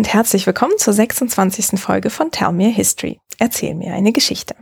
und 0.00 0.14
herzlich 0.14 0.46
willkommen 0.46 0.78
zur 0.78 0.94
26. 0.94 1.78
Folge 1.78 2.08
von 2.08 2.30
Tell 2.30 2.52
Me 2.52 2.68
a 2.68 2.70
History. 2.70 3.20
Erzähl 3.38 3.74
mir 3.74 3.92
eine 3.92 4.12
Geschichte. 4.12 4.54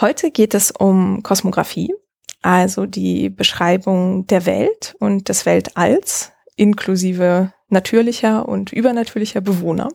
Heute 0.00 0.30
geht 0.30 0.54
es 0.54 0.70
um 0.70 1.24
Kosmographie, 1.24 1.92
also 2.40 2.86
die 2.86 3.30
Beschreibung 3.30 4.28
der 4.28 4.46
Welt 4.46 4.94
und 5.00 5.28
des 5.28 5.44
Weltalls 5.44 6.30
inklusive 6.54 7.52
natürlicher 7.68 8.48
und 8.48 8.72
übernatürlicher 8.72 9.40
Bewohner. 9.40 9.88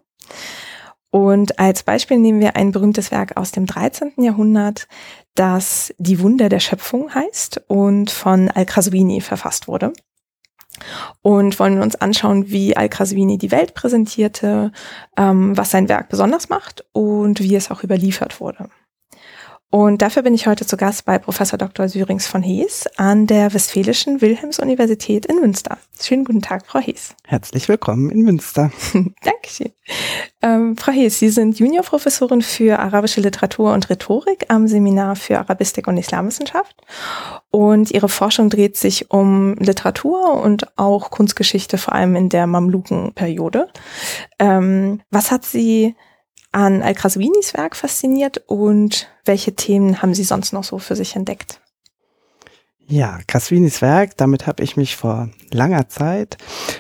Und 1.10 1.58
als 1.58 1.84
Beispiel 1.84 2.18
nehmen 2.18 2.42
wir 2.42 2.58
ein 2.58 2.74
berühmtes 2.74 3.12
Werk 3.12 3.38
aus 3.38 3.54
dem 3.54 3.66
13. 3.66 4.12
Jahrhundert, 4.18 4.90
das 5.36 5.94
Die 6.00 6.20
Wunder 6.20 6.50
der 6.50 6.60
Schöpfung 6.60 7.16
heißt 7.16 7.62
und 7.70 8.12
von 8.12 8.52
Al-Qaswini 8.52 9.22
verfasst 9.22 9.70
wurde. 9.70 9.94
Und 11.22 11.60
wollen 11.60 11.82
uns 11.82 11.96
anschauen, 11.96 12.50
wie 12.50 12.76
Al-Qaswini 12.76 13.38
die 13.38 13.52
Welt 13.52 13.74
präsentierte, 13.74 14.72
ähm, 15.18 15.56
was 15.58 15.72
sein 15.72 15.90
Werk 15.90 16.10
besonders 16.10 16.50
macht 16.50 16.86
und 16.94 17.42
wie 17.42 17.56
es 17.56 17.72
auch 17.72 17.84
überliefert 17.84 18.40
wurde. 18.40 18.70
Und 19.70 20.02
dafür 20.02 20.22
bin 20.22 20.34
ich 20.34 20.48
heute 20.48 20.66
zu 20.66 20.78
Gast 20.78 21.04
bei 21.04 21.20
Professor 21.20 21.58
Dr. 21.58 21.90
Syrings 21.90 22.26
von 22.26 22.42
Hees 22.42 22.88
an 22.96 23.28
der 23.28 23.54
Westfälischen 23.54 24.22
Wilhelms-Universität 24.22 25.26
in 25.26 25.42
Münster. 25.42 25.78
Schönen 26.00 26.24
guten 26.24 26.42
Tag, 26.42 26.66
Frau 26.66 26.80
Hees. 26.80 27.16
Herzlich 27.26 27.68
willkommen 27.68 28.10
in 28.10 28.22
Münster. 28.22 28.72
Dankeschön. 29.24 29.74
Ähm, 30.42 30.78
Frau 30.78 30.94
Hees, 30.94 31.20
Sie 31.20 31.28
sind 31.28 31.60
Juniorprofessorin 31.60 32.44
für 32.44 32.80
arabische 32.80 33.20
Literatur 33.20 33.74
und 33.74 33.90
Rhetorik 33.90 34.46
am 34.48 34.70
Seminar 34.70 35.18
für 35.18 35.38
Arabistik 35.38 35.88
und 35.88 35.98
Islamwissenschaft. 35.98 36.78
Und 37.52 37.92
Ihre 37.92 38.08
Forschung 38.08 38.50
dreht 38.50 38.78
sich 38.78 39.12
um 39.12 39.56
Literatur 39.56 40.42
und 40.42 40.78
auch 40.78 41.12
Kunstgeschichte, 41.12 41.78
vor 41.78 41.94
allem 41.94 42.16
in 42.16 42.30
der 42.30 42.48
Mamlukenperiode. 42.48 43.68
Ähm, 44.40 45.02
was 45.12 45.30
hat 45.30 45.44
Sie 45.44 45.96
an 46.58 46.82
Al-Kraswinis 46.82 47.54
Werk 47.54 47.76
fasziniert 47.76 48.42
und 48.48 49.08
welche 49.26 49.54
Themen 49.54 50.02
haben 50.02 50.16
Sie 50.16 50.24
sonst 50.24 50.54
noch 50.54 50.64
so 50.64 50.80
für 50.80 50.96
sich 50.96 51.16
entdeckt? 51.16 51.62
Ja, 52.88 53.20
Kraswinis 53.28 53.84
Werk, 53.84 54.18
damit 54.18 54.48
habe 54.48 54.64
ich 54.64 54.76
mich 54.76 54.96
vor 54.96 55.30
langer 55.52 55.88
Zeit 55.88 56.38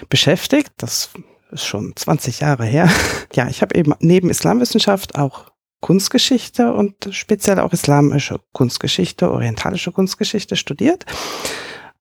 beschäftigt. 0.10 0.72
Das 0.78 1.12
ist 1.52 1.66
schon 1.66 1.94
20 1.96 2.40
Jahre 2.40 2.66
her. 2.66 2.90
Ja, 3.34 3.50
ich 3.50 3.62
habe 3.62 3.76
eben 3.78 3.94
neben 4.00 4.32
Islamwissenschaft 4.32 5.16
auch 5.16 5.52
Kunstgeschichte 5.82 6.74
und 6.74 7.10
speziell 7.12 7.60
auch 7.60 7.74
islamische 7.74 8.40
Kunstgeschichte, 8.54 9.30
orientalische 9.30 9.92
Kunstgeschichte 9.92 10.56
studiert. 10.56 11.06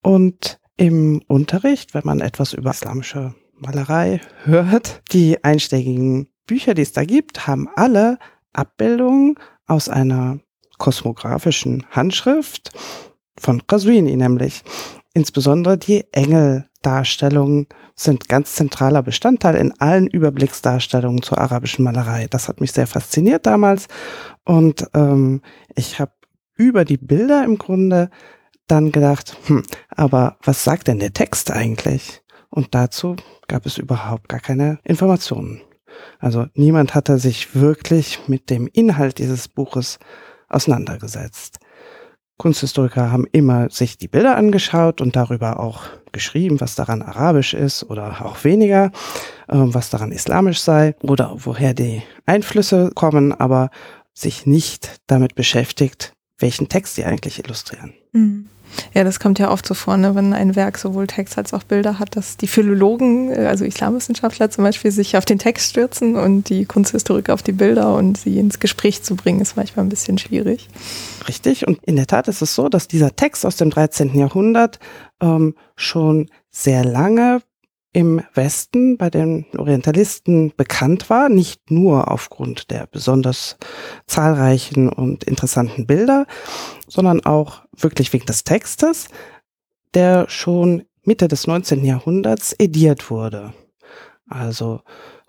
Und 0.02 0.60
im 0.78 1.20
Unterricht, 1.26 1.92
wenn 1.92 2.04
man 2.04 2.20
etwas 2.20 2.54
über 2.54 2.70
islamische 2.70 3.34
Malerei 3.58 4.20
hört, 4.44 5.02
die 5.12 5.42
einstiegigen 5.44 6.28
Bücher, 6.46 6.74
die 6.74 6.82
es 6.82 6.92
da 6.92 7.04
gibt, 7.04 7.46
haben 7.46 7.68
alle 7.74 8.18
Abbildungen 8.52 9.34
aus 9.66 9.88
einer 9.88 10.38
kosmografischen 10.78 11.86
Handschrift 11.90 12.72
von 13.38 13.66
Qaswini 13.66 14.16
nämlich. 14.16 14.62
Insbesondere 15.14 15.78
die 15.78 16.04
Engeldarstellungen 16.12 17.66
sind 17.94 18.28
ganz 18.28 18.54
zentraler 18.54 19.02
Bestandteil 19.02 19.56
in 19.56 19.72
allen 19.80 20.06
Überblicksdarstellungen 20.06 21.22
zur 21.22 21.38
arabischen 21.38 21.84
Malerei. 21.84 22.26
Das 22.28 22.48
hat 22.48 22.60
mich 22.60 22.72
sehr 22.72 22.86
fasziniert 22.86 23.46
damals 23.46 23.88
und 24.44 24.86
ähm, 24.94 25.40
ich 25.74 25.98
habe 25.98 26.12
über 26.54 26.84
die 26.84 26.98
Bilder 26.98 27.44
im 27.44 27.58
Grunde 27.58 28.10
dann 28.66 28.92
gedacht, 28.92 29.36
hm, 29.46 29.62
aber 29.88 30.36
was 30.42 30.64
sagt 30.64 30.88
denn 30.88 30.98
der 30.98 31.12
Text 31.12 31.50
eigentlich? 31.50 32.22
Und 32.50 32.74
dazu 32.74 33.16
gab 33.48 33.66
es 33.66 33.78
überhaupt 33.78 34.28
gar 34.28 34.40
keine 34.40 34.78
Informationen. 34.84 35.60
Also 36.18 36.46
niemand 36.54 36.94
hatte 36.94 37.18
sich 37.18 37.54
wirklich 37.54 38.20
mit 38.28 38.50
dem 38.50 38.68
Inhalt 38.72 39.18
dieses 39.18 39.48
Buches 39.48 39.98
auseinandergesetzt. 40.48 41.58
Kunsthistoriker 42.38 43.10
haben 43.10 43.26
immer 43.32 43.70
sich 43.70 43.96
die 43.96 44.08
Bilder 44.08 44.36
angeschaut 44.36 45.00
und 45.00 45.16
darüber 45.16 45.58
auch 45.58 45.84
geschrieben, 46.12 46.60
was 46.60 46.74
daran 46.74 47.02
arabisch 47.02 47.54
ist 47.54 47.84
oder 47.84 48.24
auch 48.24 48.44
weniger, 48.44 48.86
äh, 49.48 49.56
was 49.56 49.90
daran 49.90 50.12
islamisch 50.12 50.60
sei 50.60 50.94
oder 51.00 51.34
woher 51.36 51.72
die 51.72 52.02
Einflüsse 52.26 52.90
kommen, 52.94 53.32
aber 53.32 53.70
sich 54.12 54.46
nicht 54.46 55.00
damit 55.06 55.34
beschäftigt, 55.34 56.12
welchen 56.38 56.68
Text 56.68 56.94
sie 56.94 57.04
eigentlich 57.04 57.38
illustrieren. 57.38 57.94
Mhm. 58.12 58.48
Ja, 58.94 59.04
das 59.04 59.20
kommt 59.20 59.38
ja 59.38 59.50
oft 59.50 59.66
so 59.66 59.74
vor, 59.74 59.96
ne, 59.96 60.14
wenn 60.14 60.32
ein 60.32 60.56
Werk 60.56 60.78
sowohl 60.78 61.06
Text 61.06 61.38
als 61.38 61.52
auch 61.52 61.62
Bilder 61.62 61.98
hat, 61.98 62.16
dass 62.16 62.36
die 62.36 62.46
Philologen, 62.46 63.30
äh, 63.30 63.46
also 63.46 63.64
Islamwissenschaftler 63.64 64.50
zum 64.50 64.64
Beispiel, 64.64 64.90
sich 64.90 65.16
auf 65.16 65.24
den 65.24 65.38
Text 65.38 65.70
stürzen 65.70 66.16
und 66.16 66.48
die 66.48 66.64
Kunsthistoriker 66.64 67.34
auf 67.34 67.42
die 67.42 67.52
Bilder 67.52 67.94
und 67.94 68.18
sie 68.18 68.38
ins 68.38 68.58
Gespräch 68.60 69.02
zu 69.02 69.16
bringen, 69.16 69.40
ist 69.40 69.56
manchmal 69.56 69.84
ein 69.84 69.90
bisschen 69.90 70.18
schwierig. 70.18 70.68
Richtig. 71.28 71.66
Und 71.66 71.82
in 71.84 71.96
der 71.96 72.06
Tat 72.06 72.28
ist 72.28 72.42
es 72.42 72.54
so, 72.54 72.68
dass 72.68 72.88
dieser 72.88 73.14
Text 73.16 73.44
aus 73.44 73.56
dem 73.56 73.70
13. 73.70 74.16
Jahrhundert 74.16 74.78
ähm, 75.20 75.54
schon 75.76 76.30
sehr 76.50 76.84
lange 76.84 77.42
im 77.96 78.20
Westen 78.34 78.98
bei 78.98 79.08
den 79.08 79.46
Orientalisten 79.56 80.52
bekannt 80.54 81.08
war, 81.08 81.30
nicht 81.30 81.70
nur 81.70 82.10
aufgrund 82.10 82.70
der 82.70 82.86
besonders 82.86 83.56
zahlreichen 84.06 84.90
und 84.90 85.24
interessanten 85.24 85.86
Bilder, 85.86 86.26
sondern 86.88 87.24
auch 87.24 87.62
wirklich 87.76 88.12
wegen 88.12 88.26
des 88.26 88.44
Textes, 88.44 89.08
der 89.94 90.28
schon 90.28 90.84
Mitte 91.04 91.28
des 91.28 91.46
19. 91.46 91.84
Jahrhunderts 91.84 92.54
ediert 92.58 93.10
wurde. 93.10 93.52
Also 94.28 94.80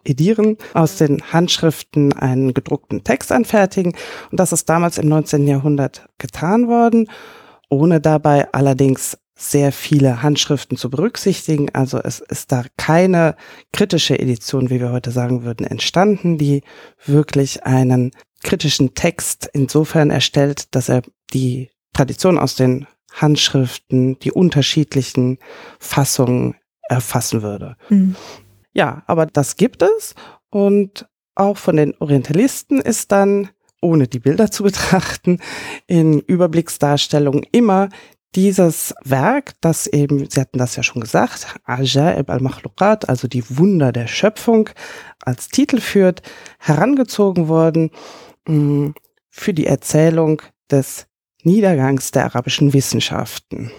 edieren, 0.04 0.58
aus 0.74 0.98
den 0.98 1.22
Handschriften 1.34 2.14
einen 2.14 2.54
gedruckten 2.54 3.04
Text 3.04 3.32
anfertigen. 3.32 3.94
Und 4.32 4.40
das 4.40 4.52
ist 4.52 4.70
damals 4.70 4.98
im 4.98 5.10
19. 5.10 5.48
Jahrhundert 5.48 6.08
getan 6.18 6.68
worden, 6.68 7.10
ohne 7.70 8.00
dabei 8.00 8.52
allerdings 8.54 9.18
sehr 9.36 9.72
viele 9.72 10.24
Handschriften 10.24 10.78
zu 10.78 10.90
berücksichtigen. 10.90 11.70
Also 11.74 12.00
es 12.00 12.20
ist 12.20 12.52
da 12.52 12.64
keine 12.76 13.36
kritische 13.72 14.18
Edition, 14.18 14.70
wie 14.70 14.80
wir 14.80 14.92
heute 14.92 15.12
sagen 15.12 15.44
würden, 15.44 15.68
entstanden, 15.68 16.40
die 16.40 16.64
wirklich 17.06 17.64
einen 17.64 18.12
kritischen 18.44 18.94
Text 18.94 19.50
insofern 19.54 20.10
erstellt, 20.10 20.74
dass 20.76 20.90
er 20.90 21.02
die 21.34 21.70
Tradition 21.94 22.38
aus 22.38 22.56
den 22.56 22.88
Handschriften, 23.14 24.20
die 24.20 24.32
unterschiedlichen 24.32 25.40
Fassungen 25.80 26.56
erfassen 26.90 27.42
würde. 27.42 27.76
Mhm. 27.90 28.16
Ja, 28.74 29.04
aber 29.08 29.26
das 29.26 29.56
gibt 29.56 29.82
es 29.82 30.14
und 30.50 31.08
auch 31.36 31.58
von 31.58 31.76
den 31.76 31.96
Orientalisten 32.00 32.80
ist 32.80 33.12
dann 33.12 33.50
ohne 33.82 34.08
die 34.08 34.20
Bilder 34.20 34.52
zu 34.52 34.64
betrachten, 34.64 35.40
in 35.88 36.20
Überblicksdarstellungen 36.20 37.44
immer 37.52 37.90
dieses 38.36 38.94
Werk, 39.04 39.54
das 39.62 39.88
eben, 39.88 40.30
Sie 40.30 40.40
hatten 40.40 40.60
das 40.60 40.76
ja 40.76 40.84
schon 40.84 41.02
gesagt, 41.02 41.56
Ajaib 41.64 42.30
al-Makhluqat, 42.30 43.10
also 43.10 43.28
die 43.28 43.44
Wunder 43.58 43.92
der 43.92 44.08
Schöpfung, 44.08 44.70
als 45.24 45.48
Titel 45.48 45.80
führt, 45.80 46.22
herangezogen 46.60 47.48
worden 47.48 47.90
mh, 48.48 48.56
mm, 48.56 48.94
für 49.30 49.54
die 49.54 49.68
Erzählung 49.68 50.42
des 50.72 51.08
Niedergangs 51.44 52.12
der 52.12 52.26
arabischen 52.26 52.74
Wissenschaften. 52.74 53.72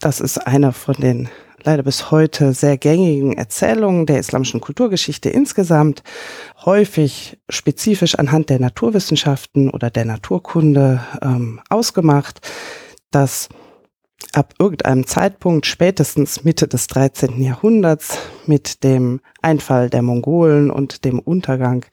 Das 0.00 0.20
ist 0.20 0.38
einer 0.38 0.72
von 0.72 0.94
den 0.94 1.28
leider 1.62 1.82
bis 1.82 2.10
heute 2.10 2.52
sehr 2.52 2.78
gängigen 2.78 3.36
Erzählungen 3.36 4.06
der 4.06 4.18
islamischen 4.18 4.60
Kulturgeschichte 4.60 5.28
insgesamt, 5.28 6.02
häufig 6.64 7.38
spezifisch 7.48 8.14
anhand 8.14 8.50
der 8.50 8.60
Naturwissenschaften 8.60 9.68
oder 9.70 9.90
der 9.90 10.04
Naturkunde 10.04 11.00
ähm, 11.22 11.60
ausgemacht 11.68 12.40
dass 13.10 13.48
ab 14.32 14.54
irgendeinem 14.58 15.06
Zeitpunkt, 15.06 15.66
spätestens 15.66 16.44
Mitte 16.44 16.68
des 16.68 16.86
13. 16.88 17.40
Jahrhunderts, 17.40 18.18
mit 18.46 18.84
dem 18.84 19.20
Einfall 19.42 19.90
der 19.90 20.02
Mongolen 20.02 20.70
und 20.70 21.04
dem 21.04 21.18
Untergang 21.18 21.84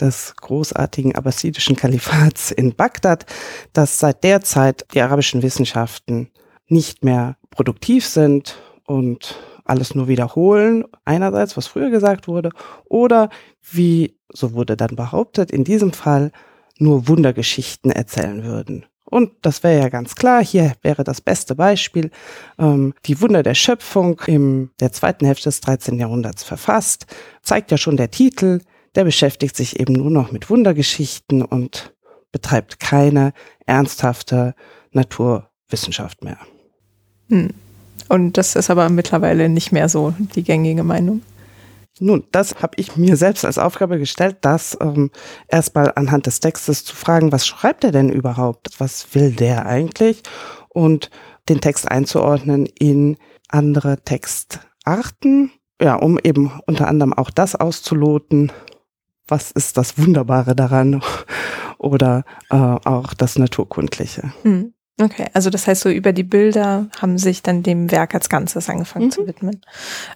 des 0.00 0.34
großartigen 0.36 1.14
abbasidischen 1.14 1.76
Kalifats 1.76 2.50
in 2.50 2.74
Bagdad, 2.74 3.26
dass 3.72 3.98
seit 3.98 4.24
der 4.24 4.42
Zeit 4.42 4.86
die 4.94 5.00
arabischen 5.00 5.42
Wissenschaften 5.42 6.30
nicht 6.68 7.04
mehr 7.04 7.36
produktiv 7.50 8.06
sind 8.06 8.56
und 8.86 9.36
alles 9.64 9.94
nur 9.94 10.08
wiederholen, 10.08 10.84
einerseits, 11.04 11.56
was 11.56 11.66
früher 11.66 11.90
gesagt 11.90 12.28
wurde, 12.28 12.50
oder 12.84 13.30
wie, 13.62 14.18
so 14.28 14.52
wurde 14.52 14.76
dann 14.76 14.94
behauptet, 14.94 15.50
in 15.50 15.64
diesem 15.64 15.92
Fall 15.92 16.32
nur 16.78 17.08
Wundergeschichten 17.08 17.90
erzählen 17.90 18.44
würden. 18.44 18.84
Und 19.04 19.32
das 19.42 19.62
wäre 19.62 19.80
ja 19.80 19.88
ganz 19.88 20.14
klar, 20.14 20.42
hier 20.42 20.72
wäre 20.82 21.04
das 21.04 21.20
beste 21.20 21.54
Beispiel, 21.54 22.10
ähm, 22.58 22.94
die 23.04 23.20
Wunder 23.20 23.42
der 23.42 23.54
Schöpfung 23.54 24.20
im 24.26 24.70
der 24.80 24.92
zweiten 24.92 25.26
Hälfte 25.26 25.44
des 25.44 25.60
13. 25.60 25.98
Jahrhunderts 25.98 26.42
verfasst, 26.42 27.06
zeigt 27.42 27.70
ja 27.70 27.76
schon 27.76 27.96
der 27.96 28.10
Titel, 28.10 28.60
der 28.94 29.04
beschäftigt 29.04 29.56
sich 29.56 29.78
eben 29.78 29.92
nur 29.92 30.10
noch 30.10 30.32
mit 30.32 30.48
Wundergeschichten 30.48 31.42
und 31.42 31.94
betreibt 32.32 32.80
keine 32.80 33.32
ernsthafte 33.66 34.54
Naturwissenschaft 34.92 36.24
mehr. 36.24 36.38
Hm. 37.28 37.50
Und 38.08 38.36
das 38.36 38.54
ist 38.56 38.70
aber 38.70 38.88
mittlerweile 38.88 39.48
nicht 39.48 39.72
mehr 39.72 39.88
so 39.88 40.14
die 40.34 40.42
gängige 40.42 40.84
Meinung. 40.84 41.22
Nun, 42.00 42.24
das 42.32 42.56
habe 42.60 42.74
ich 42.76 42.96
mir 42.96 43.16
selbst 43.16 43.44
als 43.44 43.58
Aufgabe 43.58 43.98
gestellt, 43.98 44.38
das 44.40 44.76
ähm, 44.80 45.10
erstmal 45.46 45.92
anhand 45.94 46.26
des 46.26 46.40
Textes 46.40 46.84
zu 46.84 46.96
fragen, 46.96 47.30
was 47.30 47.46
schreibt 47.46 47.84
er 47.84 47.92
denn 47.92 48.08
überhaupt? 48.08 48.80
Was 48.80 49.14
will 49.14 49.30
der 49.32 49.66
eigentlich? 49.66 50.22
Und 50.70 51.10
den 51.48 51.60
Text 51.60 51.88
einzuordnen 51.88 52.66
in 52.66 53.16
andere 53.48 54.02
Textarten, 54.02 55.52
ja, 55.80 55.94
um 55.94 56.18
eben 56.18 56.52
unter 56.66 56.88
anderem 56.88 57.12
auch 57.12 57.30
das 57.30 57.54
auszuloten, 57.54 58.50
was 59.28 59.52
ist 59.52 59.76
das 59.76 59.96
Wunderbare 59.96 60.56
daran 60.56 61.00
oder 61.78 62.24
äh, 62.50 62.56
auch 62.56 63.14
das 63.14 63.38
Naturkundliche. 63.38 64.32
Mhm. 64.42 64.73
Okay, 65.00 65.26
also 65.32 65.50
das 65.50 65.66
heißt, 65.66 65.80
so 65.80 65.88
über 65.90 66.12
die 66.12 66.22
Bilder 66.22 66.86
haben 67.00 67.18
sich 67.18 67.42
dann 67.42 67.64
dem 67.64 67.90
Werk 67.90 68.14
als 68.14 68.28
Ganzes 68.28 68.68
angefangen 68.68 69.06
mhm. 69.06 69.10
zu 69.10 69.26
widmen. 69.26 69.60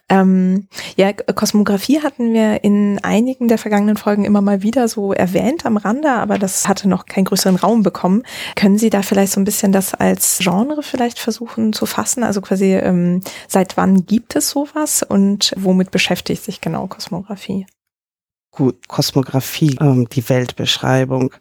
Ähm, 0.09 0.69
ja, 0.97 1.13
Kosmografie 1.13 2.01
hatten 2.01 2.33
wir 2.33 2.63
in 2.63 3.01
einigen 3.03 3.49
der 3.49 3.59
vergangenen 3.59 3.97
Folgen 3.97 4.25
immer 4.25 4.41
mal 4.41 4.63
wieder 4.63 4.87
so 4.87 5.13
erwähnt 5.13 5.67
am 5.67 5.79
Rande, 5.79 6.13
aber 6.13 6.39
das 6.39 6.69
hatte 6.69 6.89
noch 6.89 7.07
keinen 7.07 7.25
größeren 7.25 7.57
Raum 7.57 7.83
bekommen. 7.83 8.23
Können 8.55 8.79
Sie 8.79 8.89
da 8.89 9.03
vielleicht 9.03 9.33
so 9.33 9.41
ein 9.41 9.45
bisschen 9.45 9.73
das 9.73 9.95
als 9.95 10.39
Genre 10.41 10.85
vielleicht 10.85 11.19
versuchen 11.19 11.73
zu 11.73 11.85
fassen? 11.85 12.23
Also 12.23 12.41
quasi, 12.41 12.75
ähm, 12.75 13.21
seit 13.49 13.77
wann 13.77 14.07
gibt 14.07 14.37
es 14.37 14.51
sowas 14.51 15.03
und 15.03 15.55
womit 15.57 15.91
beschäftigt 15.91 16.45
sich 16.45 16.61
genau 16.61 16.87
Kosmografie? 16.87 17.67
Gut, 18.53 18.87
Kosmografie, 18.87 19.77
ähm, 19.81 20.09
die 20.09 20.29
Weltbeschreibung 20.29 21.33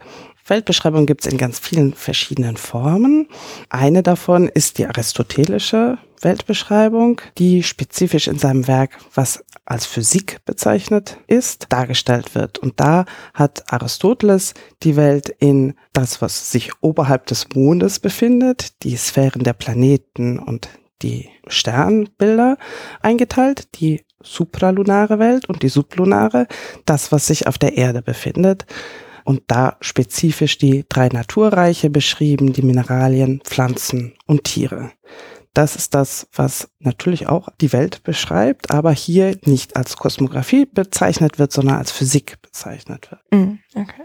Weltbeschreibung 0.48 1.06
gibt 1.06 1.26
es 1.26 1.32
in 1.32 1.38
ganz 1.38 1.60
vielen 1.60 1.94
verschiedenen 1.94 2.58
Formen. 2.58 3.28
Eine 3.70 4.02
davon 4.02 4.48
ist 4.48 4.78
die 4.78 4.88
aristotelische 4.88 5.98
Weltbeschreibung, 6.22 7.22
die 7.38 7.64
spezifisch 7.64 8.28
in 8.28 8.40
seinem 8.40 8.68
Werk, 8.68 8.98
was 9.14 9.44
als 9.66 9.86
Physik 9.86 10.40
bezeichnet 10.46 11.18
ist, 11.28 11.66
dargestellt 11.70 12.34
wird. 12.34 12.60
Und 12.60 12.80
da 12.80 13.06
hat 13.34 13.72
Aristoteles 13.72 14.54
die 14.84 14.96
Welt 14.96 15.30
in 15.40 15.76
das, 15.92 16.22
was 16.22 16.52
sich 16.52 16.72
oberhalb 16.82 17.28
des 17.28 17.50
Mondes 17.54 18.00
befindet, 18.00 18.84
die 18.84 18.96
Sphären 18.96 19.44
der 19.44 19.54
Planeten 19.54 20.40
und 20.40 20.70
die 21.02 21.30
Sternbilder 21.48 22.58
eingeteilt, 23.02 23.80
die 23.80 24.04
supralunare 24.24 25.20
Welt 25.20 25.48
und 25.48 25.62
die 25.62 25.70
sublunare, 25.70 26.48
das, 26.86 27.12
was 27.12 27.28
sich 27.28 27.46
auf 27.46 27.58
der 27.58 27.78
Erde 27.78 28.02
befindet 28.02 28.66
und 29.28 29.44
da 29.48 29.76
spezifisch 29.82 30.58
die 30.58 30.86
drei 30.88 31.10
Naturreiche 31.10 31.90
beschrieben, 31.90 32.54
die 32.54 32.62
Mineralien, 32.62 33.42
Pflanzen 33.44 34.14
und 34.26 34.46
Tiere. 34.46 34.92
Das 35.54 35.76
ist 35.76 35.94
das, 35.94 36.30
was 36.34 36.70
natürlich 36.80 37.28
auch 37.28 37.50
die 37.60 37.74
Welt 37.74 38.04
beschreibt, 38.04 38.72
aber 38.72 38.94
hier 38.94 39.38
nicht 39.44 39.76
als 39.76 39.98
Kosmographie 39.98 40.66
bezeichnet 40.66 41.40
wird, 41.40 41.52
sondern 41.52 41.76
als 41.76 41.92
Physik 41.92 42.42
bezeichnet 42.42 43.12
wird. 43.12 43.22
Mm, 43.32 43.60
okay. 43.76 44.04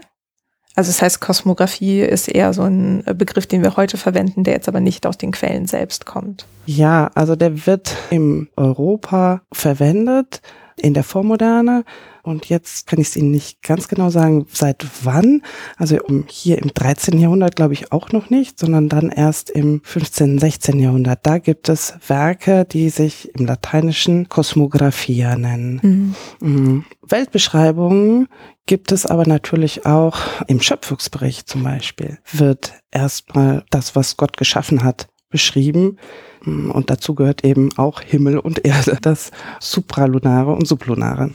Also 0.75 0.89
das 0.89 1.01
heißt, 1.01 1.21
Kosmographie 1.21 2.01
ist 2.01 2.27
eher 2.27 2.51
so 2.51 2.63
ein 2.63 3.05
Begriff, 3.15 3.47
den 3.47 3.63
wir 3.63 3.77
heute 3.77 3.95
verwenden, 3.95 4.43
der 4.43 4.55
jetzt 4.55 4.67
aber 4.67 4.81
nicht 4.81 5.05
aus 5.05 5.17
den 5.17 5.31
Quellen 5.31 5.67
selbst 5.67 6.05
kommt. 6.05 6.47
Ja, 6.65 7.11
also 7.15 7.37
der 7.37 7.65
wird 7.65 7.95
im 8.09 8.49
Europa 8.57 9.41
verwendet, 9.53 10.41
in 10.77 10.93
der 10.93 11.03
Vormoderne. 11.03 11.83
Und 12.23 12.47
jetzt 12.47 12.87
kann 12.87 12.99
ich 12.99 13.09
es 13.09 13.15
Ihnen 13.17 13.31
nicht 13.31 13.61
ganz 13.61 13.89
genau 13.89 14.09
sagen, 14.09 14.47
seit 14.51 14.85
wann. 15.03 15.41
Also 15.77 15.97
hier 16.27 16.57
im 16.57 16.73
13. 16.73 17.19
Jahrhundert 17.19 17.57
glaube 17.57 17.73
ich 17.73 17.91
auch 17.91 18.11
noch 18.11 18.29
nicht, 18.29 18.57
sondern 18.57 18.87
dann 18.87 19.09
erst 19.09 19.49
im 19.49 19.81
15., 19.83 20.39
16. 20.39 20.79
Jahrhundert. 20.79 21.19
Da 21.23 21.37
gibt 21.37 21.67
es 21.67 21.95
Werke, 22.07 22.63
die 22.63 22.89
sich 22.89 23.29
im 23.35 23.45
Lateinischen 23.45 24.29
Kosmographia 24.29 25.35
nennen. 25.35 26.15
Mhm. 26.39 26.47
Mhm. 26.47 26.85
Weltbeschreibungen 27.01 28.29
gibt 28.65 28.93
es 28.93 29.05
aber 29.05 29.27
natürlich 29.27 29.85
auch 29.85 30.17
im 30.47 30.61
Schöpfungsbericht 30.61 31.49
zum 31.49 31.63
Beispiel. 31.63 32.19
Wird 32.31 32.73
erstmal 32.91 33.65
das, 33.69 33.95
was 33.95 34.15
Gott 34.15 34.37
geschaffen 34.37 34.83
hat, 34.83 35.07
beschrieben. 35.33 35.97
Und 36.45 36.89
dazu 36.89 37.15
gehört 37.15 37.43
eben 37.43 37.69
auch 37.77 38.01
Himmel 38.01 38.37
und 38.37 38.63
Erde, 38.65 38.97
das 39.01 39.31
Supralunare 39.59 40.53
und 40.53 40.67
Sublunare. 40.67 41.31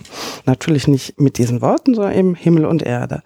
Natürlich 0.47 0.87
nicht 0.89 1.21
mit 1.21 1.37
diesen 1.37 1.61
Worten, 1.61 1.95
sondern 1.95 2.15
eben 2.15 2.35
Himmel 2.35 2.65
und 2.65 2.83
Erde. 2.83 3.23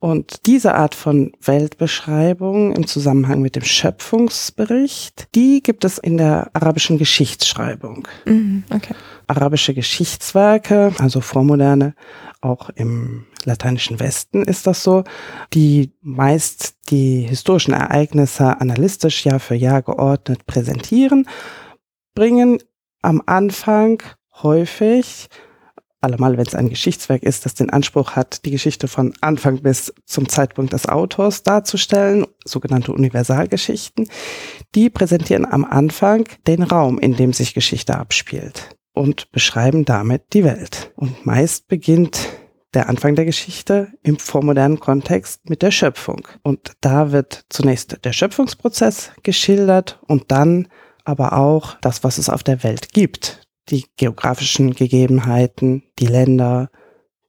Und 0.00 0.46
diese 0.46 0.76
Art 0.76 0.94
von 0.94 1.32
Weltbeschreibung 1.40 2.72
im 2.72 2.86
Zusammenhang 2.86 3.42
mit 3.42 3.56
dem 3.56 3.64
Schöpfungsbericht, 3.64 5.28
die 5.34 5.60
gibt 5.60 5.84
es 5.84 5.98
in 5.98 6.18
der 6.18 6.50
arabischen 6.52 6.98
Geschichtsschreibung. 6.98 8.06
Mhm, 8.24 8.62
okay. 8.70 8.94
Arabische 9.26 9.74
Geschichtswerke, 9.74 10.92
also 10.98 11.20
vormoderne, 11.20 11.94
auch 12.40 12.70
im 12.70 13.26
lateinischen 13.44 13.98
Westen 13.98 14.42
ist 14.42 14.68
das 14.68 14.84
so, 14.84 15.02
die 15.52 15.92
meist 16.00 16.76
die 16.90 17.22
historischen 17.22 17.74
Ereignisse 17.74 18.60
analytisch 18.60 19.24
Jahr 19.24 19.40
für 19.40 19.56
Jahr 19.56 19.82
geordnet 19.82 20.46
präsentieren, 20.46 21.28
bringen 22.14 22.58
am 23.02 23.20
Anfang 23.26 24.00
häufig 24.42 25.28
allemal 26.00 26.36
wenn 26.36 26.46
es 26.46 26.54
ein 26.54 26.68
Geschichtswerk 26.68 27.22
ist, 27.22 27.44
das 27.44 27.54
den 27.54 27.70
Anspruch 27.70 28.12
hat, 28.12 28.44
die 28.44 28.50
Geschichte 28.50 28.88
von 28.88 29.14
Anfang 29.20 29.62
bis 29.62 29.92
zum 30.04 30.28
Zeitpunkt 30.28 30.72
des 30.72 30.88
Autors 30.88 31.42
darzustellen, 31.42 32.26
sogenannte 32.44 32.92
Universalgeschichten, 32.92 34.08
die 34.74 34.90
präsentieren 34.90 35.44
am 35.44 35.64
Anfang 35.64 36.28
den 36.46 36.62
Raum, 36.62 36.98
in 36.98 37.16
dem 37.16 37.32
sich 37.32 37.54
Geschichte 37.54 37.96
abspielt 37.96 38.76
und 38.92 39.30
beschreiben 39.32 39.84
damit 39.84 40.32
die 40.32 40.44
Welt. 40.44 40.92
Und 40.96 41.24
meist 41.24 41.68
beginnt 41.68 42.28
der 42.74 42.88
Anfang 42.88 43.14
der 43.14 43.24
Geschichte 43.24 43.92
im 44.02 44.18
vormodernen 44.18 44.78
Kontext 44.78 45.48
mit 45.48 45.62
der 45.62 45.70
Schöpfung. 45.70 46.28
Und 46.42 46.72
da 46.80 47.12
wird 47.12 47.44
zunächst 47.48 48.04
der 48.04 48.12
Schöpfungsprozess 48.12 49.12
geschildert 49.22 50.00
und 50.06 50.30
dann 50.30 50.68
aber 51.04 51.32
auch 51.32 51.76
das, 51.80 52.04
was 52.04 52.18
es 52.18 52.28
auf 52.28 52.42
der 52.42 52.62
Welt 52.62 52.92
gibt. 52.92 53.47
Die 53.70 53.84
geografischen 53.96 54.74
Gegebenheiten, 54.74 55.82
die 55.98 56.06
Länder, 56.06 56.70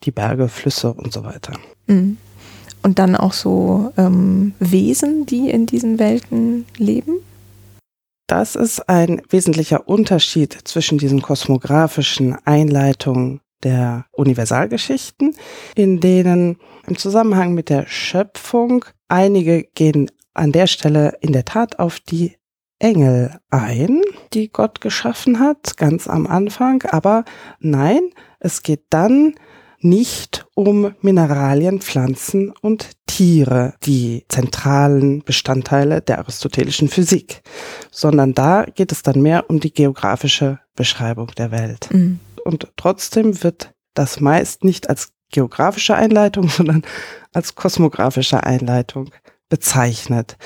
die 0.03 0.12
Berge, 0.12 0.47
Flüsse 0.47 0.94
und 0.94 1.12
so 1.12 1.24
weiter. 1.24 1.53
Mhm. 1.88 2.18
Und 2.81 2.97
dann 2.97 3.15
auch 3.15 3.33
so 3.33 3.91
ähm, 3.97 4.53
Wesen, 4.59 5.25
die 5.25 5.50
in 5.50 5.65
diesen 5.65 6.00
Welten 6.00 6.65
leben? 6.77 7.19
Das 8.27 8.55
ist 8.55 8.88
ein 8.88 9.22
wesentlicher 9.29 9.89
Unterschied 9.89 10.58
zwischen 10.63 10.98
diesen 10.98 11.22
kosmografischen 11.22 12.38
Einleitungen 12.46 13.41
der 13.63 14.05
Universalgeschichten, 14.12 15.36
in 15.75 16.00
denen 16.00 16.58
im 16.88 16.98
Zusammenhang 16.98 17.53
mit 17.53 17.69
der 17.69 17.88
Schöpfung 17.88 18.86
einige 19.08 19.63
gehen 19.63 20.10
an 20.34 20.51
der 20.51 20.67
Stelle 20.67 21.17
in 21.22 21.34
der 21.34 21.43
Tat 21.43 21.79
auf 21.79 22.00
die 22.00 22.36
Engel 22.79 23.39
ein, 23.50 24.01
die 24.33 24.51
Gott 24.51 24.81
geschaffen 24.81 25.39
hat, 25.39 25.77
ganz 25.77 26.07
am 26.07 26.27
Anfang. 26.27 26.83
Aber 26.83 27.25
nein, 27.59 28.01
es 28.39 28.63
geht 28.63 28.83
dann 28.89 29.36
nicht 29.81 30.45
um 30.55 30.93
Mineralien, 31.01 31.79
Pflanzen 31.81 32.53
und 32.62 32.91
Tiere, 33.07 33.75
die 33.86 34.25
zentralen 34.27 35.24
Bestandteile 35.24 36.01
der 36.01 36.19
aristotelischen 36.19 36.89
Physik, 36.89 37.41
sondern 37.91 38.33
da 38.33 38.65
geht 38.65 38.91
es 38.91 39.03
dann 39.03 39.21
mehr 39.21 39.50
um 39.50 39.59
die 39.59 39.74
geografische 39.74 40.59
Beschreibung 40.75 41.27
der 41.38 41.51
Welt. 41.51 41.89
Mhm 41.91 42.19
und 42.50 42.71
trotzdem 42.75 43.43
wird 43.43 43.74
das 43.93 44.19
meist 44.19 44.63
nicht 44.63 44.89
als 44.89 45.12
geografische 45.31 45.95
Einleitung, 45.95 46.50
sondern 46.50 46.83
als 47.33 47.55
kosmografische 47.55 48.43
Einleitung 48.43 49.12
bezeichnet. 49.50 50.38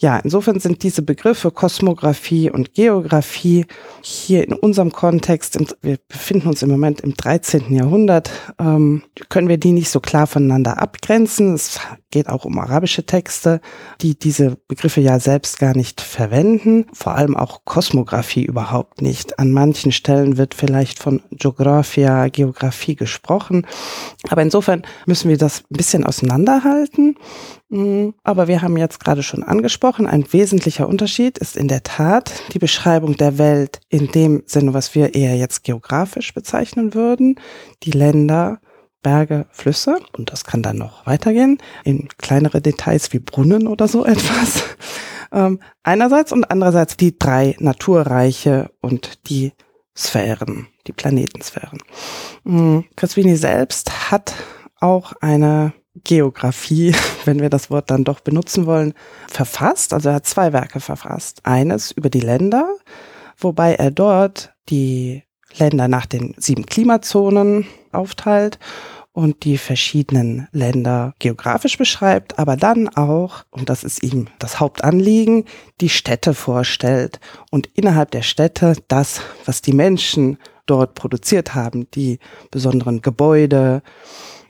Ja, 0.00 0.18
insofern 0.18 0.60
sind 0.60 0.84
diese 0.84 1.02
Begriffe 1.02 1.50
Kosmographie 1.50 2.50
und 2.52 2.72
Geographie 2.72 3.66
hier 4.00 4.46
in 4.46 4.52
unserem 4.52 4.92
Kontext, 4.92 5.58
wir 5.82 5.98
befinden 6.06 6.46
uns 6.46 6.62
im 6.62 6.70
Moment 6.70 7.00
im 7.00 7.14
13. 7.14 7.74
Jahrhundert, 7.74 8.30
ähm, 8.60 9.02
können 9.28 9.48
wir 9.48 9.58
die 9.58 9.72
nicht 9.72 9.90
so 9.90 9.98
klar 9.98 10.28
voneinander 10.28 10.80
abgrenzen. 10.80 11.54
Es 11.54 11.80
geht 12.12 12.28
auch 12.28 12.44
um 12.44 12.60
arabische 12.60 13.06
Texte, 13.06 13.60
die 14.00 14.16
diese 14.16 14.56
Begriffe 14.68 15.00
ja 15.00 15.18
selbst 15.18 15.58
gar 15.58 15.76
nicht 15.76 16.00
verwenden, 16.00 16.86
vor 16.92 17.16
allem 17.16 17.36
auch 17.36 17.64
Kosmographie 17.64 18.44
überhaupt 18.44 19.02
nicht. 19.02 19.40
An 19.40 19.50
manchen 19.50 19.90
Stellen 19.90 20.36
wird 20.36 20.54
vielleicht 20.54 21.00
von 21.00 21.22
Geographia, 21.32 22.28
Geografie 22.28 22.94
gesprochen, 22.94 23.66
aber 24.30 24.42
insofern 24.42 24.82
müssen 25.06 25.28
wir 25.28 25.38
das 25.38 25.64
ein 25.70 25.76
bisschen 25.76 26.04
auseinanderhalten. 26.04 27.16
Mm, 27.70 28.10
aber 28.22 28.48
wir 28.48 28.62
haben 28.62 28.76
jetzt 28.78 29.00
gerade 29.00 29.22
schon 29.22 29.42
angesprochen, 29.42 29.87
ein 29.96 30.32
wesentlicher 30.32 30.88
Unterschied 30.88 31.38
ist 31.38 31.56
in 31.56 31.68
der 31.68 31.82
Tat 31.82 32.42
die 32.52 32.58
Beschreibung 32.58 33.16
der 33.16 33.38
Welt 33.38 33.80
in 33.88 34.08
dem 34.08 34.42
Sinne, 34.46 34.74
was 34.74 34.94
wir 34.94 35.14
eher 35.14 35.36
jetzt 35.36 35.64
geografisch 35.64 36.34
bezeichnen 36.34 36.94
würden. 36.94 37.40
Die 37.82 37.90
Länder, 37.90 38.60
Berge, 39.02 39.46
Flüsse 39.50 39.98
und 40.16 40.30
das 40.32 40.44
kann 40.44 40.62
dann 40.62 40.76
noch 40.76 41.06
weitergehen 41.06 41.58
in 41.84 42.08
kleinere 42.18 42.60
Details 42.60 43.12
wie 43.12 43.18
Brunnen 43.18 43.66
oder 43.66 43.88
so 43.88 44.04
etwas. 44.06 44.64
Ähm, 45.32 45.60
einerseits 45.82 46.32
und 46.32 46.50
andererseits 46.50 46.96
die 46.96 47.18
drei 47.18 47.56
Naturreiche 47.58 48.70
und 48.80 49.28
die 49.28 49.52
Sphären, 49.96 50.68
die 50.86 50.92
Planetensphären. 50.92 51.78
Cresvini 52.96 53.30
hm, 53.30 53.36
selbst 53.36 54.10
hat 54.10 54.34
auch 54.80 55.12
eine 55.20 55.72
Geografie, 56.04 56.94
wenn 57.24 57.40
wir 57.40 57.50
das 57.50 57.70
Wort 57.70 57.90
dann 57.90 58.04
doch 58.04 58.20
benutzen 58.20 58.66
wollen, 58.66 58.94
verfasst. 59.28 59.92
Also 59.92 60.10
er 60.10 60.16
hat 60.16 60.26
zwei 60.26 60.52
Werke 60.52 60.80
verfasst. 60.80 61.40
Eines 61.44 61.90
über 61.90 62.10
die 62.10 62.20
Länder, 62.20 62.68
wobei 63.36 63.74
er 63.74 63.90
dort 63.90 64.52
die 64.68 65.22
Länder 65.56 65.88
nach 65.88 66.06
den 66.06 66.34
sieben 66.36 66.66
Klimazonen 66.66 67.66
aufteilt 67.92 68.58
und 69.18 69.44
die 69.44 69.58
verschiedenen 69.58 70.46
Länder 70.52 71.12
geografisch 71.18 71.76
beschreibt, 71.76 72.38
aber 72.38 72.56
dann 72.56 72.88
auch, 72.88 73.42
und 73.50 73.68
das 73.68 73.82
ist 73.82 74.02
ihm 74.02 74.28
das 74.38 74.60
Hauptanliegen, 74.60 75.44
die 75.80 75.88
Städte 75.88 76.34
vorstellt 76.34 77.18
und 77.50 77.66
innerhalb 77.74 78.12
der 78.12 78.22
Städte 78.22 78.74
das, 78.86 79.20
was 79.44 79.60
die 79.60 79.72
Menschen 79.72 80.38
dort 80.66 80.94
produziert 80.94 81.56
haben, 81.56 81.90
die 81.90 82.20
besonderen 82.52 83.02
Gebäude 83.02 83.82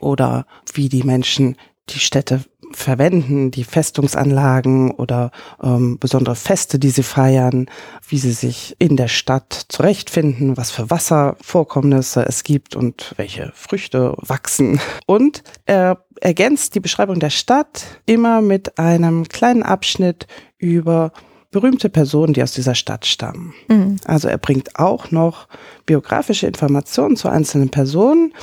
oder 0.00 0.46
wie 0.72 0.88
die 0.88 1.02
Menschen 1.02 1.56
die 1.90 2.00
Städte 2.00 2.40
verwenden, 2.72 3.50
die 3.50 3.64
Festungsanlagen 3.64 4.90
oder 4.90 5.30
ähm, 5.62 5.98
besondere 5.98 6.36
Feste, 6.36 6.78
die 6.78 6.90
sie 6.90 7.02
feiern, 7.02 7.66
wie 8.06 8.18
sie 8.18 8.32
sich 8.32 8.76
in 8.78 8.96
der 8.96 9.08
Stadt 9.08 9.66
zurechtfinden, 9.68 10.56
was 10.56 10.70
für 10.70 10.90
Wasservorkommnisse 10.90 12.26
es 12.26 12.44
gibt 12.44 12.76
und 12.76 13.14
welche 13.16 13.52
Früchte 13.54 14.14
wachsen. 14.18 14.80
Und 15.06 15.42
er 15.64 16.04
ergänzt 16.20 16.74
die 16.74 16.80
Beschreibung 16.80 17.20
der 17.20 17.30
Stadt 17.30 18.00
immer 18.04 18.42
mit 18.42 18.78
einem 18.78 19.26
kleinen 19.28 19.62
Abschnitt 19.62 20.26
über 20.58 21.12
berühmte 21.50 21.88
Personen, 21.88 22.34
die 22.34 22.42
aus 22.42 22.52
dieser 22.52 22.74
Stadt 22.74 23.06
stammen. 23.06 23.54
Mhm. 23.68 23.96
Also 24.04 24.28
er 24.28 24.38
bringt 24.38 24.78
auch 24.78 25.10
noch 25.10 25.48
biografische 25.86 26.46
Informationen 26.46 27.16
zu 27.16 27.28
einzelnen 27.28 27.70
Personen, 27.70 28.34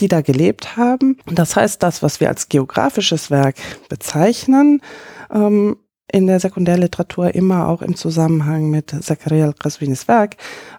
die 0.00 0.08
da 0.08 0.20
gelebt 0.20 0.76
haben. 0.76 1.18
Das 1.26 1.56
heißt, 1.56 1.82
das, 1.82 2.02
was 2.02 2.20
wir 2.20 2.28
als 2.28 2.48
geografisches 2.48 3.30
Werk 3.30 3.56
bezeichnen, 3.88 4.82
ähm, 5.32 5.76
in 6.10 6.26
der 6.26 6.40
Sekundärliteratur 6.40 7.34
immer 7.34 7.68
auch 7.68 7.82
im 7.82 7.94
Zusammenhang 7.94 8.70
mit 8.70 8.90
Zachariah 8.90 9.52
Krasvinis 9.52 10.08
Werk, 10.08 10.36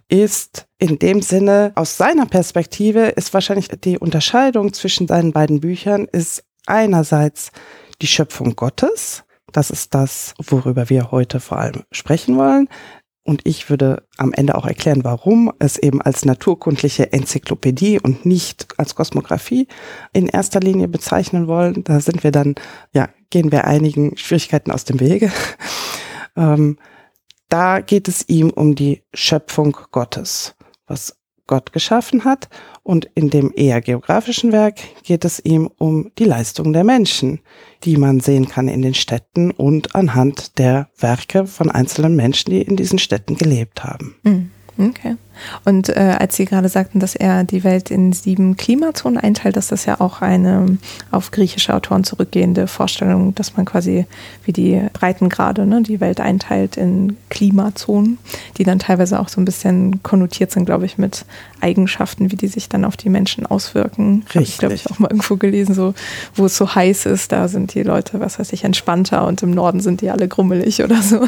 ist 0.08 0.66
in 0.80 0.98
dem 0.98 1.22
Sinne, 1.22 1.72
aus 1.76 1.98
seiner 1.98 2.26
Perspektive, 2.26 3.10
ist 3.10 3.34
wahrscheinlich 3.34 3.68
die 3.68 4.00
Unterscheidung 4.00 4.74
zwischen 4.74 5.08
seinen 5.08 5.32
beiden 5.32 5.60
Büchern, 5.60 6.08
ist 6.12 6.44
einerseits 6.66 7.52
die 8.02 8.08
Schöpfung 8.08 8.56
Gottes, 8.56 9.24
das 9.52 9.70
ist 9.70 9.94
das, 9.94 10.34
worüber 10.44 10.90
wir 10.90 11.12
heute 11.12 11.40
vor 11.40 11.60
allem 11.60 11.84
sprechen 11.92 12.38
wollen. 12.38 12.70
Und 13.24 13.42
ich 13.44 13.70
würde 13.70 14.08
am 14.18 14.34
Ende 14.34 14.56
auch 14.56 14.66
erklären, 14.66 15.04
warum 15.04 15.52
es 15.60 15.78
eben 15.78 16.02
als 16.02 16.26
naturkundliche 16.26 17.14
Enzyklopädie 17.14 18.00
und 18.00 18.26
nicht 18.26 18.68
als 18.78 18.96
Kosmographie 18.96 19.68
in 20.14 20.28
erster 20.28 20.60
Linie 20.60 20.88
bezeichnen 20.88 21.48
wollen. 21.48 21.84
Da 21.84 22.00
sind 22.00 22.24
wir 22.24 22.32
dann, 22.32 22.56
ja, 22.92 23.10
gehen 23.30 23.52
wir 23.52 23.66
einigen 23.66 24.18
Schwierigkeiten 24.18 24.72
aus 24.72 24.86
dem 24.86 25.00
Wege. 25.00 25.32
Ähm, 26.36 26.78
da 27.50 27.82
geht 27.82 28.08
es 28.08 28.30
ihm 28.30 28.52
um 28.52 28.76
die 28.76 29.04
Schöpfung 29.14 29.76
Gottes, 29.92 30.56
was 30.86 31.19
Gott 31.50 31.74
geschaffen 31.74 32.24
hat. 32.24 32.48
Und 32.84 33.10
in 33.16 33.32
dem 33.32 33.52
eher 33.56 33.82
geografischen 33.82 34.52
Werk 34.52 34.80
geht 35.04 35.26
es 35.26 35.44
ihm 35.44 35.70
um 35.78 36.12
die 36.20 36.24
Leistung 36.24 36.72
der 36.74 36.84
Menschen, 36.84 37.40
die 37.84 37.98
man 37.98 38.20
sehen 38.20 38.48
kann 38.48 38.68
in 38.68 38.84
den 38.84 38.94
Städten 38.94 39.50
und 39.52 39.96
anhand 39.96 40.60
der 40.60 40.90
Werke 40.98 41.48
von 41.48 41.72
einzelnen 41.72 42.16
Menschen, 42.16 42.52
die 42.52 42.62
in 42.62 42.76
diesen 42.76 43.00
Städten 43.00 43.36
gelebt 43.36 43.84
haben. 43.84 44.16
Mhm. 44.24 44.52
Okay. 44.80 45.18
Und 45.66 45.90
äh, 45.90 46.16
als 46.20 46.36
Sie 46.36 46.46
gerade 46.46 46.70
sagten, 46.70 47.00
dass 47.00 47.16
er 47.16 47.44
die 47.44 47.64
Welt 47.64 47.92
in 47.92 48.14
sieben 48.14 48.56
Klimazonen 48.56 49.18
einteilt, 49.18 49.58
ist 49.58 49.72
das 49.72 49.86
ja 49.86 50.00
auch 50.00 50.22
eine 50.22 50.78
auf 51.12 51.32
griechische 51.32 51.74
Autoren 51.74 52.04
zurückgehende 52.04 52.68
Vorstellung, 52.68 53.36
dass 53.36 53.58
man 53.58 53.66
quasi 53.66 54.06
wie 54.46 54.54
die 54.54 54.82
Breitengrade 54.94 55.66
ne, 55.66 55.82
die 55.82 56.00
Welt 56.00 56.20
einteilt 56.20 56.78
in 56.78 57.18
Klimazonen, 57.30 58.18
die 58.58 58.64
dann 58.64 58.80
teilweise 58.80 59.20
auch 59.20 59.30
so 59.30 59.42
ein 59.42 59.46
bisschen 59.46 60.02
konnotiert 60.04 60.52
sind, 60.52 60.66
glaube 60.66 60.86
ich, 60.86 60.98
mit 60.98 61.26
Eigenschaften, 61.62 62.32
wie 62.32 62.38
die 62.38 62.48
sich 62.48 62.70
dann 62.70 62.86
auf 62.86 62.96
die 62.96 63.10
Menschen 63.10 63.46
auswirken. 63.46 64.24
Richtig. 64.26 64.36
Habe 64.36 64.44
ich, 64.44 64.58
glaube 64.58 64.76
ich, 64.76 64.92
auch 64.92 65.00
mal 65.00 65.10
irgendwo 65.10 65.36
gelesen, 65.36 65.74
so, 65.76 65.94
wo 66.36 66.46
es 66.46 66.56
so 66.56 66.74
heiß 66.74 67.06
ist, 67.06 67.32
da 67.32 67.48
sind 67.48 67.74
die 67.74 67.84
Leute, 67.84 68.20
was 68.20 68.40
weiß 68.40 68.54
ich, 68.54 68.64
entspannter 68.64 69.26
und 69.28 69.44
im 69.44 69.52
Norden 69.52 69.82
sind 69.82 70.02
die 70.02 70.10
alle 70.10 70.28
grummelig 70.28 70.84
oder 70.84 71.02
so. 71.02 71.28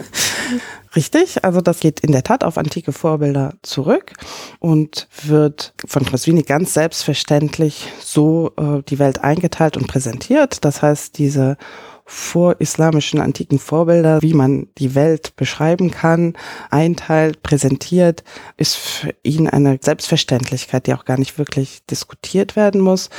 Richtig, 0.93 1.45
also 1.45 1.61
das 1.61 1.79
geht 1.79 2.01
in 2.01 2.11
der 2.11 2.23
Tat 2.23 2.43
auf 2.43 2.57
antike 2.57 2.91
Vorbilder 2.91 3.53
zurück 3.61 4.13
und 4.59 5.07
wird 5.23 5.73
von 5.85 6.05
Krasvini 6.05 6.43
ganz 6.43 6.73
selbstverständlich 6.73 7.87
so 8.01 8.51
äh, 8.57 8.81
die 8.89 8.99
Welt 8.99 9.23
eingeteilt 9.23 9.77
und 9.77 9.87
präsentiert. 9.87 10.65
Das 10.65 10.81
heißt, 10.81 11.17
diese 11.17 11.57
vorislamischen 12.05 13.21
antiken 13.21 13.57
Vorbilder, 13.57 14.21
wie 14.21 14.33
man 14.33 14.67
die 14.77 14.93
Welt 14.93 15.37
beschreiben 15.37 15.91
kann, 15.91 16.33
einteilt, 16.69 17.41
präsentiert, 17.41 18.25
ist 18.57 18.75
für 18.75 19.15
ihn 19.23 19.47
eine 19.47 19.79
Selbstverständlichkeit, 19.81 20.87
die 20.87 20.93
auch 20.93 21.05
gar 21.05 21.17
nicht 21.17 21.37
wirklich 21.37 21.85
diskutiert 21.85 22.57
werden 22.57 22.81
muss. 22.81 23.09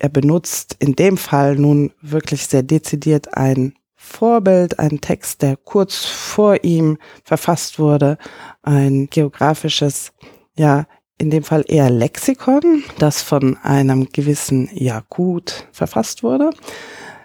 Er 0.00 0.08
benutzt 0.08 0.74
in 0.80 0.96
dem 0.96 1.16
Fall 1.16 1.54
nun 1.54 1.92
wirklich 2.02 2.48
sehr 2.48 2.64
dezidiert 2.64 3.36
ein 3.36 3.74
Vorbild, 4.06 4.78
ein 4.78 5.00
Text, 5.00 5.42
der 5.42 5.56
kurz 5.56 6.04
vor 6.04 6.62
ihm 6.62 6.96
verfasst 7.24 7.78
wurde, 7.78 8.16
ein 8.62 9.08
geografisches, 9.10 10.12
ja, 10.56 10.86
in 11.18 11.30
dem 11.30 11.42
Fall 11.42 11.64
eher 11.66 11.90
Lexikon, 11.90 12.84
das 12.98 13.22
von 13.22 13.56
einem 13.58 14.08
gewissen 14.10 14.70
Jakut 14.72 15.66
verfasst 15.72 16.22
wurde, 16.22 16.50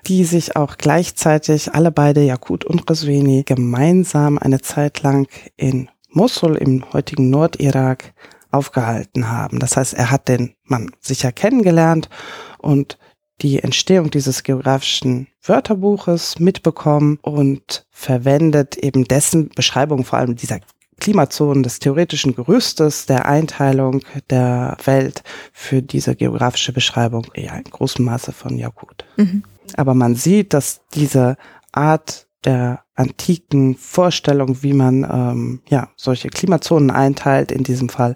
die 0.08 0.24
sich 0.24 0.56
auch 0.56 0.78
gleichzeitig 0.78 1.74
alle 1.74 1.92
beide, 1.92 2.24
Jakut 2.24 2.66
und 2.66 2.90
Resveni, 2.90 3.44
gemeinsam 3.44 4.38
eine 4.38 4.62
Zeit 4.62 5.04
lang 5.04 5.28
in 5.58 5.90
Mosul 6.10 6.56
im 6.56 6.92
heutigen 6.94 7.30
Nordirak 7.30 8.14
aufgehalten 8.50 9.30
haben. 9.30 9.60
Das 9.60 9.78
heißt, 9.78 9.94
er 9.94 10.12
hat 10.12 10.28
den 10.28 10.56
Mann 10.64 10.92
sicher 11.00 11.32
kennengelernt 11.32 12.10
und 12.58 12.98
die 13.42 13.60
Entstehung 13.60 14.12
dieses 14.12 14.44
geografischen 14.44 15.28
Wörterbuches 15.44 16.40
mitbekommen 16.40 17.18
und 17.22 17.86
verwendet 17.90 18.78
eben 18.78 19.06
dessen 19.06 19.50
Beschreibung, 19.50 20.06
vor 20.06 20.20
allem 20.20 20.36
dieser 20.36 20.60
Klimazonen 21.00 21.64
des 21.64 21.80
theoretischen 21.80 22.36
Gerüstes 22.36 23.08
der 23.08 23.26
Einteilung 23.26 24.02
der 24.30 24.78
Welt 24.86 25.24
für 25.52 25.82
diese 25.82 26.16
geografische 26.16 26.74
Beschreibung 26.74 27.26
ja 27.36 27.56
in 27.56 27.64
großem 27.64 28.06
Maße 28.06 28.32
von 28.32 28.58
Jakut. 28.58 29.04
Mhm. 29.18 29.44
Aber 29.76 29.96
man 29.96 30.16
sieht, 30.16 30.54
dass 30.54 30.82
diese 30.94 31.38
Art 31.72 32.28
der 32.44 32.84
antiken 32.96 33.76
Vorstellung, 33.76 34.64
wie 34.64 34.74
man 34.74 35.04
ähm, 35.04 35.62
ja 35.70 35.90
solche 35.96 36.30
Klimazonen 36.30 36.92
einteilt, 36.92 37.52
in 37.52 37.64
diesem 37.64 37.90
Fall 37.90 38.16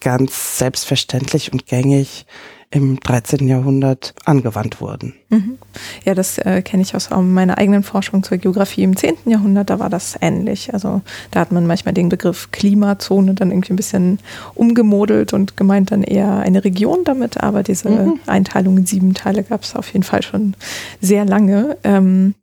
ganz 0.00 0.58
selbstverständlich 0.58 1.52
und 1.52 1.66
gängig 1.66 2.26
im 2.70 2.98
13. 2.98 3.46
Jahrhundert 3.46 4.14
angewandt 4.24 4.80
wurden. 4.80 5.14
Mhm. 5.28 5.58
Ja, 6.04 6.14
das 6.14 6.38
äh, 6.38 6.62
kenne 6.62 6.82
ich 6.82 6.94
aus 6.94 7.10
meiner 7.10 7.58
eigenen 7.58 7.82
Forschung 7.82 8.22
zur 8.22 8.38
Geografie 8.38 8.82
im 8.82 8.96
10. 8.96 9.16
Jahrhundert, 9.26 9.70
da 9.70 9.78
war 9.78 9.88
das 9.88 10.16
ähnlich. 10.20 10.74
Also 10.74 11.00
da 11.30 11.40
hat 11.40 11.52
man 11.52 11.66
manchmal 11.66 11.94
den 11.94 12.08
Begriff 12.08 12.50
Klimazone 12.50 13.34
dann 13.34 13.50
irgendwie 13.50 13.72
ein 13.72 13.76
bisschen 13.76 14.18
umgemodelt 14.54 15.32
und 15.32 15.56
gemeint 15.56 15.92
dann 15.92 16.02
eher 16.02 16.38
eine 16.38 16.64
Region 16.64 17.04
damit, 17.04 17.42
aber 17.42 17.62
diese 17.62 17.88
mhm. 17.88 18.20
Einteilung 18.26 18.78
in 18.78 18.86
sieben 18.86 19.14
Teile 19.14 19.44
gab 19.44 19.62
es 19.62 19.76
auf 19.76 19.92
jeden 19.92 20.04
Fall 20.04 20.22
schon 20.22 20.54
sehr 21.00 21.24
lange. 21.24 21.78
Ähm, 21.84 22.34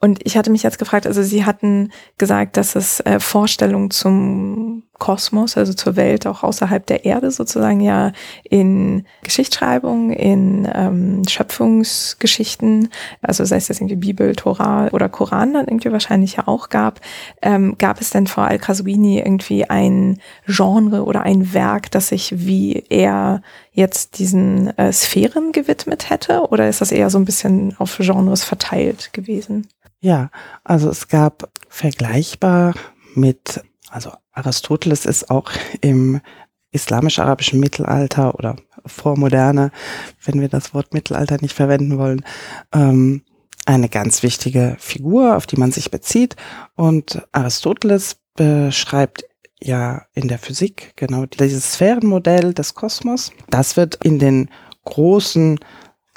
und 0.00 0.20
ich 0.24 0.36
hatte 0.36 0.50
mich 0.50 0.62
jetzt 0.62 0.78
gefragt, 0.78 1.06
also 1.06 1.22
Sie 1.22 1.44
hatten 1.44 1.90
gesagt, 2.18 2.56
dass 2.56 2.76
es 2.76 3.00
äh, 3.00 3.20
Vorstellungen 3.20 3.90
zum 3.90 4.84
Kosmos, 5.04 5.58
also 5.58 5.74
zur 5.74 5.96
Welt 5.96 6.26
auch 6.26 6.42
außerhalb 6.42 6.86
der 6.86 7.04
Erde 7.04 7.30
sozusagen 7.30 7.80
ja 7.80 8.12
in 8.42 9.04
Geschichtsschreibung, 9.22 10.12
in 10.12 10.66
ähm, 10.74 11.28
Schöpfungsgeschichten, 11.28 12.88
also 13.20 13.44
sei 13.44 13.56
es 13.56 13.68
jetzt 13.68 13.82
irgendwie 13.82 13.96
Bibel, 13.96 14.34
Tora 14.34 14.88
oder 14.92 15.10
Koran 15.10 15.52
dann 15.52 15.66
irgendwie 15.66 15.92
wahrscheinlich 15.92 16.36
ja 16.36 16.48
auch 16.48 16.70
gab. 16.70 17.02
Ähm, 17.42 17.76
gab 17.76 18.00
es 18.00 18.08
denn 18.08 18.26
vor 18.26 18.44
Al-Kaswini 18.44 19.18
irgendwie 19.18 19.68
ein 19.68 20.20
Genre 20.46 21.04
oder 21.04 21.20
ein 21.20 21.52
Werk, 21.52 21.90
das 21.90 22.08
sich 22.08 22.46
wie 22.46 22.84
er 22.88 23.42
jetzt 23.72 24.18
diesen 24.18 24.68
äh, 24.78 24.90
Sphären 24.90 25.52
gewidmet 25.52 26.08
hätte? 26.08 26.48
Oder 26.48 26.70
ist 26.70 26.80
das 26.80 26.92
eher 26.92 27.10
so 27.10 27.18
ein 27.18 27.26
bisschen 27.26 27.76
auf 27.76 27.98
Genres 27.98 28.42
verteilt 28.42 29.12
gewesen? 29.12 29.68
Ja, 30.00 30.30
also 30.64 30.88
es 30.88 31.08
gab 31.08 31.50
vergleichbar 31.68 32.72
mit 33.14 33.62
also 33.94 34.10
Aristoteles 34.32 35.06
ist 35.06 35.30
auch 35.30 35.52
im 35.80 36.20
islamisch-arabischen 36.72 37.60
Mittelalter 37.60 38.34
oder 38.34 38.56
Vormoderne, 38.84 39.70
wenn 40.24 40.40
wir 40.40 40.48
das 40.48 40.74
Wort 40.74 40.92
Mittelalter 40.92 41.38
nicht 41.40 41.54
verwenden 41.54 41.96
wollen, 41.96 42.24
ähm, 42.72 43.22
eine 43.66 43.88
ganz 43.88 44.24
wichtige 44.24 44.76
Figur, 44.80 45.36
auf 45.36 45.46
die 45.46 45.56
man 45.56 45.70
sich 45.70 45.92
bezieht. 45.92 46.34
Und 46.74 47.22
Aristoteles 47.30 48.16
beschreibt 48.34 49.24
ja 49.62 50.02
in 50.12 50.26
der 50.26 50.38
Physik, 50.38 50.92
genau 50.96 51.26
dieses 51.26 51.74
Sphärenmodell 51.74 52.52
des 52.52 52.74
Kosmos. 52.74 53.30
Das 53.48 53.76
wird 53.76 54.04
in 54.04 54.18
den 54.18 54.50
großen 54.84 55.60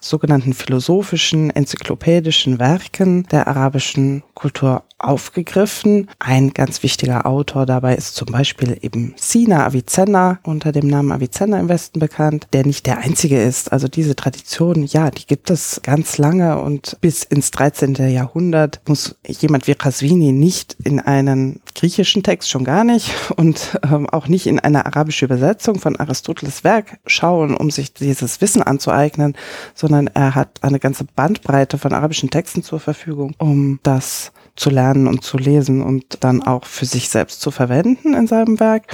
sogenannten 0.02 0.54
philosophischen, 0.54 1.52
enzyklopädischen 1.52 2.60
Werken 2.60 3.24
der 3.28 3.48
arabischen 3.48 4.24
Kultur 4.34 4.84
aufgegriffen. 5.00 6.10
Ein 6.20 6.52
ganz 6.54 6.84
wichtiger 6.84 7.26
Autor 7.26 7.66
dabei 7.66 7.96
ist 7.96 8.16
zum 8.16 8.28
Beispiel 8.28 8.78
eben 8.82 9.14
Sina 9.18 9.66
Avicenna, 9.66 10.40
unter 10.44 10.72
dem 10.72 10.88
Namen 10.88 11.12
Avicenna 11.12 11.60
im 11.60 11.70
Westen 11.70 12.00
bekannt, 12.00 12.48
der 12.54 12.66
nicht 12.66 12.86
der 12.86 13.00
einzige 13.00 13.42
ist. 13.42 13.72
Also 13.72 13.88
diese 13.88 14.16
Tradition, 14.16 14.84
ja, 14.84 15.12
die 15.12 15.28
gibt 15.28 15.50
es 15.50 15.82
ganz 15.84 16.18
lange 16.18 16.60
und 16.62 16.98
bis 17.02 17.24
ins 17.24 17.52
13. 17.52 17.96
Jahrhundert 17.96 18.82
muss 18.88 19.16
jemand 19.28 19.68
wie 19.68 19.76
Qaswini 19.76 20.32
nicht 20.32 20.76
in 20.84 21.00
einen 21.00 21.62
griechischen 21.76 22.24
Text, 22.24 22.50
schon 22.50 22.64
gar 22.64 22.84
nicht, 22.84 23.12
und 23.36 23.80
ähm, 23.84 24.10
auch 24.10 24.28
nicht 24.28 24.48
in 24.48 24.60
eine 24.60 24.86
arabische 24.86 25.26
Übersetzung 25.26 25.80
von 25.80 25.96
Aristoteles 25.96 26.64
Werk 26.64 26.98
schauen, 27.06 27.56
um 27.56 27.70
sich 27.70 27.94
dieses 27.94 28.42
Wissen 28.42 28.64
anzueignen, 28.64 29.36
sondern 29.76 30.08
er 30.08 30.36
hat 30.36 30.64
eine 30.64 30.80
ganze 30.80 31.06
Bandbreite 31.06 31.78
von 31.78 31.94
arabischen 31.94 32.30
Texten 32.30 32.64
zur 32.64 32.80
Verfügung, 32.80 33.36
um 33.38 33.80
das 33.84 34.32
zu 34.58 34.70
lernen 34.70 35.08
und 35.08 35.24
zu 35.24 35.38
lesen 35.38 35.82
und 35.82 36.24
dann 36.24 36.44
auch 36.44 36.66
für 36.66 36.86
sich 36.86 37.10
selbst 37.10 37.42
zu 37.42 37.52
verwenden 37.52 38.14
in 38.14 38.28
seinem 38.28 38.60
Werk. 38.60 38.94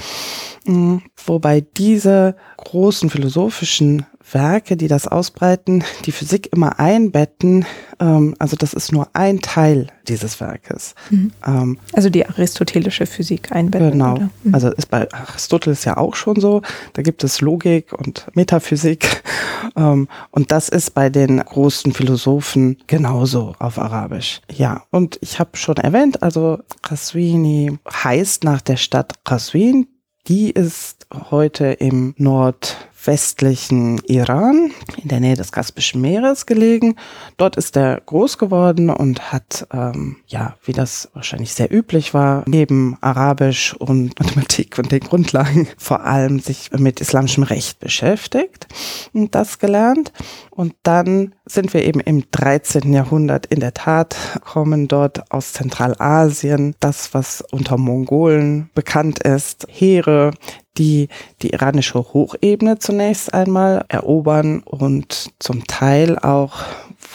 Mm, 0.65 0.97
wobei 1.25 1.61
diese 1.61 2.35
großen 2.57 3.09
philosophischen 3.09 4.05
Werke, 4.31 4.77
die 4.77 4.87
das 4.87 5.07
ausbreiten, 5.07 5.83
die 6.05 6.11
Physik 6.11 6.51
immer 6.53 6.79
einbetten. 6.79 7.65
Ähm, 7.99 8.35
also 8.39 8.55
das 8.55 8.73
ist 8.73 8.91
nur 8.91 9.09
ein 9.13 9.41
Teil 9.41 9.87
dieses 10.07 10.39
Werkes. 10.39 10.95
Mhm. 11.09 11.31
Ähm, 11.45 11.79
also 11.93 12.09
die 12.09 12.25
aristotelische 12.25 13.05
Physik 13.05 13.51
einbetten. 13.51 13.91
Genau. 13.91 14.17
Mhm. 14.43 14.53
Also 14.53 14.69
ist 14.71 14.89
bei 14.89 15.11
Aristoteles 15.11 15.85
ja 15.85 15.97
auch 15.97 16.15
schon 16.15 16.39
so. 16.39 16.61
Da 16.93 17.01
gibt 17.01 17.23
es 17.23 17.41
Logik 17.41 17.93
und 17.93 18.27
Metaphysik. 18.33 19.23
Ähm, 19.77 20.09
und 20.29 20.51
das 20.51 20.67
ist 20.67 20.93
bei 20.93 21.09
den 21.09 21.37
großen 21.37 21.93
Philosophen 21.93 22.77
genauso 22.85 23.55
auf 23.59 23.79
Arabisch. 23.79 24.41
Ja, 24.51 24.83
und 24.91 25.17
ich 25.21 25.39
habe 25.39 25.57
schon 25.57 25.77
erwähnt, 25.77 26.21
also 26.21 26.59
Qaswini 26.81 27.79
heißt 27.89 28.43
nach 28.43 28.61
der 28.61 28.77
Stadt 28.77 29.23
Qaswin. 29.23 29.87
Die 30.27 30.51
ist 30.51 31.07
heute 31.31 31.65
im 31.65 32.13
Nord 32.17 32.77
westlichen 33.05 33.99
Iran, 34.07 34.71
in 35.01 35.09
der 35.09 35.19
Nähe 35.19 35.35
des 35.35 35.51
Kaspischen 35.51 36.01
Meeres 36.01 36.45
gelegen. 36.45 36.95
Dort 37.37 37.57
ist 37.57 37.75
er 37.75 38.01
groß 38.05 38.37
geworden 38.37 38.89
und 38.89 39.31
hat, 39.31 39.67
ähm, 39.73 40.17
ja, 40.27 40.55
wie 40.63 40.73
das 40.73 41.09
wahrscheinlich 41.13 41.53
sehr 41.53 41.73
üblich 41.73 42.13
war, 42.13 42.43
neben 42.47 42.97
Arabisch 43.01 43.73
und 43.73 44.19
Mathematik 44.19 44.77
und 44.77 44.91
den 44.91 45.01
Grundlagen 45.01 45.67
vor 45.77 46.05
allem 46.05 46.39
sich 46.39 46.71
mit 46.77 47.01
islamischem 47.01 47.43
Recht 47.43 47.79
beschäftigt 47.79 48.67
und 49.13 49.35
das 49.35 49.59
gelernt. 49.59 50.11
Und 50.49 50.75
dann 50.83 51.33
sind 51.45 51.73
wir 51.73 51.83
eben 51.83 51.99
im 51.99 52.25
13. 52.29 52.93
Jahrhundert 52.93 53.47
in 53.47 53.59
der 53.59 53.73
Tat, 53.73 54.15
kommen 54.43 54.87
dort 54.87 55.31
aus 55.31 55.53
Zentralasien 55.53 56.75
das, 56.79 57.13
was 57.13 57.43
unter 57.51 57.77
Mongolen 57.77 58.69
bekannt 58.75 59.19
ist, 59.19 59.65
Heere, 59.69 60.31
die 60.77 61.09
die 61.41 61.51
iranische 61.51 61.99
Hochebene 61.99 62.79
zunächst 62.79 63.33
einmal 63.33 63.85
erobern 63.89 64.61
und 64.63 65.31
zum 65.39 65.65
Teil 65.67 66.17
auch 66.17 66.63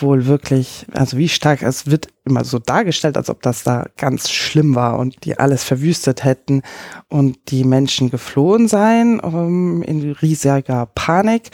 wohl 0.03 0.27
wirklich, 0.27 0.87
also 0.93 1.17
wie 1.17 1.29
stark, 1.29 1.63
es 1.63 1.87
wird 1.87 2.09
immer 2.25 2.45
so 2.45 2.59
dargestellt, 2.59 3.17
als 3.17 3.31
ob 3.31 3.43
das 3.43 3.65
da 3.65 3.87
ganz 3.97 4.31
schlimm 4.31 4.75
war 4.75 4.99
und 4.99 5.25
die 5.25 5.39
alles 5.39 5.65
verwüstet 5.65 6.25
hätten 6.25 6.63
und 7.09 7.39
die 7.49 7.65
Menschen 7.65 8.11
geflohen 8.11 8.69
seien 8.69 9.21
um, 9.21 9.83
in 9.83 10.13
riesiger 10.13 10.87
Panik. 10.95 11.51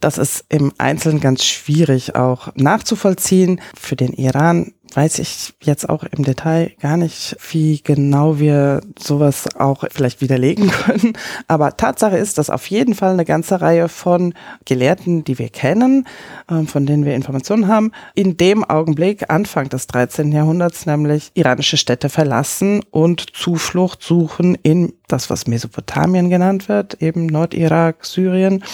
Das 0.00 0.18
ist 0.18 0.44
im 0.48 0.72
Einzelnen 0.78 1.20
ganz 1.20 1.44
schwierig 1.44 2.14
auch 2.14 2.54
nachzuvollziehen. 2.54 3.60
Für 3.74 3.96
den 3.96 4.12
Iran 4.12 4.72
weiß 4.94 5.18
ich 5.18 5.54
jetzt 5.62 5.88
auch 5.88 6.04
im 6.04 6.24
Detail 6.24 6.72
gar 6.80 6.96
nicht, 6.96 7.36
wie 7.50 7.80
genau 7.82 8.38
wir 8.38 8.80
sowas 8.98 9.44
auch 9.56 9.84
vielleicht 9.90 10.20
widerlegen 10.20 10.70
können. 10.84 11.14
Aber 11.48 11.76
Tatsache 11.76 12.16
ist, 12.16 12.38
dass 12.38 12.50
auf 12.50 12.66
jeden 12.66 12.94
Fall 12.94 13.12
eine 13.12 13.24
ganze 13.24 13.60
Reihe 13.60 13.88
von 13.88 14.34
Gelehrten, 14.64 15.24
die 15.24 15.38
wir 15.38 15.48
kennen, 15.48 16.06
ähm, 16.50 16.66
von 16.66 16.86
denen 16.86 17.04
wir 17.04 17.14
Informationen 17.14 17.68
haben, 17.68 17.92
in 18.14 18.36
dem 18.36 18.64
Augenblick, 18.64 19.30
Anfang 19.30 19.68
des 19.68 19.86
13. 19.86 20.32
Jahrhunderts, 20.32 20.86
nämlich 20.86 21.30
iranische 21.34 21.76
Städte 21.76 22.08
verlassen 22.08 22.82
und 22.90 23.34
Zuflucht 23.34 24.02
suchen 24.02 24.56
in 24.62 24.92
das, 25.08 25.30
was 25.30 25.46
Mesopotamien 25.46 26.30
genannt 26.30 26.68
wird, 26.68 27.02
eben 27.02 27.26
Nordirak, 27.26 28.04
Syrien. 28.04 28.64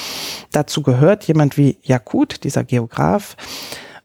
Dazu 0.52 0.82
gehört 0.82 1.24
jemand 1.24 1.56
wie 1.56 1.78
Jakut, 1.82 2.44
dieser 2.44 2.64
Geograf, 2.64 3.36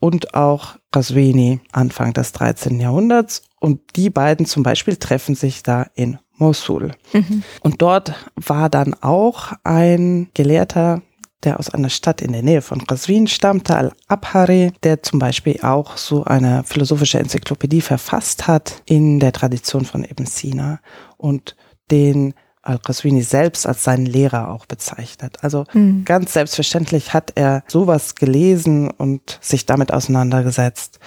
und 0.04 0.34
auch 0.34 0.76
Qaswini 0.92 1.62
Anfang 1.72 2.12
des 2.12 2.34
13. 2.34 2.78
Jahrhunderts. 2.78 3.44
Und 3.62 3.80
die 3.96 4.10
beiden 4.10 4.46
zum 4.46 4.62
Beispiel 4.62 4.98
treffen 4.98 5.34
sich 5.34 5.64
da 5.64 5.88
in 5.96 6.20
Mosul. 6.36 6.92
Mhm. 7.14 7.42
Und 7.62 7.82
dort 7.82 8.14
war 8.36 8.70
dann 8.70 8.96
auch 8.96 9.54
ein 9.64 10.28
Gelehrter, 10.34 11.02
der 11.46 11.58
aus 11.58 11.70
einer 11.70 11.88
Stadt 11.88 12.22
in 12.22 12.34
der 12.34 12.44
Nähe 12.44 12.62
von 12.62 12.86
Qaswin 12.86 13.28
stammte, 13.28 13.78
Al-Abhari, 13.78 14.74
der 14.84 15.04
zum 15.04 15.20
Beispiel 15.20 15.62
auch 15.62 15.96
so 15.96 16.26
eine 16.26 16.66
philosophische 16.66 17.20
Enzyklopädie 17.20 17.80
verfasst 17.80 18.46
hat 18.46 18.82
in 18.84 19.22
der 19.22 19.32
Tradition 19.32 19.86
von 19.86 20.04
Ibn 20.04 20.26
Sina 20.26 20.82
und 21.16 21.56
den 21.92 22.34
Al-Qaswini 22.64 23.22
selbst 23.22 23.68
als 23.68 23.84
seinen 23.84 24.06
Lehrer 24.06 24.50
auch 24.50 24.66
bezeichnet. 24.66 25.44
Also 25.44 25.66
mhm. 25.74 26.06
ganz 26.06 26.34
selbstverständlich 26.34 27.14
hat 27.14 27.34
er 27.36 27.64
sowas 27.68 28.16
gelesen 28.16 28.90
und 28.90 29.38
sich 29.42 29.66
damit 29.66 29.94
auseinandergesetzt 29.94 31.00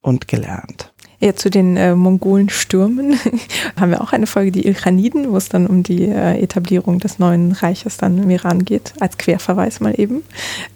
und 0.00 0.28
gelernt. 0.28 0.93
Ja, 1.20 1.34
zu 1.34 1.48
den 1.48 1.76
äh, 1.76 1.94
Mongolenstürmen 1.94 3.18
haben 3.80 3.90
wir 3.90 4.00
auch 4.00 4.12
eine 4.12 4.26
Folge, 4.26 4.50
die 4.50 4.66
Ilkhaniden, 4.66 5.30
wo 5.30 5.36
es 5.36 5.48
dann 5.48 5.66
um 5.66 5.82
die 5.82 6.04
äh, 6.08 6.40
Etablierung 6.40 6.98
des 6.98 7.18
neuen 7.18 7.52
Reiches 7.52 7.96
dann 7.96 8.22
im 8.22 8.30
Iran 8.30 8.64
geht, 8.64 8.92
als 9.00 9.16
Querverweis 9.16 9.80
mal 9.80 9.94
eben. 9.98 10.22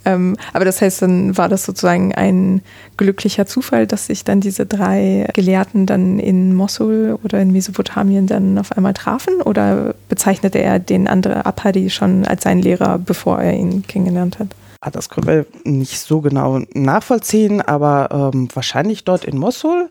Ähm, 0.04 0.36
aber 0.52 0.64
das 0.64 0.80
heißt, 0.80 1.02
dann 1.02 1.36
war 1.36 1.48
das 1.48 1.64
sozusagen 1.64 2.14
ein 2.14 2.62
glücklicher 2.96 3.46
Zufall, 3.46 3.86
dass 3.86 4.06
sich 4.06 4.24
dann 4.24 4.40
diese 4.40 4.64
drei 4.64 5.28
Gelehrten 5.34 5.86
dann 5.86 6.18
in 6.18 6.54
Mosul 6.54 7.18
oder 7.24 7.40
in 7.40 7.52
Mesopotamien 7.52 8.26
dann 8.26 8.58
auf 8.58 8.72
einmal 8.76 8.94
trafen? 8.94 9.42
Oder 9.42 9.94
bezeichnete 10.08 10.58
er 10.58 10.78
den 10.78 11.08
anderen 11.08 11.42
Abhadi 11.42 11.90
schon 11.90 12.24
als 12.26 12.44
seinen 12.44 12.62
Lehrer, 12.62 12.98
bevor 12.98 13.40
er 13.40 13.54
ihn 13.54 13.86
kennengelernt 13.86 14.38
hat? 14.38 14.48
Ah, 14.80 14.90
das 14.90 15.08
können 15.08 15.26
wir 15.26 15.46
nicht 15.64 15.98
so 15.98 16.20
genau 16.20 16.60
nachvollziehen, 16.72 17.60
aber 17.60 18.30
ähm, 18.32 18.48
wahrscheinlich 18.54 19.02
dort 19.02 19.24
in 19.24 19.36
Mosul. 19.36 19.90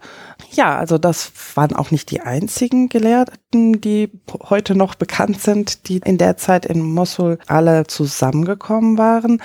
Ja, 0.51 0.77
also 0.77 0.97
das 0.97 1.33
waren 1.55 1.75
auch 1.75 1.91
nicht 1.91 2.09
die 2.09 2.21
einzigen 2.21 2.87
Gelehrten, 2.87 3.81
die 3.81 4.09
heute 4.49 4.75
noch 4.75 4.95
bekannt 4.95 5.41
sind, 5.41 5.89
die 5.89 5.97
in 5.97 6.17
der 6.17 6.37
Zeit 6.37 6.65
in 6.65 6.81
Mosul 6.81 7.37
alle 7.47 7.85
zusammengekommen 7.87 8.97
waren. 8.97 9.41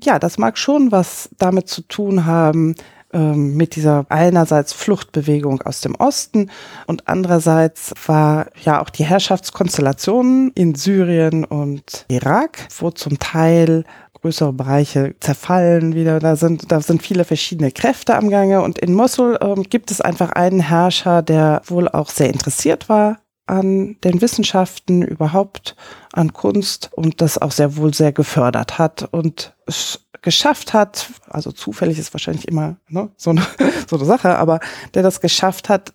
Ja, 0.00 0.20
das 0.20 0.38
mag 0.38 0.56
schon 0.56 0.92
was 0.92 1.28
damit 1.38 1.68
zu 1.68 1.82
tun 1.82 2.24
haben, 2.24 2.76
ähm, 3.12 3.56
mit 3.56 3.74
dieser 3.74 4.04
einerseits 4.10 4.74
Fluchtbewegung 4.74 5.62
aus 5.62 5.80
dem 5.80 5.94
Osten 5.94 6.50
und 6.86 7.08
andererseits 7.08 7.94
war 8.06 8.48
ja 8.62 8.82
auch 8.82 8.90
die 8.90 9.04
Herrschaftskonstellation 9.04 10.52
in 10.54 10.74
Syrien 10.74 11.44
und 11.44 12.04
Irak, 12.08 12.68
wo 12.78 12.90
zum 12.90 13.18
Teil 13.18 13.84
größere 14.20 14.52
Bereiche 14.52 15.14
zerfallen 15.20 15.94
wieder. 15.94 16.18
Da 16.18 16.36
sind, 16.36 16.70
da 16.70 16.80
sind 16.80 17.02
viele 17.02 17.24
verschiedene 17.24 17.70
Kräfte 17.70 18.16
am 18.16 18.30
Gange. 18.30 18.62
Und 18.62 18.78
in 18.78 18.94
Mosul 18.94 19.38
ähm, 19.40 19.64
gibt 19.64 19.90
es 19.90 20.00
einfach 20.00 20.30
einen 20.30 20.60
Herrscher, 20.60 21.22
der 21.22 21.62
wohl 21.66 21.88
auch 21.88 22.10
sehr 22.10 22.28
interessiert 22.28 22.88
war 22.88 23.18
an 23.48 23.96
den 24.04 24.20
Wissenschaften, 24.20 25.02
überhaupt 25.02 25.74
an 26.12 26.32
Kunst 26.32 26.90
und 26.94 27.20
das 27.20 27.38
auch 27.38 27.52
sehr 27.52 27.76
wohl 27.76 27.94
sehr 27.94 28.12
gefördert 28.12 28.78
hat 28.78 29.08
und 29.10 29.54
es 29.66 30.06
geschafft 30.22 30.74
hat, 30.74 31.08
also 31.28 31.52
zufällig 31.52 31.98
ist 31.98 32.12
wahrscheinlich 32.12 32.46
immer 32.48 32.76
ne, 32.88 33.10
so, 33.16 33.30
eine, 33.30 33.46
so 33.88 33.96
eine 33.96 34.04
Sache, 34.04 34.36
aber 34.36 34.60
der 34.94 35.02
das 35.02 35.20
geschafft 35.20 35.68
hat, 35.68 35.92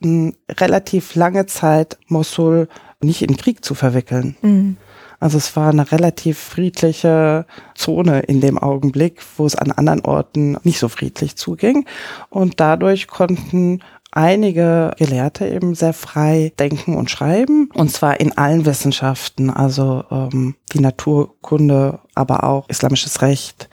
relativ 0.49 1.15
lange 1.15 1.45
Zeit 1.45 1.97
Mosul 2.07 2.67
nicht 3.01 3.21
in 3.21 3.37
Krieg 3.37 3.63
zu 3.63 3.75
verwickeln. 3.75 4.35
Mhm. 4.41 4.77
Also 5.23 5.37
es 5.37 5.55
war 5.55 5.69
eine 5.69 5.89
relativ 5.89 6.37
friedliche 6.37 7.45
Zone 7.75 8.19
in 8.19 8.41
dem 8.41 8.57
Augenblick, 8.57 9.21
wo 9.37 9.45
es 9.45 9.55
an 9.55 9.71
anderen 9.71 10.01
Orten 10.01 10.57
nicht 10.63 10.79
so 10.79 10.89
friedlich 10.89 11.37
zuging. 11.37 11.85
Und 12.29 12.59
dadurch 12.59 13.07
konnten 13.07 13.79
einige 14.11 14.91
Gelehrte 14.97 15.47
eben 15.47 15.75
sehr 15.75 15.93
frei 15.93 16.51
denken 16.59 16.97
und 16.97 17.09
schreiben. 17.09 17.69
Und 17.73 17.89
zwar 17.89 18.19
in 18.19 18.37
allen 18.37 18.65
Wissenschaften, 18.65 19.49
also 19.49 20.03
ähm, 20.11 20.55
die 20.73 20.81
Naturkunde, 20.81 21.99
aber 22.15 22.43
auch 22.43 22.67
islamisches 22.67 23.21
Recht 23.21 23.69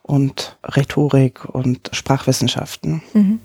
und 0.00 0.56
Rhetorik 0.64 1.44
und 1.44 1.90
Sprachwissenschaften. 1.92 3.02
Mhm. 3.12 3.40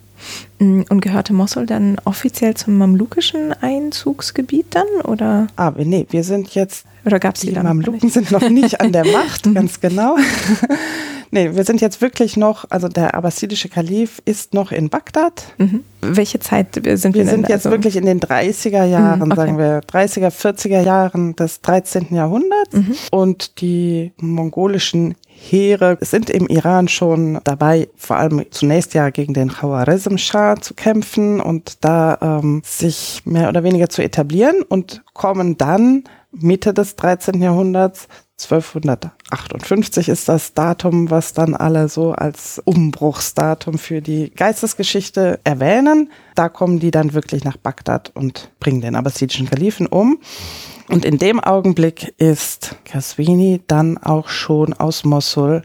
Und 0.60 1.02
gehörte 1.02 1.34
Mosul 1.34 1.66
dann 1.66 1.98
offiziell 2.06 2.54
zum 2.54 2.78
mamlukischen 2.78 3.52
Einzugsgebiet 3.52 4.68
dann? 4.76 4.88
Oder? 5.04 5.48
Ah, 5.58 5.74
nee, 5.78 6.06
wir 6.10 6.24
sind 6.24 6.56
jetzt. 6.56 6.86
Oder 7.06 7.20
gab 7.20 7.36
es 7.36 7.42
die, 7.42 7.54
die 7.54 7.60
Mamluken 7.60 8.10
sind 8.10 8.32
noch 8.32 8.48
nicht 8.50 8.82
an 8.82 8.92
der 8.92 9.06
Macht, 9.12 9.54
ganz 9.54 9.80
genau. 9.80 10.18
nee, 11.32 11.56
wir 11.56 11.64
sind 11.64 11.82
jetzt 11.82 12.02
wirklich 12.02 12.38
noch, 12.38 12.66
also 12.70 12.88
der 12.88 13.16
abbasidische 13.16 13.70
Kalif 13.70 14.22
ist 14.26 14.54
noch 14.54 14.72
in 14.72 14.90
Bagdad. 14.90 15.44
Mhm. 15.58 15.84
Welche 16.02 16.40
Zeit 16.40 16.76
sind 16.76 16.86
wir? 16.86 16.92
Wir 16.92 16.98
sind 16.98 17.50
jetzt 17.50 17.66
also? 17.66 17.72
wirklich 17.72 17.96
in 17.96 18.06
den 18.06 18.20
30er 18.20 18.84
Jahren, 18.86 19.20
mhm, 19.20 19.32
okay. 19.32 19.36
sagen 19.36 19.58
wir, 19.58 19.82
30er, 19.82 20.30
40er 20.30 20.82
Jahren 20.82 21.36
des 21.36 21.62
13. 21.62 22.08
Jahrhunderts. 22.12 22.74
Mhm. 22.74 22.96
Und 23.12 23.62
die 23.62 24.12
mongolischen 24.18 25.16
Heere 25.40 25.98
sind 26.02 26.30
im 26.30 26.48
Iran 26.48 26.90
schon 26.90 27.40
dabei, 27.46 27.88
vor 27.96 28.18
allem 28.18 28.46
zunächst 28.52 28.94
ja 28.94 29.10
gegen 29.10 29.34
den 29.34 29.50
Khawarizm-Schah 29.50 30.58
zu 30.58 30.74
kämpfen 30.74 31.40
und 31.40 31.78
da 31.84 32.18
ähm, 32.22 32.62
sich 32.66 33.22
mehr 33.24 33.48
oder 33.48 33.64
weniger 33.64 33.88
zu 33.88 34.04
etablieren 34.04 34.64
und 34.68 35.02
kommen 35.14 35.58
dann 35.58 36.04
Mitte 36.32 36.74
des 36.74 36.96
13. 36.96 37.42
Jahrhunderts 37.42 38.08
1258 38.42 40.08
ist 40.08 40.30
das 40.30 40.54
Datum, 40.54 41.10
was 41.10 41.34
dann 41.34 41.56
alle 41.56 41.90
so 41.90 42.14
als 42.14 42.62
Umbruchsdatum 42.64 43.78
für 43.78 44.02
die 44.02 44.32
Geistesgeschichte 44.32 45.40
erwähnen. 45.44 46.10
Da 46.36 46.48
kommen 46.48 46.80
die 46.80 46.92
dann 46.92 47.14
wirklich 47.14 47.44
nach 47.44 47.58
Bagdad 47.58 48.12
und 48.16 48.52
bringen 48.60 48.82
den 48.82 48.96
abbasidischen 48.96 49.50
Kalifen 49.50 49.88
um. 49.88 50.20
Und 50.88 51.04
in 51.04 51.18
dem 51.18 51.40
Augenblick 51.40 52.16
ist 52.18 52.76
Kaswini 52.86 53.62
dann 53.68 53.98
auch 53.98 54.30
schon 54.30 54.74
aus 54.74 55.04
Mosul 55.04 55.64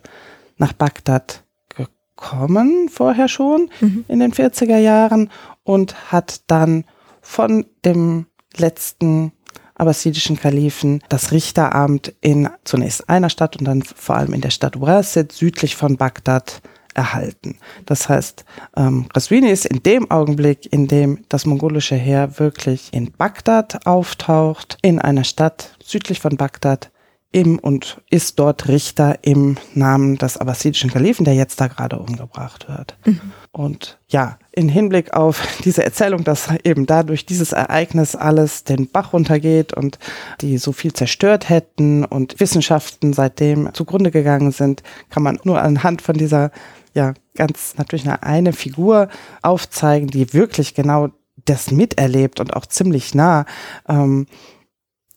nach 0.56 0.72
Bagdad 0.72 1.44
gekommen, 1.68 2.88
vorher 2.88 3.28
schon 3.28 3.70
mhm. 3.80 4.04
in 4.08 4.18
den 4.18 4.32
40er 4.32 4.78
Jahren 4.78 5.30
und 5.62 6.12
hat 6.12 6.42
dann 6.48 6.84
von 7.22 7.66
dem 7.84 8.26
letzten 8.56 9.32
abbasidischen 9.74 10.38
Kalifen 10.38 11.02
das 11.08 11.32
Richteramt 11.32 12.14
in 12.20 12.48
zunächst 12.64 13.08
einer 13.08 13.30
Stadt 13.30 13.56
und 13.56 13.64
dann 13.64 13.82
vor 13.82 14.16
allem 14.16 14.32
in 14.32 14.40
der 14.40 14.50
Stadt 14.50 14.80
Wasit 14.80 15.32
südlich 15.32 15.76
von 15.76 15.96
Bagdad 15.96 16.62
erhalten. 16.94 17.58
Das 17.86 18.08
heißt, 18.08 18.44
ähm, 18.76 19.08
Qaswini 19.12 19.50
ist 19.50 19.66
in 19.66 19.82
dem 19.82 20.10
Augenblick, 20.10 20.72
in 20.72 20.86
dem 20.86 21.24
das 21.28 21.44
mongolische 21.44 21.96
Heer 21.96 22.38
wirklich 22.38 22.88
in 22.92 23.10
Bagdad 23.12 23.86
auftaucht, 23.86 24.78
in 24.82 25.00
einer 25.00 25.24
Stadt 25.24 25.76
südlich 25.82 26.20
von 26.20 26.36
Bagdad, 26.36 26.90
im 27.34 27.58
und 27.58 28.00
ist 28.10 28.38
dort 28.38 28.68
Richter 28.68 29.18
im 29.22 29.56
Namen 29.74 30.16
des 30.16 30.36
abbasidischen 30.36 30.88
Kalifen, 30.88 31.24
der 31.24 31.34
jetzt 31.34 31.60
da 31.60 31.66
gerade 31.66 31.98
umgebracht 31.98 32.68
wird. 32.68 32.96
Mhm. 33.04 33.32
Und 33.50 33.98
ja, 34.06 34.38
in 34.52 34.68
Hinblick 34.68 35.14
auf 35.14 35.44
diese 35.64 35.84
Erzählung, 35.84 36.22
dass 36.22 36.48
eben 36.62 36.86
dadurch 36.86 37.26
dieses 37.26 37.50
Ereignis 37.50 38.14
alles 38.14 38.62
den 38.62 38.88
Bach 38.88 39.12
runtergeht 39.12 39.72
und 39.72 39.98
die 40.42 40.58
so 40.58 40.70
viel 40.70 40.92
zerstört 40.92 41.48
hätten 41.48 42.04
und 42.04 42.38
Wissenschaften 42.38 43.12
seitdem 43.12 43.74
zugrunde 43.74 44.12
gegangen 44.12 44.52
sind, 44.52 44.84
kann 45.10 45.24
man 45.24 45.40
nur 45.42 45.60
anhand 45.60 46.02
von 46.02 46.16
dieser 46.16 46.52
ja 46.94 47.14
ganz 47.34 47.74
natürlich 47.76 48.06
eine, 48.06 48.22
eine 48.22 48.52
Figur 48.52 49.08
aufzeigen, 49.42 50.06
die 50.06 50.32
wirklich 50.32 50.74
genau 50.74 51.08
das 51.44 51.72
miterlebt 51.72 52.38
und 52.38 52.54
auch 52.54 52.66
ziemlich 52.66 53.12
nah. 53.12 53.44
Ähm, 53.88 54.26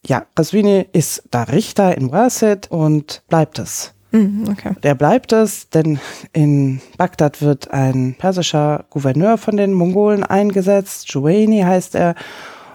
ja, 0.08 0.26
Qaswini 0.36 0.88
ist 0.94 1.24
da 1.32 1.44
Richter 1.44 1.98
in 1.98 2.12
Wasit 2.12 2.72
und 2.72 3.24
bleibt 3.28 3.60
es. 3.60 3.94
Mhm, 4.12 4.48
okay. 4.50 4.74
Der 4.84 4.96
bleibt 4.96 5.34
es, 5.34 5.70
denn 5.70 6.00
in 6.32 6.82
Bagdad 6.98 7.42
wird 7.42 7.72
ein 7.72 8.16
persischer 8.18 8.86
Gouverneur 8.90 9.38
von 9.38 9.58
den 9.58 9.74
Mongolen 9.74 10.24
eingesetzt. 10.24 11.12
Juwaini 11.12 11.62
heißt 11.62 11.96
er 11.96 12.16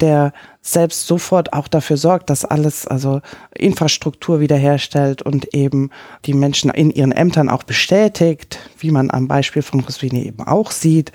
der 0.02 0.32
selbst 0.60 1.06
sofort 1.06 1.52
auch 1.52 1.68
dafür 1.68 1.96
sorgt, 1.96 2.28
dass 2.28 2.44
alles, 2.44 2.86
also 2.86 3.20
Infrastruktur 3.54 4.40
wiederherstellt 4.40 5.22
und 5.22 5.54
eben 5.54 5.90
die 6.24 6.34
Menschen 6.34 6.70
in 6.70 6.90
ihren 6.90 7.12
Ämtern 7.12 7.48
auch 7.48 7.62
bestätigt, 7.62 8.58
wie 8.78 8.90
man 8.90 9.10
am 9.10 9.28
Beispiel 9.28 9.62
von 9.62 9.80
Roswini 9.80 10.24
eben 10.24 10.42
auch 10.42 10.72
sieht, 10.72 11.12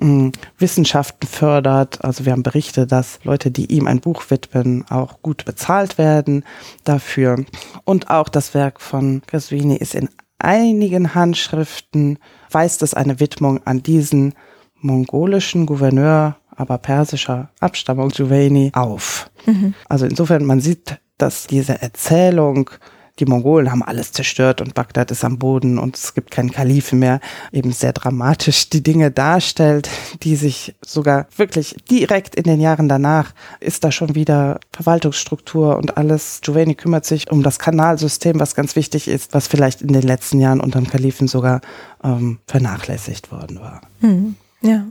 mm, 0.00 0.30
Wissenschaften 0.58 1.26
fördert. 1.26 2.04
Also 2.04 2.24
wir 2.24 2.32
haben 2.32 2.42
Berichte, 2.42 2.86
dass 2.86 3.20
Leute, 3.22 3.50
die 3.50 3.66
ihm 3.66 3.86
ein 3.86 4.00
Buch 4.00 4.24
widmen, 4.30 4.84
auch 4.90 5.20
gut 5.22 5.44
bezahlt 5.44 5.98
werden 5.98 6.44
dafür. 6.84 7.44
Und 7.84 8.10
auch 8.10 8.28
das 8.28 8.54
Werk 8.54 8.80
von 8.80 9.22
Roswini 9.32 9.76
ist 9.76 9.94
in 9.94 10.08
einigen 10.38 11.14
Handschriften, 11.14 12.18
weist 12.50 12.82
es 12.82 12.94
eine 12.94 13.20
Widmung 13.20 13.60
an 13.66 13.82
diesen 13.82 14.34
mongolischen 14.80 15.66
Gouverneur 15.66 16.36
aber 16.56 16.78
persischer 16.78 17.50
Abstammung 17.60 18.10
Juvaini 18.10 18.70
auf. 18.74 19.30
Mhm. 19.46 19.74
Also 19.88 20.06
insofern, 20.06 20.44
man 20.44 20.60
sieht, 20.60 20.98
dass 21.18 21.46
diese 21.46 21.80
Erzählung, 21.80 22.70
die 23.18 23.26
Mongolen 23.26 23.70
haben 23.70 23.82
alles 23.82 24.12
zerstört 24.12 24.60
und 24.60 24.74
Bagdad 24.74 25.10
ist 25.10 25.24
am 25.24 25.38
Boden 25.38 25.78
und 25.78 25.96
es 25.96 26.14
gibt 26.14 26.30
keinen 26.30 26.50
Kalifen 26.50 26.98
mehr, 26.98 27.20
eben 27.52 27.72
sehr 27.72 27.92
dramatisch 27.92 28.70
die 28.70 28.82
Dinge 28.82 29.10
darstellt, 29.10 29.90
die 30.22 30.34
sich 30.34 30.74
sogar 30.84 31.26
wirklich 31.36 31.76
direkt 31.90 32.34
in 32.34 32.44
den 32.44 32.60
Jahren 32.60 32.88
danach 32.88 33.34
ist 33.60 33.84
da 33.84 33.92
schon 33.92 34.14
wieder 34.14 34.60
Verwaltungsstruktur 34.72 35.76
und 35.76 35.96
alles. 35.98 36.40
Giovanni 36.42 36.74
kümmert 36.74 37.04
sich 37.04 37.30
um 37.30 37.42
das 37.42 37.58
Kanalsystem, 37.58 38.40
was 38.40 38.54
ganz 38.54 38.76
wichtig 38.76 39.08
ist, 39.08 39.34
was 39.34 39.46
vielleicht 39.46 39.82
in 39.82 39.92
den 39.92 40.02
letzten 40.02 40.40
Jahren 40.40 40.60
unter 40.60 40.80
dem 40.80 40.88
Kalifen 40.88 41.28
sogar 41.28 41.60
ähm, 42.02 42.38
vernachlässigt 42.46 43.30
worden 43.30 43.60
war. 43.60 43.82
Mhm. 44.00 44.36
Ja. 44.62 44.86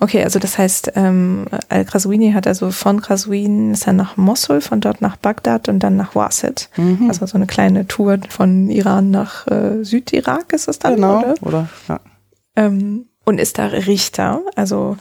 Okay, 0.00 0.22
also 0.22 0.38
das 0.38 0.58
heißt, 0.58 0.92
ähm, 0.96 1.46
Al-Qaswini 1.68 2.32
hat 2.32 2.46
also 2.46 2.70
von 2.70 3.00
Qaswin 3.00 3.72
ist 3.72 3.86
er 3.86 3.92
nach 3.92 4.16
Mosul, 4.16 4.60
von 4.60 4.80
dort 4.80 5.00
nach 5.00 5.16
Bagdad 5.16 5.68
und 5.68 5.80
dann 5.80 5.96
nach 5.96 6.14
Wasit. 6.14 6.68
Mhm. 6.76 7.08
Also 7.08 7.26
so 7.26 7.36
eine 7.36 7.46
kleine 7.46 7.86
Tour 7.86 8.18
von 8.28 8.70
Iran 8.70 9.10
nach 9.10 9.46
äh, 9.46 9.84
Südirak 9.84 10.52
ist 10.52 10.68
es 10.68 10.78
dann, 10.78 10.96
genau, 10.96 11.18
oder? 11.20 11.34
oder 11.42 11.68
ja. 11.88 12.00
Ähm, 12.56 13.06
und 13.24 13.38
ist 13.38 13.58
da 13.58 13.66
Richter, 13.66 14.40
also 14.56 14.96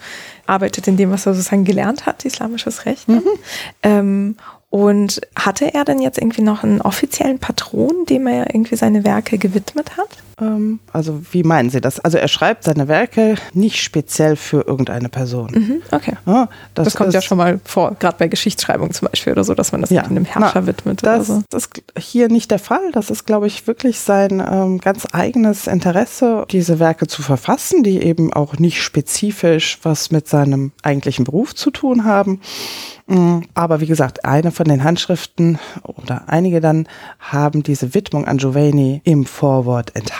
arbeitet 0.46 0.88
in 0.88 0.98
dem, 0.98 1.12
was 1.12 1.26
er 1.26 1.34
sozusagen 1.34 1.64
gelernt 1.64 2.06
hat, 2.06 2.26
islamisches 2.26 2.86
Recht. 2.86 3.08
Mhm. 3.08 3.24
Ähm, 3.82 4.36
und 4.70 5.22
hatte 5.36 5.74
er 5.74 5.84
denn 5.84 6.00
jetzt 6.00 6.20
irgendwie 6.20 6.44
noch 6.44 6.64
einen 6.64 6.82
offiziellen 6.82 7.40
Patron, 7.40 8.06
dem 8.08 8.28
er 8.28 8.54
irgendwie 8.54 8.76
seine 8.76 9.04
Werke 9.04 9.38
gewidmet 9.38 9.98
hat? 9.98 10.10
Ähm, 10.42 10.80
also 10.94 11.22
wie 11.32 11.44
meinen 11.44 11.70
Sie 11.70 11.82
das? 11.82 12.00
Also 12.00 12.18
er 12.18 12.28
schreibt 12.28 12.64
seine 12.64 12.88
Werke 12.88 13.36
nicht 13.54 13.82
speziell 13.82 14.36
für 14.36 14.66
irgendeine 14.66 15.10
Person. 15.10 15.52
Mhm, 15.52 15.82
okay. 15.92 16.14
Ja, 16.26 16.50
das, 16.74 16.86
das, 16.86 16.96
kommt 16.96 17.14
ja 17.14 17.22
schon 17.22 17.38
mal 17.38 17.60
vor, 17.64 17.96
gerade 18.00 18.18
bei 18.18 18.28
Geschichtsschreibung 18.28 18.92
zum 18.92 19.08
Beispiel 19.10 19.34
oder 19.34 19.44
so, 19.44 19.54
dass 19.54 19.72
man 19.72 19.82
das 19.82 19.90
ja, 19.90 20.04
einem 20.04 20.26
Herrscher 20.26 20.62
na, 20.62 20.68
widmet. 20.68 21.04
Das, 21.04 21.30
oder 21.30 21.40
so. 21.40 21.44
das 21.50 21.66
ist 21.66 21.84
hier 21.98 22.30
nicht 22.30 22.52
der 22.52 22.60
Fall. 22.60 22.92
Das 22.94 23.10
ist, 23.10 23.26
glaube 23.26 23.48
ich, 23.48 23.68
wirklich 23.68 24.00
sein 24.00 24.44
ähm, 24.46 24.80
ganz 24.80 25.08
eigenes 25.12 25.68
Interesse, 25.68 26.46
diese 26.52 26.80
Werke 26.80 27.08
zu 27.08 27.22
verfassen, 27.22 27.84
die 27.84 28.02
eben 28.02 28.34
auch 28.34 28.58
nicht 28.58 28.82
spezifisch 28.82 29.80
was 29.84 30.12
mit 30.12 30.28
seinem 30.28 30.72
eigentlichen 30.84 31.26
Beruf 31.26 31.56
zu 31.56 31.72
tun 31.72 32.06
haben. 32.06 32.42
Mm, 33.10 33.40
aber 33.56 33.82
wie 33.82 33.88
gesagt, 33.88 34.24
eine 34.24 34.52
von 34.52 34.66
den 34.66 34.84
Handschriften 34.84 35.58
oder 35.84 36.24
einige 36.28 36.62
dann 36.62 36.88
haben 37.20 37.64
diese 37.64 37.96
Widmung 37.96 38.28
an 38.28 38.38
Giovanni 38.38 39.02
im 39.04 39.26
Vorwort 39.26 39.96
enthalten, 39.96 40.20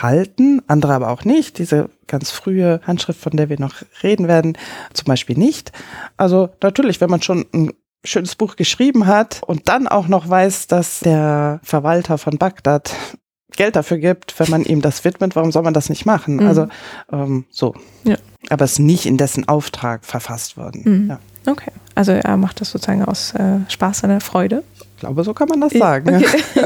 andere 0.66 0.94
aber 0.94 1.10
auch 1.10 1.24
nicht. 1.24 1.58
Diese 1.58 1.90
ganz 2.06 2.30
frühe 2.30 2.80
Handschrift, 2.84 3.20
von 3.20 3.36
der 3.36 3.48
wir 3.48 3.58
noch 3.58 3.74
reden 4.02 4.28
werden, 4.28 4.56
zum 4.92 5.06
Beispiel 5.06 5.38
nicht. 5.38 5.72
Also 6.16 6.50
natürlich, 6.62 7.00
wenn 7.00 7.10
man 7.10 7.22
schon 7.22 7.46
ein 7.52 7.72
schönes 8.04 8.34
Buch 8.34 8.56
geschrieben 8.56 9.06
hat 9.06 9.42
und 9.46 9.68
dann 9.68 9.86
auch 9.86 10.08
noch 10.08 10.28
weiß, 10.28 10.66
dass 10.66 11.00
der 11.00 11.60
Verwalter 11.62 12.18
von 12.18 12.38
Bagdad 12.38 12.94
Geld 13.52 13.76
dafür 13.76 13.98
gibt, 13.98 14.38
wenn 14.38 14.50
man 14.50 14.64
ihm 14.64 14.80
das 14.80 15.04
widmet, 15.04 15.36
warum 15.36 15.52
soll 15.52 15.62
man 15.62 15.74
das 15.74 15.90
nicht 15.90 16.06
machen? 16.06 16.36
Mhm. 16.36 16.46
Also 16.46 16.68
ähm, 17.12 17.44
so. 17.50 17.74
Ja. 18.04 18.16
Aber 18.48 18.64
es 18.64 18.72
ist 18.72 18.78
nicht 18.78 19.06
in 19.06 19.16
dessen 19.16 19.48
Auftrag 19.48 20.04
verfasst 20.04 20.56
worden. 20.56 20.82
Mhm. 20.84 21.08
Ja. 21.10 21.18
Okay. 21.50 21.72
Also 21.94 22.12
er 22.12 22.36
macht 22.36 22.60
das 22.60 22.70
sozusagen 22.70 23.04
aus 23.04 23.34
äh, 23.34 23.58
Spaß 23.68 24.04
und 24.04 24.22
Freude. 24.22 24.62
Ich 25.00 25.06
glaube, 25.06 25.24
so 25.24 25.32
kann 25.32 25.48
man 25.48 25.62
das 25.62 25.72
sagen. 25.72 26.14
Okay. 26.14 26.42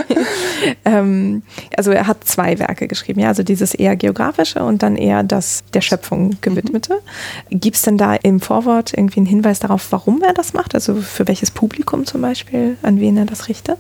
ähm, 0.85 1.45
also 1.77 1.93
er 1.93 2.09
hat 2.09 2.25
zwei 2.25 2.59
Werke 2.59 2.89
geschrieben, 2.89 3.21
ja, 3.21 3.29
also 3.29 3.45
dieses 3.45 3.75
eher 3.75 3.95
geografische 3.95 4.65
und 4.65 4.83
dann 4.83 4.97
eher 4.97 5.23
das 5.23 5.63
der 5.73 5.83
Schöpfung 5.83 6.37
gewidmete. 6.41 7.01
Mhm. 7.49 7.61
Gibt 7.61 7.77
es 7.77 7.83
denn 7.83 7.97
da 7.97 8.17
im 8.17 8.41
Vorwort 8.41 8.93
irgendwie 8.93 9.21
einen 9.21 9.27
Hinweis 9.27 9.61
darauf, 9.61 9.87
warum 9.93 10.21
er 10.21 10.33
das 10.33 10.53
macht? 10.53 10.75
Also 10.75 10.97
für 10.97 11.29
welches 11.29 11.53
Publikum 11.53 12.07
zum 12.07 12.23
Beispiel, 12.23 12.77
an 12.83 12.99
wen 12.99 13.17
er 13.17 13.27
das 13.27 13.47
richtet? 13.47 13.79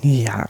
Ja, 0.00 0.46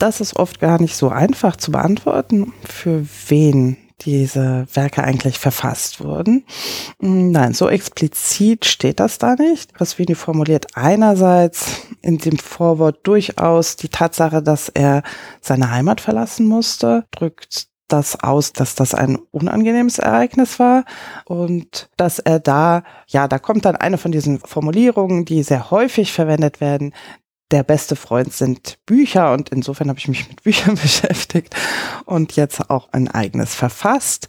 das 0.00 0.20
ist 0.20 0.34
oft 0.34 0.58
gar 0.58 0.80
nicht 0.80 0.96
so 0.96 1.08
einfach 1.08 1.54
zu 1.54 1.70
beantworten, 1.70 2.52
für 2.64 3.06
wen 3.28 3.76
diese 4.00 4.66
Werke 4.72 5.02
eigentlich 5.02 5.38
verfasst 5.38 6.02
wurden. 6.02 6.44
Hm, 7.00 7.30
nein, 7.30 7.54
so 7.54 7.68
explizit 7.68 8.64
steht 8.64 9.00
das 9.00 9.18
da 9.18 9.34
nicht. 9.34 9.74
Pasquini 9.74 10.14
formuliert 10.14 10.66
einerseits 10.74 11.82
in 12.02 12.18
dem 12.18 12.38
Vorwort 12.38 13.00
durchaus 13.02 13.76
die 13.76 13.88
Tatsache, 13.88 14.42
dass 14.42 14.68
er 14.68 15.02
seine 15.40 15.70
Heimat 15.70 16.00
verlassen 16.00 16.46
musste, 16.46 17.04
drückt 17.10 17.68
das 17.88 18.22
aus, 18.22 18.52
dass 18.52 18.74
das 18.74 18.94
ein 18.94 19.16
unangenehmes 19.30 19.98
Ereignis 19.98 20.58
war 20.58 20.84
und 21.24 21.88
dass 21.96 22.18
er 22.18 22.38
da, 22.38 22.82
ja, 23.06 23.26
da 23.26 23.38
kommt 23.38 23.64
dann 23.64 23.76
eine 23.76 23.98
von 23.98 24.12
diesen 24.12 24.40
Formulierungen, 24.40 25.24
die 25.24 25.42
sehr 25.42 25.70
häufig 25.70 26.12
verwendet 26.12 26.60
werden, 26.60 26.92
der 27.50 27.62
beste 27.62 27.96
Freund 27.96 28.32
sind 28.32 28.78
Bücher 28.84 29.32
und 29.32 29.48
insofern 29.48 29.88
habe 29.88 29.98
ich 29.98 30.08
mich 30.08 30.28
mit 30.28 30.42
Büchern 30.42 30.74
beschäftigt 30.82 31.54
und 32.04 32.36
jetzt 32.36 32.70
auch 32.70 32.88
ein 32.92 33.08
eigenes 33.08 33.54
verfasst. 33.54 34.28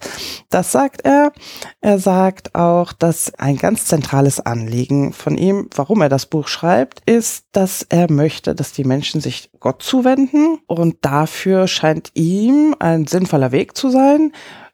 Das 0.49 0.71
sagt 0.71 1.01
er. 1.01 1.33
Er 1.81 1.99
sagt 1.99 2.55
auch, 2.55 2.93
dass 2.93 3.33
ein 3.35 3.57
ganz 3.57 3.85
zentrales 3.85 4.39
Anliegen 4.39 5.11
von 5.11 5.37
ihm, 5.37 5.69
warum 5.75 6.01
er 6.01 6.09
das 6.09 6.25
Buch 6.25 6.47
schreibt, 6.47 7.01
ist, 7.09 7.45
dass 7.51 7.85
er 7.89 8.11
möchte, 8.11 8.55
dass 8.55 8.71
die 8.71 8.85
Menschen 8.85 9.19
sich 9.19 9.49
Gott 9.59 9.83
zuwenden 9.83 10.59
und 10.67 10.97
dafür 11.01 11.67
scheint 11.67 12.11
ihm 12.13 12.75
ein 12.79 13.07
sinnvoller 13.07 13.51
Weg 13.51 13.75
zu 13.75 13.89
sein, 13.89 14.31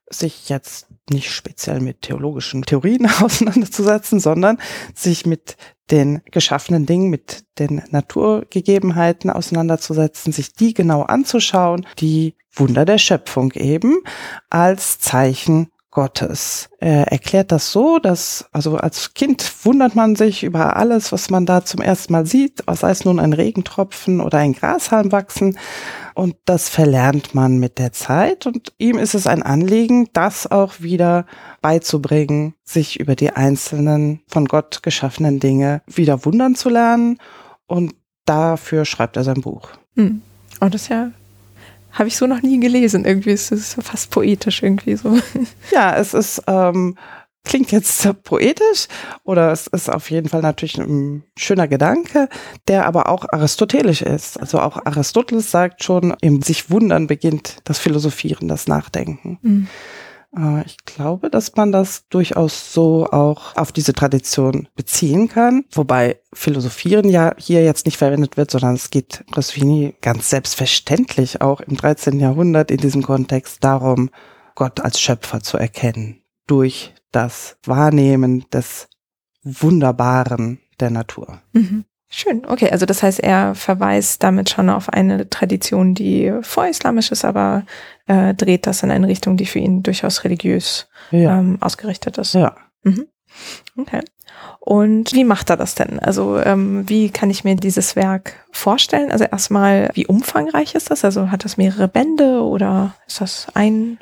sich 0.10 0.50
jetzt 0.50 0.88
nicht 1.10 1.32
speziell 1.32 1.80
mit 1.80 2.02
theologischen 2.04 2.64
Theorien 2.64 3.08
auseinanderzusetzen, 3.22 4.20
sondern 4.20 4.58
sich 4.94 5.26
mit 5.26 5.58
den 5.92 6.22
geschaffenen 6.32 6.86
Dingen, 6.86 7.10
mit 7.10 7.44
den 7.60 7.84
Naturgegebenheiten 7.92 9.30
auseinanderzusetzen, 9.30 10.34
sich 10.34 10.54
die 10.54 10.74
genau 10.74 11.04
anzuschauen, 11.04 11.86
die 12.00 12.36
Wunder 12.52 12.86
der 12.86 12.98
Schöpfung 12.98 13.52
eben 13.54 14.00
als 14.50 15.00
Zeichen 15.00 15.70
Gottes. 15.96 16.70
Er 16.80 17.08
erklärt 17.12 17.54
das 17.54 17.72
so, 17.72 18.00
dass, 18.00 18.50
also 18.52 18.76
als 18.76 19.14
Kind 19.14 19.50
wundert 19.64 19.96
man 19.96 20.18
sich 20.18 20.44
über 20.44 20.76
alles, 20.76 21.14
was 21.14 21.30
man 21.30 21.46
da 21.46 21.64
zum 21.64 21.82
ersten 21.82 22.12
Mal 22.12 22.26
sieht, 22.26 22.64
sei 22.70 22.90
es 22.90 23.06
nun 23.06 23.20
ein 23.20 23.32
Regentropfen 23.32 24.20
oder 24.20 24.40
ein 24.40 24.52
Grashalm 24.52 25.14
wachsen. 25.14 25.58
Und 26.16 26.36
das 26.46 26.70
verlernt 26.70 27.36
man 27.36 27.60
mit 27.60 27.78
der 27.78 27.92
Zeit. 27.92 28.48
Und 28.48 28.74
ihm 28.78 28.98
ist 28.98 29.14
es 29.14 29.28
ein 29.28 29.44
Anliegen, 29.44 30.10
das 30.14 30.50
auch 30.50 30.80
wieder 30.80 31.26
beizubringen, 31.62 32.56
sich 32.64 33.00
über 33.00 33.16
die 33.16 33.32
einzelnen 33.32 34.22
von 34.28 34.46
Gott 34.46 34.82
geschaffenen 34.82 35.40
Dinge 35.40 35.82
wieder 35.86 36.26
wundern 36.26 36.56
zu 36.56 36.70
lernen. 36.70 37.20
Und 37.68 37.94
dafür 38.26 38.86
schreibt 38.86 39.18
er 39.18 39.24
sein 39.24 39.42
Buch. 39.42 39.70
Hm. 39.96 40.22
Oh, 40.62 40.70
das 40.70 40.84
ist 40.84 40.90
ja 40.90 41.12
habe 41.96 42.10
ich 42.10 42.18
so 42.18 42.28
noch 42.28 42.42
nie 42.42 42.60
gelesen. 42.60 43.06
Irgendwie 43.06 43.32
ist 43.32 43.52
es 43.52 43.78
fast 43.82 44.12
poetisch 44.12 44.62
irgendwie 44.62 44.96
so. 44.96 45.18
Ja, 45.72 45.96
es 45.96 46.14
ist, 46.14 46.42
ähm, 46.46 46.96
klingt 47.46 47.72
jetzt 47.72 48.08
poetisch 48.24 48.88
oder 49.24 49.52
es 49.52 49.68
ist 49.68 49.90
auf 49.90 50.12
jeden 50.12 50.30
Fall 50.30 50.42
natürlich 50.42 50.78
ein 50.78 51.24
schöner 51.38 51.68
Gedanke, 51.68 52.28
der 52.68 52.86
aber 52.86 53.10
auch 53.10 53.26
aristotelisch 53.32 54.02
ist. 54.02 54.40
Also 54.40 54.60
auch 54.60 54.86
Aristoteles 54.86 55.52
sagt 55.52 55.84
schon, 55.84 56.16
im 56.22 56.42
sich 56.42 56.70
wundern 56.70 57.08
beginnt 57.08 57.58
das 57.64 57.80
Philosophieren, 57.80 58.48
das 58.48 58.68
Nachdenken. 58.68 59.40
Mhm. 59.42 59.68
Äh, 60.38 60.66
ich 60.66 60.78
glaube, 60.86 61.30
dass 61.30 61.56
man 61.56 61.72
das 61.72 62.08
durchaus 62.10 62.74
so 62.74 63.08
auch 63.08 63.56
auf 63.56 63.72
diese 63.72 63.94
Tradition 63.94 64.68
beziehen 64.76 65.28
kann. 65.30 65.66
Wobei 65.72 66.20
Philosophieren 66.34 67.10
ja 67.10 67.34
hier 67.38 67.64
jetzt 67.64 67.86
nicht 67.86 67.98
verwendet 67.98 68.38
wird, 68.38 68.52
sondern 68.52 68.76
es 68.76 68.90
geht 68.90 69.24
Rossini 69.36 69.96
ganz 70.02 70.30
selbstverständlich 70.30 71.42
auch 71.42 71.62
im 71.62 71.78
13. 71.78 72.20
Jahrhundert 72.20 72.72
in 72.72 72.78
diesem 72.78 73.04
Kontext 73.04 73.64
darum, 73.64 74.10
Gott 74.56 74.80
als 74.80 75.00
Schöpfer 75.00 75.42
zu 75.42 75.58
erkennen. 75.58 76.22
Durch 76.48 76.94
das 77.16 77.58
Wahrnehmen 77.66 78.46
des 78.52 78.88
Wunderbaren 79.44 80.60
der 80.80 80.90
Natur. 80.90 81.42
Mhm. 81.54 81.86
Schön, 82.08 82.46
okay. 82.46 82.70
Also 82.70 82.86
das 82.86 83.04
heißt, 83.04 83.20
er 83.20 83.56
verweist 83.56 84.24
damit 84.24 84.50
schon 84.50 84.70
auf 84.70 84.90
eine 84.90 85.30
Tradition, 85.30 85.96
die 85.96 86.32
vorislamisch 86.42 87.12
ist, 87.12 87.26
aber 87.26 87.66
äh, 88.06 88.34
dreht 88.34 88.68
das 88.68 88.84
in 88.84 88.92
eine 88.92 89.08
Richtung, 89.08 89.38
die 89.38 89.46
für 89.46 89.60
ihn 89.60 89.84
durchaus 89.84 90.24
religiös 90.24 90.88
ja. 91.12 91.40
ähm, 91.40 91.58
ausgerichtet 91.62 92.18
ist. 92.18 92.34
Ja. 92.34 92.56
Mhm. 92.84 93.08
Okay. 93.78 94.02
Und 94.60 95.14
wie 95.14 95.24
macht 95.24 95.50
er 95.50 95.58
das 95.58 95.76
denn? 95.76 96.00
Also 96.00 96.40
ähm, 96.40 96.88
wie 96.90 97.10
kann 97.10 97.30
ich 97.30 97.44
mir 97.44 97.56
dieses 97.56 97.96
Werk 97.96 98.34
vorstellen? 98.52 99.12
Also 99.12 99.26
erstmal, 99.26 99.90
wie 99.94 100.08
umfangreich 100.08 100.76
ist 100.76 100.92
das? 100.92 101.06
Also 101.06 101.32
hat 101.32 101.46
das 101.46 101.58
mehrere 101.58 101.88
Bände 101.88 102.42
oder 102.42 102.96
ist 103.08 103.22
das 103.22 103.48
ein 103.54 104.00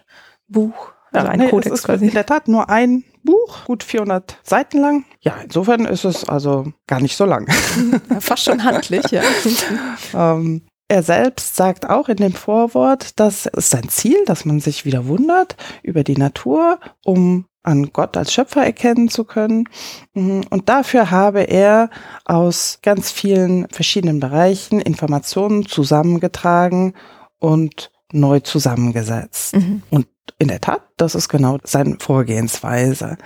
Buch? 0.47 0.92
Also 1.13 1.27
ja, 1.27 1.33
ein 1.33 1.39
nee, 1.39 1.49
Kodex 1.49 1.67
es 1.67 1.79
ist 1.79 1.85
quasi. 1.85 2.07
in 2.07 2.13
der 2.13 2.25
Tat 2.25 2.47
nur 2.47 2.69
ein 2.69 3.03
Buch, 3.23 3.65
gut 3.65 3.83
400 3.83 4.39
Seiten 4.43 4.79
lang. 4.79 5.05
Ja, 5.21 5.35
insofern 5.43 5.85
ist 5.85 6.03
es 6.03 6.27
also 6.27 6.73
gar 6.87 6.99
nicht 6.99 7.15
so 7.15 7.25
lang. 7.25 7.47
Fast 8.19 8.43
schon 8.43 8.63
handlich, 8.63 9.05
ja. 9.11 9.21
ähm, 10.13 10.63
er 10.89 11.03
selbst 11.03 11.55
sagt 11.55 11.89
auch 11.89 12.09
in 12.09 12.17
dem 12.17 12.33
Vorwort, 12.33 13.19
dass 13.19 13.45
es 13.45 13.69
sein 13.69 13.87
Ziel, 13.89 14.17
dass 14.25 14.45
man 14.45 14.59
sich 14.59 14.85
wieder 14.85 15.07
wundert 15.07 15.55
über 15.81 16.03
die 16.03 16.17
Natur, 16.17 16.79
um 17.05 17.45
an 17.63 17.91
Gott 17.93 18.17
als 18.17 18.33
Schöpfer 18.33 18.63
erkennen 18.63 19.07
zu 19.07 19.23
können. 19.23 19.69
Mhm, 20.13 20.41
und 20.49 20.67
dafür 20.67 21.11
habe 21.11 21.41
er 21.41 21.89
aus 22.25 22.79
ganz 22.81 23.09
vielen 23.09 23.67
verschiedenen 23.69 24.19
Bereichen 24.19 24.81
Informationen 24.81 25.65
zusammengetragen 25.65 26.93
und 27.39 27.92
neu 28.13 28.39
zusammengesetzt. 28.39 29.55
Mhm. 29.55 29.83
Und 29.89 30.07
in 30.39 30.47
der 30.47 30.61
Tat, 30.61 30.81
das 30.97 31.15
ist 31.15 31.29
genau 31.29 31.57
seine 31.63 31.97
Vorgehensweise. 31.99 33.17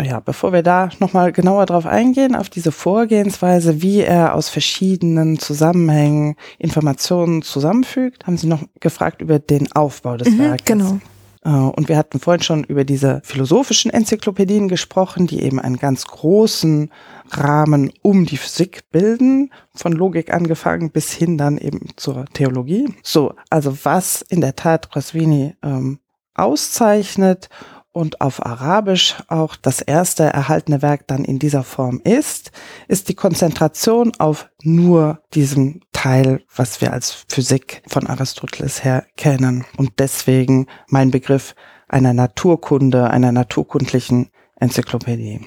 Ja, 0.00 0.20
bevor 0.20 0.52
wir 0.52 0.62
da 0.62 0.88
nochmal 1.00 1.32
genauer 1.32 1.66
drauf 1.66 1.86
eingehen, 1.86 2.34
auf 2.34 2.48
diese 2.48 2.72
Vorgehensweise, 2.72 3.82
wie 3.82 4.00
er 4.00 4.34
aus 4.34 4.48
verschiedenen 4.48 5.38
Zusammenhängen 5.38 6.36
Informationen 6.58 7.42
zusammenfügt, 7.42 8.26
haben 8.26 8.36
Sie 8.36 8.46
noch 8.46 8.62
gefragt 8.80 9.20
über 9.20 9.38
den 9.38 9.70
Aufbau 9.72 10.16
des 10.16 10.30
mhm, 10.30 10.38
Werkes. 10.38 10.64
Genau. 10.64 11.00
Äh, 11.44 11.50
und 11.50 11.88
wir 11.88 11.96
hatten 11.96 12.20
vorhin 12.20 12.42
schon 12.42 12.64
über 12.64 12.84
diese 12.84 13.20
philosophischen 13.24 13.90
Enzyklopädien 13.90 14.68
gesprochen, 14.68 15.26
die 15.26 15.42
eben 15.42 15.60
einen 15.60 15.76
ganz 15.76 16.06
großen 16.06 16.90
Rahmen 17.30 17.92
um 18.02 18.26
die 18.26 18.36
Physik 18.36 18.90
bilden, 18.90 19.50
von 19.74 19.92
Logik 19.92 20.32
angefangen 20.32 20.90
bis 20.90 21.12
hin 21.12 21.38
dann 21.38 21.58
eben 21.58 21.88
zur 21.96 22.26
Theologie. 22.26 22.94
So, 23.02 23.34
also 23.50 23.76
was 23.84 24.22
in 24.22 24.40
der 24.40 24.56
Tat 24.56 24.94
Roswini 24.94 25.54
ähm, 25.62 25.98
auszeichnet 26.34 27.48
und 27.92 28.22
auf 28.22 28.44
Arabisch 28.44 29.16
auch 29.28 29.54
das 29.54 29.82
erste 29.82 30.24
erhaltene 30.24 30.80
Werk 30.80 31.06
dann 31.06 31.24
in 31.24 31.38
dieser 31.38 31.62
Form 31.62 32.00
ist, 32.04 32.50
ist 32.88 33.08
die 33.08 33.14
Konzentration 33.14 34.12
auf 34.18 34.48
nur 34.62 35.20
diesem 35.34 35.80
Teil, 36.02 36.42
was 36.56 36.80
wir 36.80 36.92
als 36.92 37.24
Physik 37.28 37.80
von 37.86 38.08
Aristoteles 38.08 38.82
her 38.82 39.06
kennen. 39.16 39.64
Und 39.76 40.00
deswegen 40.00 40.66
mein 40.88 41.12
Begriff 41.12 41.54
einer 41.86 42.12
Naturkunde, 42.12 43.08
einer 43.08 43.30
naturkundlichen 43.30 44.30
Enzyklopädie. 44.56 45.42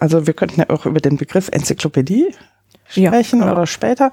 Also 0.00 0.26
wir 0.26 0.34
könnten 0.34 0.60
ja 0.60 0.68
auch 0.68 0.84
über 0.84 1.00
den 1.00 1.16
Begriff 1.16 1.48
Enzyklopädie 1.48 2.34
sprechen 2.88 3.40
ja, 3.40 3.52
oder 3.52 3.66
später. 3.66 4.10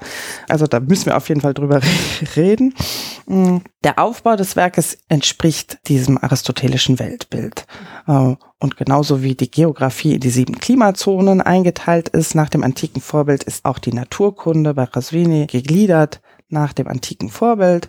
Also 0.48 0.66
da 0.66 0.80
müssen 0.80 1.06
wir 1.06 1.16
auf 1.16 1.28
jeden 1.28 1.40
Fall 1.40 1.54
drüber 1.54 1.80
reden. 2.36 2.74
Mm, 3.26 3.58
der 3.84 3.98
Aufbau 3.98 4.36
des 4.36 4.56
Werkes 4.56 4.98
entspricht 5.08 5.78
diesem 5.88 6.18
aristotelischen 6.18 6.98
Weltbild. 6.98 7.66
Äh, 8.06 8.34
und 8.58 8.76
genauso 8.76 9.22
wie 9.22 9.34
die 9.34 9.50
Geografie 9.50 10.14
in 10.14 10.20
die 10.20 10.30
sieben 10.30 10.58
Klimazonen 10.58 11.40
eingeteilt 11.40 12.08
ist, 12.10 12.34
nach 12.34 12.48
dem 12.48 12.62
antiken 12.62 13.00
Vorbild 13.00 13.42
ist 13.42 13.64
auch 13.64 13.78
die 13.78 13.92
Naturkunde 13.92 14.74
bei 14.74 14.84
Rasvini 14.84 15.46
gegliedert 15.46 16.20
nach 16.48 16.72
dem 16.72 16.86
antiken 16.86 17.30
Vorbild. 17.30 17.88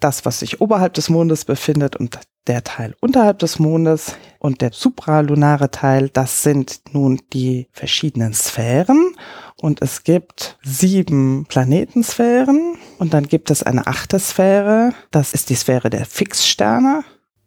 Das, 0.00 0.24
was 0.24 0.40
sich 0.40 0.60
oberhalb 0.60 0.94
des 0.94 1.08
Mondes 1.08 1.44
befindet 1.44 1.96
und 1.96 2.20
der 2.46 2.64
Teil 2.64 2.94
unterhalb 3.00 3.38
des 3.40 3.58
Mondes 3.58 4.16
und 4.38 4.60
der 4.60 4.72
supralunare 4.72 5.70
Teil, 5.70 6.08
das 6.08 6.42
sind 6.42 6.80
nun 6.92 7.20
die 7.32 7.68
verschiedenen 7.72 8.32
Sphären. 8.32 9.14
Und 9.60 9.82
es 9.82 10.04
gibt 10.04 10.58
sieben 10.62 11.44
Planetensphären 11.46 12.76
und 12.98 13.12
dann 13.12 13.26
gibt 13.26 13.50
es 13.50 13.62
eine 13.62 13.86
achte 13.86 14.18
Sphäre, 14.18 14.92
das 15.10 15.34
ist 15.34 15.50
die 15.50 15.56
Sphäre 15.56 15.90
der 15.90 16.06
Fixsterne. 16.06 17.04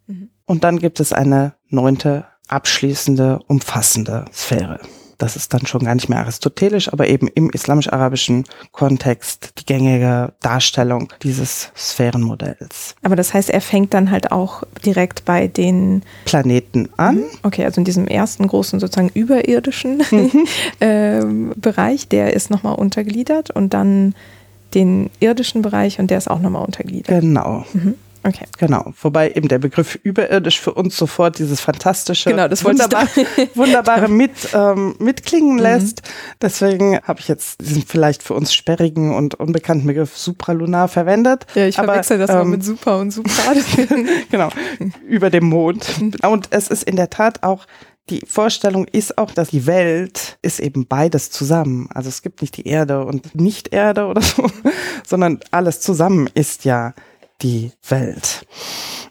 Mhm. 0.07 0.29
Und 0.45 0.63
dann 0.63 0.79
gibt 0.79 0.99
es 0.99 1.13
eine 1.13 1.55
neunte 1.69 2.25
abschließende, 2.47 3.39
umfassende 3.47 4.25
Sphäre 4.33 4.81
das 5.21 5.35
ist 5.35 5.53
dann 5.53 5.65
schon 5.67 5.83
gar 5.83 5.93
nicht 5.93 6.09
mehr 6.09 6.19
aristotelisch, 6.19 6.91
aber 6.91 7.07
eben 7.07 7.27
im 7.27 7.51
islamisch-arabischen 7.51 8.45
Kontext 8.71 9.53
die 9.59 9.65
gängige 9.65 10.33
Darstellung 10.41 11.13
dieses 11.21 11.71
Sphärenmodells. 11.77 12.95
Aber 13.03 13.15
das 13.15 13.33
heißt, 13.33 13.49
er 13.51 13.61
fängt 13.61 13.93
dann 13.93 14.09
halt 14.09 14.31
auch 14.31 14.63
direkt 14.83 15.25
bei 15.25 15.47
den 15.47 16.01
Planeten 16.25 16.89
an. 16.97 17.17
Mhm. 17.17 17.23
Okay, 17.43 17.65
also 17.65 17.81
in 17.81 17.85
diesem 17.85 18.07
ersten 18.07 18.47
großen 18.47 18.79
sozusagen 18.79 19.09
überirdischen 19.13 20.01
mhm. 20.09 20.31
ähm, 20.81 21.53
Bereich, 21.55 22.07
der 22.07 22.33
ist 22.33 22.49
nochmal 22.49 22.75
untergliedert 22.75 23.51
und 23.51 23.73
dann 23.73 24.15
den 24.73 25.09
irdischen 25.19 25.61
Bereich 25.61 25.99
und 25.99 26.09
der 26.09 26.17
ist 26.17 26.29
auch 26.29 26.39
nochmal 26.39 26.65
untergliedert. 26.65 27.21
Genau. 27.21 27.65
Mhm. 27.73 27.95
Okay. 28.23 28.45
Genau. 28.57 28.93
Wobei 29.01 29.31
eben 29.31 29.47
der 29.47 29.59
Begriff 29.59 29.99
überirdisch 30.03 30.59
für 30.59 30.73
uns 30.73 30.95
sofort 30.95 31.39
dieses 31.39 31.59
fantastische, 31.59 32.29
genau, 32.29 32.47
das 32.47 32.63
wunderbar, 32.63 33.07
wunderbare 33.55 34.07
mit, 34.07 34.31
ähm, 34.53 34.95
mitklingen 34.99 35.53
mhm. 35.53 35.59
lässt. 35.59 36.01
Deswegen 36.41 36.99
habe 37.01 37.19
ich 37.19 37.27
jetzt 37.27 37.61
diesen 37.61 37.83
vielleicht 37.83 38.21
für 38.23 38.33
uns 38.33 38.53
sperrigen 38.53 39.15
und 39.15 39.35
unbekannten 39.35 39.87
Begriff 39.87 40.17
supralunar 40.17 40.87
verwendet. 40.87 41.45
Ja, 41.55 41.65
ich 41.65 41.75
verwechsel 41.75 42.19
das 42.19 42.29
ähm, 42.29 42.37
mal 42.37 42.45
mit 42.45 42.63
super 42.63 42.99
und 42.99 43.11
supra. 43.11 43.53
genau. 44.29 44.49
Über 45.07 45.29
dem 45.29 45.45
Mond. 45.45 45.87
Und 46.23 46.47
es 46.51 46.67
ist 46.67 46.83
in 46.83 46.95
der 46.95 47.09
Tat 47.09 47.43
auch 47.43 47.65
die 48.09 48.21
Vorstellung 48.27 48.85
ist 48.85 49.17
auch, 49.17 49.31
dass 49.31 49.49
die 49.49 49.65
Welt 49.65 50.37
ist 50.41 50.59
eben 50.59 50.85
beides 50.85 51.31
zusammen. 51.31 51.87
Also 51.93 52.09
es 52.09 52.21
gibt 52.21 52.41
nicht 52.41 52.57
die 52.57 52.67
Erde 52.67 53.05
und 53.05 53.35
Nicht-Erde 53.35 54.05
oder 54.05 54.21
so, 54.21 54.45
sondern 55.07 55.39
alles 55.51 55.79
zusammen 55.79 56.29
ist 56.33 56.65
ja 56.65 56.93
die 57.41 57.71
Welt. 57.87 58.45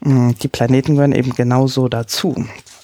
Mm, 0.00 0.30
die 0.42 0.48
Planeten 0.48 0.94
gehören 0.94 1.12
eben 1.12 1.34
genauso 1.34 1.88
dazu. 1.88 2.34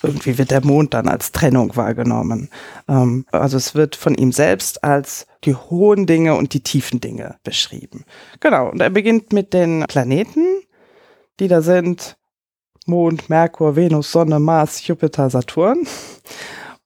Irgendwie 0.03 0.39
wird 0.39 0.51
der 0.51 0.65
Mond 0.65 0.95
dann 0.95 1.09
als 1.09 1.33
Trennung 1.33 1.75
wahrgenommen. 1.77 2.51
Ähm, 2.89 3.25
also 3.33 3.57
es 3.57 3.75
wird 3.75 3.97
von 3.97 4.15
ihm 4.15 4.33
selbst 4.33 4.85
als 4.85 5.27
die 5.45 5.55
hohen 5.55 6.07
Dinge 6.07 6.35
und 6.35 6.53
die 6.53 6.61
tiefen 6.61 7.01
Dinge 7.01 7.37
beschrieben. 7.43 8.05
Genau, 8.41 8.71
und 8.71 8.81
er 8.81 8.91
beginnt 8.91 9.33
mit 9.33 9.53
den 9.53 9.85
Planeten, 9.89 10.45
die 11.41 11.49
da 11.49 11.63
sind 11.63 12.17
Mond, 12.87 13.29
Merkur, 13.29 13.75
Venus, 13.75 14.13
Sonne, 14.13 14.39
Mars, 14.39 14.87
Jupiter, 14.87 15.29
Saturn. 15.29 15.87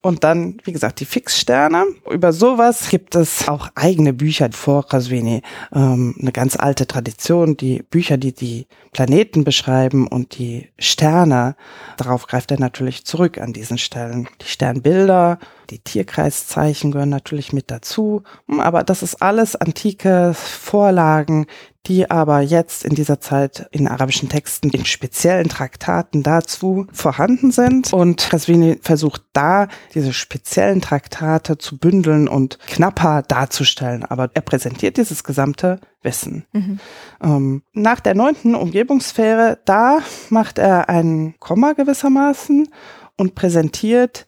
Und 0.03 0.25
dann, 0.25 0.57
wie 0.65 0.73
gesagt, 0.73 1.01
die 1.01 1.05
Fixsterne. 1.05 1.85
Über 2.11 2.33
sowas 2.33 2.89
gibt 2.89 3.15
es 3.15 3.49
auch 3.49 3.69
eigene 3.75 4.15
Bücher 4.15 4.49
vor 4.51 4.87
Kasvini. 4.87 5.43
Ähm, 5.75 6.15
eine 6.19 6.33
ganz 6.33 6.57
alte 6.57 6.87
Tradition. 6.87 7.59
Die 7.59 7.83
Bücher, 7.83 8.17
die 8.17 8.33
die 8.33 8.67
Planeten 8.93 9.45
beschreiben 9.45 10.07
und 10.07 10.39
die 10.39 10.71
Sterne, 10.79 11.55
darauf 11.99 12.27
greift 12.27 12.51
er 12.51 12.59
natürlich 12.59 13.05
zurück 13.05 13.37
an 13.37 13.53
diesen 13.53 13.77
Stellen. 13.77 14.27
Die 14.41 14.47
Sternbilder, 14.47 15.39
die 15.69 15.81
Tierkreiszeichen 15.81 16.93
gehören 16.93 17.11
natürlich 17.11 17.53
mit 17.53 17.71
dazu. 17.71 18.23
Aber 18.49 18.85
das 18.85 19.03
ist 19.03 19.21
alles 19.21 19.55
antike 19.55 20.33
Vorlagen, 20.35 21.47
die 21.87 22.11
aber 22.11 22.41
jetzt 22.41 22.85
in 22.85 22.95
dieser 22.95 23.21
Zeit 23.21 23.67
in 23.71 23.89
arabischen 23.89 24.29
Texten, 24.29 24.71
in 24.71 24.85
speziellen 24.85 25.49
Traktaten 25.49 26.23
dazu 26.23 26.87
vorhanden 26.93 27.51
sind. 27.51 27.93
Und 27.93 28.29
Kasvini 28.31 28.79
versucht 28.83 29.23
da, 29.33 29.69
diese 29.95 30.13
speziellen 30.13 30.83
Traktate 30.83 31.59
zu 31.59 31.79
bündeln 31.79 32.29
und 32.29 32.59
knapper 32.67 33.23
darzustellen. 33.23 34.05
Aber 34.05 34.31
er 34.35 34.43
präsentiert 34.43 34.99
dieses 34.99 35.25
gesamte 35.25 35.81
Wissen. 36.03 36.45
Mhm. 36.53 36.81
Ähm, 37.23 37.63
nach 37.73 38.01
der 38.01 38.15
neunten 38.15 38.55
Umgebungssphäre, 38.55 39.59
da 39.65 40.01
macht 40.29 40.59
er 40.59 40.89
ein 40.89 41.35
Komma 41.39 41.73
gewissermaßen 41.73 42.69
und 43.17 43.35
präsentiert 43.35 44.27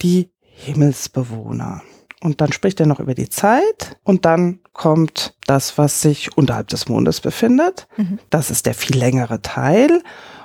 die 0.00 0.30
Himmelsbewohner. 0.40 1.82
Und 2.24 2.40
dann 2.40 2.52
spricht 2.52 2.80
er 2.80 2.86
noch 2.86 3.00
über 3.00 3.14
die 3.14 3.28
Zeit 3.28 3.98
und 4.02 4.24
dann 4.24 4.60
kommt 4.72 5.36
das, 5.46 5.76
was 5.76 6.00
sich 6.00 6.38
unterhalb 6.38 6.68
des 6.68 6.88
Mondes 6.88 7.20
befindet. 7.20 7.86
Mhm. 7.98 8.18
Das 8.30 8.50
ist 8.50 8.64
der 8.64 8.72
viel 8.72 8.96
längere 8.96 9.42
Teil 9.42 10.02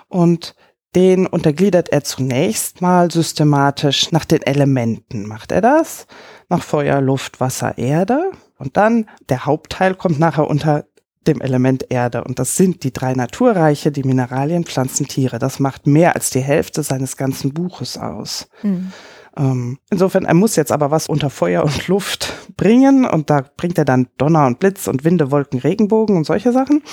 und 0.10 0.56
den 0.94 1.26
untergliedert 1.26 1.88
er 1.88 2.04
zunächst 2.04 2.82
mal 2.82 3.10
systematisch 3.10 4.12
nach 4.12 4.26
den 4.26 4.42
Elementen. 4.42 5.26
Macht 5.26 5.54
er 5.54 5.62
das? 5.62 6.06
Nach 6.50 6.62
Feuer, 6.62 7.00
Luft, 7.00 7.40
Wasser, 7.40 7.78
Erde. 7.78 8.30
Und 8.58 8.76
dann 8.76 9.06
der 9.30 9.46
Hauptteil 9.46 9.96
kommt 9.96 10.20
nachher 10.20 10.50
unter 10.50 10.84
dem 11.28 11.40
Element 11.40 11.86
Erde. 11.90 12.26
Und 12.26 12.40
das 12.40 12.58
sind 12.58 12.84
die 12.84 12.92
drei 12.92 13.14
Naturreiche, 13.14 13.94
die 13.94 14.04
Mineralien, 14.04 14.66
Pflanzen, 14.66 15.08
Tiere. 15.08 15.40
Das 15.40 15.60
macht 15.60 15.88
mehr 15.88 16.16
als 16.16 16.30
die 16.30 16.42
Hälfte 16.42 16.84
seines 16.84 17.16
ganzen 17.16 17.54
Buches 17.54 17.98
aus. 17.98 18.50
Mhm. 18.64 18.92
Ähm, 19.40 19.80
insofern, 19.90 20.26
er 20.26 20.34
muss 20.34 20.58
jetzt 20.58 20.72
aber 20.72 20.92
was 20.92 21.08
unter 21.08 21.30
Feuer 21.30 21.64
und 21.64 21.88
Luft 21.88 22.34
bringen 22.58 23.06
und 23.06 23.30
da 23.30 23.46
bringt 23.56 23.78
er 23.78 23.86
dann 23.86 24.08
Donner 24.18 24.46
und 24.46 24.60
Blitz 24.60 24.88
und 24.88 25.06
Winde, 25.06 25.32
Wolken, 25.32 25.60
Regenbogen 25.60 26.18
und 26.18 26.26
solche 26.26 26.52
Sachen. 26.52 26.84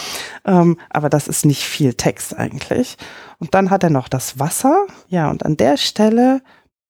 Ähm, 0.47 0.79
aber 0.89 1.09
das 1.09 1.27
ist 1.27 1.45
nicht 1.45 1.65
viel 1.65 1.95
Text 1.95 2.37
eigentlich. 2.37 2.97
Und 3.39 3.55
dann 3.55 3.71
hat 3.71 3.83
er 3.83 3.91
noch 3.91 4.09
das 4.09 4.39
Wasser. 4.39 4.87
Ja, 5.09 5.29
und 5.29 5.45
an 5.45 5.57
der 5.57 5.77
Stelle 5.77 6.41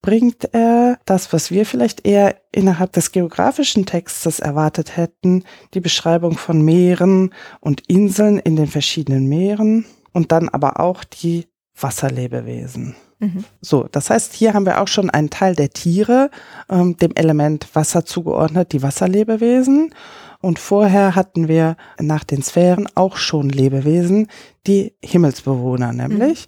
bringt 0.02 0.52
er 0.52 0.98
das, 1.06 1.32
was 1.32 1.50
wir 1.50 1.64
vielleicht 1.64 2.06
eher 2.06 2.36
innerhalb 2.52 2.92
des 2.92 3.10
geografischen 3.10 3.86
Textes 3.86 4.38
erwartet 4.38 4.96
hätten, 4.96 5.42
die 5.72 5.80
Beschreibung 5.80 6.36
von 6.36 6.62
Meeren 6.62 7.32
und 7.60 7.88
Inseln 7.88 8.38
in 8.38 8.56
den 8.56 8.68
verschiedenen 8.68 9.26
Meeren 9.26 9.86
und 10.12 10.32
dann 10.32 10.50
aber 10.50 10.80
auch 10.80 11.02
die 11.02 11.46
Wasserlebewesen. 11.80 12.94
Mhm. 13.18 13.44
So, 13.60 13.88
das 13.90 14.10
heißt, 14.10 14.34
hier 14.34 14.54
haben 14.54 14.66
wir 14.66 14.80
auch 14.80 14.88
schon 14.88 15.10
einen 15.10 15.30
Teil 15.30 15.54
der 15.54 15.70
Tiere 15.70 16.30
ähm, 16.68 16.96
dem 16.96 17.12
Element 17.14 17.74
Wasser 17.74 18.04
zugeordnet, 18.04 18.72
die 18.72 18.82
Wasserlebewesen. 18.82 19.94
Und 20.42 20.58
vorher 20.58 21.14
hatten 21.14 21.48
wir 21.48 21.76
nach 21.98 22.22
den 22.22 22.42
Sphären 22.42 22.88
auch 22.94 23.16
schon 23.16 23.48
Lebewesen, 23.48 24.28
die 24.66 24.94
Himmelsbewohner 25.02 25.92
nämlich. 25.92 26.46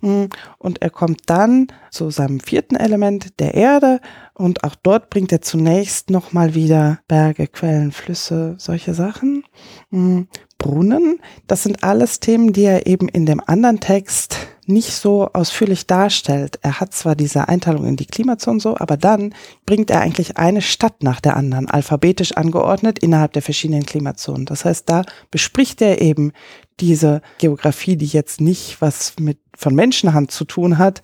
Mhm. 0.00 0.30
Und 0.58 0.82
er 0.82 0.90
kommt 0.90 1.22
dann 1.26 1.68
zu 1.90 2.10
seinem 2.10 2.40
vierten 2.40 2.76
Element 2.76 3.38
der 3.38 3.54
Erde 3.54 4.00
und 4.34 4.64
auch 4.64 4.74
dort 4.74 5.10
bringt 5.10 5.32
er 5.32 5.42
zunächst 5.42 6.10
nochmal 6.10 6.54
wieder 6.54 7.00
Berge, 7.08 7.46
Quellen, 7.46 7.92
Flüsse, 7.92 8.54
solche 8.58 8.94
Sachen. 8.94 9.44
Mhm. 9.90 10.28
Brunnen, 10.58 11.20
das 11.46 11.62
sind 11.62 11.84
alles 11.84 12.18
Themen, 12.18 12.52
die 12.52 12.64
er 12.64 12.86
eben 12.86 13.08
in 13.08 13.26
dem 13.26 13.42
anderen 13.46 13.78
Text 13.78 14.38
nicht 14.68 14.92
so 14.92 15.28
ausführlich 15.32 15.86
darstellt. 15.86 16.58
Er 16.62 16.80
hat 16.80 16.92
zwar 16.92 17.14
diese 17.14 17.48
Einteilung 17.48 17.86
in 17.86 17.96
die 17.96 18.06
Klimazonen 18.06 18.60
so, 18.60 18.76
aber 18.76 18.96
dann 18.96 19.34
bringt 19.64 19.90
er 19.90 20.00
eigentlich 20.00 20.36
eine 20.36 20.62
Stadt 20.62 21.02
nach 21.02 21.20
der 21.20 21.36
anderen, 21.36 21.68
alphabetisch 21.68 22.32
angeordnet 22.32 22.98
innerhalb 22.98 23.32
der 23.32 23.42
verschiedenen 23.42 23.86
Klimazonen. 23.86 24.46
Das 24.46 24.64
heißt, 24.64 24.88
da 24.88 25.04
bespricht 25.30 25.80
er 25.82 26.00
eben 26.00 26.32
diese 26.80 27.22
Geografie, 27.38 27.96
die 27.96 28.06
jetzt 28.06 28.40
nicht 28.40 28.80
was 28.80 29.14
mit 29.18 29.38
von 29.56 29.74
Menschenhand 29.74 30.30
zu 30.30 30.44
tun 30.44 30.76
hat, 30.76 31.00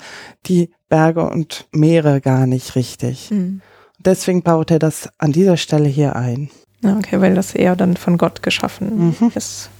die 0.46 0.70
Berge 0.90 1.28
und 1.28 1.66
Meere 1.72 2.20
gar 2.20 2.46
nicht 2.46 2.76
richtig. 2.76 3.30
Mhm. 3.30 3.62
Deswegen 3.98 4.42
baut 4.42 4.70
er 4.70 4.78
das 4.78 5.08
an 5.18 5.32
dieser 5.32 5.56
Stelle 5.56 5.88
hier 5.88 6.16
ein. 6.16 6.50
Okay, 6.84 7.20
weil 7.20 7.34
das 7.34 7.54
eher 7.54 7.76
dann 7.76 7.96
von 7.96 8.18
Gott 8.18 8.42
geschaffen 8.42 9.14
mhm. 9.18 9.32
ist 9.34 9.70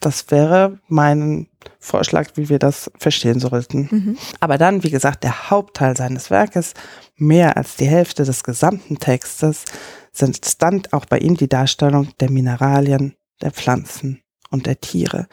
das 0.00 0.30
wäre 0.30 0.78
mein 0.88 1.46
Vorschlag, 1.78 2.30
wie 2.34 2.48
wir 2.48 2.58
das 2.58 2.90
verstehen 2.98 3.38
sollten. 3.38 3.88
Mhm. 3.90 4.16
Aber 4.40 4.58
dann, 4.58 4.82
wie 4.82 4.90
gesagt, 4.90 5.24
der 5.24 5.50
Hauptteil 5.50 5.96
seines 5.96 6.30
Werkes, 6.30 6.74
mehr 7.16 7.56
als 7.56 7.76
die 7.76 7.86
Hälfte 7.86 8.24
des 8.24 8.42
gesamten 8.42 8.98
Textes, 8.98 9.64
sind 10.12 10.62
dann 10.62 10.82
auch 10.90 11.04
bei 11.04 11.18
ihm 11.18 11.36
die 11.36 11.48
Darstellung 11.48 12.08
der 12.18 12.30
Mineralien, 12.30 13.14
der 13.42 13.52
Pflanzen 13.52 14.22
und 14.50 14.66
der 14.66 14.80
Tiere. 14.80 15.28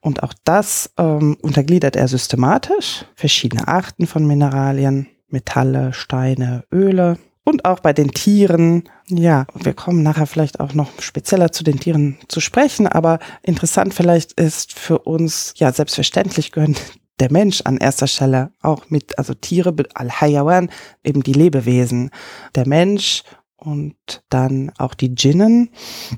Und 0.00 0.22
auch 0.22 0.34
das 0.44 0.92
ähm, 0.98 1.36
untergliedert 1.42 1.96
er 1.96 2.08
systematisch, 2.08 3.04
verschiedene 3.16 3.66
Arten 3.66 4.06
von 4.06 4.26
Mineralien, 4.26 5.08
Metalle, 5.28 5.92
Steine, 5.92 6.64
Öle, 6.72 7.18
und 7.46 7.64
auch 7.64 7.80
bei 7.80 7.92
den 7.92 8.10
Tieren. 8.10 8.84
Ja, 9.06 9.46
wir 9.54 9.72
kommen 9.72 10.02
nachher 10.02 10.26
vielleicht 10.26 10.58
auch 10.58 10.74
noch 10.74 10.90
spezieller 11.00 11.52
zu 11.52 11.62
den 11.62 11.78
Tieren 11.78 12.18
zu 12.28 12.40
sprechen, 12.40 12.88
aber 12.88 13.20
interessant 13.42 13.94
vielleicht 13.94 14.32
ist 14.32 14.72
für 14.76 14.98
uns, 14.98 15.54
ja, 15.56 15.72
selbstverständlich 15.72 16.52
gehören 16.52 16.76
der 17.20 17.32
Mensch 17.32 17.62
an 17.64 17.78
erster 17.78 18.08
Stelle 18.08 18.50
auch 18.60 18.90
mit, 18.90 19.18
also 19.18 19.32
Tiere, 19.32 19.74
Al-Hayawan, 19.94 20.70
eben 21.02 21.22
die 21.22 21.32
Lebewesen. 21.32 22.10
Der 22.54 22.68
Mensch 22.68 23.22
und 23.56 23.96
dann 24.28 24.70
auch 24.76 24.92
die 24.92 25.14
Djinnen, 25.14 25.70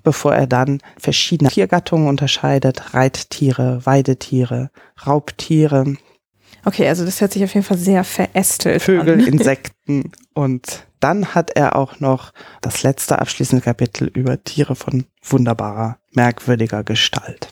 bevor 0.03 0.35
er 0.35 0.47
dann 0.47 0.81
verschiedene 0.99 1.51
Tiergattungen 1.51 2.09
unterscheidet, 2.09 2.95
Reittiere, 2.95 3.85
Weidetiere, 3.85 4.71
Raubtiere. 5.07 5.95
Okay, 6.69 6.87
also 6.87 7.07
das 7.07 7.23
hört 7.23 7.33
sich 7.33 7.43
auf 7.43 7.55
jeden 7.55 7.65
Fall 7.65 7.79
sehr 7.79 8.05
verästelt 8.05 8.83
Vögel, 8.83 9.15
an. 9.15 9.21
Insekten 9.27 10.13
und 10.35 10.87
dann 11.01 11.35
hat 11.35 11.51
er 11.57 11.77
auch 11.77 11.99
noch 11.99 12.35
das 12.61 12.83
letzte 12.83 13.19
abschließende 13.19 13.65
Kapitel 13.65 14.09
über 14.09 14.45
Tiere 14.45 14.77
von 14.77 15.07
wunderbarer, 15.23 15.97
merkwürdiger 16.13 16.85
Gestalt. 16.85 17.49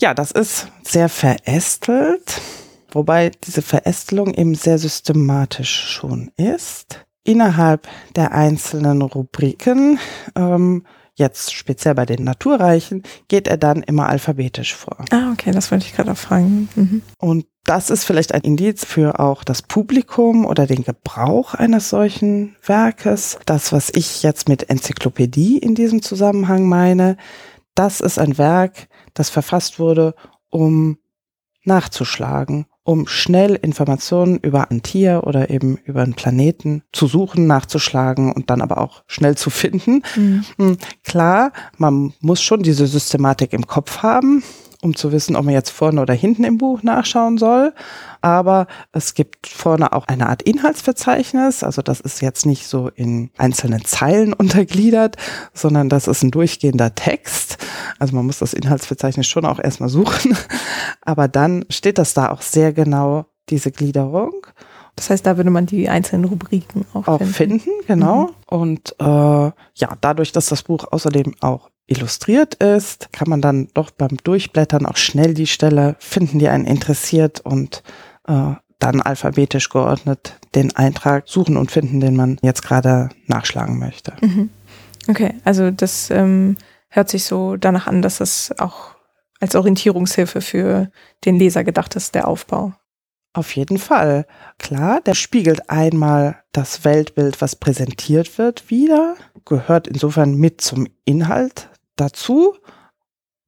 Ja, 0.00 0.14
das 0.14 0.30
ist 0.30 0.68
sehr 0.84 1.08
verästelt, 1.08 2.40
wobei 2.92 3.32
diese 3.44 3.62
Verästelung 3.62 4.32
eben 4.34 4.54
sehr 4.54 4.78
systematisch 4.78 5.88
schon 5.90 6.30
ist. 6.36 7.04
Innerhalb 7.24 7.88
der 8.14 8.32
einzelnen 8.32 9.02
Rubriken 9.02 9.98
ähm, 10.36 10.84
Jetzt 11.16 11.54
speziell 11.54 11.94
bei 11.94 12.06
den 12.06 12.24
Naturreichen 12.24 13.04
geht 13.28 13.46
er 13.46 13.56
dann 13.56 13.84
immer 13.84 14.08
alphabetisch 14.08 14.74
vor. 14.74 14.96
Ah, 15.10 15.30
okay, 15.32 15.52
das 15.52 15.70
wollte 15.70 15.86
ich 15.86 15.94
gerade 15.94 16.10
auch 16.10 16.16
fragen. 16.16 16.68
Mhm. 16.74 17.02
Und 17.18 17.46
das 17.64 17.90
ist 17.90 18.04
vielleicht 18.04 18.34
ein 18.34 18.42
Indiz 18.42 18.84
für 18.84 19.18
auch 19.18 19.42
das 19.42 19.62
Publikum 19.62 20.44
oder 20.44 20.66
den 20.66 20.84
Gebrauch 20.84 21.54
eines 21.54 21.88
solchen 21.88 22.56
Werkes. 22.64 23.38
Das, 23.46 23.72
was 23.72 23.90
ich 23.94 24.22
jetzt 24.22 24.48
mit 24.48 24.68
Enzyklopädie 24.68 25.58
in 25.58 25.74
diesem 25.74 26.02
Zusammenhang 26.02 26.68
meine, 26.68 27.16
das 27.74 28.00
ist 28.00 28.18
ein 28.18 28.38
Werk, 28.38 28.88
das 29.14 29.30
verfasst 29.30 29.78
wurde, 29.78 30.14
um 30.50 30.98
nachzuschlagen, 31.64 32.66
um 32.82 33.06
schnell 33.06 33.54
Informationen 33.54 34.38
über 34.38 34.70
ein 34.70 34.82
Tier 34.82 35.22
oder 35.24 35.48
eben 35.48 35.78
über 35.84 36.02
einen 36.02 36.14
Planeten 36.14 36.82
zu 36.92 37.06
suchen, 37.06 37.46
nachzuschlagen 37.46 38.30
und 38.30 38.50
dann 38.50 38.60
aber 38.60 38.78
auch 38.78 39.02
schnell 39.06 39.36
zu 39.36 39.48
finden. 39.48 40.02
Mhm. 40.16 40.76
Klar, 41.02 41.52
man 41.78 42.12
muss 42.20 42.42
schon 42.42 42.62
diese 42.62 42.86
Systematik 42.86 43.54
im 43.54 43.66
Kopf 43.66 44.02
haben 44.02 44.42
um 44.84 44.94
zu 44.94 45.12
wissen, 45.12 45.34
ob 45.34 45.46
man 45.46 45.54
jetzt 45.54 45.70
vorne 45.70 46.00
oder 46.00 46.12
hinten 46.12 46.44
im 46.44 46.58
Buch 46.58 46.82
nachschauen 46.82 47.38
soll. 47.38 47.72
Aber 48.20 48.66
es 48.92 49.14
gibt 49.14 49.46
vorne 49.46 49.94
auch 49.94 50.06
eine 50.06 50.28
Art 50.28 50.42
Inhaltsverzeichnis. 50.42 51.64
Also 51.64 51.80
das 51.80 52.00
ist 52.00 52.20
jetzt 52.20 52.44
nicht 52.44 52.66
so 52.66 52.90
in 52.94 53.30
einzelnen 53.38 53.84
Zeilen 53.84 54.32
untergliedert, 54.34 55.16
sondern 55.54 55.88
das 55.88 56.06
ist 56.06 56.22
ein 56.22 56.30
durchgehender 56.30 56.94
Text. 56.94 57.56
Also 57.98 58.14
man 58.14 58.26
muss 58.26 58.38
das 58.38 58.52
Inhaltsverzeichnis 58.52 59.26
schon 59.26 59.46
auch 59.46 59.58
erstmal 59.58 59.88
suchen. 59.88 60.36
Aber 61.00 61.28
dann 61.28 61.64
steht 61.70 61.96
das 61.96 62.12
da 62.12 62.30
auch 62.30 62.42
sehr 62.42 62.72
genau, 62.74 63.24
diese 63.48 63.70
Gliederung. 63.70 64.46
Das 64.96 65.10
heißt, 65.10 65.26
da 65.26 65.36
würde 65.38 65.50
man 65.50 65.66
die 65.66 65.88
einzelnen 65.88 66.24
Rubriken 66.26 66.84
auch, 66.92 67.08
auch 67.08 67.18
finden. 67.18 67.60
finden 67.60 67.70
genau. 67.86 68.26
Mhm. 68.26 68.30
Und 68.46 68.96
äh, 69.00 69.04
ja, 69.04 69.96
dadurch, 70.00 70.32
dass 70.32 70.46
das 70.46 70.62
Buch 70.62 70.84
außerdem 70.90 71.34
auch 71.40 71.70
illustriert 71.86 72.54
ist, 72.54 73.12
kann 73.12 73.28
man 73.28 73.40
dann 73.40 73.68
doch 73.74 73.90
beim 73.90 74.16
Durchblättern 74.22 74.86
auch 74.86 74.96
schnell 74.96 75.34
die 75.34 75.46
Stelle 75.46 75.96
finden, 75.98 76.38
die 76.38 76.48
einen 76.48 76.66
interessiert 76.66 77.40
und 77.40 77.82
äh, 78.26 78.54
dann 78.78 79.00
alphabetisch 79.00 79.68
geordnet 79.68 80.38
den 80.54 80.74
Eintrag 80.76 81.24
suchen 81.26 81.56
und 81.56 81.70
finden, 81.70 82.00
den 82.00 82.16
man 82.16 82.38
jetzt 82.42 82.62
gerade 82.62 83.08
nachschlagen 83.26 83.78
möchte. 83.78 84.14
Mhm. 84.20 84.50
Okay, 85.08 85.34
also 85.44 85.70
das 85.70 86.10
ähm, 86.10 86.56
hört 86.88 87.08
sich 87.08 87.24
so 87.24 87.56
danach 87.56 87.86
an, 87.86 88.02
dass 88.02 88.20
es 88.20 88.52
auch 88.58 88.94
als 89.40 89.54
Orientierungshilfe 89.54 90.40
für 90.40 90.90
den 91.24 91.38
Leser 91.38 91.64
gedacht 91.64 91.96
ist, 91.96 92.14
der 92.14 92.28
Aufbau. 92.28 92.72
Auf 93.34 93.56
jeden 93.56 93.78
Fall. 93.78 94.26
Klar, 94.58 95.00
der 95.00 95.14
spiegelt 95.14 95.68
einmal 95.68 96.42
das 96.52 96.84
Weltbild, 96.84 97.40
was 97.40 97.56
präsentiert 97.56 98.38
wird, 98.38 98.70
wieder, 98.70 99.16
gehört 99.44 99.88
insofern 99.88 100.36
mit 100.36 100.60
zum 100.60 100.86
Inhalt 101.04 101.68
dazu, 101.96 102.54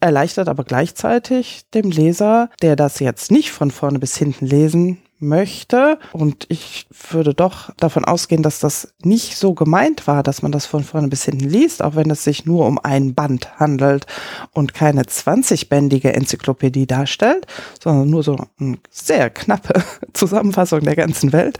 erleichtert 0.01 0.49
aber 0.49 0.65
gleichzeitig 0.65 1.65
dem 1.73 1.91
Leser, 1.91 2.51
der 2.63 2.77
das 2.77 3.01
jetzt 3.01 3.31
nicht 3.31 3.51
von 3.51 3.71
vorne 3.71 3.99
bis 3.99 4.17
hinten 4.17 4.47
lesen 4.47 4.99
möchte. 5.19 5.99
Und 6.13 6.47
ich 6.49 6.87
würde 7.11 7.35
doch 7.35 7.75
davon 7.77 8.05
ausgehen, 8.05 8.43
dass 8.43 8.61
das 8.61 8.95
nicht 9.03 9.37
so 9.37 9.55
gemeint 9.55 10.07
war, 10.07 10.23
dass 10.23 10.43
man 10.43 10.53
das 10.53 10.67
von 10.67 10.85
vorne 10.85 11.09
bis 11.09 11.25
hinten 11.25 11.49
liest, 11.49 11.83
auch 11.83 11.95
wenn 11.95 12.11
es 12.11 12.25
sich 12.25 12.45
nur 12.45 12.67
um 12.67 12.79
ein 12.79 13.15
Band 13.15 13.59
handelt 13.59 14.07
und 14.53 14.75
keine 14.75 15.03
20-bändige 15.03 16.13
Enzyklopädie 16.13 16.87
darstellt, 16.87 17.47
sondern 17.83 18.11
nur 18.11 18.23
so 18.23 18.37
eine 18.59 18.79
sehr 18.91 19.31
knappe 19.31 19.83
Zusammenfassung 20.13 20.81
der 20.81 20.97
ganzen 20.97 21.33
Welt, 21.33 21.59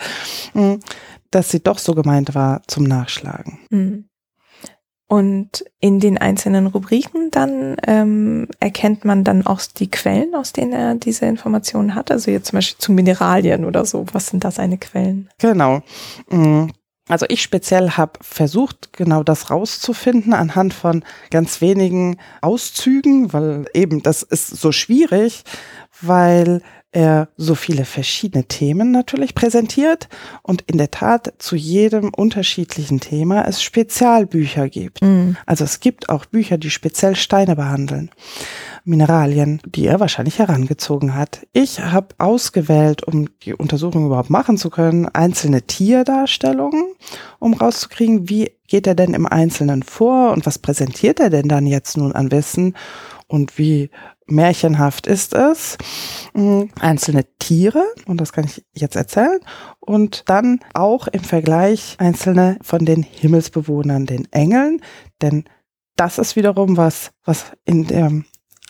dass 1.31 1.51
sie 1.51 1.63
doch 1.63 1.79
so 1.79 1.95
gemeint 1.95 2.35
war 2.35 2.63
zum 2.67 2.85
Nachschlagen. 2.85 3.59
Mhm. 3.71 4.09
Und 5.09 5.65
in 5.79 6.01
den 6.01 6.19
einzelnen 6.19 6.67
Rubriken 6.67 7.31
dann 7.31 7.77
ähm, 7.87 8.49
erkennt 8.59 9.05
man 9.05 9.23
dann 9.23 9.47
auch 9.47 9.61
die 9.63 9.89
Quellen, 9.89 10.35
aus 10.35 10.53
denen 10.53 10.73
er 10.73 10.97
diese 10.97 11.27
Informationen 11.27 11.95
hat. 11.95 12.11
Also 12.11 12.33
jetzt 12.33 12.49
zum 12.49 12.57
Beispiel 12.57 12.79
zu 12.79 12.93
Mineralien 12.93 13.65
oder 13.65 13.85
so. 13.85 14.05
Was 14.13 14.29
sind 14.29 14.43
da 14.43 14.51
seine 14.51 14.79
Quellen? 14.79 15.29
Genau. 15.39 15.83
Mm. 16.29 16.67
Also 17.09 17.25
ich 17.29 17.41
speziell 17.41 17.91
habe 17.91 18.19
versucht, 18.21 18.93
genau 18.93 19.23
das 19.23 19.51
rauszufinden 19.51 20.35
anhand 20.35 20.75
von 20.75 21.05
ganz 21.31 21.61
wenigen 21.61 22.19
Auszügen, 22.41 23.33
weil 23.33 23.67
eben 23.75 24.03
das 24.03 24.25
ist 24.25 24.49
so 24.49 24.73
schwierig, 24.73 25.45
weil 26.01 26.63
er 26.93 27.29
so 27.37 27.55
viele 27.55 27.85
verschiedene 27.85 28.45
Themen 28.45 28.91
natürlich 28.91 29.35
präsentiert 29.35 30.09
und 30.43 30.63
in 30.63 30.79
der 30.79 30.91
Tat 30.91 31.35
zu 31.39 31.57
jedem 31.57 32.11
unterschiedlichen 32.15 33.01
Thema 33.01 33.47
es 33.47 33.63
Spezialbücher 33.63 34.69
gibt. 34.69 35.03
Mhm. 35.03 35.37
Also 35.45 35.65
es 35.65 35.81
gibt 35.81 36.09
auch 36.09 36.25
Bücher, 36.25 36.59
die 36.59 36.71
speziell 36.71 37.17
Steine 37.17 37.57
behandeln. 37.57 38.11
Mineralien, 38.85 39.61
die 39.67 39.87
er 39.87 39.99
wahrscheinlich 39.99 40.39
herangezogen 40.39 41.15
hat. 41.15 41.45
Ich 41.53 41.81
habe 41.81 42.15
ausgewählt, 42.19 43.03
um 43.03 43.29
die 43.41 43.53
Untersuchung 43.53 44.07
überhaupt 44.07 44.31
machen 44.31 44.57
zu 44.57 44.71
können, 44.71 45.09
einzelne 45.09 45.63
Tierdarstellungen, 45.63 46.85
um 47.41 47.55
rauszukriegen, 47.55 48.29
wie 48.29 48.53
geht 48.69 48.87
er 48.87 48.95
denn 48.95 49.13
im 49.13 49.27
Einzelnen 49.27 49.83
vor 49.83 50.33
und 50.33 50.47
was 50.47 50.59
präsentiert 50.59 51.19
er 51.19 51.31
denn 51.31 51.49
dann 51.49 51.67
jetzt 51.67 51.97
nun 51.97 52.13
an 52.13 52.31
Wissen 52.31 52.75
und 53.27 53.59
wie 53.59 53.91
märchenhaft 54.27 55.07
ist 55.07 55.35
es. 55.35 55.79
Hm, 56.35 56.71
einzelne 56.81 57.25
Tiere, 57.39 57.85
und 58.07 58.21
das 58.21 58.33
kann 58.33 58.45
ich 58.45 58.65
jetzt 58.73 58.97
erzählen, 58.97 59.41
und 59.81 60.25
dann 60.27 60.61
auch 60.75 61.07
im 61.09 61.23
Vergleich 61.23 61.97
einzelne 61.99 62.59
von 62.63 62.85
den 62.85 63.03
Himmelsbewohnern, 63.03 64.07
den 64.07 64.31
Engeln, 64.33 64.81
denn 65.23 65.45
das 65.97 66.19
ist 66.19 66.37
wiederum 66.37 66.77
was, 66.77 67.11
was 67.25 67.47
in 67.65 67.87
der 67.87 68.13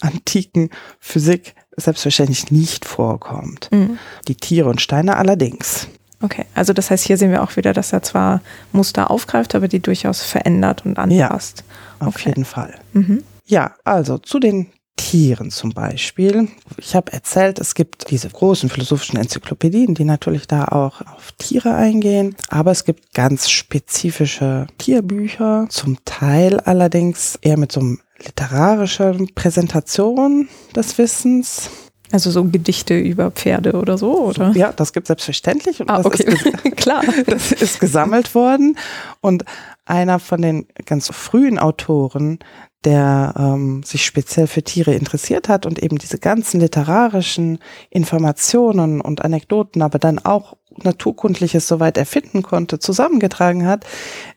antiken 0.00 0.70
Physik 1.00 1.54
selbstverständlich 1.76 2.50
nicht 2.50 2.84
vorkommt. 2.84 3.68
Mhm. 3.72 3.98
Die 4.28 4.36
Tiere 4.36 4.68
und 4.68 4.80
Steine 4.80 5.16
allerdings. 5.16 5.88
Okay, 6.22 6.46
also 6.54 6.72
das 6.72 6.90
heißt, 6.90 7.04
hier 7.04 7.18
sehen 7.18 7.30
wir 7.30 7.42
auch 7.42 7.56
wieder, 7.56 7.72
dass 7.72 7.92
er 7.92 8.02
zwar 8.02 8.40
Muster 8.72 9.10
aufgreift, 9.10 9.54
aber 9.54 9.68
die 9.68 9.80
durchaus 9.80 10.22
verändert 10.22 10.86
und 10.86 10.98
anpasst. 10.98 11.64
Ja, 12.00 12.06
auf 12.06 12.16
okay. 12.16 12.30
jeden 12.30 12.44
Fall. 12.44 12.74
Mhm. 12.92 13.22
Ja, 13.44 13.74
also 13.84 14.18
zu 14.18 14.38
den 14.38 14.68
Tieren 14.96 15.50
zum 15.50 15.70
Beispiel. 15.70 16.48
Ich 16.78 16.96
habe 16.96 17.12
erzählt, 17.12 17.58
es 17.58 17.74
gibt 17.74 18.10
diese 18.10 18.28
großen 18.28 18.68
philosophischen 18.70 19.18
Enzyklopädien, 19.18 19.94
die 19.94 20.04
natürlich 20.04 20.46
da 20.48 20.66
auch 20.66 21.00
auf 21.02 21.32
Tiere 21.38 21.74
eingehen, 21.74 22.34
aber 22.48 22.70
es 22.70 22.84
gibt 22.84 23.14
ganz 23.14 23.50
spezifische 23.50 24.66
Tierbücher, 24.78 25.66
zum 25.68 25.98
Teil 26.04 26.60
allerdings 26.60 27.38
eher 27.42 27.58
mit 27.58 27.72
so 27.72 27.80
einem 27.80 28.00
literarischen 28.24 29.34
Präsentation 29.34 30.48
des 30.74 30.96
Wissens. 30.98 31.70
Also 32.12 32.30
so 32.30 32.44
Gedichte 32.44 32.96
über 32.96 33.32
Pferde 33.32 33.72
oder 33.72 33.98
so, 33.98 34.20
oder? 34.26 34.52
Ja, 34.52 34.72
das 34.72 34.92
gibt 34.92 35.08
selbstverständlich. 35.08 35.80
Und 35.80 35.90
ah, 35.90 35.96
das 35.96 36.06
okay. 36.06 36.24
ist 36.32 36.76
Klar. 36.76 37.02
Das 37.26 37.50
ist 37.50 37.80
gesammelt 37.80 38.34
worden. 38.34 38.78
Und 39.20 39.44
einer 39.86 40.20
von 40.20 40.40
den 40.40 40.66
ganz 40.84 41.08
frühen 41.08 41.58
Autoren, 41.58 42.38
der 42.86 43.34
ähm, 43.36 43.82
sich 43.82 44.06
speziell 44.06 44.46
für 44.46 44.62
Tiere 44.62 44.94
interessiert 44.94 45.48
hat 45.48 45.66
und 45.66 45.82
eben 45.82 45.98
diese 45.98 46.18
ganzen 46.18 46.60
literarischen 46.60 47.58
Informationen 47.90 49.00
und 49.00 49.24
Anekdoten, 49.24 49.82
aber 49.82 49.98
dann 49.98 50.20
auch 50.20 50.56
Naturkundliches, 50.82 51.66
soweit 51.66 51.98
er 51.98 52.06
finden 52.06 52.42
konnte, 52.42 52.78
zusammengetragen 52.78 53.66
hat, 53.66 53.84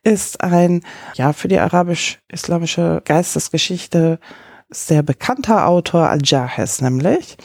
ist 0.04 0.41
ein, 0.41 0.82
ja, 1.14 1.32
für 1.32 1.47
die 1.47 1.60
arabisch-islamische 1.60 3.04
Geistesgeschichte 3.06 4.20
sehr 4.72 5.04
bekannter 5.04 5.68
Autor 5.68 6.10
Al-Jahez 6.10 6.82
nämlich. 6.82 7.38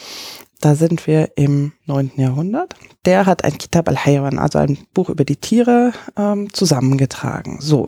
Da 0.64 0.74
sind 0.74 1.06
wir 1.06 1.32
im 1.36 1.72
neunten 1.84 2.22
Jahrhundert. 2.22 2.74
Der 3.04 3.26
hat 3.26 3.44
ein 3.44 3.58
Kitab 3.58 3.86
al-Haywan, 3.86 4.38
also 4.38 4.58
ein 4.58 4.78
Buch 4.94 5.10
über 5.10 5.26
die 5.26 5.36
Tiere, 5.36 5.92
ähm, 6.16 6.50
zusammengetragen. 6.54 7.58
So. 7.60 7.86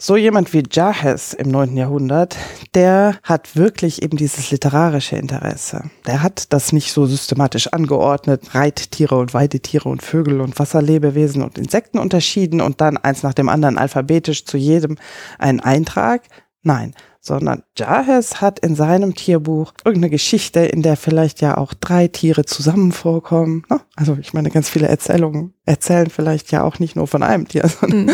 So 0.00 0.16
jemand 0.16 0.52
wie 0.52 0.64
Jahez 0.68 1.32
im 1.32 1.48
neunten 1.48 1.76
Jahrhundert, 1.76 2.36
der 2.74 3.18
hat 3.22 3.54
wirklich 3.54 4.02
eben 4.02 4.16
dieses 4.16 4.50
literarische 4.50 5.14
Interesse. 5.14 5.90
Der 6.08 6.20
hat 6.20 6.52
das 6.52 6.72
nicht 6.72 6.92
so 6.92 7.06
systematisch 7.06 7.68
angeordnet, 7.68 8.52
Reittiere 8.52 9.16
und 9.16 9.32
Weidetiere 9.32 9.88
und 9.88 10.02
Vögel 10.02 10.40
und 10.40 10.58
Wasserlebewesen 10.58 11.44
und 11.44 11.56
Insekten 11.56 12.00
unterschieden 12.00 12.60
und 12.60 12.80
dann 12.80 12.96
eins 12.96 13.22
nach 13.22 13.34
dem 13.34 13.48
anderen 13.48 13.78
alphabetisch 13.78 14.44
zu 14.44 14.56
jedem 14.56 14.96
einen 15.38 15.60
Eintrag. 15.60 16.22
Nein, 16.68 16.94
sondern 17.22 17.62
Jahes 17.78 18.42
hat 18.42 18.58
in 18.58 18.74
seinem 18.74 19.14
Tierbuch 19.14 19.72
irgendeine 19.86 20.10
Geschichte, 20.10 20.60
in 20.60 20.82
der 20.82 20.98
vielleicht 20.98 21.40
ja 21.40 21.56
auch 21.56 21.72
drei 21.72 22.08
Tiere 22.08 22.44
zusammen 22.44 22.92
vorkommen. 22.92 23.64
Ne? 23.70 23.80
Also 23.96 24.18
ich 24.20 24.34
meine, 24.34 24.50
ganz 24.50 24.68
viele 24.68 24.86
Erzählungen 24.86 25.54
erzählen 25.64 26.10
vielleicht 26.10 26.52
ja 26.52 26.62
auch 26.62 26.78
nicht 26.78 26.94
nur 26.94 27.06
von 27.06 27.22
einem 27.22 27.48
Tier, 27.48 27.66
sondern, 27.80 28.02
mhm. 28.02 28.10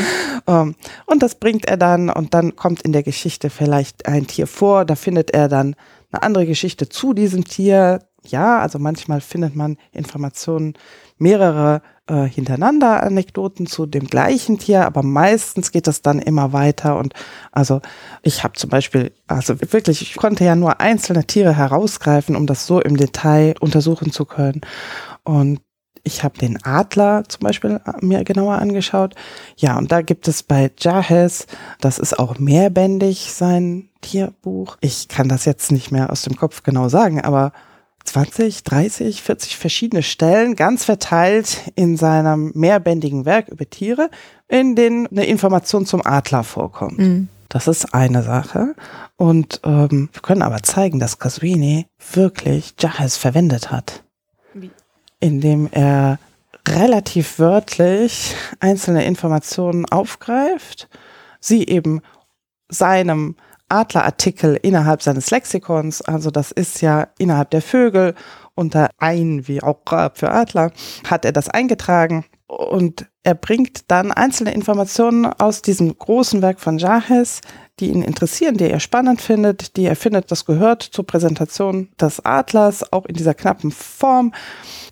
ähm, 0.47 0.75
und 1.07 1.25
das 1.25 1.35
bringt 1.35 1.67
er 1.67 1.77
dann 1.77 2.11
und 2.11 2.33
dann 2.33 2.55
kommt 2.55 2.83
in 2.83 2.93
der 2.93 3.03
Geschichte 3.03 3.51
vielleicht 3.51 4.07
ein 4.07 4.29
Tier 4.29 4.47
vor, 4.47 4.85
da 4.85 4.95
findet 4.95 5.33
er 5.33 5.49
dann 5.49 5.75
eine 6.13 6.23
andere 6.23 6.47
Geschichte 6.47 6.89
zu 6.89 7.13
diesem 7.13 7.45
Tier. 7.45 8.05
Ja, 8.23 8.61
also 8.61 8.79
manchmal 8.79 9.21
findet 9.21 9.57
man 9.57 9.79
Informationen 9.91 10.75
mehrere 11.19 11.83
äh, 12.07 12.25
hintereinander 12.25 13.03
Anekdoten 13.03 13.67
zu 13.67 13.87
dem 13.87 14.07
gleichen 14.07 14.59
Tier, 14.59 14.85
aber 14.85 15.03
meistens 15.03 15.73
geht 15.73 15.87
das 15.87 16.03
dann 16.03 16.19
immer 16.19 16.53
weiter. 16.53 16.99
Und 16.99 17.15
also 17.53 17.81
ich 18.23 18.45
habe 18.45 18.55
zum 18.55 18.71
Beispiel, 18.71 19.13
also 19.27 19.61
wirklich, 19.73 20.03
ich 20.03 20.17
konnte 20.17 20.45
ja 20.45 20.55
nur 20.55 20.81
einzelne 20.81 21.25
Tiere 21.25 21.57
herausgreifen, 21.57 22.37
um 22.37 22.47
das 22.47 22.67
so 22.67 22.81
im 22.81 22.97
Detail 22.97 23.55
untersuchen 23.61 24.13
zu 24.13 24.25
können. 24.25 24.61
Und 25.23 25.61
ich 26.03 26.23
habe 26.23 26.39
den 26.39 26.63
Adler 26.63 27.25
zum 27.27 27.41
Beispiel 27.41 27.81
äh, 27.85 28.05
mir 28.05 28.25
genauer 28.25 28.59
angeschaut. 28.59 29.15
Ja, 29.57 29.79
und 29.79 29.91
da 29.91 30.03
gibt 30.03 30.29
es 30.29 30.43
bei 30.43 30.71
Jahes, 30.79 31.47
das 31.81 31.99
ist 31.99 32.19
auch 32.19 32.39
mehrbändig, 32.39 33.33
sein 33.33 33.89
Tierbuch. 34.03 34.77
Ich 34.83 35.09
kann 35.09 35.29
das 35.29 35.47
jetzt 35.47 35.73
nicht 35.73 35.91
mehr 35.91 36.11
aus 36.11 36.23
dem 36.23 36.37
Kopf 36.37 36.63
genau 36.63 36.91
sagen, 36.91 37.23
aber 37.23 37.53
20, 38.05 38.63
30, 38.65 39.23
40 39.23 39.57
verschiedene 39.57 40.03
Stellen, 40.03 40.57
ganz 40.57 40.85
verteilt 40.85 41.63
in 41.75 41.97
seinem 41.97 42.53
mehrbändigen 42.55 43.25
Werk 43.25 43.49
über 43.49 43.69
Tiere, 43.69 44.11
in 44.49 44.77
denen 44.77 45.07
eine 45.07 45.25
Information 45.27 45.87
zum 45.87 46.05
Adler 46.05 46.45
vorkommt. 46.45 46.99
Mhm. 46.99 47.29
Das 47.49 47.69
ist 47.69 47.95
eine 47.95 48.23
Sache. 48.23 48.75
Und 49.17 49.61
ähm, 49.65 50.09
wir 50.13 50.23
können 50.23 50.43
aber 50.43 50.63
zeigen, 50.63 50.99
dass 50.99 51.19
Casuini 51.19 51.87
wirklich 52.13 52.75
Jahes 52.79 53.17
verwendet 53.17 53.71
hat. 53.71 54.03
Wie? 54.53 54.71
Indem 55.21 55.69
er 55.71 56.19
relativ 56.69 57.39
wörtlich 57.39 58.35
einzelne 58.61 59.05
Informationen 59.05 59.87
aufgreift, 59.87 60.89
sie 61.41 61.67
eben 61.67 62.01
seinem 62.69 63.37
Adlerartikel 63.69 64.59
innerhalb 64.63 65.03
seines 65.03 65.31
Lexikons, 65.31 66.03
also 66.03 66.31
das 66.31 66.53
ist 66.53 66.81
ja 66.81 67.09
innerhalb 67.19 67.51
der 67.51 67.63
Vögel 67.63 68.15
unter 68.55 68.89
ein 68.99 69.49
wie 69.49 69.63
auch 69.63 69.81
für 70.15 70.31
Adler, 70.31 70.71
hat 71.09 71.25
er 71.25 71.33
das 71.33 71.49
eingetragen. 71.49 72.25
Und 72.47 73.07
er 73.23 73.35
bringt 73.35 73.91
dann 73.91 74.13
einzelne 74.13 74.53
Informationen 74.53 75.27
aus 75.27 75.63
diesem 75.63 75.97
großen 75.97 76.43
Werk 76.43 76.61
von 76.61 76.79
Jahes, 76.79 77.41
die 77.81 77.91
ihn 77.91 78.03
interessieren, 78.03 78.57
die 78.57 78.71
er 78.71 78.79
spannend 78.79 79.21
findet, 79.21 79.77
die 79.77 79.87
er 79.87 79.97
findet, 79.97 80.31
das 80.31 80.45
gehört 80.45 80.83
zur 80.83 81.05
Präsentation 81.05 81.89
des 82.01 82.25
Adlers, 82.25 82.93
auch 82.93 83.05
in 83.07 83.17
dieser 83.17 83.35
knappen 83.35 83.73
Form. 83.73 84.33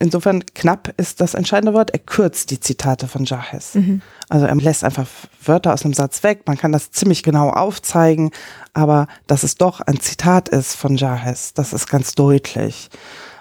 Insofern 0.00 0.44
knapp 0.46 0.92
ist 0.96 1.20
das 1.20 1.34
entscheidende 1.34 1.74
Wort. 1.74 1.90
Er 1.90 2.00
kürzt 2.00 2.50
die 2.50 2.58
Zitate 2.58 3.06
von 3.06 3.24
Jahes. 3.24 3.76
Mhm. 3.76 4.02
Also 4.28 4.46
er 4.46 4.54
lässt 4.56 4.82
einfach 4.82 5.06
Wörter 5.44 5.72
aus 5.72 5.84
einem 5.84 5.94
Satz 5.94 6.24
weg. 6.24 6.42
Man 6.46 6.58
kann 6.58 6.72
das 6.72 6.90
ziemlich 6.90 7.22
genau 7.22 7.50
aufzeigen, 7.50 8.32
aber 8.72 9.06
dass 9.28 9.44
es 9.44 9.54
doch 9.54 9.80
ein 9.80 10.00
Zitat 10.00 10.48
ist 10.48 10.74
von 10.74 10.96
Jahes, 10.96 11.54
das 11.54 11.72
ist 11.72 11.88
ganz 11.88 12.16
deutlich. 12.16 12.90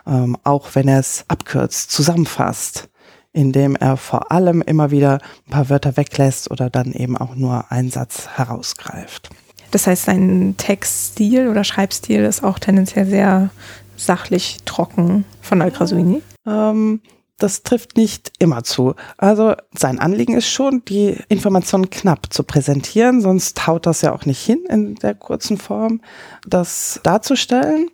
Ähm, 0.06 0.38
auch 0.44 0.70
wenn 0.74 0.88
er 0.88 1.00
es 1.00 1.26
abkürzt, 1.28 1.92
zusammenfasst 1.92 2.91
indem 3.34 3.76
er 3.76 3.98
vor 3.98 4.32
allem 4.32 4.62
immer 4.62 4.92
wieder 4.92 5.20
ein 5.48 5.52
paar 5.52 5.70
Wörter 5.70 5.98
weglässt 5.98 6.52
oder 6.52 6.70
dann 6.70 6.92
eben 6.94 7.18
auch 7.18 7.36
nur 7.36 7.72
einen 7.72 7.90
Satz 7.90 8.28
herausgreift. 8.36 9.30
Das 9.72 9.88
heißt, 9.88 10.04
sein 10.04 10.56
Textstil 10.58 11.48
oder 11.48 11.64
Schreibstil 11.64 12.24
ist 12.24 12.44
auch 12.44 12.60
tendenziell 12.60 13.06
sehr 13.06 13.50
sachlich 13.96 14.58
trocken 14.66 15.24
von 15.42 15.62
Al-Krasuini? 15.62 16.22
Ähm, 16.46 17.02
das 17.38 17.64
trifft 17.64 17.98
nicht 17.98 18.34
immer 18.38 18.64
zu. 18.64 18.96
Also 19.18 19.56
sein 19.74 20.00
Anliegen 20.00 20.36
ist 20.36 20.48
schon, 20.48 20.84
die 20.86 21.18
Informationen 21.28 21.90
knapp 21.90 22.32
zu 22.32 22.44
präsentieren, 22.44 23.22
sonst 23.22 23.66
haut 23.66 23.86
das 23.86 24.02
ja 24.02 24.14
auch 24.14 24.26
nicht 24.26 24.46
hin 24.46 24.60
in 24.70 24.96
der 24.96 25.16
kurzen 25.16 25.58
Form, 25.58 26.02
das 26.46 27.00
darzustellen 27.04 27.88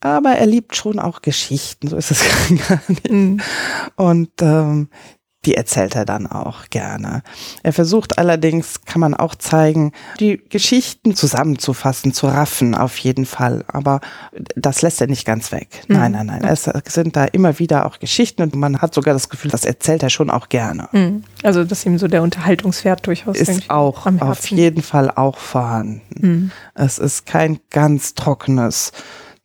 aber 0.00 0.30
er 0.30 0.46
liebt 0.46 0.76
schon 0.76 0.98
auch 0.98 1.22
Geschichten, 1.22 1.88
so 1.88 1.96
ist 1.96 2.10
es 2.10 2.22
gar 2.68 2.80
nicht. 2.88 3.10
Mhm. 3.10 3.40
Und 3.96 4.30
ähm, 4.40 4.88
die 5.44 5.54
erzählt 5.54 5.94
er 5.94 6.04
dann 6.04 6.26
auch 6.26 6.68
gerne. 6.68 7.22
Er 7.62 7.72
versucht 7.72 8.18
allerdings, 8.18 8.82
kann 8.84 9.00
man 9.00 9.14
auch 9.14 9.36
zeigen, 9.36 9.92
die 10.18 10.36
Geschichten 10.36 11.14
zusammenzufassen, 11.14 12.12
zu 12.12 12.26
raffen 12.26 12.74
auf 12.74 12.98
jeden 12.98 13.24
Fall. 13.24 13.64
Aber 13.68 14.00
das 14.56 14.82
lässt 14.82 15.00
er 15.00 15.06
nicht 15.06 15.24
ganz 15.24 15.52
weg. 15.52 15.84
Mhm. 15.86 15.96
Nein, 15.96 16.12
nein, 16.12 16.26
nein. 16.26 16.44
Es 16.44 16.64
sind 16.92 17.14
da 17.14 17.24
immer 17.24 17.58
wieder 17.60 17.86
auch 17.86 18.00
Geschichten 18.00 18.42
und 18.42 18.56
man 18.56 18.82
hat 18.82 18.92
sogar 18.92 19.14
das 19.14 19.28
Gefühl, 19.28 19.50
das 19.50 19.64
erzählt 19.64 20.02
er 20.02 20.10
schon 20.10 20.28
auch 20.28 20.48
gerne. 20.48 20.88
Mhm. 20.90 21.22
Also, 21.44 21.64
dass 21.64 21.86
ihm 21.86 21.98
so 21.98 22.08
der 22.08 22.22
Unterhaltungswert 22.22 23.06
durchaus 23.06 23.36
ist 23.38 23.70
auch 23.70 24.06
auf 24.06 24.46
jeden 24.50 24.82
Fall 24.82 25.10
auch 25.12 25.38
vorhanden. 25.38 26.02
Mhm. 26.20 26.50
Es 26.74 26.98
ist 26.98 27.26
kein 27.26 27.60
ganz 27.70 28.14
trockenes 28.14 28.92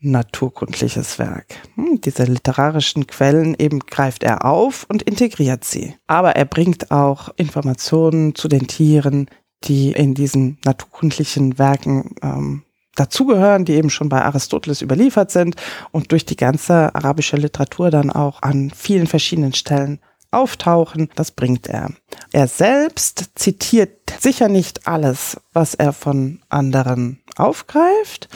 naturkundliches 0.03 1.19
Werk. 1.19 1.55
Hm, 1.75 2.01
diese 2.01 2.23
literarischen 2.23 3.07
Quellen 3.07 3.55
eben 3.57 3.79
greift 3.79 4.23
er 4.23 4.45
auf 4.45 4.85
und 4.89 5.03
integriert 5.03 5.63
sie. 5.63 5.95
Aber 6.07 6.35
er 6.35 6.45
bringt 6.45 6.91
auch 6.91 7.29
Informationen 7.37 8.35
zu 8.35 8.47
den 8.47 8.67
Tieren, 8.67 9.27
die 9.63 9.91
in 9.91 10.13
diesen 10.13 10.57
naturkundlichen 10.65 11.57
Werken 11.57 12.15
ähm, 12.21 12.63
dazugehören, 12.95 13.65
die 13.65 13.73
eben 13.73 13.89
schon 13.89 14.09
bei 14.09 14.21
Aristoteles 14.21 14.81
überliefert 14.81 15.31
sind 15.31 15.55
und 15.91 16.11
durch 16.11 16.25
die 16.25 16.35
ganze 16.35 16.93
arabische 16.93 17.37
Literatur 17.37 17.89
dann 17.89 18.11
auch 18.11 18.41
an 18.41 18.71
vielen 18.75 19.07
verschiedenen 19.07 19.53
Stellen 19.53 19.99
auftauchen. 20.31 21.09
Das 21.15 21.31
bringt 21.31 21.67
er. 21.67 21.91
Er 22.31 22.47
selbst 22.47 23.31
zitiert 23.35 24.13
sicher 24.19 24.47
nicht 24.47 24.87
alles, 24.87 25.37
was 25.53 25.75
er 25.75 25.93
von 25.93 26.41
anderen 26.49 27.21
aufgreift 27.35 28.29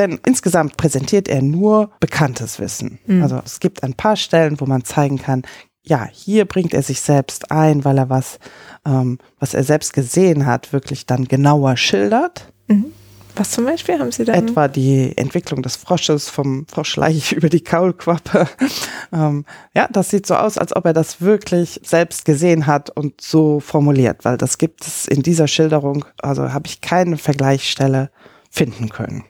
denn 0.00 0.18
insgesamt 0.24 0.76
präsentiert 0.76 1.28
er 1.28 1.42
nur 1.42 1.90
bekanntes 2.00 2.58
Wissen. 2.58 2.98
Mhm. 3.06 3.22
Also 3.22 3.40
es 3.44 3.60
gibt 3.60 3.82
ein 3.82 3.94
paar 3.94 4.16
Stellen, 4.16 4.58
wo 4.60 4.66
man 4.66 4.84
zeigen 4.84 5.18
kann, 5.18 5.42
ja, 5.82 6.08
hier 6.10 6.44
bringt 6.46 6.74
er 6.74 6.82
sich 6.82 7.00
selbst 7.00 7.50
ein, 7.50 7.84
weil 7.84 7.98
er 7.98 8.10
was, 8.10 8.38
ähm, 8.86 9.18
was 9.38 9.54
er 9.54 9.64
selbst 9.64 9.92
gesehen 9.92 10.46
hat, 10.46 10.72
wirklich 10.72 11.06
dann 11.06 11.26
genauer 11.26 11.76
schildert. 11.76 12.52
Mhm. 12.68 12.92
Was 13.36 13.52
zum 13.52 13.64
Beispiel 13.64 13.98
haben 13.98 14.10
Sie 14.10 14.24
da? 14.24 14.34
Etwa 14.34 14.68
die 14.68 15.16
Entwicklung 15.16 15.62
des 15.62 15.76
Frosches 15.76 16.28
vom 16.28 16.66
Froschleich 16.66 17.32
über 17.36 17.48
die 17.48 17.62
Kaulquappe. 17.62 18.48
ähm, 19.12 19.44
ja, 19.74 19.86
das 19.90 20.10
sieht 20.10 20.26
so 20.26 20.34
aus, 20.34 20.58
als 20.58 20.74
ob 20.74 20.84
er 20.84 20.92
das 20.92 21.20
wirklich 21.20 21.80
selbst 21.84 22.24
gesehen 22.24 22.66
hat 22.66 22.90
und 22.90 23.20
so 23.20 23.60
formuliert, 23.60 24.24
weil 24.24 24.36
das 24.36 24.58
gibt 24.58 24.86
es 24.86 25.06
in 25.06 25.22
dieser 25.22 25.46
Schilderung, 25.46 26.04
also 26.22 26.52
habe 26.52 26.66
ich 26.66 26.80
keine 26.80 27.16
Vergleichsstelle 27.16 28.10
finden 28.50 28.88
können. 28.88 29.24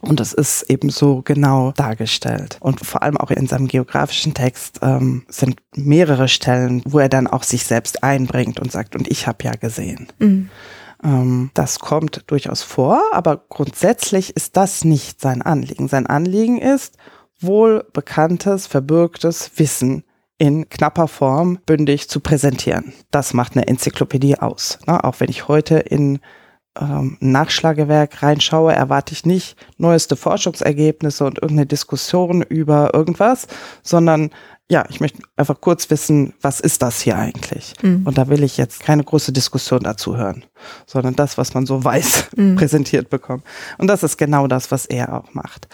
Und 0.00 0.20
das 0.20 0.32
ist 0.32 0.62
eben 0.70 0.90
so 0.90 1.22
genau 1.22 1.72
dargestellt. 1.72 2.58
Und 2.60 2.84
vor 2.84 3.02
allem 3.02 3.16
auch 3.16 3.30
in 3.30 3.46
seinem 3.46 3.66
geografischen 3.66 4.34
Text 4.34 4.78
ähm, 4.82 5.24
sind 5.28 5.60
mehrere 5.74 6.28
Stellen, 6.28 6.82
wo 6.86 6.98
er 6.98 7.08
dann 7.08 7.26
auch 7.26 7.42
sich 7.42 7.64
selbst 7.64 8.04
einbringt 8.04 8.60
und 8.60 8.70
sagt, 8.70 8.94
und 8.94 9.10
ich 9.10 9.26
habe 9.26 9.44
ja 9.44 9.52
gesehen. 9.52 10.08
Mhm. 10.18 10.50
Ähm, 11.02 11.50
das 11.54 11.78
kommt 11.78 12.24
durchaus 12.28 12.62
vor, 12.62 13.02
aber 13.12 13.44
grundsätzlich 13.48 14.36
ist 14.36 14.56
das 14.56 14.84
nicht 14.84 15.20
sein 15.20 15.42
Anliegen. 15.42 15.88
Sein 15.88 16.06
Anliegen 16.06 16.58
ist, 16.58 16.96
wohl 17.40 17.84
bekanntes, 17.92 18.66
verbürgtes 18.66 19.52
Wissen 19.56 20.04
in 20.38 20.68
knapper 20.68 21.08
Form 21.08 21.58
bündig 21.66 22.08
zu 22.08 22.20
präsentieren. 22.20 22.92
Das 23.10 23.34
macht 23.34 23.56
eine 23.56 23.66
Enzyklopädie 23.66 24.38
aus. 24.38 24.78
Ne? 24.86 25.02
Auch 25.02 25.18
wenn 25.18 25.28
ich 25.28 25.48
heute 25.48 25.78
in 25.78 26.20
ähm, 26.80 27.16
Nachschlagewerk 27.20 28.22
reinschaue, 28.22 28.72
erwarte 28.72 29.12
ich 29.12 29.26
nicht 29.26 29.56
neueste 29.76 30.16
Forschungsergebnisse 30.16 31.24
und 31.24 31.38
irgendeine 31.38 31.66
Diskussion 31.66 32.42
über 32.42 32.94
irgendwas, 32.94 33.46
sondern 33.82 34.30
ja, 34.70 34.84
ich 34.90 35.00
möchte 35.00 35.22
einfach 35.36 35.60
kurz 35.62 35.88
wissen, 35.88 36.34
was 36.42 36.60
ist 36.60 36.82
das 36.82 37.00
hier 37.00 37.16
eigentlich? 37.16 37.72
Mhm. 37.80 38.02
Und 38.04 38.18
da 38.18 38.28
will 38.28 38.42
ich 38.42 38.58
jetzt 38.58 38.80
keine 38.80 39.02
große 39.02 39.32
Diskussion 39.32 39.80
dazu 39.80 40.16
hören, 40.16 40.44
sondern 40.84 41.16
das, 41.16 41.38
was 41.38 41.54
man 41.54 41.64
so 41.64 41.82
weiß, 41.84 42.28
mhm. 42.36 42.56
präsentiert 42.56 43.08
bekommt. 43.08 43.44
Und 43.78 43.86
das 43.86 44.02
ist 44.02 44.18
genau 44.18 44.46
das, 44.46 44.70
was 44.70 44.84
er 44.84 45.14
auch 45.14 45.32
macht. 45.32 45.68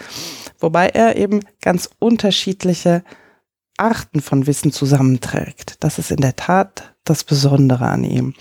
Wobei 0.59 0.87
er 0.87 1.17
eben 1.17 1.41
ganz 1.61 1.89
unterschiedliche 1.99 3.03
Arten 3.77 4.21
von 4.21 4.47
Wissen 4.47 4.71
zusammenträgt. 4.71 5.77
Das 5.81 5.99
ist 5.99 6.11
in 6.11 6.21
der 6.21 6.35
Tat 6.35 6.93
das 7.03 7.23
Besondere 7.23 7.85
an 7.85 8.03
ihm. 8.03 8.33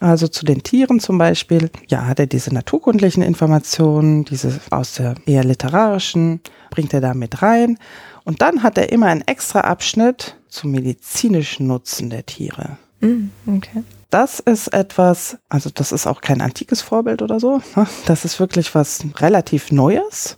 Also 0.00 0.28
zu 0.28 0.44
den 0.44 0.62
Tieren 0.62 0.98
zum 1.00 1.18
Beispiel, 1.18 1.70
ja, 1.88 2.06
hat 2.06 2.18
er 2.18 2.26
diese 2.26 2.52
naturkundlichen 2.52 3.22
Informationen, 3.22 4.24
diese 4.24 4.60
aus 4.70 4.94
der 4.94 5.14
eher 5.26 5.44
literarischen, 5.44 6.40
bringt 6.70 6.92
er 6.92 7.00
da 7.00 7.14
mit 7.14 7.42
rein. 7.42 7.78
Und 8.24 8.42
dann 8.42 8.62
hat 8.62 8.78
er 8.78 8.92
immer 8.92 9.06
einen 9.06 9.22
extra 9.22 9.60
Abschnitt 9.60 10.36
zum 10.48 10.72
medizinischen 10.72 11.66
Nutzen 11.66 12.10
der 12.10 12.26
Tiere. 12.26 12.78
Mm, 13.00 13.28
okay. 13.46 13.84
Das 14.10 14.40
ist 14.40 14.68
etwas, 14.68 15.38
also 15.48 15.70
das 15.70 15.92
ist 15.92 16.06
auch 16.06 16.20
kein 16.20 16.40
antikes 16.40 16.80
Vorbild 16.80 17.22
oder 17.22 17.38
so. 17.38 17.62
Ne? 17.76 17.86
Das 18.06 18.24
ist 18.24 18.40
wirklich 18.40 18.74
was 18.74 19.04
relativ 19.18 19.70
Neues. 19.70 20.36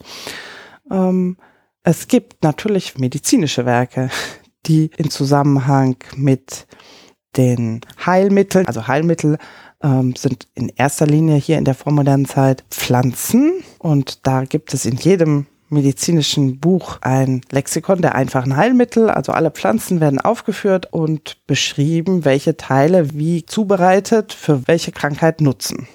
Ähm, 0.90 1.38
es 1.84 2.08
gibt 2.08 2.42
natürlich 2.42 2.98
medizinische 2.98 3.66
Werke, 3.66 4.10
die 4.66 4.90
in 4.96 5.10
Zusammenhang 5.10 5.96
mit 6.16 6.66
den 7.36 7.80
Heilmitteln. 8.04 8.66
Also 8.66 8.86
Heilmittel 8.86 9.38
ähm, 9.82 10.14
sind 10.14 10.48
in 10.54 10.68
erster 10.68 11.06
Linie 11.06 11.36
hier 11.36 11.58
in 11.58 11.64
der 11.64 11.74
vormodernen 11.74 12.26
Zeit 12.26 12.64
Pflanzen 12.70 13.64
und 13.78 14.26
da 14.26 14.44
gibt 14.44 14.74
es 14.74 14.84
in 14.84 14.96
jedem 14.96 15.46
medizinischen 15.70 16.60
Buch 16.60 16.98
ein 17.00 17.40
Lexikon 17.50 18.02
der 18.02 18.14
einfachen 18.14 18.56
Heilmittel. 18.56 19.08
Also 19.08 19.32
alle 19.32 19.50
Pflanzen 19.50 20.00
werden 20.00 20.20
aufgeführt 20.20 20.92
und 20.92 21.46
beschrieben, 21.46 22.26
welche 22.26 22.58
Teile 22.58 23.14
wie 23.14 23.46
zubereitet 23.46 24.34
für 24.34 24.68
welche 24.68 24.92
Krankheit 24.92 25.40
nutzen, 25.40 25.88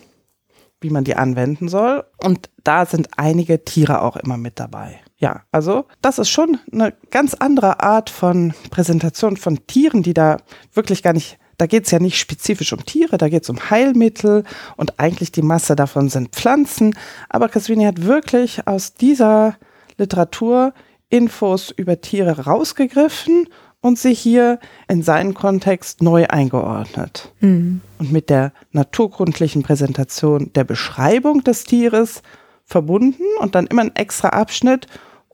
wie 0.82 0.90
man 0.90 1.04
die 1.04 1.16
anwenden 1.16 1.70
soll. 1.70 2.04
Und 2.18 2.50
da 2.64 2.88
sind 2.88 3.10
einige 3.18 3.64
Tiere 3.64 4.02
auch 4.02 4.18
immer 4.18 4.38
mit 4.38 4.60
dabei. 4.60 5.00
Ja, 5.20 5.41
also 5.51 5.86
das 6.01 6.20
ist 6.20 6.30
schon 6.30 6.59
eine 6.72 6.93
ganz 7.09 7.34
andere 7.34 7.80
Art 7.82 8.09
von 8.09 8.53
Präsentation 8.70 9.36
von 9.36 9.65
Tieren, 9.65 10.03
die 10.03 10.13
da 10.13 10.38
wirklich 10.74 11.01
gar 11.01 11.13
nicht, 11.13 11.39
da 11.57 11.65
geht 11.65 11.86
es 11.86 11.91
ja 11.91 11.97
nicht 11.99 12.20
spezifisch 12.20 12.72
um 12.72 12.86
Tiere, 12.86 13.18
da 13.18 13.28
geht 13.28 13.43
es 13.43 13.49
um 13.49 13.70
Heilmittel 13.72 14.43
und 14.76 14.99
eigentlich 14.99 15.32
die 15.32 15.41
Masse 15.41 15.76
davon 15.76 16.09
sind 16.09 16.36
Pflanzen. 16.36 16.95
Aber 17.30 17.49
Casvini 17.49 17.86
hat 17.86 18.03
wirklich 18.03 18.68
aus 18.68 18.93
dieser 18.93 19.55
Literatur 19.97 20.74
Infos 21.09 21.72
über 21.72 21.99
Tiere 21.99 22.45
rausgegriffen 22.45 23.47
und 23.82 23.97
sie 23.97 24.13
hier 24.13 24.59
in 24.88 25.01
seinen 25.01 25.34
Kontext 25.34 26.03
neu 26.03 26.28
eingeordnet. 26.28 27.32
Mhm. 27.39 27.82
Und 27.97 28.11
mit 28.11 28.30
der 28.30 28.51
naturgrundlichen 28.72 29.63
Präsentation 29.63 30.51
der 30.53 30.63
Beschreibung 30.63 31.43
des 31.43 31.63
Tieres 31.63 32.22
verbunden 32.65 33.24
und 33.39 33.55
dann 33.55 33.65
immer 33.65 33.84
ein 33.84 33.95
extra 33.95 34.30
Abschnitt 34.30 34.88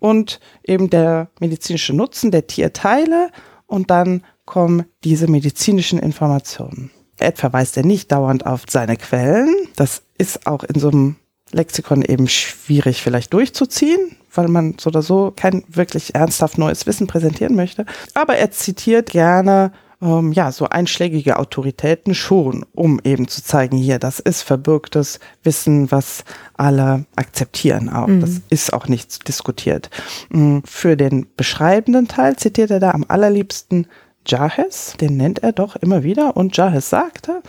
und 0.04 0.42
eben 0.66 0.90
der 0.90 1.30
medizinische 1.40 1.94
Nutzen 1.94 2.30
der 2.30 2.46
Tierteile 2.46 3.30
und 3.68 3.90
dann 3.90 4.22
kommen 4.44 4.84
diese 5.06 5.28
medizinischen 5.28 5.98
Informationen. 5.98 6.92
Ed 7.20 7.38
verweist 7.38 7.78
er 7.78 7.86
nicht 7.86 8.12
dauernd 8.12 8.46
auf 8.46 8.64
seine 8.70 8.98
Quellen. 8.98 9.56
Das 9.78 10.02
ist 10.18 10.46
auch 10.46 10.66
in 10.66 10.78
so 10.78 10.90
einem 10.90 11.16
Lexikon 11.52 12.02
eben 12.02 12.28
schwierig 12.28 13.02
vielleicht 13.02 13.32
durchzuziehen, 13.32 14.18
weil 14.34 14.50
man 14.50 14.76
so 14.78 14.90
oder 14.90 15.02
so 15.02 15.32
kein 15.34 15.64
wirklich 15.70 16.16
ernsthaft 16.16 16.58
neues 16.58 16.86
Wissen 16.86 17.08
präsentieren 17.08 17.56
möchte. 17.56 17.86
Aber 18.14 18.36
er 18.36 18.52
zitiert 18.52 19.10
gerne 19.10 19.72
ähm, 20.04 20.32
ja, 20.32 20.52
so 20.52 20.68
einschlägige 20.68 21.40
Autoritäten 21.40 22.14
schon, 22.14 22.66
um 22.74 23.00
eben 23.04 23.28
zu 23.28 23.44
zeigen, 23.44 23.78
hier, 23.78 24.00
das 24.00 24.20
ist 24.20 24.42
verbürgtes 24.42 25.20
Wissen, 25.44 25.92
was 25.92 26.24
alle 26.56 27.06
akzeptieren 27.16 27.90
auch. 27.90 28.08
Mhm. 28.08 28.22
Das 28.22 28.42
ist 28.50 28.74
auch 28.74 28.88
nicht 28.88 29.28
diskutiert. 29.28 29.90
Mhm. 30.30 30.64
Für 30.66 30.98
den 30.98 31.28
beschreibenden 31.38 32.08
Teil 32.08 32.36
zitiert 32.36 32.72
er 32.72 32.80
da 32.80 32.92
am 32.92 33.06
allerliebsten 33.08 33.88
Jahes, 34.26 34.96
den 35.02 35.18
nennt 35.18 35.40
er 35.40 35.52
doch 35.52 35.76
immer 35.76 36.04
wieder 36.04 36.38
und 36.38 36.56
Jahes 36.56 36.90
sagte. 36.90 37.42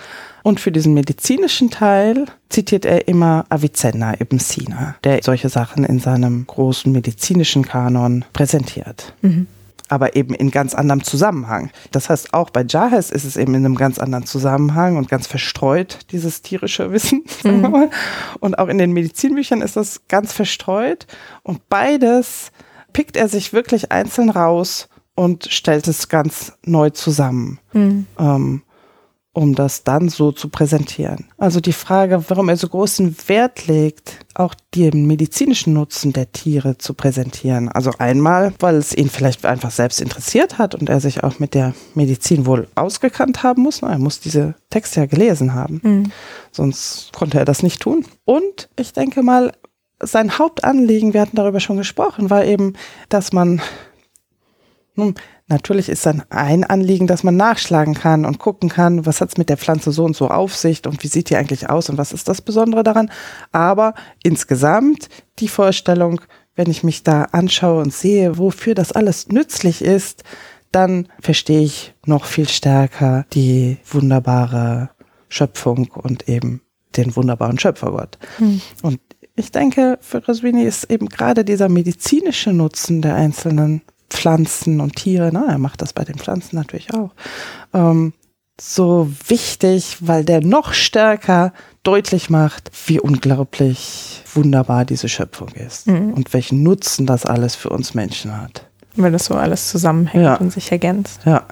Und 0.42 0.60
für 0.60 0.72
diesen 0.72 0.92
medizinischen 0.92 1.70
Teil 1.70 2.26
zitiert 2.48 2.84
er 2.84 3.08
immer 3.08 3.46
Avicenna 3.48 4.20
ibn 4.20 4.38
Sina, 4.38 4.96
der 5.04 5.20
solche 5.22 5.48
Sachen 5.48 5.84
in 5.84 6.00
seinem 6.00 6.46
großen 6.46 6.90
medizinischen 6.92 7.64
Kanon 7.64 8.24
präsentiert. 8.32 9.14
Mhm. 9.22 9.46
Aber 9.94 10.16
eben 10.16 10.34
in 10.34 10.50
ganz 10.50 10.74
anderem 10.74 11.04
Zusammenhang. 11.04 11.70
Das 11.92 12.10
heißt, 12.10 12.34
auch 12.34 12.50
bei 12.50 12.64
Jahes 12.68 13.10
ist 13.10 13.24
es 13.24 13.36
eben 13.36 13.54
in 13.54 13.64
einem 13.64 13.76
ganz 13.76 14.00
anderen 14.00 14.26
Zusammenhang 14.26 14.96
und 14.96 15.08
ganz 15.08 15.28
verstreut, 15.28 15.98
dieses 16.10 16.42
tierische 16.42 16.90
Wissen. 16.92 17.24
Mhm. 17.44 17.90
Und 18.40 18.58
auch 18.58 18.68
in 18.68 18.78
den 18.78 18.92
Medizinbüchern 18.92 19.62
ist 19.62 19.76
das 19.76 20.08
ganz 20.08 20.32
verstreut. 20.32 21.06
Und 21.44 21.68
beides 21.68 22.50
pickt 22.92 23.16
er 23.16 23.28
sich 23.28 23.52
wirklich 23.52 23.92
einzeln 23.92 24.30
raus 24.30 24.88
und 25.14 25.46
stellt 25.50 25.86
es 25.86 26.08
ganz 26.08 26.54
neu 26.64 26.90
zusammen, 26.90 27.60
mhm. 27.72 28.06
ähm, 28.18 28.62
um 29.34 29.54
das 29.54 29.82
dann 29.82 30.08
so 30.08 30.32
zu 30.32 30.48
präsentieren. 30.48 31.26
Also 31.36 31.60
die 31.60 31.72
Frage, 31.72 32.24
warum 32.28 32.48
er 32.48 32.56
so 32.56 32.68
großen 32.68 33.16
Wert 33.26 33.66
legt, 33.66 34.24
auch 34.34 34.54
den 34.74 35.06
medizinischen 35.06 35.74
Nutzen 35.74 36.12
der 36.12 36.32
Tiere 36.32 36.78
zu 36.78 36.94
präsentieren. 36.94 37.68
Also 37.68 37.90
einmal, 37.98 38.54
weil 38.60 38.76
es 38.76 38.96
ihn 38.96 39.10
vielleicht 39.10 39.44
einfach 39.44 39.72
selbst 39.72 40.00
interessiert 40.00 40.58
hat 40.58 40.74
und 40.74 40.88
er 40.88 41.00
sich 41.00 41.24
auch 41.24 41.40
mit 41.40 41.54
der 41.54 41.74
Medizin 41.94 42.46
wohl 42.46 42.68
ausgekannt 42.76 43.42
haben 43.42 43.62
muss. 43.62 43.82
Er 43.82 43.98
muss 43.98 44.20
diese 44.20 44.54
Texte 44.70 45.00
ja 45.00 45.06
gelesen 45.06 45.52
haben, 45.52 45.80
mhm. 45.82 46.12
sonst 46.52 47.12
konnte 47.12 47.38
er 47.38 47.44
das 47.44 47.62
nicht 47.62 47.82
tun. 47.82 48.06
Und 48.24 48.68
ich 48.78 48.92
denke 48.92 49.22
mal, 49.22 49.52
sein 50.00 50.38
Hauptanliegen, 50.38 51.12
wir 51.12 51.20
hatten 51.20 51.36
darüber 51.36 51.60
schon 51.60 51.76
gesprochen, 51.76 52.30
war 52.30 52.44
eben, 52.44 52.74
dass 53.08 53.32
man 53.32 53.60
nun, 54.96 55.14
natürlich 55.46 55.88
ist 55.88 56.06
dann 56.06 56.22
ein 56.30 56.64
Anliegen, 56.64 57.06
dass 57.06 57.22
man 57.22 57.36
nachschlagen 57.36 57.94
kann 57.94 58.24
und 58.24 58.38
gucken 58.38 58.68
kann, 58.68 59.06
was 59.06 59.20
hat 59.20 59.30
es 59.30 59.36
mit 59.36 59.48
der 59.48 59.56
Pflanze 59.56 59.92
so 59.92 60.04
und 60.04 60.16
so 60.16 60.28
auf 60.28 60.56
sich 60.56 60.86
und 60.86 61.02
wie 61.02 61.08
sieht 61.08 61.30
die 61.30 61.36
eigentlich 61.36 61.68
aus 61.68 61.90
und 61.90 61.98
was 61.98 62.12
ist 62.12 62.28
das 62.28 62.40
Besondere 62.40 62.82
daran. 62.82 63.10
Aber 63.52 63.94
insgesamt 64.22 65.08
die 65.38 65.48
Vorstellung, 65.48 66.20
wenn 66.54 66.70
ich 66.70 66.82
mich 66.82 67.02
da 67.02 67.24
anschaue 67.32 67.82
und 67.82 67.92
sehe, 67.92 68.38
wofür 68.38 68.74
das 68.74 68.92
alles 68.92 69.28
nützlich 69.28 69.82
ist, 69.82 70.24
dann 70.72 71.08
verstehe 71.20 71.62
ich 71.62 71.94
noch 72.04 72.24
viel 72.24 72.48
stärker 72.48 73.26
die 73.32 73.78
wunderbare 73.88 74.90
Schöpfung 75.28 75.88
und 75.90 76.28
eben 76.28 76.62
den 76.96 77.14
wunderbaren 77.16 77.58
Schöpfergott. 77.58 78.18
Hm. 78.38 78.60
Und 78.82 79.00
ich 79.36 79.50
denke, 79.50 79.98
für 80.00 80.24
Roswini 80.24 80.62
ist 80.62 80.90
eben 80.90 81.08
gerade 81.08 81.44
dieser 81.44 81.68
medizinische 81.68 82.52
Nutzen 82.52 83.02
der 83.02 83.16
einzelnen 83.16 83.82
Pflanzen 84.14 84.80
und 84.80 84.96
Tiere, 84.96 85.30
na, 85.32 85.46
er 85.48 85.58
macht 85.58 85.82
das 85.82 85.92
bei 85.92 86.04
den 86.04 86.18
Pflanzen 86.18 86.56
natürlich 86.56 86.94
auch, 86.94 87.10
ähm, 87.72 88.12
so 88.60 89.10
wichtig, 89.26 89.96
weil 90.00 90.24
der 90.24 90.40
noch 90.40 90.74
stärker 90.74 91.52
deutlich 91.82 92.30
macht, 92.30 92.70
wie 92.86 93.00
unglaublich 93.00 94.22
wunderbar 94.32 94.84
diese 94.84 95.08
Schöpfung 95.08 95.48
ist 95.48 95.88
mhm. 95.88 96.12
und 96.12 96.32
welchen 96.32 96.62
Nutzen 96.62 97.04
das 97.04 97.26
alles 97.26 97.56
für 97.56 97.70
uns 97.70 97.94
Menschen 97.94 98.40
hat. 98.40 98.66
Weil 98.96 99.12
das 99.12 99.24
so 99.26 99.34
alles 99.34 99.68
zusammenhängt 99.70 100.24
ja. 100.24 100.36
und 100.36 100.52
sich 100.52 100.70
ergänzt. 100.70 101.20
Ja. 101.24 101.42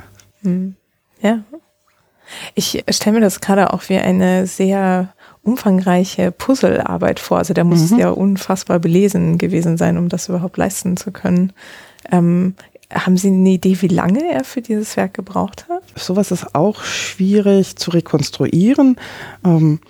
Mhm. 0.43 0.77
Ja. 1.21 1.41
Ich 2.55 2.85
stelle 2.89 3.15
mir 3.15 3.21
das 3.21 3.41
gerade 3.41 3.73
auch 3.73 3.89
wie 3.89 3.99
eine 3.99 4.47
sehr 4.47 5.13
umfangreiche 5.43 6.31
Puzzlearbeit 6.31 7.19
vor. 7.21 7.39
Also 7.39 7.53
der 7.53 7.65
muss 7.65 7.91
mhm. 7.91 7.99
ja 7.99 8.11
unfassbar 8.11 8.79
belesen 8.79 9.39
gewesen 9.39 9.77
sein, 9.77 9.99
um 9.99 10.09
das 10.09 10.29
überhaupt 10.29 10.57
leisten 10.57 10.97
zu 10.97 11.11
können. 11.11 11.53
Ähm, 12.11 12.55
haben 12.93 13.17
Sie 13.17 13.29
eine 13.29 13.51
Idee, 13.51 13.81
wie 13.81 13.89
lange 13.89 14.33
er 14.33 14.45
für 14.45 14.61
dieses 14.61 14.97
Werk 14.97 15.15
gebraucht 15.15 15.67
hat? 15.69 15.83
Sowas 15.97 16.31
ist 16.31 16.55
auch 16.55 16.83
schwierig 16.83 17.77
zu 17.77 17.91
rekonstruieren. 17.91 18.97
Ähm, 19.45 19.81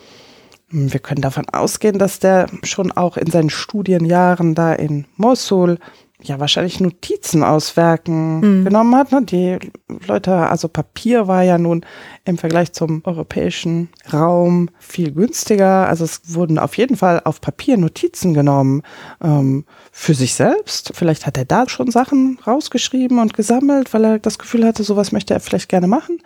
wir 0.70 1.00
können 1.00 1.20
davon 1.20 1.48
ausgehen, 1.50 1.98
dass 1.98 2.18
der 2.18 2.46
schon 2.62 2.92
auch 2.92 3.16
in 3.16 3.30
seinen 3.30 3.50
Studienjahren 3.50 4.54
da 4.54 4.72
in 4.72 5.04
Mosul 5.16 5.78
ja 6.22 6.40
wahrscheinlich 6.40 6.80
Notizen 6.80 7.42
aus 7.42 7.76
Werken 7.76 8.40
mhm. 8.40 8.64
genommen 8.64 8.94
hat. 8.94 9.12
Ne? 9.12 9.22
Die 9.24 9.58
Leute, 10.06 10.34
also 10.34 10.68
Papier 10.68 11.26
war 11.28 11.42
ja 11.42 11.58
nun 11.58 11.84
im 12.24 12.38
Vergleich 12.38 12.72
zum 12.72 13.02
europäischen 13.04 13.88
Raum 14.12 14.70
viel 14.78 15.12
günstiger. 15.12 15.88
Also 15.88 16.04
es 16.04 16.34
wurden 16.34 16.58
auf 16.58 16.76
jeden 16.76 16.96
Fall 16.96 17.20
auf 17.24 17.40
Papier 17.40 17.76
Notizen 17.76 18.34
genommen 18.34 18.82
ähm, 19.22 19.64
für 19.90 20.14
sich 20.14 20.34
selbst. 20.34 20.92
Vielleicht 20.94 21.26
hat 21.26 21.36
er 21.36 21.44
da 21.44 21.68
schon 21.68 21.90
Sachen 21.90 22.38
rausgeschrieben 22.46 23.18
und 23.18 23.34
gesammelt, 23.34 23.92
weil 23.92 24.04
er 24.04 24.18
das 24.18 24.38
Gefühl 24.38 24.64
hatte, 24.64 24.84
sowas 24.84 25.12
möchte 25.12 25.34
er 25.34 25.40
vielleicht 25.40 25.68
gerne 25.68 25.88
machen. 25.88 26.18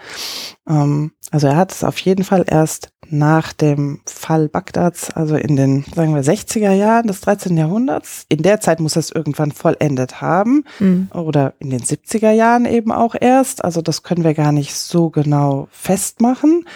Ähm, 0.69 1.13
also 1.31 1.47
er 1.47 1.57
hat 1.57 1.73
es 1.73 1.85
auf 1.85 1.99
jeden 1.99 2.25
Fall 2.25 2.45
erst 2.47 2.91
nach 3.11 3.53
dem 3.53 4.01
Fall 4.07 4.49
Bagdads, 4.49 5.11
also 5.11 5.37
in 5.37 5.57
den, 5.57 5.85
sagen 5.95 6.15
wir, 6.15 6.23
60er 6.23 6.73
Jahren 6.73 7.07
des 7.07 7.21
13. 7.21 7.57
Jahrhunderts. 7.57 8.27
In 8.29 8.43
der 8.43 8.61
Zeit 8.61 8.81
muss 8.81 8.97
er 8.97 9.01
es 9.01 9.11
irgendwann 9.11 9.53
vollendet 9.53 10.21
haben. 10.21 10.65
Mhm. 10.79 11.09
Oder 11.13 11.55
in 11.59 11.71
den 11.71 11.81
70er 11.81 12.31
Jahren 12.31 12.65
eben 12.65 12.93
auch 12.93 13.15
erst. 13.19 13.65
Also 13.65 13.83
das 13.83 14.03
können 14.03 14.25
wir 14.25 14.35
gar 14.35 14.53
nicht 14.53 14.75
so 14.75 15.11
genau 15.11 15.69
festmachen. 15.71 16.67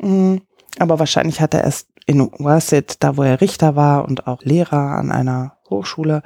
Mhm. 0.00 0.42
Aber 0.78 0.98
wahrscheinlich 0.98 1.40
hat 1.40 1.54
er 1.54 1.64
erst 1.64 1.88
in 2.06 2.20
Wasit, 2.38 2.96
da 3.00 3.16
wo 3.16 3.22
er 3.22 3.40
Richter 3.40 3.76
war 3.76 4.06
und 4.06 4.26
auch 4.26 4.42
Lehrer 4.42 4.96
an 4.96 5.10
einer 5.10 5.56
Hochschule, 5.68 6.22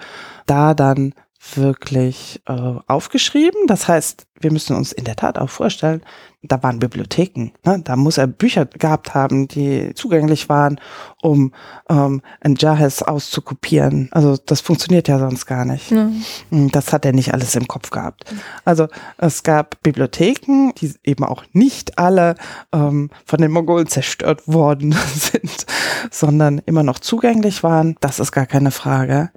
da 0.47 0.75
dann 0.75 1.15
wirklich 1.55 2.41
äh, 2.47 2.53
aufgeschrieben. 2.87 3.67
Das 3.67 3.89
heißt, 3.89 4.27
wir 4.41 4.53
müssen 4.53 4.77
uns 4.77 4.93
in 4.93 5.05
der 5.05 5.17
Tat 5.17 5.39
auch 5.39 5.51
vorstellen, 5.51 6.03
da 6.43 6.61
waren 6.63 6.79
Bibliotheken. 6.79 7.53
Ne? 7.65 7.81
Da 7.85 7.95
muss 7.97 8.19
er 8.19 8.27
Bücher 8.27 8.67
gehabt 8.67 9.15
haben, 9.15 9.47
die 9.49 9.95
zugänglich 9.95 10.49
waren, 10.49 10.81
um 11.21 11.53
ähm, 11.89 12.23
ein 12.41 12.57
Jahes 12.57 13.03
auszukopieren. 13.03 14.09
Also 14.11 14.37
das 14.45 14.61
funktioniert 14.61 15.07
ja 15.09 15.19
sonst 15.19 15.47
gar 15.47 15.65
nicht. 15.65 15.91
Ja. 15.91 16.11
Hm, 16.51 16.71
das 16.73 16.93
hat 16.93 17.05
er 17.05 17.13
nicht 17.13 17.33
alles 17.33 17.55
im 17.55 17.69
Kopf 17.69 17.91
gehabt. 17.91 18.25
Also 18.65 18.89
es 19.19 19.43
gab 19.43 19.83
Bibliotheken, 19.83 20.73
die 20.81 20.95
eben 21.05 21.25
auch 21.25 21.45
nicht 21.53 21.99
alle 21.99 22.35
ähm, 22.73 23.11
von 23.25 23.41
den 23.41 23.53
Mongolen 23.53 23.87
zerstört 23.87 24.43
worden 24.47 24.93
sind, 25.15 25.67
sondern 26.11 26.59
immer 26.67 26.83
noch 26.83 26.99
zugänglich 26.99 27.63
waren. 27.63 27.97
Das 28.01 28.19
ist 28.19 28.33
gar 28.33 28.47
keine 28.47 28.73
Frage. 28.73 29.31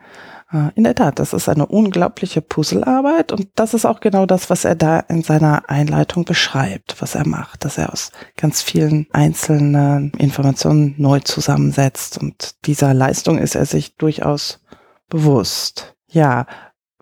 Äh, 0.55 0.71
in 0.75 0.83
der 0.83 0.95
Tat, 0.95 1.19
das 1.19 1.33
ist 1.33 1.49
eine 1.49 1.65
unglaubliche 1.65 2.41
Puzzlearbeit 2.41 3.31
und 3.31 3.49
das 3.55 3.73
ist 3.73 3.85
auch 3.85 3.99
genau 3.99 4.25
das, 4.25 4.49
was 4.49 4.65
er 4.65 4.75
da 4.75 4.99
in 4.99 5.21
seiner 5.21 5.69
Einleitung 5.69 6.23
beschreibt, 6.23 7.01
was 7.01 7.15
er 7.15 7.27
macht, 7.27 7.65
dass 7.65 7.77
er 7.77 7.91
aus 7.91 8.11
ganz 8.37 8.61
vielen 8.61 9.07
einzelnen 9.11 10.11
Informationen 10.11 10.95
neu 10.97 11.19
zusammensetzt 11.19 12.17
und 12.17 12.55
dieser 12.65 12.93
Leistung 12.93 13.37
ist 13.37 13.55
er 13.55 13.65
sich 13.65 13.95
durchaus 13.97 14.61
bewusst. 15.09 15.95
Ja, 16.07 16.45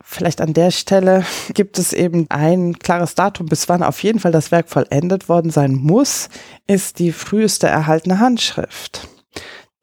Vielleicht 0.05 0.41
an 0.41 0.53
der 0.53 0.69
Stelle 0.69 1.23
gibt 1.53 1.79
es 1.79 1.93
eben 1.93 2.27
ein 2.29 2.77
klares 2.77 3.15
Datum, 3.15 3.45
bis 3.47 3.69
wann 3.69 3.81
auf 3.81 4.03
jeden 4.03 4.19
Fall 4.19 4.33
das 4.33 4.51
Werk 4.51 4.69
vollendet 4.69 5.29
worden 5.29 5.49
sein 5.49 5.73
muss, 5.75 6.27
ist 6.67 6.99
die 6.99 7.13
früheste 7.13 7.67
erhaltene 7.67 8.19
Handschrift 8.19 9.07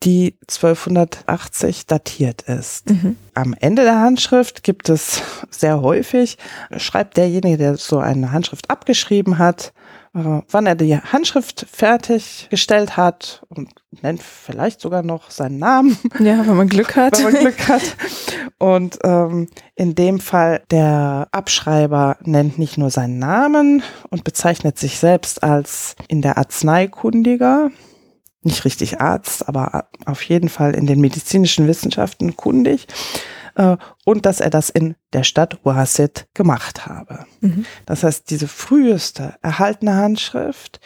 die 0.02 0.34
1280 0.42 1.86
datiert 1.86 2.42
ist. 2.42 2.88
Mhm. 2.88 3.16
Am 3.34 3.54
Ende 3.58 3.82
der 3.82 4.00
Handschrift 4.00 4.62
gibt 4.62 4.88
es 4.88 5.22
sehr 5.50 5.82
häufig, 5.82 6.38
schreibt 6.76 7.16
derjenige, 7.16 7.58
der 7.58 7.76
so 7.76 7.98
eine 7.98 8.32
Handschrift 8.32 8.70
abgeschrieben 8.70 9.38
hat, 9.38 9.72
äh, 10.14 10.40
wann 10.50 10.66
er 10.66 10.74
die 10.74 10.96
Handschrift 10.96 11.66
fertiggestellt 11.70 12.96
hat 12.96 13.42
und 13.48 13.68
nennt 14.02 14.22
vielleicht 14.22 14.80
sogar 14.80 15.02
noch 15.02 15.30
seinen 15.30 15.58
Namen. 15.58 15.96
Ja, 16.18 16.46
wenn 16.46 16.56
man 16.56 16.68
Glück 16.68 16.96
hat. 16.96 17.18
wenn 17.24 17.32
man 17.32 17.42
Glück 17.42 17.68
hat. 17.68 17.96
Und 18.58 18.98
ähm, 19.04 19.48
in 19.76 19.94
dem 19.94 20.18
Fall 20.18 20.62
der 20.70 21.28
Abschreiber 21.30 22.16
nennt 22.22 22.58
nicht 22.58 22.78
nur 22.78 22.90
seinen 22.90 23.18
Namen 23.18 23.82
und 24.08 24.24
bezeichnet 24.24 24.78
sich 24.78 24.98
selbst 24.98 25.42
als 25.42 25.94
in 26.08 26.22
der 26.22 26.38
Arzneikundiger, 26.38 27.70
nicht 28.42 28.64
richtig 28.64 29.00
Arzt, 29.00 29.48
aber 29.48 29.88
auf 30.06 30.22
jeden 30.22 30.48
Fall 30.48 30.74
in 30.74 30.86
den 30.86 31.00
medizinischen 31.00 31.66
Wissenschaften 31.66 32.36
kundig 32.36 32.86
äh, 33.54 33.76
und 34.04 34.26
dass 34.26 34.40
er 34.40 34.50
das 34.50 34.70
in 34.70 34.96
der 35.12 35.24
Stadt 35.24 35.58
Wasit 35.64 36.26
gemacht 36.34 36.86
habe. 36.86 37.26
Mhm. 37.40 37.66
Das 37.86 38.02
heißt, 38.02 38.30
diese 38.30 38.48
früheste 38.48 39.34
erhaltene 39.42 39.94
Handschrift 39.96 40.80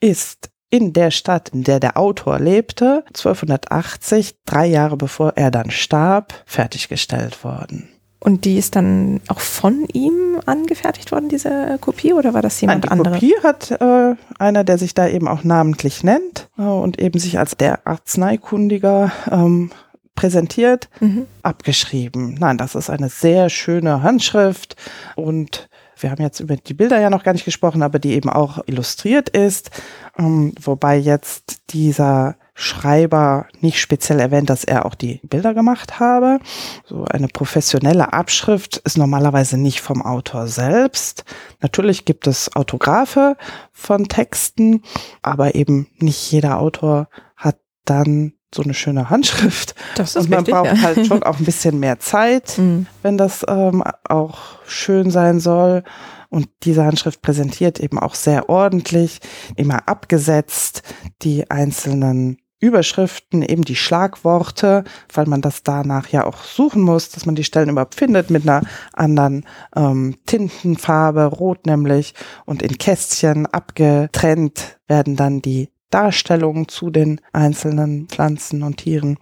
ist 0.00 0.50
in 0.70 0.92
der 0.92 1.10
Stadt, 1.10 1.50
in 1.50 1.64
der 1.64 1.80
der 1.80 1.96
Autor 1.96 2.38
lebte, 2.38 3.04
1280, 3.08 4.36
drei 4.44 4.66
Jahre 4.66 4.96
bevor 4.96 5.32
er 5.36 5.50
dann 5.50 5.70
starb, 5.70 6.34
fertiggestellt 6.44 7.42
worden. 7.42 7.88
Und 8.20 8.44
die 8.44 8.58
ist 8.58 8.74
dann 8.74 9.20
auch 9.28 9.40
von 9.40 9.86
ihm 9.92 10.40
angefertigt 10.44 11.12
worden, 11.12 11.28
diese 11.28 11.78
Kopie, 11.80 12.12
oder 12.12 12.34
war 12.34 12.42
das 12.42 12.60
jemand 12.60 12.90
anderes? 12.90 13.20
Die 13.20 13.30
Kopie 13.30 13.42
hat 13.46 13.70
äh, 13.80 14.16
einer, 14.38 14.64
der 14.64 14.76
sich 14.76 14.92
da 14.94 15.06
eben 15.06 15.28
auch 15.28 15.44
namentlich 15.44 16.02
nennt 16.02 16.48
äh, 16.58 16.62
und 16.62 17.00
eben 17.00 17.20
sich 17.20 17.38
als 17.38 17.56
der 17.56 17.86
Arzneikundiger 17.86 19.12
ähm, 19.30 19.70
präsentiert, 20.16 20.88
mhm. 20.98 21.26
abgeschrieben. 21.42 22.34
Nein, 22.40 22.58
das 22.58 22.74
ist 22.74 22.90
eine 22.90 23.08
sehr 23.08 23.50
schöne 23.50 24.02
Handschrift 24.02 24.74
und 25.14 25.68
wir 26.00 26.10
haben 26.10 26.22
jetzt 26.22 26.40
über 26.40 26.56
die 26.56 26.74
Bilder 26.74 27.00
ja 27.00 27.10
noch 27.10 27.22
gar 27.22 27.32
nicht 27.32 27.44
gesprochen, 27.44 27.82
aber 27.82 28.00
die 28.00 28.14
eben 28.14 28.28
auch 28.28 28.58
illustriert 28.66 29.28
ist, 29.28 29.70
ähm, 30.18 30.54
wobei 30.60 30.96
jetzt 30.96 31.72
dieser 31.72 32.34
Schreiber 32.60 33.46
nicht 33.60 33.80
speziell 33.80 34.18
erwähnt, 34.18 34.50
dass 34.50 34.64
er 34.64 34.84
auch 34.84 34.96
die 34.96 35.20
Bilder 35.22 35.54
gemacht 35.54 36.00
habe. 36.00 36.40
So 36.84 37.04
eine 37.04 37.28
professionelle 37.28 38.12
Abschrift 38.12 38.78
ist 38.78 38.98
normalerweise 38.98 39.56
nicht 39.56 39.80
vom 39.80 40.02
Autor 40.02 40.48
selbst. 40.48 41.24
Natürlich 41.60 42.04
gibt 42.04 42.26
es 42.26 42.56
Autographe 42.56 43.36
von 43.70 44.08
Texten, 44.08 44.82
aber 45.22 45.54
eben 45.54 45.86
nicht 46.00 46.32
jeder 46.32 46.58
Autor 46.58 47.08
hat 47.36 47.58
dann 47.84 48.32
so 48.52 48.64
eine 48.64 48.74
schöne 48.74 49.08
Handschrift. 49.08 49.76
Das 49.94 50.16
ist 50.16 50.24
Und 50.24 50.30
man 50.30 50.38
richtig, 50.40 50.54
braucht 50.54 50.72
ja. 50.76 50.82
halt 50.82 51.06
schon 51.06 51.22
auch 51.22 51.38
ein 51.38 51.44
bisschen 51.44 51.78
mehr 51.78 52.00
Zeit, 52.00 52.58
Mhm. 52.58 52.86
wenn 53.02 53.16
das 53.16 53.46
ähm, 53.46 53.84
auch 54.08 54.38
schön 54.66 55.12
sein 55.12 55.38
soll. 55.38 55.84
Und 56.28 56.48
diese 56.64 56.84
Handschrift 56.84 57.22
präsentiert 57.22 57.78
eben 57.78 58.00
auch 58.00 58.16
sehr 58.16 58.48
ordentlich, 58.48 59.20
immer 59.54 59.88
abgesetzt, 59.88 60.82
die 61.22 61.50
einzelnen 61.52 62.38
Überschriften, 62.60 63.42
eben 63.42 63.62
die 63.62 63.76
Schlagworte, 63.76 64.84
weil 65.12 65.26
man 65.26 65.40
das 65.40 65.62
danach 65.62 66.08
ja 66.08 66.24
auch 66.24 66.42
suchen 66.42 66.82
muss, 66.82 67.10
dass 67.10 67.24
man 67.24 67.34
die 67.34 67.44
Stellen 67.44 67.68
überhaupt 67.68 67.94
findet 67.94 68.30
mit 68.30 68.42
einer 68.42 68.62
anderen 68.92 69.44
ähm, 69.76 70.16
Tintenfarbe, 70.26 71.24
rot 71.24 71.66
nämlich, 71.66 72.14
und 72.46 72.62
in 72.62 72.78
Kästchen 72.78 73.46
abgetrennt 73.46 74.78
werden 74.88 75.14
dann 75.14 75.40
die 75.40 75.70
Darstellungen 75.90 76.68
zu 76.68 76.90
den 76.90 77.20
einzelnen 77.32 78.08
Pflanzen 78.08 78.62
und 78.62 78.78
Tieren. 78.78 79.18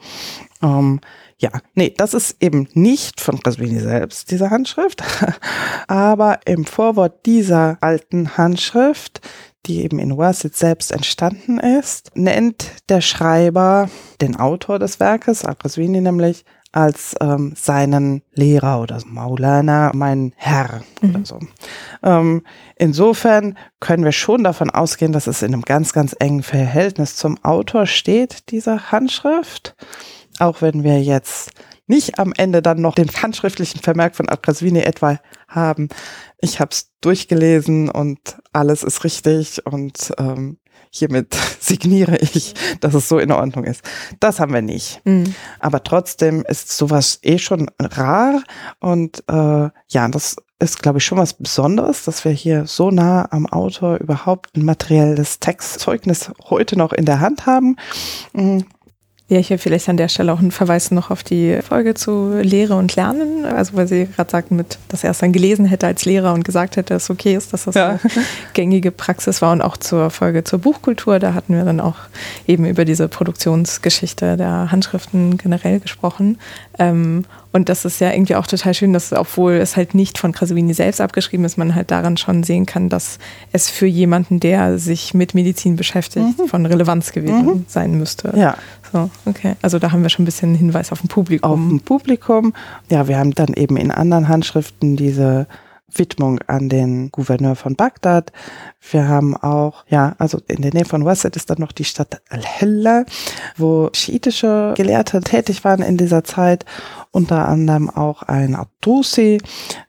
Ähm, 0.63 1.01
ja, 1.39 1.51
nee, 1.75 1.93
das 1.95 2.15
ist 2.15 2.37
eben 2.41 2.69
nicht 2.73 3.21
von 3.21 3.39
Rasvini 3.45 3.81
selbst, 3.81 4.31
diese 4.31 4.51
Handschrift, 4.51 5.03
aber 5.87 6.41
im 6.47 6.65
Vorwort 6.65 7.27
dieser 7.27 7.77
alten 7.83 8.39
Handschrift, 8.39 9.21
die 9.67 9.83
eben 9.83 9.99
in 9.99 10.17
Wasit 10.17 10.57
selbst 10.57 10.93
entstanden 10.93 11.59
ist, 11.59 12.11
nennt 12.15 12.73
der 12.89 13.03
Schreiber 13.03 13.91
den 14.21 14.37
Autor 14.37 14.79
des 14.79 14.99
Werkes, 14.99 15.45
Al-Rasvini 15.45 16.01
nämlich, 16.01 16.45
als 16.77 17.15
ähm, 17.23 17.55
seinen 17.57 18.23
Lehrer 18.35 18.83
oder 18.83 19.01
Maulana, 19.07 19.93
mein 19.95 20.33
Herr 20.37 20.83
Mhm. 21.01 21.11
oder 21.11 21.25
so. 21.25 21.41
Ähm, 22.03 22.43
insofern 22.77 23.57
können 23.81 24.05
wir 24.05 24.13
schon 24.13 24.45
davon 24.45 24.71
ausgehen, 24.71 25.13
dass 25.13 25.27
es 25.27 25.43
in 25.43 25.53
einem 25.53 25.63
ganz, 25.63 25.93
ganz 25.93 26.15
engen 26.19 26.43
Verhältnis 26.43 27.17
zum 27.17 27.43
Autor 27.43 27.87
steht, 27.87 28.51
dieser 28.51 28.93
Handschrift. 28.93 29.75
Auch 30.39 30.61
wenn 30.61 30.85
wir 30.85 31.03
jetzt 31.03 31.51
nicht 31.87 32.19
am 32.19 32.33
Ende 32.37 32.63
dann 32.63 32.81
noch 32.81 32.95
den 32.95 33.09
handschriftlichen 33.09 33.81
Vermerk 33.81 34.17
von 34.17 34.29
Abrasvini 34.29 34.81
etwa 34.81 35.19
haben. 35.49 35.89
Ich 36.41 36.61
habe 36.61 36.71
es 36.73 36.91
durchgelesen 37.01 37.89
und 37.89 38.19
alles 38.53 38.83
ist 38.83 39.05
richtig 39.05 39.65
und 39.65 40.13
ähm, 40.19 40.59
hiermit 40.99 41.35
signiere 41.61 42.17
ich, 42.19 42.55
dass 42.81 42.95
es 42.95 43.09
so 43.09 43.19
in 43.19 43.33
Ordnung 43.33 43.65
ist. 43.65 43.83
Das 44.21 44.41
haben 44.41 44.53
wir 44.53 44.63
nicht. 44.63 45.01
Mhm. 45.05 45.35
Aber 45.61 45.83
trotzdem 45.83 46.45
ist 46.49 46.77
sowas 46.77 47.19
eh 47.23 47.39
schon 47.39 47.71
rar 47.81 48.43
und 48.81 49.23
äh, 49.29 49.69
ja, 49.89 50.09
das 50.09 50.37
ist, 50.59 50.83
glaube 50.83 50.99
ich, 50.99 51.05
schon 51.05 51.19
was 51.19 51.35
Besonderes, 51.35 52.05
dass 52.05 52.25
wir 52.25 52.33
hier 52.33 52.67
so 52.67 52.91
nah 52.91 53.29
am 53.31 53.47
Autor 53.47 53.99
überhaupt 53.99 54.57
ein 54.57 54.65
materielles 54.65 55.39
Textzeugnis 55.39 56.31
heute 56.49 56.79
noch 56.79 56.93
in 56.93 57.05
der 57.05 57.21
Hand 57.21 57.45
haben. 57.45 57.77
Mm, 58.33 58.61
Ja, 59.29 59.41
ich 59.41 59.51
habe 59.51 59.59
vielleicht 59.59 59.89
an 59.89 59.97
der 59.97 60.07
Stelle 60.07 60.33
auch 60.33 60.39
einen 60.39 60.53
Verweis 60.53 60.93
noch 60.93 61.11
auf 61.11 61.25
die 61.25 61.59
Folge 61.61 61.95
zu 61.95 62.35
Lehre 62.41 62.77
und 62.77 62.95
Lernen. 62.95 63.45
Also 63.45 63.75
weil 63.77 63.89
Sie 63.89 64.07
gerade 64.07 64.31
sagten, 64.31 64.55
mit, 64.55 64.79
dass 64.89 65.03
er 65.03 65.11
es 65.11 65.19
dann 65.19 65.33
gelesen 65.33 65.67
hätte 65.67 65.89
als 65.89 66.05
Lehrer 66.05 66.33
und 66.33 66.45
gesagt 66.45 66.77
hätte, 66.77 66.95
dass 66.95 67.05
es 67.05 67.11
okay 67.11 67.35
ist, 67.35 67.53
dass 67.53 67.65
das 67.65 67.75
Ja. 67.75 67.89
eine 67.89 67.99
gängige 68.55 68.93
Praxis 68.93 69.43
war. 69.43 69.51
Und 69.51 69.63
auch 69.63 69.77
zur 69.79 70.11
Folge 70.11 70.45
zur 70.45 70.61
Buchkultur, 70.61 71.19
da 71.19 71.35
hatten 71.35 71.55
wir 71.57 71.65
dann 71.65 71.81
auch 71.81 71.97
eben 72.47 72.67
über 72.67 72.85
diese 72.85 73.09
Produktionsgeschichte 73.09 74.37
der 74.37 74.71
Handschriften 74.71 75.39
generell 75.39 75.81
gesprochen. 75.81 76.39
Ähm, 76.79 77.25
und 77.53 77.69
das 77.69 77.85
ist 77.85 78.01
ja 78.01 78.13
irgendwie 78.13 78.37
auch 78.37 78.47
total 78.47 78.75
schön, 78.75 78.93
dass 78.93 79.13
obwohl 79.13 79.55
es 79.55 79.77
halt 79.77 79.95
nicht 79.95 80.19
von 80.19 80.31
Krasowini 80.33 80.75
selbst 80.75 81.01
abgeschrieben 81.01 81.45
ist, 81.47 81.57
man 81.57 81.75
halt 81.75 81.91
daran 81.91 82.17
schon 82.19 82.45
sehen 82.45 82.67
kann, 82.67 82.91
dass 82.91 83.19
es 83.51 83.71
für 83.71 83.87
jemanden, 83.87 84.41
der 84.41 84.79
sich 84.79 85.15
mit 85.15 85.35
Medizin 85.35 85.75
beschäftigt, 85.75 86.27
von 86.49 86.67
Relevanz 86.67 87.13
gewesen 87.13 87.65
sein 87.67 87.99
müsste. 87.99 88.33
ja, 88.37 88.57
So, 88.97 89.11
okay. 89.27 89.57
Also 89.61 89.79
da 89.79 89.93
haben 89.93 90.03
wir 90.03 90.09
schon 90.09 90.23
ein 90.23 90.25
bisschen 90.25 90.55
Hinweis 90.55 90.91
auf 90.91 91.03
ein 91.05 91.09
auf 91.09 91.15
Publikum. 91.15 91.69
dem 91.69 91.81
Publikum. 91.81 92.55
Ja, 92.89 93.09
wir 93.09 93.19
haben 93.19 93.33
dann 93.33 93.53
eben 93.53 93.77
in 93.77 93.91
anderen 93.91 94.29
Handschriften 94.29 94.97
diese 94.97 95.47
Widmung 95.93 96.41
an 96.47 96.71
den 96.71 97.11
Gouverneur 97.11 97.57
von 97.57 97.77
Bagdad. 97.77 98.33
Wir 98.91 99.07
haben 99.07 99.37
auch, 99.37 99.85
ja, 99.89 100.15
also 100.17 100.41
in 100.49 100.63
der 100.63 100.73
Nähe 100.73 100.87
von 100.87 101.05
Wasit 101.05 101.37
ist 101.37 101.51
dann 101.51 101.59
noch 101.59 101.73
die 101.73 101.85
Stadt 101.85 102.23
Al-Hilla, 102.31 103.05
wo 103.59 103.91
schiitische 103.93 104.73
Gelehrte 104.77 105.21
tätig 105.21 105.63
waren 105.63 105.83
in 105.83 105.99
dieser 105.99 106.25
Zeit, 106.25 106.65
unter 107.11 107.49
anderem 107.49 107.91
auch 107.91 108.23
ein 108.23 108.55
Abdusi, 108.55 109.39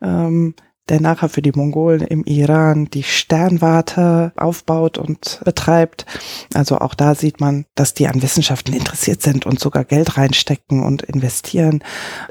ähm, 0.01 0.53
der 0.89 1.01
nachher 1.01 1.29
für 1.29 1.41
die 1.41 1.51
Mongolen 1.51 2.01
im 2.01 2.23
Iran 2.23 2.85
die 2.85 3.03
Sternwarte 3.03 4.31
aufbaut 4.35 4.97
und 4.97 5.41
betreibt. 5.43 6.05
Also 6.53 6.79
auch 6.79 6.93
da 6.93 7.15
sieht 7.15 7.39
man, 7.39 7.65
dass 7.75 7.93
die 7.93 8.07
an 8.07 8.21
Wissenschaften 8.21 8.73
interessiert 8.73 9.21
sind 9.21 9.45
und 9.45 9.59
sogar 9.59 9.83
Geld 9.83 10.17
reinstecken 10.17 10.83
und 10.83 11.03
investieren. 11.03 11.83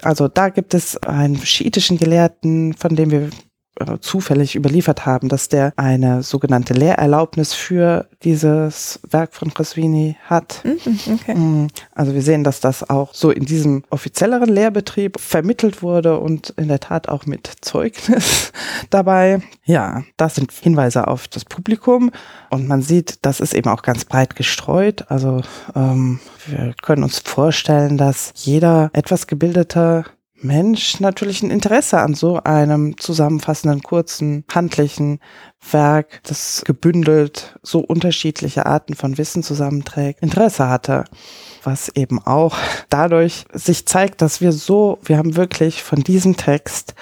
Also 0.02 0.28
da 0.28 0.48
gibt 0.48 0.74
es 0.74 0.96
einen 0.98 1.36
schiitischen 1.38 1.98
Gelehrten, 1.98 2.74
von 2.74 2.96
dem 2.96 3.10
wir 3.10 3.30
äh, 3.78 3.98
zufällig 4.00 4.56
überliefert 4.56 5.04
haben, 5.04 5.28
dass 5.28 5.48
der 5.48 5.72
eine 5.76 6.22
sogenannte 6.22 6.72
Lehrerlaubnis 6.72 7.52
für 7.52 8.08
dieses 8.22 9.00
Werk 9.08 9.34
von 9.34 9.52
Cresvini 9.52 10.16
hat. 10.24 10.62
Mhm, 10.64 11.14
okay. 11.14 11.34
Mm, 11.34 11.68
Also 11.94 12.14
wir 12.14 12.22
sehen, 12.22 12.42
dass 12.42 12.60
das 12.60 12.88
auch 12.88 13.12
so 13.12 13.30
in 13.30 13.44
diesem 13.44 13.84
offizielleren 13.90 14.48
Lehrbetrieb 14.48 15.20
vermittelt 15.20 15.82
wurde 15.82 16.18
und 16.18 16.50
in 16.56 16.68
der 16.68 16.80
Tat 16.80 17.08
auch 17.08 17.26
mit 17.26 17.50
Zeugnis 17.60 18.52
dabei. 18.90 19.42
Ja, 19.64 20.04
das 20.16 20.36
sind 20.36 20.52
Hinweise 20.52 21.06
auf 21.06 21.28
das 21.28 21.44
Publikum 21.44 22.10
und 22.50 22.68
man 22.68 22.80
sieht, 22.82 23.18
das 23.26 23.40
ist 23.40 23.52
eben 23.54 23.68
auch 23.68 23.82
ganz 23.82 24.04
breit 24.04 24.36
gestreut. 24.36 25.04
Also 25.08 25.42
ähm, 25.74 26.20
wir 26.46 26.74
können 26.82 27.02
uns 27.02 27.18
vorstellen, 27.18 27.98
dass 27.98 28.32
jeder 28.36 28.90
etwas 28.92 29.26
gebildete 29.26 30.04
Mensch 30.40 31.00
natürlich 31.00 31.42
ein 31.42 31.50
Interesse 31.50 31.98
an 31.98 32.14
so 32.14 32.40
einem 32.42 32.98
zusammenfassenden, 32.98 33.82
kurzen, 33.82 34.44
handlichen 34.52 35.20
Werk, 35.70 36.20
das 36.24 36.62
gebündelt 36.64 37.58
so 37.62 37.80
unterschiedliche 37.80 38.66
Arten 38.66 38.94
von 38.94 39.18
Wissen 39.18 39.42
zusammenträgt, 39.42 40.22
Interesse 40.22 40.68
hatte. 40.68 41.04
Was 41.62 41.88
eben 41.94 42.20
auch 42.24 42.56
dadurch 42.90 43.44
sich 43.52 43.86
zeigt, 43.86 44.22
dass 44.22 44.40
wir 44.40 44.52
so, 44.52 44.98
wir 45.04 45.18
haben 45.18 45.36
wirklich 45.36 45.82
von 45.82 46.02
diesem 46.02 46.36
Text 46.36 46.94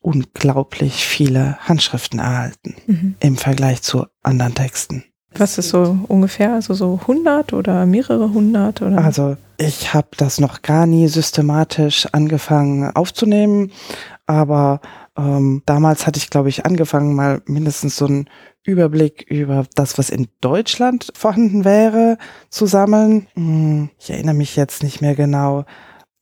unglaublich 0.00 1.06
viele 1.06 1.56
Handschriften 1.60 2.18
erhalten 2.18 2.74
Mhm. 2.86 3.14
im 3.20 3.36
Vergleich 3.36 3.82
zu 3.82 4.06
anderen 4.22 4.54
Texten. 4.54 5.04
Was 5.36 5.58
ist 5.58 5.70
so 5.70 5.98
ungefähr? 6.08 6.54
Also 6.54 6.74
so 6.74 6.98
100 7.02 7.52
oder 7.52 7.86
mehrere 7.86 8.32
hundert? 8.32 8.82
Oder? 8.82 8.98
Also 8.98 9.36
ich 9.58 9.94
habe 9.94 10.08
das 10.16 10.40
noch 10.40 10.62
gar 10.62 10.86
nie 10.86 11.08
systematisch 11.08 12.06
angefangen 12.12 12.90
aufzunehmen, 12.94 13.70
aber 14.26 14.80
ähm, 15.16 15.62
damals 15.66 16.06
hatte 16.06 16.18
ich, 16.18 16.30
glaube 16.30 16.48
ich, 16.48 16.64
angefangen, 16.64 17.14
mal 17.14 17.42
mindestens 17.46 17.96
so 17.96 18.06
ein 18.06 18.28
Überblick 18.64 19.26
über 19.28 19.66
das, 19.74 19.98
was 19.98 20.10
in 20.10 20.28
Deutschland 20.40 21.12
vorhanden 21.14 21.64
wäre, 21.64 22.16
zu 22.48 22.66
sammeln. 22.66 23.26
Hm, 23.34 23.90
ich 23.98 24.10
erinnere 24.10 24.34
mich 24.34 24.56
jetzt 24.56 24.82
nicht 24.82 25.00
mehr 25.00 25.14
genau. 25.14 25.64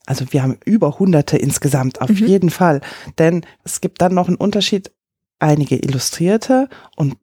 Also 0.07 0.25
wir 0.31 0.43
haben 0.43 0.59
über 0.65 0.99
hunderte 0.99 1.37
insgesamt, 1.37 2.01
auf 2.01 2.09
mhm. 2.09 2.27
jeden 2.27 2.51
Fall. 2.51 2.81
Denn 3.19 3.45
es 3.65 3.81
gibt 3.81 4.01
dann 4.01 4.15
noch 4.15 4.29
einen 4.29 4.37
Unterschied. 4.37 4.91
Einige 5.39 5.77
Illustrierte 5.77 6.69
und 6.97 7.17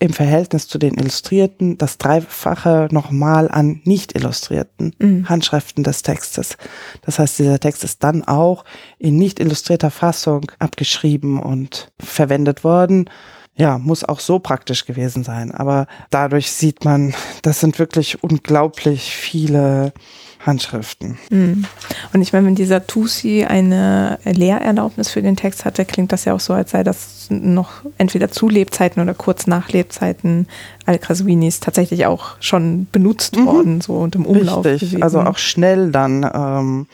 im 0.00 0.14
Verhältnis 0.14 0.66
zu 0.66 0.78
den 0.78 0.94
Illustrierten 0.94 1.76
das 1.76 1.98
Dreifache 1.98 2.88
nochmal 2.90 3.50
an 3.50 3.82
nicht 3.84 4.16
illustrierten 4.16 4.94
mhm. 4.98 5.28
Handschriften 5.28 5.84
des 5.84 6.02
Textes. 6.02 6.56
Das 7.02 7.18
heißt, 7.18 7.38
dieser 7.38 7.60
Text 7.60 7.84
ist 7.84 8.02
dann 8.02 8.24
auch 8.24 8.64
in 8.98 9.16
nicht 9.16 9.38
illustrierter 9.38 9.90
Fassung 9.90 10.50
abgeschrieben 10.58 11.38
und 11.38 11.92
verwendet 12.00 12.64
worden. 12.64 13.10
Ja, 13.56 13.76
muss 13.76 14.02
auch 14.02 14.20
so 14.20 14.38
praktisch 14.38 14.86
gewesen 14.86 15.22
sein. 15.22 15.52
Aber 15.52 15.86
dadurch 16.08 16.50
sieht 16.50 16.84
man, 16.86 17.14
das 17.42 17.60
sind 17.60 17.78
wirklich 17.78 18.24
unglaublich 18.24 19.14
viele 19.14 19.92
Handschriften. 20.40 21.18
Mhm. 21.30 21.64
Und 22.12 22.22
ich 22.22 22.32
meine, 22.32 22.46
wenn 22.46 22.54
dieser 22.54 22.86
Tusi 22.86 23.44
eine 23.44 24.18
Lehrerlaubnis 24.24 25.10
für 25.10 25.22
den 25.22 25.36
Text 25.36 25.64
hatte, 25.64 25.84
klingt 25.84 26.12
das 26.12 26.24
ja 26.24 26.34
auch 26.34 26.40
so, 26.40 26.54
als 26.54 26.70
sei 26.70 26.82
das 26.82 27.26
noch 27.28 27.82
entweder 27.98 28.30
zu 28.30 28.48
Lebzeiten 28.48 29.02
oder 29.02 29.14
kurz 29.14 29.46
nach 29.46 29.70
Lebzeiten 29.70 30.48
Al-Krasuinis 30.86 31.60
tatsächlich 31.60 32.06
auch 32.06 32.36
schon 32.40 32.86
benutzt 32.90 33.36
mhm. 33.36 33.46
worden 33.46 33.80
so 33.80 33.94
und 33.94 34.14
im 34.14 34.24
Umlauf. 34.24 34.64
Richtig, 34.64 34.90
gewesen. 34.90 35.02
also 35.02 35.20
auch 35.20 35.38
schnell 35.38 35.90
dann 35.90 36.28
ähm, 36.32 36.86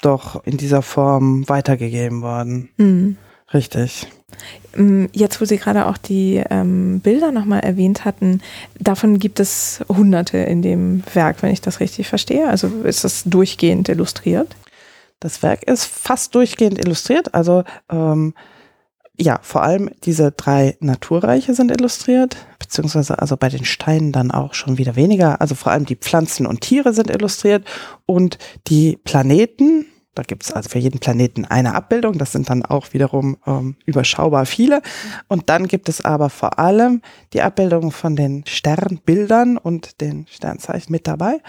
doch 0.00 0.44
in 0.44 0.56
dieser 0.56 0.82
Form 0.82 1.48
weitergegeben 1.48 2.22
worden. 2.22 2.68
Mhm. 2.76 3.16
Richtig. 3.54 4.06
Ähm, 4.76 5.08
jetzt, 5.12 5.40
wo 5.40 5.44
Sie 5.44 5.56
gerade 5.56 5.86
auch 5.86 5.96
die 5.96 6.42
ähm, 6.50 7.00
Bilder 7.00 7.30
nochmal 7.30 7.60
erwähnt 7.60 8.04
hatten, 8.04 8.42
davon 8.78 9.18
gibt 9.18 9.40
es 9.40 9.84
hunderte 9.88 10.38
in 10.38 10.62
dem 10.62 11.02
Werk, 11.14 11.42
wenn 11.42 11.52
ich 11.52 11.60
das 11.60 11.80
richtig 11.80 12.08
verstehe. 12.08 12.48
Also 12.48 12.68
ist 12.82 13.04
das 13.04 13.24
durchgehend 13.24 13.88
illustriert? 13.88 14.56
Das 15.20 15.42
Werk 15.42 15.62
ist 15.62 15.84
fast 15.84 16.34
durchgehend 16.34 16.78
illustriert. 16.78 17.34
Also 17.34 17.64
ähm, 17.90 18.34
ja, 19.18 19.38
vor 19.42 19.62
allem 19.62 19.90
diese 20.04 20.32
drei 20.32 20.76
Naturreiche 20.80 21.54
sind 21.54 21.70
illustriert, 21.70 22.36
beziehungsweise 22.58 23.18
also 23.18 23.36
bei 23.36 23.48
den 23.48 23.64
Steinen 23.64 24.12
dann 24.12 24.30
auch 24.30 24.52
schon 24.52 24.76
wieder 24.76 24.94
weniger. 24.96 25.40
Also 25.40 25.54
vor 25.54 25.72
allem 25.72 25.86
die 25.86 25.96
Pflanzen 25.96 26.46
und 26.46 26.60
Tiere 26.60 26.92
sind 26.92 27.10
illustriert 27.10 27.64
und 28.04 28.38
die 28.66 28.98
Planeten, 29.04 29.86
da 30.16 30.22
gibt 30.22 30.44
es 30.44 30.52
also 30.52 30.70
für 30.70 30.78
jeden 30.78 30.98
Planeten 30.98 31.44
eine 31.44 31.74
Abbildung. 31.74 32.16
Das 32.18 32.32
sind 32.32 32.48
dann 32.48 32.64
auch 32.64 32.92
wiederum 32.94 33.36
ähm, 33.46 33.76
überschaubar 33.84 34.46
viele. 34.46 34.80
Und 35.28 35.50
dann 35.50 35.68
gibt 35.68 35.88
es 35.88 36.04
aber 36.04 36.30
vor 36.30 36.58
allem 36.58 37.02
die 37.34 37.42
Abbildung 37.42 37.92
von 37.92 38.16
den 38.16 38.42
Sternbildern 38.46 39.58
und 39.58 40.00
den 40.00 40.26
Sternzeichen 40.28 40.90
mit 40.90 41.06
dabei, 41.06 41.40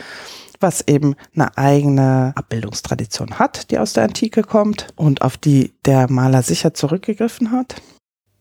was 0.59 0.85
eben 0.85 1.15
eine 1.33 1.57
eigene 1.57 2.33
Abbildungstradition 2.35 3.39
hat, 3.39 3.71
die 3.71 3.79
aus 3.79 3.93
der 3.93 4.03
Antike 4.03 4.43
kommt 4.43 4.87
und 4.97 5.21
auf 5.21 5.37
die 5.37 5.73
der 5.85 6.11
Maler 6.11 6.43
sicher 6.43 6.73
zurückgegriffen 6.73 7.51
hat. 7.51 7.81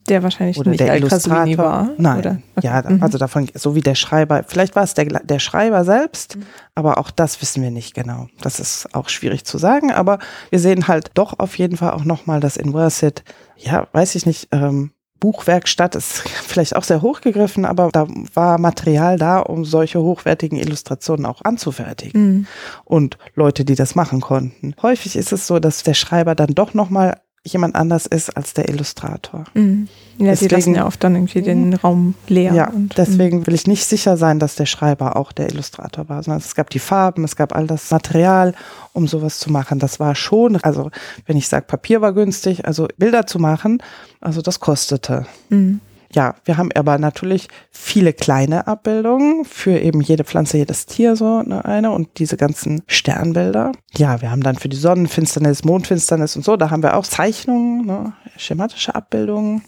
Der 0.07 0.23
wahrscheinlich 0.23 0.59
oder 0.59 0.71
nicht 0.71 0.81
der 0.81 0.97
Illustrator 0.97 1.57
war. 1.59 1.91
Nein, 1.99 2.19
oder? 2.19 2.39
Okay. 2.57 2.67
ja, 2.67 2.83
mhm. 2.89 3.03
also 3.03 3.19
davon, 3.19 3.49
so 3.55 3.75
wie 3.75 3.81
der 3.81 3.95
Schreiber, 3.95 4.45
vielleicht 4.47 4.77
war 4.77 4.83
es 4.83 4.95
der, 4.95 5.07
der 5.07 5.39
Schreiber 5.39 5.85
selbst, 5.85 6.37
mhm. 6.37 6.43
aber 6.75 6.99
auch 6.99 7.11
das 7.11 7.41
wissen 7.43 7.63
wir 7.63 7.71
nicht 7.71 7.95
genau. 7.95 8.29
Das 8.41 8.61
ist 8.61 8.95
auch 8.95 9.09
schwierig 9.09 9.45
zu 9.45 9.59
sagen, 9.59 9.93
aber 9.93 10.19
wir 10.51 10.59
sehen 10.59 10.89
halt 10.89 11.11
doch 11.15 11.39
auf 11.39 11.59
jeden 11.59 11.77
Fall 11.77 11.93
auch 11.93 12.05
nochmal, 12.05 12.41
dass 12.41 12.57
in 12.57 12.73
Worset, 12.73 13.23
ja, 13.57 13.87
weiß 13.93 14.15
ich 14.15 14.27
nicht, 14.27 14.49
ähm, 14.53 14.93
Buchwerkstatt 15.21 15.95
ist 15.95 16.21
vielleicht 16.47 16.77
auch 16.77 16.85
sehr 16.85 17.03
hochgegriffen, 17.03 17.65
aber 17.65 17.91
da 17.93 18.07
war 18.35 18.59
Material 18.59 19.19
da, 19.19 19.39
um 19.39 19.65
solche 19.65 20.01
hochwertigen 20.01 20.59
Illustrationen 20.59 21.27
auch 21.27 21.43
anzufertigen. 21.43 22.21
Mhm. 22.21 22.47
Und 22.85 23.19
Leute, 23.35 23.65
die 23.65 23.75
das 23.75 23.95
machen 23.95 24.21
konnten. 24.21 24.75
Häufig 24.83 25.17
ist 25.17 25.33
es 25.33 25.47
so, 25.47 25.59
dass 25.59 25.83
der 25.83 25.95
Schreiber 25.95 26.35
dann 26.35 26.55
doch 26.55 26.75
nochmal 26.75 27.21
jemand 27.47 27.75
anders 27.75 28.07
ist 28.07 28.37
als 28.37 28.55
der 28.55 28.69
Illustrator. 28.69 29.45
Mhm. 29.55 29.89
Ja, 30.19 30.27
deswegen, 30.29 30.49
die 30.49 30.55
lassen 30.55 30.75
ja 30.75 30.87
oft 30.87 31.05
dann 31.05 31.15
irgendwie 31.15 31.43
den 31.43 31.69
mhm. 31.69 31.75
Raum 31.75 32.15
leer. 32.27 32.53
Ja, 32.55 32.69
und, 32.71 32.97
deswegen 32.97 33.41
mhm. 33.41 33.47
will 33.47 33.55
ich 33.55 33.67
nicht 33.67 33.85
sicher 33.85 34.17
sein, 34.17 34.39
dass 34.39 34.55
der 34.55 34.67
Schreiber 34.67 35.17
auch 35.17 35.33
der 35.33 35.51
Illustrator 35.51 36.09
war, 36.09 36.23
sondern 36.23 36.41
es 36.41 36.55
gab 36.55 36.71
die 36.71 36.79
Farben, 36.79 37.25
es 37.25 37.37
gab 37.37 37.55
all 37.55 37.67
das 37.67 37.91
Material, 37.91 38.55
um 38.93 39.07
sowas 39.07 39.39
zu 39.39 39.51
machen. 39.53 39.79
Das 39.79 40.01
war 40.01 40.15
schon, 40.15 40.57
also 40.57 40.91
wenn 41.27 41.37
ich 41.37 41.49
sage, 41.49 41.67
Papier 41.67 42.01
war 42.01 42.13
günstig, 42.13 42.67
also 42.67 42.89
Bilder 42.97 43.27
zu 43.27 43.39
machen, 43.39 43.83
also 44.21 44.43
das 44.43 44.61
kostete. 44.61 45.27
Mhm 45.51 45.81
ja, 46.13 46.35
wir 46.45 46.57
haben 46.57 46.71
aber 46.75 46.99
natürlich 46.99 47.49
viele 47.71 48.13
kleine 48.13 48.67
Abbildungen 48.67 49.45
für 49.45 49.79
eben 49.79 50.01
jede 50.01 50.25
Pflanze, 50.25 50.59
jedes 50.59 50.87
Tier 50.87 51.17
so 51.17 51.43
ne, 51.43 51.65
eine 51.65 51.91
und 51.91 52.19
diese 52.19 52.37
ganzen 52.37 52.83
Sternbilder. 52.87 53.73
Ja, 53.97 54.21
wir 54.21 54.31
haben 54.31 54.43
dann 54.43 54.57
für 54.57 54.69
die 54.69 54.77
Sonnenfinsternis, 54.77 55.65
Mondfinsternis 55.65 56.37
und 56.37 56.45
so, 56.45 56.57
da 56.57 56.71
haben 56.71 56.83
wir 56.83 56.97
auch 56.97 57.07
Zeichnungen, 57.07 57.87
ne, 57.87 58.13
schematische 58.37 58.95
Abbildungen. 58.95 59.63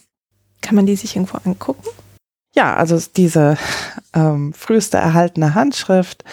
Kann 0.61 0.75
man 0.75 0.87
die 0.87 0.97
sich 0.97 1.17
irgendwo 1.17 1.39
angucken? 1.45 1.87
Ja, 2.55 2.75
also 2.75 2.99
diese 3.17 3.57
ähm, 4.15 4.53
früheste 4.53 4.97
erhaltene 4.97 5.55
Handschrift 5.55 6.25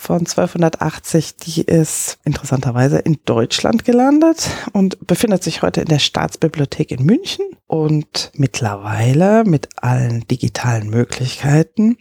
von 0.00 0.20
1280, 0.20 1.36
die 1.38 1.62
ist 1.62 2.18
interessanterweise 2.24 2.98
in 2.98 3.18
Deutschland 3.24 3.84
gelandet 3.84 4.48
und 4.72 5.04
befindet 5.08 5.42
sich 5.42 5.60
heute 5.60 5.80
in 5.80 5.88
der 5.88 5.98
Staatsbibliothek 5.98 6.92
in 6.92 7.04
München. 7.04 7.44
Und 7.66 8.30
mittlerweile 8.34 9.42
mit 9.42 9.68
allen 9.76 10.26
digitalen 10.28 10.88
Möglichkeiten 10.88 11.98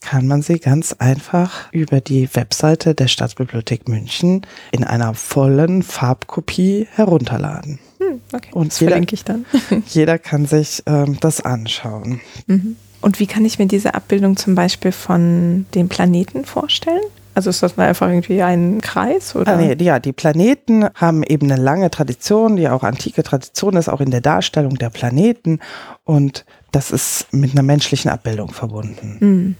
kann 0.00 0.26
man 0.26 0.42
sie 0.42 0.58
ganz 0.58 0.94
einfach 0.94 1.72
über 1.72 2.00
die 2.00 2.28
Webseite 2.34 2.96
der 2.96 3.06
Staatsbibliothek 3.06 3.88
München 3.88 4.44
in 4.72 4.82
einer 4.82 5.14
vollen 5.14 5.84
Farbkopie 5.84 6.88
herunterladen. 6.90 7.78
Hm, 8.00 8.20
okay, 8.32 8.50
und 8.52 8.72
das 8.72 8.80
jeder, 8.80 9.00
ich 9.00 9.24
dann. 9.24 9.46
jeder 9.86 10.18
kann 10.18 10.46
sich 10.46 10.82
ähm, 10.86 11.16
das 11.20 11.40
anschauen. 11.40 12.20
Mhm. 12.48 12.76
Und 13.00 13.20
wie 13.20 13.28
kann 13.28 13.44
ich 13.44 13.60
mir 13.60 13.66
diese 13.66 13.94
Abbildung 13.94 14.36
zum 14.36 14.56
Beispiel 14.56 14.90
von 14.90 15.66
den 15.74 15.88
Planeten 15.88 16.44
vorstellen? 16.44 17.04
Also 17.36 17.50
ist 17.50 17.62
das 17.62 17.76
mal 17.76 17.86
einfach 17.86 18.08
irgendwie 18.08 18.42
ein 18.42 18.80
Kreis? 18.80 19.36
Oder? 19.36 19.52
Ah, 19.52 19.56
nee, 19.56 19.76
ja, 19.78 19.98
die 19.98 20.14
Planeten 20.14 20.88
haben 20.94 21.22
eben 21.22 21.52
eine 21.52 21.60
lange 21.60 21.90
Tradition, 21.90 22.56
die 22.56 22.66
auch 22.66 22.82
antike 22.82 23.22
Tradition 23.22 23.76
ist, 23.76 23.90
auch 23.90 24.00
in 24.00 24.10
der 24.10 24.22
Darstellung 24.22 24.76
der 24.76 24.88
Planeten. 24.88 25.60
Und 26.04 26.46
das 26.72 26.90
ist 26.90 27.30
mit 27.34 27.52
einer 27.52 27.62
menschlichen 27.62 28.10
Abbildung 28.10 28.54
verbunden. 28.54 29.56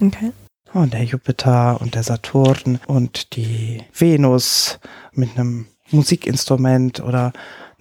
Mm. 0.00 0.04
Okay. 0.04 0.32
Und 0.72 0.94
der 0.94 1.04
Jupiter 1.04 1.80
und 1.80 1.94
der 1.94 2.02
Saturn 2.02 2.80
und 2.88 3.36
die 3.36 3.84
Venus 3.96 4.80
mit 5.12 5.38
einem 5.38 5.66
Musikinstrument 5.92 6.98
oder 7.04 7.32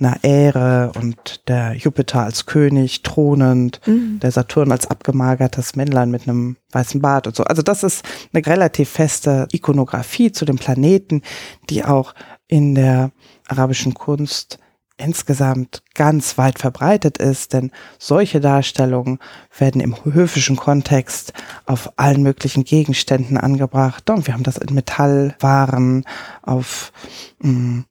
einer 0.02 0.24
Ähre 0.24 0.91
und 0.95 1.47
der 1.47 1.74
Jupiter 1.74 2.24
als 2.24 2.45
König 2.45 3.04
thronend, 3.04 3.80
mhm. 3.86 4.20
der 4.20 4.32
Saturn 4.32 4.72
als 4.72 4.88
abgemagertes 4.88 5.76
Männlein 5.76 6.12
mit 6.12 6.28
einem 6.28 6.58
weißen 6.72 7.02
Bart 7.02 7.28
und 7.28 7.36
so. 7.36 7.43
Also 7.43 7.62
das 7.62 7.84
ist 7.84 8.04
eine 8.34 8.45
relativ 8.45 8.89
feste 8.89 9.47
Ikonografie 9.52 10.32
zu 10.32 10.45
dem 10.45 10.58
Planeten, 10.58 11.22
die 11.70 11.86
auch 11.86 12.14
in 12.47 12.76
der 12.76 13.12
arabischen 13.47 13.93
Kunst 13.93 14.60
insgesamt 14.97 15.84
ganz 15.95 16.38
weit 16.38 16.60
verbreitet 16.60 17.18
ist, 17.18 17.54
denn 17.54 17.72
solche 17.97 18.39
Darstellungen 18.39 19.20
werden 19.58 19.82
im 19.82 19.95
höfischen 20.04 20.56
Kontext 20.56 21.34
auf 21.66 21.93
allen 21.97 22.24
möglichen 22.24 22.64
Gegenständen 22.64 23.38
angebracht. 23.38 24.10
Und 24.10 24.28
wir 24.28 24.34
haben 24.34 24.43
das 24.43 24.58
in 24.58 24.74
Metallwaren, 24.74 26.06
auf 26.43 26.91
mh, 27.39 27.52
mm, 27.52 27.86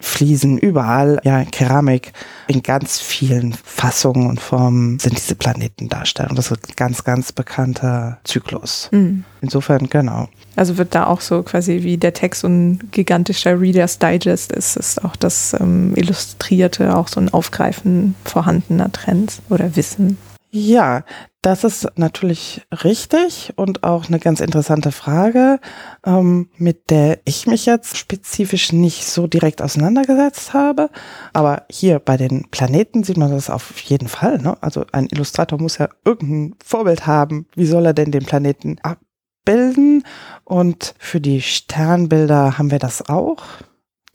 Fliesen, 0.00 0.58
überall, 0.58 1.20
ja, 1.24 1.44
Keramik, 1.44 2.12
in 2.46 2.62
ganz 2.62 3.00
vielen 3.00 3.52
Fassungen 3.52 4.28
und 4.28 4.40
Formen 4.40 4.98
sind 4.98 5.16
diese 5.16 5.34
Planeten 5.34 5.88
darstellen. 5.88 6.34
Das 6.34 6.50
ist 6.50 6.68
ein 6.68 6.74
ganz, 6.76 7.04
ganz 7.04 7.32
bekannter 7.32 8.18
Zyklus. 8.24 8.88
Mhm. 8.92 9.24
Insofern, 9.40 9.88
genau. 9.88 10.28
Also 10.56 10.78
wird 10.78 10.94
da 10.94 11.06
auch 11.06 11.20
so 11.20 11.42
quasi 11.42 11.82
wie 11.82 11.96
der 11.96 12.14
Text 12.14 12.40
so 12.42 12.48
ein 12.48 12.88
gigantischer 12.90 13.60
Reader's 13.60 13.98
Digest 13.98 14.52
ist, 14.52 14.76
ist 14.76 15.04
auch 15.04 15.16
das 15.16 15.54
ähm, 15.58 15.92
Illustrierte 15.96 16.96
auch 16.96 17.08
so 17.08 17.20
ein 17.20 17.32
Aufgreifen 17.32 18.14
vorhandener 18.24 18.90
Trends 18.90 19.42
oder 19.50 19.76
Wissen. 19.76 20.18
Ja, 20.50 21.04
das 21.42 21.62
ist 21.62 21.86
natürlich 21.96 22.66
richtig 22.84 23.52
und 23.56 23.84
auch 23.84 24.08
eine 24.08 24.18
ganz 24.18 24.40
interessante 24.40 24.90
Frage, 24.90 25.60
ähm, 26.04 26.50
mit 26.56 26.90
der 26.90 27.20
ich 27.24 27.46
mich 27.46 27.64
jetzt 27.64 27.96
spezifisch 27.96 28.72
nicht 28.72 29.04
so 29.06 29.28
direkt 29.28 29.62
auseinandergesetzt 29.62 30.52
habe. 30.52 30.90
Aber 31.32 31.64
hier 31.70 32.00
bei 32.00 32.16
den 32.16 32.50
Planeten 32.50 33.04
sieht 33.04 33.16
man 33.16 33.30
das 33.30 33.50
auf 33.50 33.78
jeden 33.80 34.08
Fall. 34.08 34.38
Ne? 34.38 34.56
Also 34.60 34.84
ein 34.90 35.06
Illustrator 35.06 35.60
muss 35.60 35.78
ja 35.78 35.88
irgendein 36.04 36.56
Vorbild 36.64 37.06
haben. 37.06 37.46
Wie 37.54 37.66
soll 37.66 37.86
er 37.86 37.94
denn 37.94 38.10
den 38.10 38.24
Planeten 38.24 38.76
abbilden? 38.82 40.02
Und 40.44 40.94
für 40.98 41.20
die 41.20 41.40
Sternbilder 41.40 42.58
haben 42.58 42.72
wir 42.72 42.80
das 42.80 43.08
auch. 43.08 43.44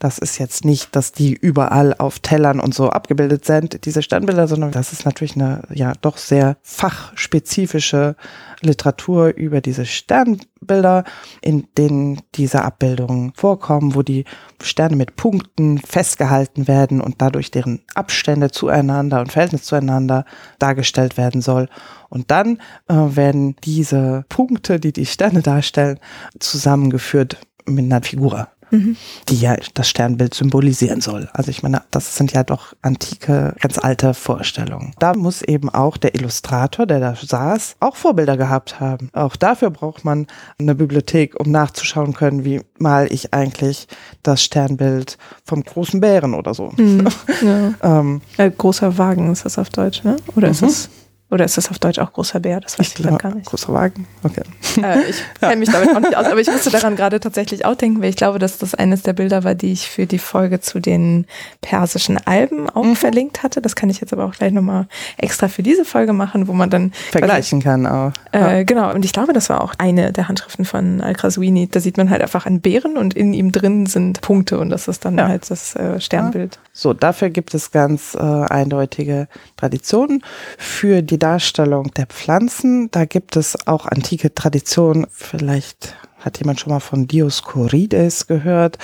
Das 0.04 0.18
ist 0.18 0.36
jetzt 0.36 0.66
nicht, 0.66 0.94
dass 0.94 1.12
die 1.12 1.32
überall 1.32 1.94
auf 1.94 2.18
Tellern 2.18 2.60
und 2.60 2.74
so 2.74 2.90
abgebildet 2.90 3.46
sind, 3.46 3.86
diese 3.86 4.02
Sternbilder, 4.02 4.46
sondern 4.46 4.70
das 4.70 4.92
ist 4.92 5.06
natürlich 5.06 5.34
eine 5.34 5.62
ja 5.72 5.94
doch 5.98 6.18
sehr 6.18 6.58
fachspezifische 6.60 8.14
Literatur 8.60 9.28
über 9.28 9.62
diese 9.62 9.86
Sternbilder, 9.86 11.04
in 11.40 11.68
denen 11.78 12.20
diese 12.34 12.66
Abbildungen 12.66 13.32
vorkommen, 13.34 13.94
wo 13.94 14.02
die 14.02 14.26
Sterne 14.62 14.96
mit 14.96 15.16
Punkten 15.16 15.78
festgehalten 15.78 16.68
werden 16.68 17.00
und 17.00 17.22
dadurch 17.22 17.50
deren 17.50 17.80
Abstände 17.94 18.50
zueinander 18.50 19.22
und 19.22 19.32
Verhältnis 19.32 19.62
zueinander 19.62 20.26
dargestellt 20.58 21.16
werden 21.16 21.40
soll. 21.40 21.70
Und 22.10 22.30
dann 22.30 22.58
äh, 22.88 22.94
werden 22.94 23.56
diese 23.64 24.26
Punkte, 24.28 24.78
die 24.78 24.92
die 24.92 25.06
Sterne 25.06 25.40
darstellen, 25.40 25.98
zusammengeführt 26.40 27.38
mit 27.66 27.86
einer 27.86 28.02
Figur 28.02 28.48
mhm. 28.74 28.96
die 29.28 29.38
ja 29.38 29.56
das 29.74 29.88
Sternbild 29.88 30.34
symbolisieren 30.34 31.00
soll. 31.00 31.28
Also 31.32 31.50
ich 31.50 31.62
meine, 31.62 31.82
das 31.90 32.16
sind 32.16 32.32
ja 32.32 32.44
doch 32.44 32.74
antike, 32.82 33.54
ganz 33.60 33.78
alte 33.78 34.14
Vorstellungen. 34.14 34.92
Da 34.98 35.14
muss 35.14 35.42
eben 35.42 35.68
auch 35.68 35.96
der 35.96 36.14
Illustrator, 36.14 36.86
der 36.86 37.00
da 37.00 37.14
saß, 37.14 37.76
auch 37.80 37.96
Vorbilder 37.96 38.36
gehabt 38.36 38.80
haben. 38.80 39.10
Auch 39.12 39.36
dafür 39.36 39.70
braucht 39.70 40.04
man 40.04 40.26
eine 40.58 40.74
Bibliothek, 40.74 41.38
um 41.38 41.50
nachzuschauen 41.50 42.14
können, 42.14 42.44
wie 42.44 42.60
mal 42.78 43.12
ich 43.12 43.32
eigentlich 43.32 43.88
das 44.22 44.42
Sternbild 44.42 45.18
vom 45.44 45.62
großen 45.62 46.00
Bären 46.00 46.34
oder 46.34 46.54
so. 46.54 46.72
Mhm, 46.76 47.08
ja. 47.42 47.74
ähm, 47.82 48.20
äh, 48.36 48.50
großer 48.50 48.98
Wagen 48.98 49.32
ist 49.32 49.44
das 49.44 49.58
auf 49.58 49.70
Deutsch, 49.70 50.04
ne? 50.04 50.16
Oder 50.36 50.48
ist 50.48 50.62
mhm. 50.62 50.66
das 50.66 50.88
oder 51.34 51.44
ist 51.44 51.56
das 51.56 51.68
auf 51.68 51.80
Deutsch 51.80 51.98
auch 51.98 52.12
großer 52.12 52.38
Bär? 52.38 52.60
Das 52.60 52.78
weiß 52.78 52.94
ich, 52.96 53.04
ich 53.04 53.18
gar 53.18 53.34
nicht. 53.34 53.46
Großer 53.46 53.72
Wagen? 53.72 54.06
Okay. 54.22 54.42
Äh, 54.80 55.10
ich 55.10 55.16
kenne 55.40 55.56
mich 55.56 55.68
damit 55.68 55.94
auch 55.94 55.98
nicht 55.98 56.16
aus, 56.16 56.26
aber 56.26 56.40
ich 56.40 56.46
musste 56.46 56.70
daran 56.70 56.94
gerade 56.94 57.18
tatsächlich 57.18 57.64
auch 57.64 57.74
denken, 57.74 58.00
weil 58.00 58.10
ich 58.10 58.16
glaube, 58.16 58.38
dass 58.38 58.58
das 58.58 58.76
eines 58.76 59.02
der 59.02 59.14
Bilder 59.14 59.42
war, 59.42 59.56
die 59.56 59.72
ich 59.72 59.88
für 59.90 60.06
die 60.06 60.20
Folge 60.20 60.60
zu 60.60 60.78
den 60.78 61.26
persischen 61.60 62.18
Alben 62.24 62.70
auch 62.70 62.84
mhm. 62.84 62.94
verlinkt 62.94 63.42
hatte. 63.42 63.60
Das 63.60 63.74
kann 63.74 63.90
ich 63.90 64.00
jetzt 64.00 64.12
aber 64.12 64.26
auch 64.26 64.34
gleich 64.34 64.52
nochmal 64.52 64.86
extra 65.16 65.48
für 65.48 65.64
diese 65.64 65.84
Folge 65.84 66.12
machen, 66.12 66.46
wo 66.46 66.52
man 66.52 66.70
dann 66.70 66.92
vergleichen 67.10 67.58
ich, 67.58 67.64
kann 67.64 67.84
auch. 67.88 68.12
Äh, 68.30 68.58
ja. 68.58 68.62
Genau, 68.62 68.94
und 68.94 69.04
ich 69.04 69.12
glaube, 69.12 69.32
das 69.32 69.50
war 69.50 69.60
auch 69.60 69.74
eine 69.78 70.12
der 70.12 70.28
Handschriften 70.28 70.64
von 70.64 71.00
Al-Kraswini. 71.00 71.68
Da 71.68 71.80
sieht 71.80 71.96
man 71.96 72.10
halt 72.10 72.22
einfach 72.22 72.46
einen 72.46 72.60
Bären 72.60 72.96
und 72.96 73.14
in 73.14 73.34
ihm 73.34 73.50
drin 73.50 73.86
sind 73.86 74.20
Punkte 74.20 74.60
und 74.60 74.70
das 74.70 74.86
ist 74.86 75.04
dann 75.04 75.18
ja. 75.18 75.26
halt 75.26 75.50
das 75.50 75.74
äh, 75.74 75.98
Sternbild. 76.00 76.60
So, 76.72 76.92
dafür 76.92 77.30
gibt 77.30 77.54
es 77.54 77.72
ganz 77.72 78.14
äh, 78.14 78.20
eindeutige 78.20 79.26
Traditionen. 79.56 80.22
Für 80.58 81.02
die 81.02 81.18
Darstellung 81.24 81.90
der 81.94 82.04
Pflanzen, 82.04 82.90
da 82.90 83.06
gibt 83.06 83.36
es 83.36 83.66
auch 83.66 83.86
antike 83.86 84.34
Traditionen. 84.34 85.06
Vielleicht 85.10 85.96
hat 86.18 86.38
jemand 86.38 86.60
schon 86.60 86.70
mal 86.70 86.80
von 86.80 87.06
Dioskurides 87.06 88.26
gehört. 88.26 88.76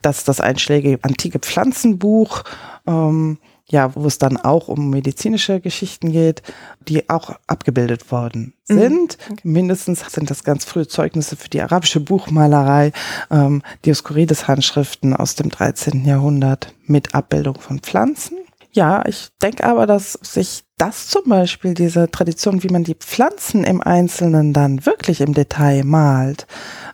Das 0.00 0.18
ist 0.18 0.28
das 0.28 0.40
einschlägige 0.40 1.00
antike 1.02 1.40
Pflanzenbuch. 1.40 2.44
Ähm, 2.86 3.38
ja, 3.66 3.94
wo 3.96 4.06
es 4.06 4.18
dann 4.18 4.36
auch 4.36 4.68
um 4.68 4.90
medizinische 4.90 5.60
Geschichten 5.60 6.12
geht, 6.12 6.42
die 6.88 7.10
auch 7.10 7.34
abgebildet 7.48 8.12
worden 8.12 8.54
mhm. 8.68 8.78
sind. 8.78 9.18
Okay. 9.30 9.40
Mindestens 9.42 10.00
sind 10.08 10.30
das 10.30 10.44
ganz 10.44 10.64
frühe 10.64 10.86
Zeugnisse 10.86 11.34
für 11.34 11.50
die 11.50 11.60
arabische 11.60 12.00
Buchmalerei, 12.00 12.92
ähm, 13.30 13.62
Dioskurides-Handschriften 13.84 15.14
aus 15.14 15.34
dem 15.34 15.50
13. 15.50 16.04
Jahrhundert 16.04 16.72
mit 16.86 17.14
Abbildung 17.14 17.60
von 17.60 17.80
Pflanzen. 17.80 18.38
Ja, 18.78 19.02
ich 19.08 19.30
denke 19.42 19.64
aber, 19.64 19.88
dass 19.88 20.12
sich 20.22 20.62
das 20.76 21.08
zum 21.08 21.24
Beispiel, 21.24 21.74
diese 21.74 22.08
Tradition, 22.12 22.62
wie 22.62 22.68
man 22.68 22.84
die 22.84 22.94
Pflanzen 22.94 23.64
im 23.64 23.80
Einzelnen 23.80 24.52
dann 24.52 24.86
wirklich 24.86 25.20
im 25.20 25.34
Detail 25.34 25.82
malt, 25.82 26.46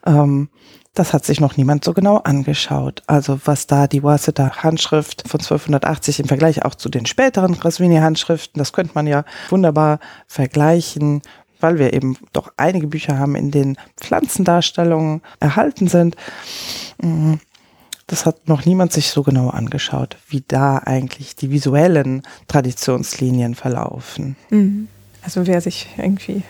ähm, 0.06 0.48
das 0.94 1.12
hat 1.12 1.26
sich 1.26 1.40
noch 1.40 1.58
niemand 1.58 1.84
so 1.84 1.92
genau 1.92 2.16
angeschaut. 2.16 3.02
Also 3.06 3.38
was 3.44 3.66
da 3.66 3.86
die 3.86 4.02
Waseda 4.02 4.62
Handschrift 4.62 5.28
von 5.28 5.40
1280 5.40 6.20
im 6.20 6.26
Vergleich 6.26 6.64
auch 6.64 6.74
zu 6.74 6.88
den 6.88 7.04
späteren 7.04 7.52
Raswini 7.52 7.96
Handschriften, 7.96 8.60
das 8.60 8.72
könnte 8.72 8.92
man 8.94 9.06
ja 9.06 9.26
wunderbar 9.50 9.98
vergleichen, 10.26 11.20
weil 11.60 11.78
wir 11.78 11.92
eben 11.92 12.16
doch 12.32 12.50
einige 12.56 12.86
Bücher 12.86 13.18
haben, 13.18 13.34
in 13.34 13.50
denen 13.50 13.76
Pflanzendarstellungen 14.00 15.20
erhalten 15.38 15.88
sind. 15.88 16.16
Mm, 17.02 17.34
das 18.06 18.26
hat 18.26 18.48
noch 18.48 18.64
niemand 18.64 18.92
sich 18.92 19.10
so 19.10 19.22
genau 19.22 19.48
angeschaut, 19.48 20.16
wie 20.28 20.44
da 20.46 20.78
eigentlich 20.78 21.36
die 21.36 21.50
visuellen 21.50 22.22
Traditionslinien 22.48 23.54
verlaufen. 23.54 24.36
Mhm. 24.50 24.88
Also 25.22 25.46
wer 25.46 25.60
sich 25.62 25.88
irgendwie 25.96 26.42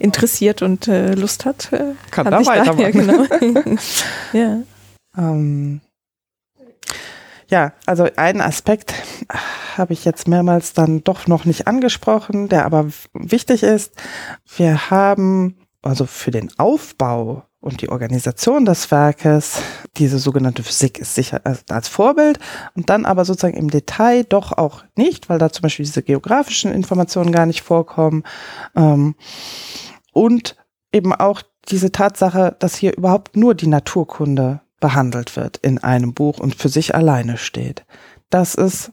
interessiert 0.00 0.60
und 0.62 0.88
äh, 0.88 1.14
Lust 1.14 1.44
hat, 1.44 1.72
äh, 1.72 1.94
kann, 2.10 2.24
kann 2.24 2.30
da 2.32 2.46
weitermachen. 2.46 2.76
Da, 2.76 2.82
ja, 2.82 3.60
genau. 3.62 3.76
ja. 4.32 4.62
Ähm, 5.16 5.80
ja, 7.48 7.72
also 7.86 8.08
einen 8.16 8.40
Aspekt 8.40 8.94
habe 9.76 9.92
ich 9.92 10.04
jetzt 10.04 10.26
mehrmals 10.26 10.72
dann 10.72 11.04
doch 11.04 11.28
noch 11.28 11.44
nicht 11.44 11.68
angesprochen, 11.68 12.48
der 12.48 12.64
aber 12.64 12.88
wichtig 13.12 13.62
ist. 13.62 13.92
Wir 14.56 14.90
haben 14.90 15.56
also 15.82 16.06
für 16.06 16.32
den 16.32 16.50
Aufbau 16.58 17.44
und 17.66 17.82
die 17.82 17.88
Organisation 17.90 18.64
des 18.64 18.90
Werkes. 18.90 19.60
Diese 19.96 20.18
sogenannte 20.18 20.62
Physik 20.62 20.98
ist 20.98 21.14
sicher 21.16 21.42
als 21.68 21.88
Vorbild 21.88 22.38
und 22.74 22.88
dann 22.88 23.04
aber 23.04 23.24
sozusagen 23.24 23.56
im 23.56 23.70
Detail 23.70 24.24
doch 24.24 24.52
auch 24.52 24.84
nicht, 24.94 25.28
weil 25.28 25.38
da 25.38 25.50
zum 25.50 25.62
Beispiel 25.62 25.84
diese 25.84 26.02
geografischen 26.02 26.72
Informationen 26.72 27.32
gar 27.32 27.44
nicht 27.44 27.62
vorkommen. 27.62 28.22
Ähm, 28.76 29.16
und 30.12 30.56
eben 30.92 31.12
auch 31.12 31.42
diese 31.68 31.90
Tatsache, 31.90 32.54
dass 32.60 32.76
hier 32.76 32.96
überhaupt 32.96 33.36
nur 33.36 33.54
die 33.54 33.66
Naturkunde 33.66 34.60
behandelt 34.78 35.34
wird 35.36 35.56
in 35.56 35.82
einem 35.82 36.14
Buch 36.14 36.38
und 36.38 36.54
für 36.54 36.68
sich 36.68 36.94
alleine 36.94 37.36
steht. 37.36 37.84
Das 38.30 38.54
ist 38.54 38.92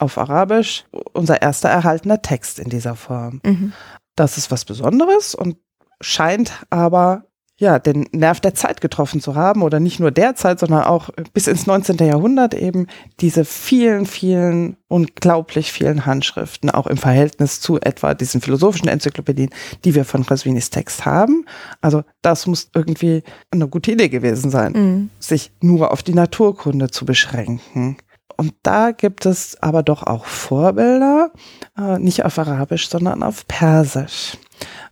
auf 0.00 0.18
Arabisch 0.18 0.86
unser 1.12 1.40
erster 1.40 1.68
erhaltener 1.68 2.20
Text 2.20 2.58
in 2.58 2.68
dieser 2.68 2.96
Form. 2.96 3.40
Mhm. 3.44 3.72
Das 4.16 4.38
ist 4.38 4.50
was 4.50 4.64
Besonderes 4.64 5.36
und 5.36 5.56
scheint 6.00 6.52
aber 6.70 7.27
ja, 7.60 7.80
den 7.80 8.06
Nerv 8.12 8.40
der 8.40 8.54
Zeit 8.54 8.80
getroffen 8.80 9.20
zu 9.20 9.34
haben 9.34 9.62
oder 9.62 9.80
nicht 9.80 9.98
nur 9.98 10.12
der 10.12 10.36
Zeit, 10.36 10.60
sondern 10.60 10.84
auch 10.84 11.10
bis 11.32 11.48
ins 11.48 11.66
19. 11.66 11.96
Jahrhundert 11.98 12.54
eben 12.54 12.86
diese 13.18 13.44
vielen, 13.44 14.06
vielen, 14.06 14.76
unglaublich 14.86 15.72
vielen 15.72 16.06
Handschriften, 16.06 16.70
auch 16.70 16.86
im 16.86 16.96
Verhältnis 16.96 17.60
zu 17.60 17.80
etwa 17.80 18.14
diesen 18.14 18.40
philosophischen 18.40 18.88
Enzyklopädien, 18.88 19.50
die 19.84 19.96
wir 19.96 20.04
von 20.04 20.22
Rasvinis 20.22 20.70
Text 20.70 21.04
haben. 21.04 21.46
Also 21.80 22.04
das 22.22 22.46
muss 22.46 22.70
irgendwie 22.74 23.24
eine 23.50 23.66
gute 23.66 23.90
Idee 23.90 24.08
gewesen 24.08 24.50
sein, 24.50 24.72
mhm. 24.72 25.10
sich 25.18 25.50
nur 25.60 25.90
auf 25.90 26.04
die 26.04 26.14
Naturkunde 26.14 26.90
zu 26.90 27.04
beschränken. 27.04 27.96
Und 28.36 28.54
da 28.62 28.92
gibt 28.92 29.26
es 29.26 29.60
aber 29.60 29.82
doch 29.82 30.04
auch 30.04 30.26
Vorbilder, 30.26 31.32
äh, 31.76 31.98
nicht 31.98 32.24
auf 32.24 32.38
Arabisch, 32.38 32.88
sondern 32.88 33.24
auf 33.24 33.48
Persisch 33.48 34.38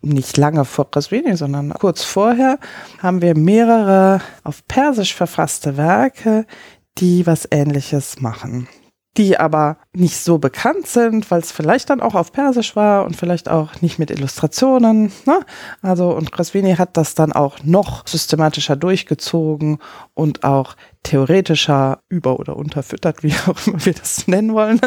nicht 0.03 0.37
lange 0.37 0.65
vor 0.65 0.91
Qaswini, 0.91 1.37
sondern 1.37 1.73
kurz 1.75 2.05
vorher, 2.05 2.59
haben 2.99 3.23
wir 3.23 3.37
mehrere 3.37 4.21
auf 4.45 4.67
Persisch 4.69 5.15
verfasste 5.15 5.77
Werke, 5.77 6.47
die 6.99 7.27
was 7.27 7.49
Ähnliches 7.51 8.21
machen 8.21 8.69
die 9.17 9.39
aber 9.39 9.79
nicht 9.93 10.19
so 10.19 10.39
bekannt 10.39 10.87
sind, 10.87 11.31
weil 11.31 11.41
es 11.41 11.51
vielleicht 11.51 11.89
dann 11.91 12.01
auch 12.01 12.15
auf 12.15 12.33
Persisch 12.33 12.77
war 12.77 13.05
und 13.05 13.17
vielleicht 13.17 13.49
auch 13.49 13.81
nicht 13.81 13.99
mit 13.99 14.11
Illustrationen. 14.11 15.13
Ne? 15.25 15.41
Also 15.81 16.11
und 16.11 16.33
Krasvini 16.33 16.77
hat 16.77 16.97
das 16.97 17.15
dann 17.15 17.33
auch 17.33 17.59
noch 17.65 18.07
systematischer 18.07 18.77
durchgezogen 18.77 19.79
und 20.15 20.45
auch 20.45 20.77
theoretischer 21.03 22.01
über- 22.09 22.39
oder 22.39 22.57
unterfüttert, 22.57 23.23
wie 23.23 23.33
auch 23.47 23.67
immer 23.67 23.85
wir 23.85 23.95
das 23.95 24.27
nennen 24.29 24.53
wollen, 24.53 24.81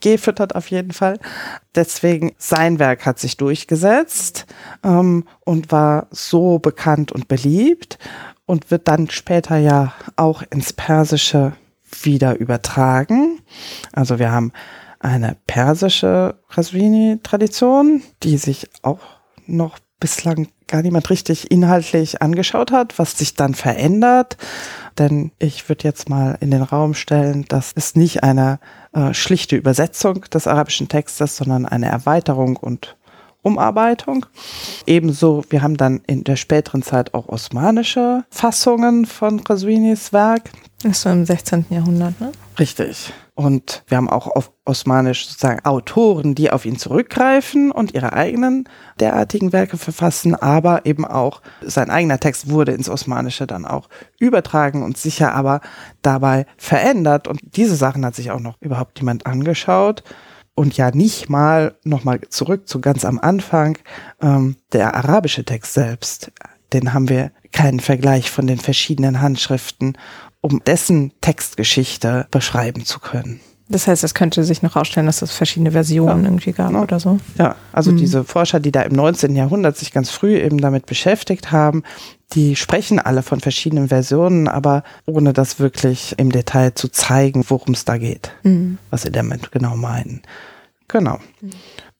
gefüttert 0.00 0.54
auf 0.54 0.70
jeden 0.70 0.92
Fall. 0.92 1.18
Deswegen 1.74 2.34
sein 2.38 2.78
Werk 2.78 3.04
hat 3.04 3.18
sich 3.18 3.36
durchgesetzt 3.36 4.46
ähm, 4.82 5.24
und 5.44 5.70
war 5.70 6.06
so 6.10 6.58
bekannt 6.58 7.12
und 7.12 7.28
beliebt 7.28 7.98
und 8.46 8.70
wird 8.70 8.88
dann 8.88 9.10
später 9.10 9.58
ja 9.58 9.92
auch 10.16 10.42
ins 10.50 10.72
Persische 10.72 11.52
wieder 12.04 12.38
übertragen. 12.38 13.40
Also 13.92 14.18
wir 14.18 14.30
haben 14.30 14.52
eine 15.00 15.36
persische 15.46 16.38
Rasvini-Tradition, 16.50 18.02
die 18.22 18.36
sich 18.36 18.68
auch 18.82 19.00
noch 19.46 19.78
bislang 20.00 20.48
gar 20.66 20.82
niemand 20.82 21.08
richtig 21.10 21.50
inhaltlich 21.50 22.22
angeschaut 22.22 22.70
hat, 22.70 22.98
was 22.98 23.18
sich 23.18 23.34
dann 23.34 23.54
verändert. 23.54 24.36
Denn 24.98 25.32
ich 25.38 25.68
würde 25.68 25.84
jetzt 25.84 26.08
mal 26.08 26.36
in 26.40 26.50
den 26.50 26.62
Raum 26.62 26.94
stellen, 26.94 27.44
das 27.48 27.72
ist 27.72 27.96
nicht 27.96 28.22
eine 28.22 28.60
äh, 28.92 29.14
schlichte 29.14 29.56
Übersetzung 29.56 30.22
des 30.32 30.46
arabischen 30.46 30.88
Textes, 30.88 31.36
sondern 31.36 31.66
eine 31.66 31.86
Erweiterung 31.86 32.56
und 32.56 32.96
Umarbeitung. 33.42 34.26
Ebenso, 34.86 35.44
wir 35.50 35.62
haben 35.62 35.76
dann 35.76 36.00
in 36.06 36.24
der 36.24 36.36
späteren 36.36 36.82
Zeit 36.82 37.14
auch 37.14 37.28
osmanische 37.28 38.24
Fassungen 38.30 39.06
von 39.06 39.44
Qaswinis 39.44 40.12
Werk 40.12 40.50
Das 40.82 40.92
ist 40.92 41.02
so 41.02 41.10
im 41.10 41.24
16. 41.24 41.66
Jahrhundert, 41.70 42.20
ne? 42.20 42.32
Richtig. 42.58 43.12
Und 43.38 43.84
wir 43.86 43.98
haben 43.98 44.10
auch 44.10 44.26
auf 44.26 44.50
osmanisch 44.64 45.28
sozusagen 45.28 45.64
Autoren, 45.64 46.34
die 46.34 46.50
auf 46.50 46.66
ihn 46.66 46.76
zurückgreifen 46.76 47.70
und 47.70 47.94
ihre 47.94 48.12
eigenen 48.12 48.68
derartigen 48.98 49.52
Werke 49.52 49.78
verfassen, 49.78 50.34
aber 50.34 50.84
eben 50.86 51.04
auch 51.04 51.40
sein 51.62 51.88
eigener 51.88 52.18
Text 52.18 52.50
wurde 52.50 52.72
ins 52.72 52.88
Osmanische 52.88 53.46
dann 53.46 53.64
auch 53.64 53.88
übertragen 54.18 54.82
und 54.82 54.98
sicher 54.98 55.34
aber 55.34 55.60
dabei 56.02 56.46
verändert. 56.56 57.28
Und 57.28 57.38
diese 57.42 57.76
Sachen 57.76 58.04
hat 58.04 58.16
sich 58.16 58.32
auch 58.32 58.40
noch 58.40 58.56
überhaupt 58.60 58.98
jemand 58.98 59.24
angeschaut. 59.24 60.02
Und 60.58 60.76
ja, 60.76 60.90
nicht 60.90 61.28
mal 61.28 61.76
nochmal 61.84 62.20
zurück 62.30 62.66
zu 62.66 62.80
ganz 62.80 63.04
am 63.04 63.20
Anfang, 63.20 63.78
ähm, 64.20 64.56
der 64.72 64.96
arabische 64.96 65.44
Text 65.44 65.72
selbst, 65.72 66.32
den 66.72 66.92
haben 66.92 67.08
wir 67.08 67.30
keinen 67.52 67.78
Vergleich 67.78 68.30
von 68.30 68.48
den 68.48 68.58
verschiedenen 68.58 69.20
Handschriften 69.20 69.96
um 70.40 70.62
dessen 70.64 71.12
Textgeschichte 71.20 72.26
beschreiben 72.30 72.84
zu 72.84 73.00
können. 73.00 73.40
Das 73.70 73.86
heißt, 73.86 74.02
es 74.02 74.14
könnte 74.14 74.44
sich 74.44 74.62
noch 74.62 74.76
ausstellen, 74.76 75.06
dass 75.06 75.20
es 75.20 75.30
verschiedene 75.30 75.72
Versionen 75.72 76.24
ja. 76.24 76.30
irgendwie 76.30 76.52
gab 76.52 76.72
ja. 76.72 76.80
oder 76.80 76.98
so. 76.98 77.18
Ja, 77.36 77.56
also 77.72 77.92
mhm. 77.92 77.98
diese 77.98 78.24
Forscher, 78.24 78.60
die 78.60 78.72
da 78.72 78.80
im 78.82 78.94
19. 78.94 79.36
Jahrhundert 79.36 79.76
sich 79.76 79.92
ganz 79.92 80.10
früh 80.10 80.38
eben 80.38 80.58
damit 80.58 80.86
beschäftigt 80.86 81.52
haben, 81.52 81.82
die 82.32 82.56
sprechen 82.56 82.98
alle 82.98 83.22
von 83.22 83.40
verschiedenen 83.40 83.88
Versionen, 83.88 84.48
aber 84.48 84.82
ohne 85.06 85.32
das 85.32 85.58
wirklich 85.58 86.14
im 86.18 86.30
Detail 86.30 86.74
zu 86.74 86.88
zeigen, 86.88 87.44
worum 87.48 87.74
es 87.74 87.84
da 87.84 87.96
geht, 87.96 88.32
mhm. 88.42 88.78
was 88.90 89.02
sie 89.02 89.12
damit 89.12 89.50
genau 89.50 89.76
meinen. 89.76 90.22
Genau. 90.88 91.18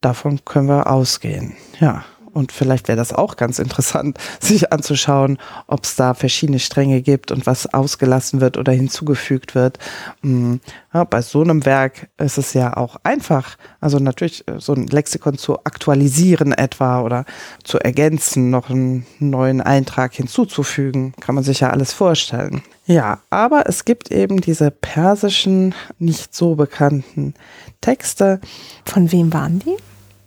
Davon 0.00 0.44
können 0.44 0.68
wir 0.68 0.90
ausgehen. 0.90 1.54
Ja. 1.80 2.04
Und 2.32 2.52
vielleicht 2.52 2.88
wäre 2.88 2.98
das 2.98 3.12
auch 3.12 3.36
ganz 3.36 3.58
interessant, 3.58 4.18
sich 4.40 4.72
anzuschauen, 4.72 5.38
ob 5.66 5.84
es 5.84 5.96
da 5.96 6.14
verschiedene 6.14 6.58
Stränge 6.58 7.02
gibt 7.02 7.32
und 7.32 7.46
was 7.46 7.72
ausgelassen 7.72 8.40
wird 8.40 8.56
oder 8.56 8.72
hinzugefügt 8.72 9.54
wird. 9.54 9.78
Hm, 10.22 10.60
ja, 10.92 11.04
bei 11.04 11.22
so 11.22 11.42
einem 11.42 11.64
Werk 11.64 12.08
ist 12.18 12.38
es 12.38 12.54
ja 12.54 12.76
auch 12.76 12.96
einfach, 13.02 13.56
also 13.80 13.98
natürlich 13.98 14.46
äh, 14.48 14.58
so 14.58 14.72
ein 14.72 14.86
Lexikon 14.86 15.38
zu 15.38 15.58
aktualisieren 15.64 16.52
etwa 16.52 17.02
oder 17.02 17.24
zu 17.64 17.78
ergänzen, 17.78 18.50
noch 18.50 18.70
einen 18.70 19.06
neuen 19.18 19.60
Eintrag 19.60 20.14
hinzuzufügen, 20.14 21.12
kann 21.20 21.34
man 21.34 21.44
sich 21.44 21.60
ja 21.60 21.70
alles 21.70 21.92
vorstellen. 21.92 22.62
Ja, 22.86 23.20
aber 23.28 23.64
es 23.66 23.84
gibt 23.84 24.10
eben 24.10 24.40
diese 24.40 24.70
persischen, 24.70 25.74
nicht 25.98 26.34
so 26.34 26.54
bekannten 26.54 27.34
Texte. 27.82 28.40
Von 28.86 29.12
wem 29.12 29.32
waren 29.34 29.58
die? 29.58 29.76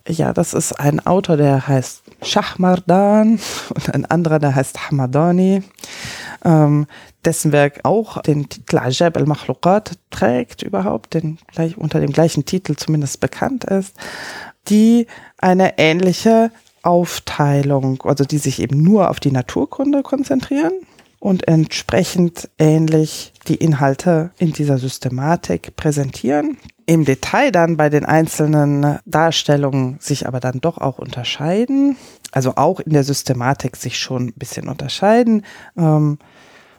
Ja, 0.08 0.34
das 0.34 0.54
ist 0.54 0.74
ein 0.74 1.06
Autor, 1.06 1.38
der 1.38 1.68
heißt 1.68 2.04
Shahmardan 2.24 3.40
und 3.76 3.94
ein 3.94 4.06
anderer, 4.06 4.40
der 4.40 4.56
heißt 4.56 4.90
Hamadani, 4.90 5.64
ähm, 6.44 6.88
dessen 7.24 7.52
Werk 7.52 7.82
auch 7.84 8.22
den 8.24 8.50
Titel 8.50 8.80
Ajab 8.80 9.16
al-Makhluqat 9.18 10.00
trägt 10.10 10.64
überhaupt, 10.64 11.14
den 11.14 11.38
gleich 11.52 11.78
unter 11.78 12.00
dem 12.00 12.12
gleichen 12.12 12.46
Titel 12.46 12.76
zumindest 12.76 13.20
bekannt 13.20 13.64
ist, 13.66 13.96
die 14.70 15.06
eine 15.38 15.78
ähnliche 15.78 16.52
Aufteilung, 16.84 18.02
also 18.04 18.24
die 18.24 18.40
sich 18.40 18.60
eben 18.60 18.82
nur 18.82 19.10
auf 19.12 19.20
die 19.20 19.32
Naturkunde 19.32 20.02
konzentrieren 20.02 20.74
und 21.20 21.48
entsprechend 21.48 22.50
ähnlich 22.58 23.34
die 23.48 23.56
Inhalte 23.56 24.32
in 24.40 24.54
dieser 24.54 24.80
Systematik 24.80 25.76
präsentieren. 25.76 26.58
Im 26.92 27.06
Detail 27.06 27.52
dann 27.52 27.78
bei 27.78 27.88
den 27.88 28.04
einzelnen 28.04 29.00
Darstellungen 29.06 29.96
sich 30.02 30.28
aber 30.28 30.42
dann 30.42 30.60
doch 30.60 30.78
auch 30.78 31.00
unterscheiden, 31.00 31.96
also 32.34 32.58
auch 32.58 32.82
in 32.82 32.92
der 32.92 33.06
Systematik 33.06 33.78
sich 33.78 33.98
schon 33.98 34.26
ein 34.28 34.34
bisschen 34.36 34.68
unterscheiden. 34.68 35.46
Ähm, 35.78 36.20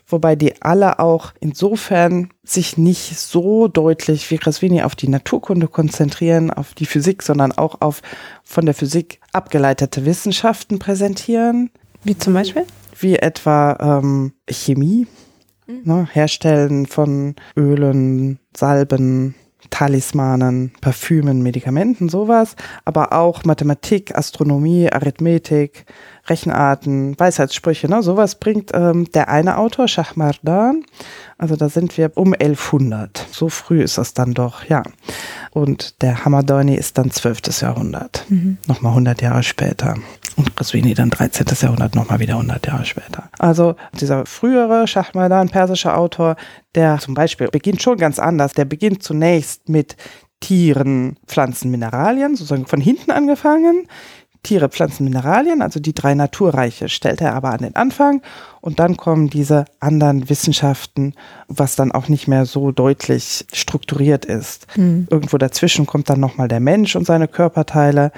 wobei 0.07 0.37
die 0.37 0.61
alle 0.61 0.99
auch 0.99 1.33
insofern 1.41 2.29
sich 2.45 2.77
nicht 2.77 3.19
so 3.19 3.69
deutlich 3.69 4.31
wie 4.31 4.37
Krasvini 4.37 4.83
auf 4.83 4.95
die 4.95 5.09
Naturkunde 5.09 5.67
konzentrieren, 5.67 6.51
auf 6.51 6.75
die 6.75 6.85
Physik, 6.85 7.23
sondern 7.23 7.53
auch 7.53 7.81
auf 7.81 8.03
von 8.45 8.67
der 8.67 8.75
Physik 8.75 9.19
abgeleitete 9.33 10.05
Wissenschaften 10.05 10.79
präsentieren. 10.79 11.71
Wie 12.05 12.19
zum 12.19 12.35
Beispiel? 12.35 12.67
wie 12.99 13.17
etwa 13.17 13.77
ähm, 13.81 14.33
Chemie, 14.47 15.07
mhm. 15.67 15.81
ne, 15.85 16.09
Herstellen 16.13 16.85
von 16.85 17.35
Ölen, 17.57 18.39
Salben, 18.55 19.35
Talismanen, 19.71 20.73
Parfümen, 20.81 21.43
Medikamenten, 21.43 22.09
sowas, 22.09 22.57
aber 22.85 23.13
auch 23.13 23.45
Mathematik, 23.45 24.15
Astronomie, 24.17 24.91
Arithmetik, 24.91 25.87
Rechenarten, 26.33 27.19
Weisheitssprüche, 27.19 27.89
ne, 27.89 28.03
sowas 28.03 28.37
bringt 28.37 28.71
ähm, 28.73 29.11
der 29.13 29.29
eine 29.29 29.59
Autor, 29.59 29.87
Shahmardan. 29.87 30.85
Also 31.37 31.57
da 31.57 31.69
sind 31.69 31.99
wir 31.99 32.13
um 32.15 32.33
1100. 32.33 33.27
So 33.31 33.51
früh 33.51 33.83
ist 33.83 33.99
das 33.99 34.15
dann 34.15 34.33
doch, 34.33 34.65
ja. 34.65 34.83
Und 35.51 36.01
der 36.01 36.25
Hamadani 36.25 36.75
ist 36.75 36.97
dann 36.97 37.11
12. 37.11 37.61
Jahrhundert, 37.61 38.25
mhm. 38.29 38.57
nochmal 38.67 38.93
100 38.93 39.21
Jahre 39.21 39.43
später. 39.43 39.97
Und 40.37 40.57
Qaswini 40.57 40.95
dann 40.95 41.11
13. 41.11 41.47
Jahrhundert, 41.61 41.95
nochmal 41.95 42.19
wieder 42.21 42.35
100 42.35 42.67
Jahre 42.67 42.87
später. 42.87 43.29
Also 43.39 43.77
dieser 44.01 44.25
frühere 44.25 44.87
Shahmardan, 44.89 45.51
persischer 45.51 45.99
Autor, 45.99 46.37
der 46.75 46.99
zum 46.99 47.13
Beispiel 47.13 47.49
beginnt 47.49 47.83
schon 47.83 47.99
ganz 47.99 48.19
anders. 48.19 48.53
Der 48.53 48.65
beginnt 48.65 49.03
zunächst 49.03 49.69
mit 49.69 49.97
Tieren, 50.41 51.17
Pflanzen, 51.27 51.71
Mineralien, 51.71 52.35
sozusagen 52.37 52.67
von 52.67 52.81
hinten 52.81 53.11
angefangen. 53.11 53.87
Tiere, 54.43 54.69
Pflanzen, 54.69 55.05
Mineralien, 55.05 55.63
also 55.63 55.79
die 55.79 55.95
drei 55.95 56.15
Naturreiche, 56.15 56.89
stellt 56.89 57.21
er 57.21 57.35
aber 57.35 57.51
an 57.51 57.59
den 57.59 57.77
Anfang 57.77 58.23
und 58.61 58.81
dann 58.81 58.97
kommen 58.97 59.31
diese 59.31 59.67
anderen 59.79 60.29
Wissenschaften, 60.29 61.15
was 61.47 61.77
dann 61.77 61.93
auch 61.93 62.09
nicht 62.09 62.27
mehr 62.27 62.45
so 62.45 62.73
deutlich 62.73 63.47
strukturiert 63.53 64.25
ist. 64.25 64.67
Mhm. 64.77 65.07
Irgendwo 65.11 65.39
dazwischen 65.39 65.87
kommt 65.87 66.11
dann 66.11 66.19
nochmal 66.19 66.49
der 66.49 66.59
Mensch 66.59 66.97
und 66.97 67.07
seine 67.07 67.29
Körperteile 67.29 68.11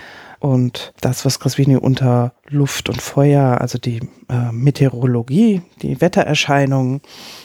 und 0.44 0.92
das, 1.00 1.24
was 1.24 1.40
Grasvini 1.40 1.76
unter 1.76 2.34
Luft 2.50 2.90
und 2.90 3.00
Feuer, 3.00 3.62
also 3.62 3.78
die 3.78 4.00
äh, 4.28 4.52
Meteorologie, 4.52 5.62
die 5.80 5.98
Wettererscheinungen 6.02 7.00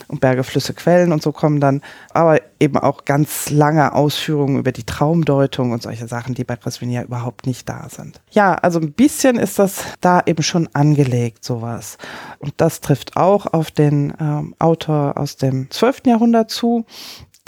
und 0.10 0.20
Berge, 0.20 0.44
Flüsse, 0.44 0.74
Quellen 0.74 1.14
und 1.14 1.22
so 1.22 1.32
kommen 1.32 1.62
dann, 1.62 1.82
aber 2.12 2.42
eben 2.60 2.76
auch 2.76 3.06
ganz 3.06 3.52
lange 3.52 3.94
Ausführungen 3.94 4.60
über 4.60 4.74
die 4.74 4.84
Traumdeutung 4.84 5.72
und 5.72 5.82
solche 5.82 6.10
Sachen, 6.10 6.36
die 6.36 6.44
bei 6.44 6.58
Grasvini 6.58 6.96
ja 6.96 7.04
überhaupt 7.04 7.48
nicht 7.48 7.70
da 7.70 7.88
sind. 7.88 8.20
Ja, 8.32 8.56
also 8.56 8.82
ein 8.82 8.92
bisschen 8.92 9.38
ist 9.38 9.60
das 9.60 9.82
da 10.02 10.22
eben 10.26 10.44
schon 10.44 10.68
angelegt, 10.74 11.46
sowas. 11.46 11.98
Und 12.40 12.56
das 12.58 12.82
trifft 12.82 13.16
auch 13.16 13.46
auf 13.46 13.72
den 13.72 14.14
ähm, 14.20 14.56
Autor 14.60 15.18
aus 15.18 15.38
dem 15.38 15.72
12. 15.72 16.02
Jahrhundert 16.06 16.52
zu, 16.52 16.86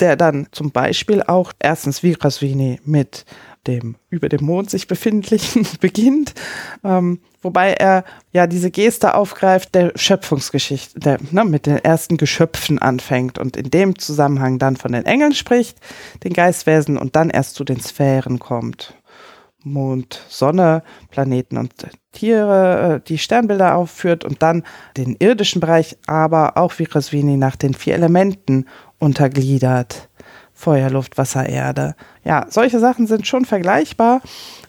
der 0.00 0.16
dann 0.16 0.46
zum 0.50 0.70
Beispiel 0.70 1.22
auch 1.22 1.52
erstens 1.60 2.02
wie 2.02 2.14
Grasvini 2.14 2.80
mit 2.86 3.26
dem 3.66 3.96
über 4.10 4.28
dem 4.28 4.44
Mond 4.44 4.70
sich 4.70 4.86
befindlichen 4.86 5.66
beginnt, 5.80 6.34
ähm, 6.84 7.20
wobei 7.40 7.72
er 7.72 8.04
ja 8.32 8.46
diese 8.46 8.70
Geste 8.70 9.14
aufgreift 9.14 9.74
der 9.74 9.92
Schöpfungsgeschichte, 9.96 10.98
der 10.98 11.18
ne, 11.30 11.44
mit 11.44 11.66
den 11.66 11.76
ersten 11.76 12.16
Geschöpfen 12.16 12.78
anfängt 12.78 13.38
und 13.38 13.56
in 13.56 13.70
dem 13.70 13.98
Zusammenhang 13.98 14.58
dann 14.58 14.76
von 14.76 14.92
den 14.92 15.04
Engeln 15.04 15.34
spricht, 15.34 15.78
den 16.24 16.32
Geistwesen 16.32 16.98
und 16.98 17.16
dann 17.16 17.30
erst 17.30 17.54
zu 17.54 17.64
den 17.64 17.80
Sphären 17.80 18.38
kommt. 18.38 18.94
Mond, 19.64 20.20
Sonne, 20.28 20.82
Planeten 21.10 21.56
und 21.56 21.72
Tiere, 22.12 22.96
äh, 22.96 23.00
die 23.06 23.18
Sternbilder 23.18 23.76
aufführt 23.76 24.24
und 24.24 24.42
dann 24.42 24.64
den 24.96 25.16
irdischen 25.18 25.60
Bereich, 25.60 25.96
aber 26.06 26.56
auch 26.56 26.78
wie 26.78 26.84
Roswini 26.84 27.36
nach 27.36 27.56
den 27.56 27.74
vier 27.74 27.94
Elementen 27.94 28.66
untergliedert. 28.98 30.08
Feuer, 30.62 30.90
Luft, 30.90 31.18
Wasser, 31.18 31.48
Erde. 31.48 31.96
Ja, 32.22 32.46
solche 32.48 32.78
Sachen 32.78 33.08
sind 33.08 33.26
schon 33.26 33.44
vergleichbar, 33.44 34.20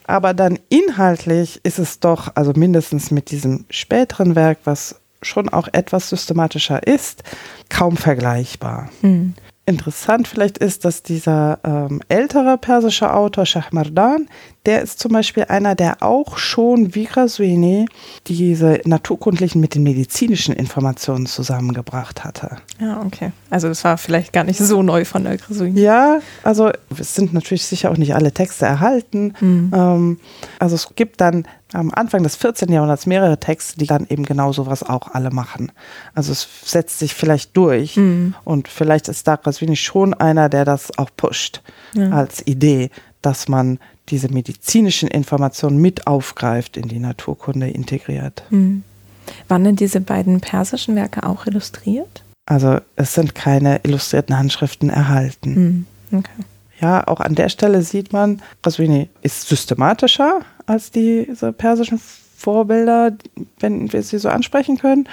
aber 0.07 0.33
dann 0.33 0.57
inhaltlich 0.69 1.59
ist 1.63 1.77
es 1.77 1.99
doch, 1.99 2.31
also 2.33 2.51
mindestens 2.55 3.11
mit 3.11 3.29
diesem 3.29 3.65
späteren 3.69 4.35
Werk, 4.35 4.57
was 4.63 4.99
schon 5.21 5.49
auch 5.49 5.67
etwas 5.71 6.09
systematischer 6.09 6.87
ist, 6.87 7.23
kaum 7.69 7.95
vergleichbar. 7.95 8.89
Mhm. 9.03 9.35
Interessant 9.67 10.27
vielleicht 10.27 10.57
ist, 10.57 10.83
dass 10.83 11.03
dieser 11.03 11.59
ähm, 11.63 12.01
ältere 12.09 12.57
persische 12.57 13.13
Autor 13.13 13.45
Shahmardan, 13.45 14.27
der 14.65 14.81
ist 14.81 14.99
zum 14.99 15.11
Beispiel 15.11 15.45
einer, 15.49 15.75
der 15.75 16.01
auch 16.01 16.37
schon 16.37 16.95
wie 16.95 17.03
Grasuini 17.03 17.85
diese 18.27 18.79
naturkundlichen 18.85 19.59
mit 19.59 19.75
den 19.75 19.83
medizinischen 19.83 20.55
Informationen 20.55 21.25
zusammengebracht 21.25 22.23
hatte. 22.23 22.57
Ja, 22.79 23.01
okay. 23.05 23.33
Also 23.49 23.67
das 23.67 23.83
war 23.83 23.97
vielleicht 23.97 24.31
gar 24.31 24.45
nicht 24.45 24.59
so 24.59 24.81
neu 24.81 25.03
von 25.03 25.25
der 25.25 25.37
Grasuini. 25.37 25.81
Ja, 25.81 26.19
also 26.43 26.71
es 26.97 27.13
sind 27.13 27.33
natürlich 27.33 27.65
sicher 27.65 27.91
auch 27.91 27.97
nicht 27.97 28.15
alle 28.15 28.31
Texte 28.31 28.65
erhalten. 28.65 29.33
Mhm. 29.41 29.71
Ähm, 29.73 30.19
also 30.59 30.75
es 30.75 30.87
gibt 30.95 31.19
dann 31.19 31.45
am 31.73 31.91
Anfang 31.91 32.23
des 32.23 32.35
14. 32.37 32.71
Jahrhunderts 32.71 33.05
mehrere 33.05 33.39
Texte, 33.39 33.79
die 33.79 33.87
dann 33.87 34.05
eben 34.07 34.23
genau 34.23 34.53
sowas 34.53 34.83
auch 34.83 35.13
alle 35.13 35.31
machen. 35.31 35.71
Also 36.13 36.31
es 36.31 36.47
setzt 36.63 36.99
sich 36.99 37.13
vielleicht 37.13 37.57
durch 37.57 37.97
mhm. 37.97 38.35
und 38.45 38.67
vielleicht 38.67 39.09
ist 39.09 39.27
da 39.27 39.33
Rasvini 39.33 39.75
schon 39.75 40.13
einer, 40.13 40.47
der 40.47 40.63
das 40.63 40.97
auch 40.97 41.09
pusht 41.17 41.61
ja. 41.93 42.11
als 42.11 42.45
Idee, 42.45 42.89
dass 43.21 43.47
man 43.47 43.79
diese 44.09 44.29
medizinischen 44.29 45.07
Informationen 45.07 45.77
mit 45.77 46.07
aufgreift, 46.07 46.77
in 46.77 46.87
die 46.87 46.99
Naturkunde 46.99 47.69
integriert. 47.69 48.43
Mhm. 48.49 48.83
Waren 49.47 49.63
denn 49.63 49.75
diese 49.75 50.01
beiden 50.01 50.41
persischen 50.41 50.95
Werke 50.95 51.23
auch 51.23 51.45
illustriert? 51.45 52.23
Also 52.45 52.79
es 52.95 53.13
sind 53.13 53.35
keine 53.35 53.79
illustrierten 53.83 54.37
Handschriften 54.37 54.89
erhalten. 54.89 55.85
Mhm. 56.09 56.19
Okay. 56.19 56.43
Ja, 56.81 57.07
auch 57.07 57.21
an 57.21 57.35
der 57.35 57.47
Stelle 57.47 57.81
sieht 57.81 58.11
man, 58.11 58.41
Qaswini 58.61 59.07
ist 59.21 59.47
systematischer 59.47 60.41
als 60.65 60.91
diese 60.91 61.53
persischen 61.53 61.99
Vorbilder, 62.35 63.13
wenn 63.59 63.93
wir 63.93 64.03
sie 64.03 64.17
so 64.17 64.27
ansprechen 64.27 64.77
können. 64.77 65.07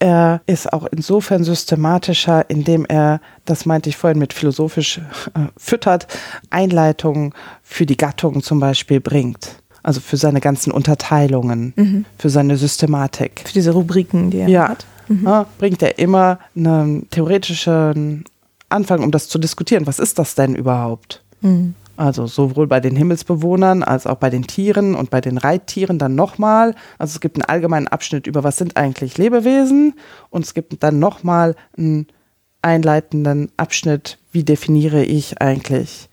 Er 0.00 0.40
ist 0.46 0.72
auch 0.72 0.86
insofern 0.90 1.44
systematischer, 1.44 2.48
indem 2.48 2.86
er, 2.86 3.20
das 3.44 3.66
meinte 3.66 3.90
ich 3.90 3.98
vorhin 3.98 4.18
mit 4.18 4.32
philosophisch 4.32 4.98
äh, 4.98 5.40
füttert, 5.58 6.06
Einleitungen 6.48 7.34
für 7.62 7.84
die 7.84 7.98
Gattungen 7.98 8.42
zum 8.42 8.60
Beispiel 8.60 9.00
bringt. 9.00 9.56
Also 9.82 10.00
für 10.00 10.16
seine 10.16 10.40
ganzen 10.40 10.72
Unterteilungen, 10.72 11.74
mhm. 11.76 12.04
für 12.18 12.30
seine 12.30 12.56
Systematik. 12.56 13.42
Für 13.44 13.52
diese 13.52 13.72
Rubriken, 13.72 14.30
die 14.30 14.38
er 14.38 14.48
ja. 14.48 14.68
hat. 14.70 14.86
Mhm. 15.08 15.26
Ja, 15.26 15.46
bringt 15.58 15.82
er 15.82 15.98
immer 15.98 16.38
einen 16.56 17.08
theoretischen 17.10 18.24
Anfang, 18.70 19.02
um 19.02 19.10
das 19.10 19.28
zu 19.28 19.38
diskutieren. 19.38 19.86
Was 19.86 19.98
ist 19.98 20.18
das 20.18 20.34
denn 20.34 20.54
überhaupt? 20.54 21.22
Mhm. 21.42 21.74
Also 22.00 22.26
sowohl 22.26 22.66
bei 22.66 22.80
den 22.80 22.96
Himmelsbewohnern 22.96 23.82
als 23.82 24.06
auch 24.06 24.16
bei 24.16 24.30
den 24.30 24.46
Tieren 24.46 24.94
und 24.94 25.10
bei 25.10 25.20
den 25.20 25.36
Reittieren 25.36 25.98
dann 25.98 26.14
nochmal. 26.14 26.74
Also 26.96 27.16
es 27.16 27.20
gibt 27.20 27.36
einen 27.36 27.42
allgemeinen 27.42 27.88
Abschnitt 27.88 28.26
über, 28.26 28.42
was 28.42 28.56
sind 28.56 28.78
eigentlich 28.78 29.18
Lebewesen 29.18 29.92
und 30.30 30.46
es 30.46 30.54
gibt 30.54 30.82
dann 30.82 30.98
nochmal 30.98 31.56
einen 31.76 32.06
einleitenden 32.62 33.52
Abschnitt, 33.58 34.16
wie 34.32 34.44
definiere 34.44 35.04
ich 35.04 35.42
eigentlich 35.42 36.08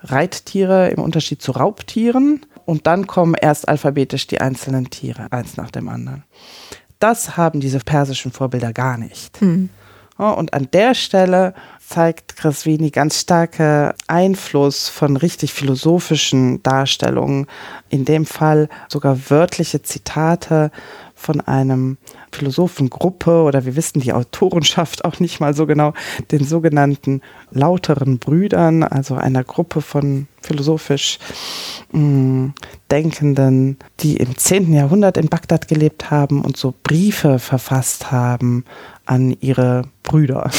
Reittiere 0.00 0.88
im 0.88 1.00
Unterschied 1.00 1.40
zu 1.40 1.52
Raubtieren. 1.52 2.44
Und 2.64 2.88
dann 2.88 3.06
kommen 3.06 3.36
erst 3.40 3.68
alphabetisch 3.68 4.26
die 4.26 4.40
einzelnen 4.40 4.90
Tiere, 4.90 5.30
eins 5.30 5.56
nach 5.56 5.70
dem 5.70 5.88
anderen. 5.88 6.24
Das 6.98 7.36
haben 7.36 7.60
diese 7.60 7.78
persischen 7.78 8.32
Vorbilder 8.32 8.72
gar 8.72 8.98
nicht. 8.98 9.40
Hm. 9.40 9.68
Und 10.16 10.52
an 10.52 10.68
der 10.72 10.94
Stelle 10.94 11.54
zeigt 11.92 12.36
Cresvini 12.36 12.90
ganz 12.90 13.20
starke 13.20 13.94
Einfluss 14.06 14.88
von 14.88 15.18
richtig 15.18 15.52
philosophischen 15.52 16.62
Darstellungen. 16.62 17.46
In 17.90 18.06
dem 18.06 18.24
Fall 18.24 18.70
sogar 18.88 19.18
wörtliche 19.28 19.82
Zitate 19.82 20.70
von 21.14 21.42
einem 21.42 21.98
Philosophengruppe 22.32 23.42
oder 23.42 23.66
wir 23.66 23.76
wissen 23.76 24.00
die 24.00 24.14
Autorenschaft 24.14 25.04
auch 25.04 25.20
nicht 25.20 25.38
mal 25.38 25.52
so 25.52 25.66
genau, 25.66 25.92
den 26.30 26.44
sogenannten 26.44 27.20
lauteren 27.50 28.18
Brüdern, 28.18 28.82
also 28.82 29.14
einer 29.14 29.44
Gruppe 29.44 29.82
von 29.82 30.28
philosophisch 30.40 31.18
mh, 31.92 32.00
mm, 32.00 32.54
Denkenden, 32.90 33.76
die 34.00 34.16
im 34.16 34.36
10. 34.36 34.72
Jahrhundert 34.72 35.18
in 35.18 35.28
Bagdad 35.28 35.68
gelebt 35.68 36.10
haben 36.10 36.42
und 36.42 36.56
so 36.56 36.72
Briefe 36.82 37.38
verfasst 37.38 38.10
haben 38.10 38.64
an 39.04 39.36
ihre 39.40 39.84
Brüder. 40.02 40.50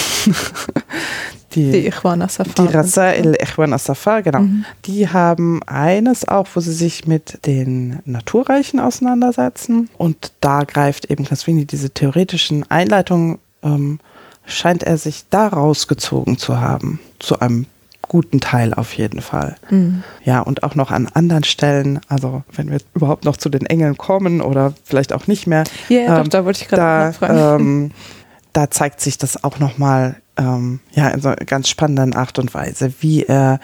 die, 1.56 1.72
die 1.72 1.88
Ikhwan 1.88 2.26
Die 2.58 2.62
Rasail 2.62 3.36
Ikhwan 3.40 3.74
Asafar, 3.74 4.22
genau. 4.22 4.42
Mhm. 4.42 4.66
Die 4.86 5.10
haben 5.10 5.62
eines 5.64 6.28
auch, 6.28 6.48
wo 6.54 6.60
sie 6.60 6.74
sich 6.74 7.06
mit 7.08 7.46
den 7.46 8.00
Naturreichen 8.06 8.80
auseinandersetzen. 8.80 9.90
Und 9.98 10.32
da 10.42 10.64
greift 10.64 11.10
eben 11.12 11.26
Kaswini 11.26 11.66
diese 11.66 11.90
theoretischen 11.90 12.70
Einleitungen, 12.70 13.40
ähm, 13.64 14.00
scheint 14.46 14.84
er 14.84 14.98
sich 14.98 15.26
da 15.30 15.48
rausgezogen 15.48 16.38
zu 16.38 16.60
haben. 16.60 17.00
Zu 17.20 17.40
einem 17.40 17.66
guten 18.02 18.42
Teil 18.42 18.74
auf 18.74 18.94
jeden 18.94 19.22
Fall. 19.22 19.56
Mhm. 19.70 20.04
Ja, 20.24 20.42
und 20.42 20.64
auch 20.64 20.76
noch 20.76 20.92
an 20.92 21.08
anderen 21.14 21.44
Stellen, 21.44 22.00
also 22.10 22.44
wenn 22.54 22.70
wir 22.70 22.80
überhaupt 22.94 23.26
noch 23.26 23.38
zu 23.38 23.50
den 23.50 23.66
Engeln 23.66 23.98
kommen 23.98 24.42
oder 24.42 24.74
vielleicht 24.84 25.14
auch 25.14 25.28
nicht 25.28 25.48
mehr. 25.48 25.64
Ja, 25.90 25.98
yeah, 25.98 26.18
ähm, 26.18 26.24
doch, 26.24 26.30
da 26.30 26.46
wollte 26.46 26.62
ich 26.62 26.68
gerade 26.68 27.14
fragen. 27.14 27.62
Ähm, 27.62 27.92
da 28.54 28.70
zeigt 28.70 29.02
sich 29.02 29.18
das 29.18 29.44
auch 29.44 29.60
nochmal 29.60 30.16
ähm, 30.38 30.80
ja, 30.94 31.10
in 31.10 31.22
so 31.22 31.30
einer 31.30 31.38
ganz 31.38 31.70
spannenden 31.70 32.16
Art 32.16 32.40
und 32.40 32.54
Weise, 32.54 32.94
wie 33.02 33.24
er 33.24 33.60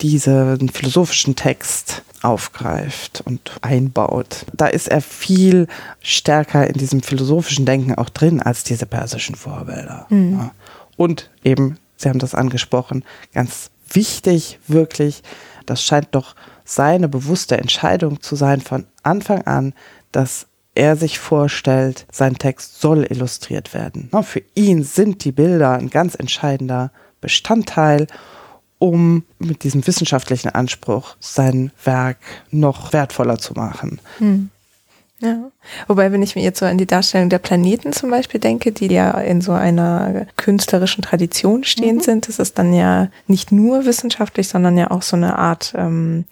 diesen 0.00 0.68
philosophischen 0.68 1.36
Text 1.36 2.02
aufgreift 2.22 3.22
und 3.24 3.52
einbaut. 3.62 4.44
Da 4.52 4.66
ist 4.66 4.88
er 4.88 5.00
viel 5.00 5.68
stärker 6.00 6.66
in 6.66 6.74
diesem 6.74 7.02
philosophischen 7.02 7.64
Denken 7.66 7.94
auch 7.94 8.10
drin 8.10 8.42
als 8.42 8.64
diese 8.64 8.86
persischen 8.86 9.34
Vorbilder. 9.34 10.06
Mhm. 10.10 10.38
Ja. 10.38 10.50
Und 10.96 11.30
eben, 11.44 11.78
Sie 11.96 12.08
haben 12.08 12.18
das 12.18 12.34
angesprochen, 12.34 13.04
ganz 13.32 13.70
wichtig 13.90 14.58
wirklich, 14.66 15.22
das 15.64 15.82
scheint 15.82 16.08
doch 16.12 16.34
seine 16.64 17.08
bewusste 17.08 17.56
Entscheidung 17.56 18.20
zu 18.20 18.36
sein 18.36 18.60
von 18.60 18.86
Anfang 19.02 19.42
an, 19.42 19.72
dass 20.12 20.46
er 20.76 20.96
sich 20.96 21.18
vorstellt, 21.18 22.06
sein 22.12 22.34
Text 22.34 22.80
soll 22.80 23.06
illustriert 23.08 23.74
werden. 23.74 24.10
Für 24.22 24.42
ihn 24.54 24.84
sind 24.84 25.24
die 25.24 25.32
Bilder 25.32 25.72
ein 25.72 25.90
ganz 25.90 26.14
entscheidender 26.14 26.90
Bestandteil, 27.20 28.06
um 28.78 29.24
mit 29.38 29.64
diesem 29.64 29.86
wissenschaftlichen 29.86 30.50
Anspruch 30.50 31.16
sein 31.18 31.72
Werk 31.84 32.18
noch 32.50 32.92
wertvoller 32.92 33.38
zu 33.38 33.54
machen. 33.54 34.00
Hm. 34.18 34.50
Ja. 35.20 35.50
Wobei, 35.86 36.12
wenn 36.12 36.22
ich 36.22 36.36
mir 36.36 36.42
jetzt 36.42 36.58
so 36.58 36.66
an 36.66 36.76
die 36.76 36.86
Darstellung 36.86 37.30
der 37.30 37.38
Planeten 37.38 37.94
zum 37.94 38.10
Beispiel 38.10 38.38
denke, 38.38 38.72
die 38.72 38.88
ja 38.88 39.12
in 39.12 39.40
so 39.40 39.52
einer 39.52 40.26
künstlerischen 40.36 41.02
Tradition 41.02 41.64
stehend 41.64 42.00
mhm. 42.00 42.04
sind, 42.04 42.28
das 42.28 42.38
ist 42.38 42.58
dann 42.58 42.74
ja 42.74 43.08
nicht 43.26 43.50
nur 43.50 43.86
wissenschaftlich, 43.86 44.48
sondern 44.48 44.76
ja 44.76 44.90
auch 44.90 45.00
so 45.00 45.16
eine 45.16 45.38
Art 45.38 45.72
ähm, 45.74 46.26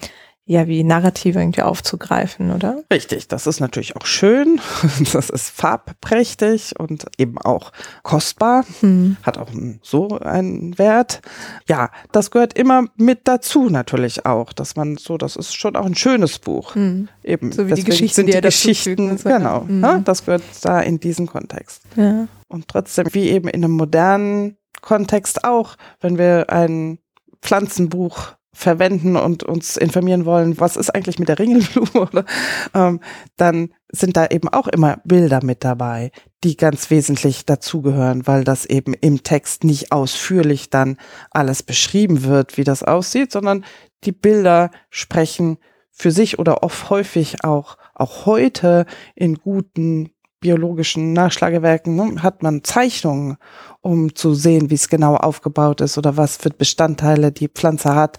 ja 0.46 0.66
wie 0.66 0.84
Narrative 0.84 1.38
irgendwie 1.38 1.62
aufzugreifen, 1.62 2.50
oder? 2.50 2.82
Richtig, 2.92 3.28
das 3.28 3.46
ist 3.46 3.60
natürlich 3.60 3.96
auch 3.96 4.04
schön, 4.04 4.60
das 5.12 5.30
ist 5.30 5.50
farbprächtig 5.50 6.78
und 6.78 7.06
eben 7.18 7.38
auch 7.38 7.72
kostbar, 8.02 8.64
hm. 8.80 9.16
hat 9.22 9.38
auch 9.38 9.48
so 9.82 10.18
einen 10.18 10.78
Wert. 10.78 11.22
Ja, 11.66 11.90
das 12.12 12.30
gehört 12.30 12.58
immer 12.58 12.84
mit 12.96 13.20
dazu 13.24 13.70
natürlich 13.70 14.26
auch, 14.26 14.52
dass 14.52 14.76
man 14.76 14.96
so, 14.96 15.16
das 15.16 15.36
ist 15.36 15.54
schon 15.54 15.76
auch 15.76 15.86
ein 15.86 15.94
schönes 15.94 16.38
Buch. 16.38 16.74
Hm. 16.74 17.08
Eben, 17.22 17.52
so 17.52 17.66
wie 17.66 17.74
die 17.74 17.84
Geschichten, 17.84 18.14
sind 18.14 18.26
die, 18.26 18.32
die 18.32 18.40
Geschichten, 18.42 19.16
so. 19.16 19.28
genau, 19.28 19.66
hm. 19.66 19.82
ja, 19.82 19.98
das 19.98 20.26
gehört 20.26 20.42
da 20.62 20.80
in 20.80 21.00
diesen 21.00 21.26
Kontext. 21.26 21.82
Ja. 21.96 22.28
Und 22.48 22.68
trotzdem, 22.68 23.06
wie 23.12 23.30
eben 23.30 23.48
in 23.48 23.64
einem 23.64 23.72
modernen 23.72 24.56
Kontext 24.82 25.44
auch, 25.44 25.76
wenn 26.00 26.18
wir 26.18 26.50
ein 26.50 26.98
Pflanzenbuch 27.40 28.34
verwenden 28.54 29.16
und 29.16 29.42
uns 29.42 29.76
informieren 29.76 30.24
wollen, 30.24 30.58
was 30.58 30.76
ist 30.76 30.90
eigentlich 30.90 31.18
mit 31.18 31.28
der 31.28 31.38
Ringelblume, 31.38 31.90
oder, 32.10 32.24
ähm, 32.72 33.00
dann 33.36 33.74
sind 33.90 34.16
da 34.16 34.26
eben 34.26 34.48
auch 34.48 34.68
immer 34.68 34.98
Bilder 35.04 35.44
mit 35.44 35.64
dabei, 35.64 36.10
die 36.42 36.56
ganz 36.56 36.90
wesentlich 36.90 37.44
dazugehören, 37.44 38.26
weil 38.26 38.44
das 38.44 38.64
eben 38.64 38.94
im 38.94 39.22
Text 39.22 39.64
nicht 39.64 39.92
ausführlich 39.92 40.70
dann 40.70 40.96
alles 41.30 41.62
beschrieben 41.62 42.24
wird, 42.24 42.56
wie 42.56 42.64
das 42.64 42.82
aussieht, 42.82 43.32
sondern 43.32 43.64
die 44.04 44.12
Bilder 44.12 44.70
sprechen 44.90 45.58
für 45.90 46.10
sich 46.10 46.38
oder 46.38 46.62
oft 46.62 46.90
häufig 46.90 47.44
auch, 47.44 47.76
auch 47.94 48.26
heute 48.26 48.86
in 49.14 49.36
guten 49.36 50.10
biologischen 50.44 51.14
Nachschlagewerken 51.14 51.96
ne, 51.96 52.22
hat 52.22 52.42
man 52.42 52.62
Zeichnungen, 52.64 53.38
um 53.80 54.14
zu 54.14 54.34
sehen, 54.34 54.68
wie 54.68 54.74
es 54.74 54.90
genau 54.90 55.16
aufgebaut 55.16 55.80
ist 55.80 55.96
oder 55.96 56.18
was 56.18 56.36
für 56.36 56.50
Bestandteile 56.50 57.32
die 57.32 57.48
Pflanze 57.48 57.94
hat 57.94 58.18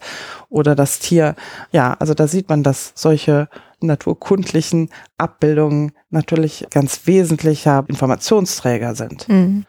oder 0.49 0.73
das 0.73 0.97
Tier. 0.97 1.35
Ja, 1.71 1.93
also 1.99 2.15
da 2.15 2.27
sieht 2.27 2.49
man, 2.49 2.63
dass 2.63 2.93
solche 2.95 3.47
naturkundlichen 3.79 4.89
Abbildungen 5.19 5.91
natürlich 6.09 6.65
ganz 6.71 7.01
wesentlicher 7.05 7.85
Informationsträger 7.87 8.95
sind. 8.95 9.29
Mhm. 9.29 9.65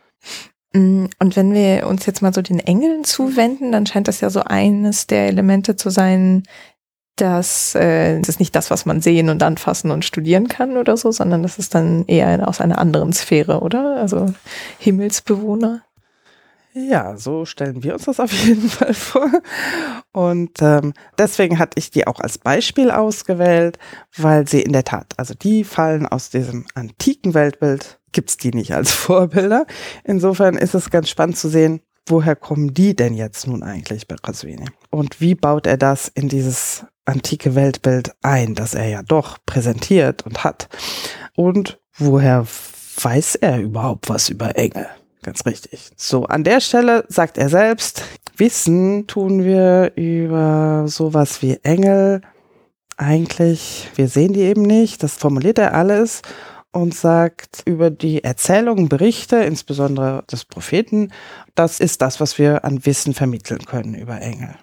mhm. 0.72 1.10
Und 1.18 1.36
wenn 1.36 1.52
wir 1.52 1.86
uns 1.86 2.06
jetzt 2.06 2.22
mal 2.22 2.32
so 2.32 2.40
den 2.40 2.58
Engeln 2.58 3.04
zuwenden, 3.04 3.70
dann 3.70 3.84
scheint 3.84 4.08
das 4.08 4.22
ja 4.22 4.30
so 4.30 4.40
eines 4.40 5.06
der 5.06 5.28
Elemente 5.28 5.76
zu 5.76 5.90
sein, 5.90 6.44
dass 7.16 7.74
äh, 7.74 8.18
das 8.20 8.28
ist 8.28 8.40
nicht 8.40 8.54
das, 8.54 8.70
was 8.70 8.86
man 8.86 9.00
sehen 9.00 9.30
und 9.30 9.42
anfassen 9.42 9.90
und 9.90 10.04
studieren 10.04 10.48
kann 10.48 10.76
oder 10.76 10.96
so, 10.96 11.10
sondern 11.10 11.42
das 11.42 11.58
ist 11.58 11.74
dann 11.74 12.04
eher 12.06 12.46
aus 12.46 12.60
einer 12.60 12.78
anderen 12.78 13.12
Sphäre, 13.12 13.60
oder? 13.60 13.96
Also 13.96 14.32
Himmelsbewohner. 14.78 15.82
Ja, 16.78 17.16
so 17.16 17.46
stellen 17.46 17.82
wir 17.82 17.94
uns 17.94 18.04
das 18.04 18.20
auf 18.20 18.32
jeden 18.44 18.68
Fall 18.68 18.92
vor. 18.92 19.30
Und 20.12 20.60
ähm, 20.60 20.92
deswegen 21.16 21.58
hatte 21.58 21.78
ich 21.78 21.90
die 21.90 22.06
auch 22.06 22.20
als 22.20 22.36
Beispiel 22.36 22.90
ausgewählt, 22.90 23.78
weil 24.14 24.46
sie 24.46 24.60
in 24.60 24.74
der 24.74 24.84
Tat, 24.84 25.14
also 25.16 25.32
die 25.32 25.64
fallen 25.64 26.06
aus 26.06 26.28
diesem 26.28 26.66
antiken 26.74 27.32
Weltbild, 27.32 27.98
gibt's 28.12 28.36
die 28.36 28.50
nicht 28.50 28.74
als 28.74 28.92
Vorbilder. 28.92 29.64
Insofern 30.04 30.58
ist 30.58 30.74
es 30.74 30.90
ganz 30.90 31.08
spannend 31.08 31.38
zu 31.38 31.48
sehen, 31.48 31.80
woher 32.06 32.36
kommen 32.36 32.74
die 32.74 32.94
denn 32.94 33.14
jetzt 33.14 33.46
nun 33.46 33.62
eigentlich 33.62 34.06
bei 34.06 34.16
Braswini? 34.16 34.66
Und 34.90 35.20
wie 35.22 35.34
baut 35.34 35.66
er 35.66 35.78
das 35.78 36.08
in 36.08 36.28
dieses 36.28 36.84
antike 37.06 37.54
Weltbild 37.54 38.12
ein, 38.22 38.54
das 38.54 38.74
er 38.74 38.88
ja 38.88 39.02
doch 39.02 39.38
präsentiert 39.46 40.26
und 40.26 40.44
hat. 40.44 40.68
Und 41.34 41.78
woher 41.96 42.46
weiß 43.00 43.36
er 43.36 43.60
überhaupt 43.60 44.08
was 44.08 44.28
über 44.28 44.56
Engel? 44.56 44.86
Ganz 45.22 45.44
richtig. 45.44 45.90
So, 45.96 46.26
an 46.26 46.44
der 46.44 46.60
Stelle 46.60 47.04
sagt 47.08 47.38
er 47.38 47.48
selbst, 47.48 48.04
Wissen 48.36 49.06
tun 49.06 49.44
wir 49.44 49.92
über 49.96 50.84
sowas 50.86 51.42
wie 51.42 51.58
Engel 51.62 52.20
eigentlich, 52.96 53.90
wir 53.94 54.08
sehen 54.08 54.32
die 54.32 54.42
eben 54.42 54.62
nicht, 54.62 55.02
das 55.02 55.16
formuliert 55.16 55.58
er 55.58 55.74
alles 55.74 56.22
und 56.72 56.94
sagt 56.94 57.62
über 57.64 57.90
die 57.90 58.22
Erzählungen, 58.22 58.88
Berichte, 58.88 59.36
insbesondere 59.36 60.24
des 60.30 60.44
Propheten, 60.44 61.12
das 61.54 61.80
ist 61.80 62.02
das, 62.02 62.20
was 62.20 62.38
wir 62.38 62.64
an 62.64 62.84
Wissen 62.84 63.14
vermitteln 63.14 63.64
können 63.64 63.94
über 63.94 64.20
Engel. 64.20 64.54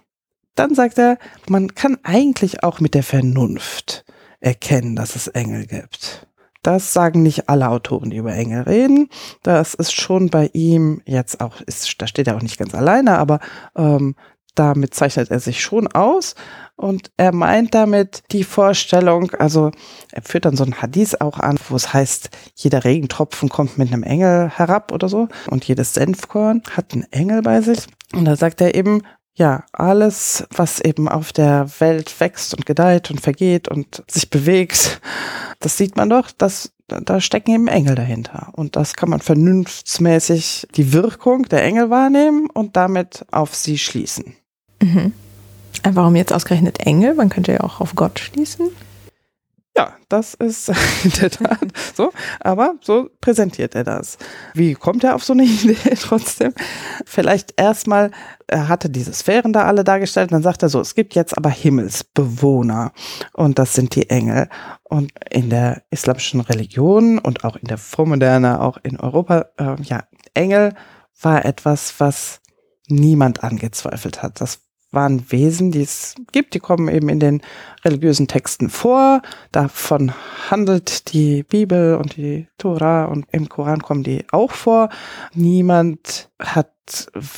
Dann 0.55 0.75
sagt 0.75 0.97
er, 0.97 1.17
man 1.47 1.73
kann 1.75 1.97
eigentlich 2.03 2.63
auch 2.63 2.79
mit 2.79 2.93
der 2.93 3.03
Vernunft 3.03 4.05
erkennen, 4.39 4.95
dass 4.95 5.15
es 5.15 5.27
Engel 5.27 5.65
gibt. 5.65 6.27
Das 6.61 6.93
sagen 6.93 7.23
nicht 7.23 7.49
alle 7.49 7.69
Autoren, 7.69 8.09
die 8.09 8.17
über 8.17 8.33
Engel 8.33 8.63
reden. 8.63 9.09
Das 9.43 9.73
ist 9.73 9.93
schon 9.93 10.29
bei 10.29 10.49
ihm 10.53 11.01
jetzt 11.05 11.41
auch, 11.41 11.59
ist, 11.61 12.01
da 12.01 12.07
steht 12.07 12.27
er 12.27 12.37
auch 12.37 12.41
nicht 12.41 12.57
ganz 12.57 12.73
alleine, 12.73 13.17
aber 13.17 13.39
ähm, 13.75 14.15
damit 14.55 14.93
zeichnet 14.93 15.31
er 15.31 15.39
sich 15.39 15.61
schon 15.61 15.87
aus. 15.87 16.35
Und 16.75 17.11
er 17.17 17.33
meint 17.33 17.73
damit 17.73 18.23
die 18.31 18.43
Vorstellung, 18.43 19.31
also 19.31 19.71
er 20.11 20.21
führt 20.21 20.45
dann 20.45 20.55
so 20.55 20.63
ein 20.63 20.81
Hadith 20.81 21.15
auch 21.19 21.39
an, 21.39 21.57
wo 21.69 21.75
es 21.75 21.93
heißt, 21.93 22.29
jeder 22.55 22.83
Regentropfen 22.83 23.49
kommt 23.49 23.77
mit 23.77 23.91
einem 23.91 24.03
Engel 24.03 24.49
herab 24.49 24.91
oder 24.91 25.09
so 25.09 25.27
und 25.47 25.65
jedes 25.65 25.93
Senfkorn 25.93 26.63
hat 26.75 26.93
einen 26.93 27.11
Engel 27.11 27.41
bei 27.41 27.61
sich. 27.61 27.87
Und 28.13 28.25
da 28.25 28.35
sagt 28.35 28.61
er 28.61 28.75
eben, 28.75 29.01
ja, 29.35 29.63
alles, 29.71 30.45
was 30.55 30.79
eben 30.79 31.09
auf 31.09 31.33
der 31.33 31.67
Welt 31.79 32.19
wächst 32.19 32.53
und 32.53 32.65
gedeiht 32.65 33.09
und 33.09 33.19
vergeht 33.19 33.67
und 33.67 34.03
sich 34.07 34.29
bewegt, 34.29 35.01
das 35.59 35.77
sieht 35.77 35.95
man 35.95 36.09
doch, 36.09 36.31
dass 36.31 36.71
da 36.87 37.21
stecken 37.21 37.51
eben 37.51 37.67
Engel 37.67 37.95
dahinter. 37.95 38.49
Und 38.53 38.75
das 38.75 38.95
kann 38.95 39.09
man 39.09 39.21
vernunftsmäßig 39.21 40.67
die 40.75 40.93
Wirkung 40.93 41.43
der 41.43 41.63
Engel 41.63 41.89
wahrnehmen 41.89 42.49
und 42.53 42.75
damit 42.75 43.25
auf 43.31 43.55
sie 43.55 43.77
schließen. 43.77 44.35
Mhm. 44.81 45.13
Warum 45.83 46.15
jetzt 46.15 46.33
ausgerechnet 46.33 46.81
Engel? 46.85 47.15
Man 47.15 47.29
könnte 47.29 47.53
ja 47.53 47.61
auch 47.61 47.81
auf 47.81 47.95
Gott 47.95 48.19
schließen. 48.19 48.69
Ja, 49.75 49.95
das 50.07 50.35
ist 50.35 50.69
in 51.03 51.11
der 51.19 51.31
Tat 51.31 51.59
so, 51.95 52.11
aber 52.39 52.75
so 52.81 53.09
präsentiert 53.21 53.73
er 53.73 53.83
das. 53.83 54.19
Wie 54.53 54.75
kommt 54.75 55.03
er 55.03 55.15
auf 55.15 55.23
so 55.23 55.33
eine 55.33 55.43
Idee 55.45 55.95
trotzdem? 55.99 56.53
Vielleicht 57.05 57.59
erstmal, 57.59 58.11
er 58.45 58.67
hatte 58.67 58.89
diese 58.89 59.13
Sphären 59.13 59.51
da 59.51 59.65
alle 59.65 59.83
dargestellt, 59.83 60.31
dann 60.31 60.43
sagt 60.43 60.61
er 60.61 60.69
so, 60.69 60.79
es 60.79 60.93
gibt 60.93 61.15
jetzt 61.15 61.35
aber 61.35 61.49
Himmelsbewohner 61.49 62.91
und 63.33 63.57
das 63.57 63.73
sind 63.73 63.95
die 63.95 64.09
Engel. 64.11 64.47
Und 64.83 65.11
in 65.31 65.49
der 65.49 65.81
islamischen 65.89 66.41
Religion 66.41 67.17
und 67.17 67.43
auch 67.43 67.55
in 67.55 67.67
der 67.67 67.79
Vormoderne, 67.79 68.61
auch 68.61 68.77
in 68.83 68.99
Europa, 68.99 69.47
äh, 69.57 69.81
ja, 69.81 70.03
Engel 70.35 70.75
war 71.19 71.45
etwas, 71.45 71.95
was 71.99 72.41
niemand 72.87 73.43
angezweifelt 73.43 74.21
hat. 74.21 74.39
Das 74.39 74.59
waren 74.93 75.31
Wesen, 75.31 75.71
die 75.71 75.81
es 75.81 76.15
gibt, 76.31 76.53
die 76.53 76.59
kommen 76.59 76.87
eben 76.87 77.09
in 77.09 77.19
den 77.19 77.41
religiösen 77.83 78.27
Texten 78.27 78.69
vor. 78.69 79.21
Davon 79.51 80.13
handelt 80.49 81.13
die 81.13 81.43
Bibel 81.43 81.95
und 81.95 82.15
die 82.17 82.47
Tora 82.57 83.05
und 83.05 83.25
im 83.31 83.49
Koran 83.49 83.81
kommen 83.81 84.03
die 84.03 84.25
auch 84.31 84.51
vor. 84.51 84.89
Niemand 85.33 86.29
hat 86.39 86.69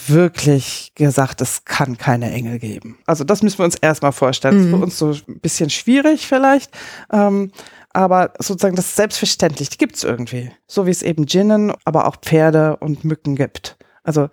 wirklich 0.08 0.92
gesagt, 0.96 1.42
es 1.42 1.66
kann 1.66 1.98
keine 1.98 2.32
Engel 2.32 2.60
geben. 2.60 2.98
Also 3.06 3.24
das 3.24 3.44
müssen 3.44 3.60
wir 3.60 3.66
uns 3.66 3.76
erstmal 3.76 4.12
vorstellen. 4.12 4.56
Mhm. 4.56 4.60
Das 4.60 4.66
ist 4.66 4.78
für 4.78 4.84
uns 4.84 4.98
so 4.98 5.32
ein 5.32 5.40
bisschen 5.40 5.70
schwierig 5.70 6.28
vielleicht. 6.28 6.72
Ähm, 7.12 7.52
aber 7.94 8.34
sozusagen 8.40 8.76
das 8.76 8.88
ist 8.88 8.96
selbstverständlich, 8.98 9.70
die 9.70 9.78
gibt 9.78 9.96
es 9.96 10.04
irgendwie. 10.04 10.52
So 10.68 10.86
wie 10.86 10.92
es 10.92 11.02
eben 11.02 11.26
Djinnen, 11.28 11.74
aber 11.86 12.08
auch 12.08 12.18
Pferde 12.18 12.76
und 12.78 13.06
Mücken 13.06 13.36
gibt. 13.36 13.78
Also 14.06 14.30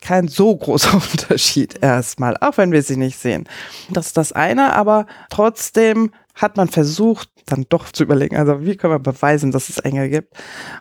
kein 0.00 0.28
so 0.28 0.54
großer 0.54 0.94
Unterschied 1.12 1.82
erstmal, 1.82 2.36
auch 2.40 2.58
wenn 2.58 2.72
wir 2.72 2.82
sie 2.82 2.96
nicht 2.96 3.18
sehen. 3.18 3.48
Das 3.90 4.08
ist 4.08 4.16
das 4.16 4.32
eine, 4.32 4.74
aber 4.74 5.06
trotzdem 5.30 6.10
hat 6.34 6.56
man 6.56 6.68
versucht, 6.68 7.30
dann 7.46 7.66
doch 7.68 7.90
zu 7.90 8.02
überlegen, 8.02 8.36
also 8.36 8.64
wie 8.64 8.76
können 8.76 8.94
wir 8.94 8.98
beweisen, 8.98 9.52
dass 9.52 9.68
es 9.68 9.78
Engel 9.78 10.08
gibt? 10.08 10.34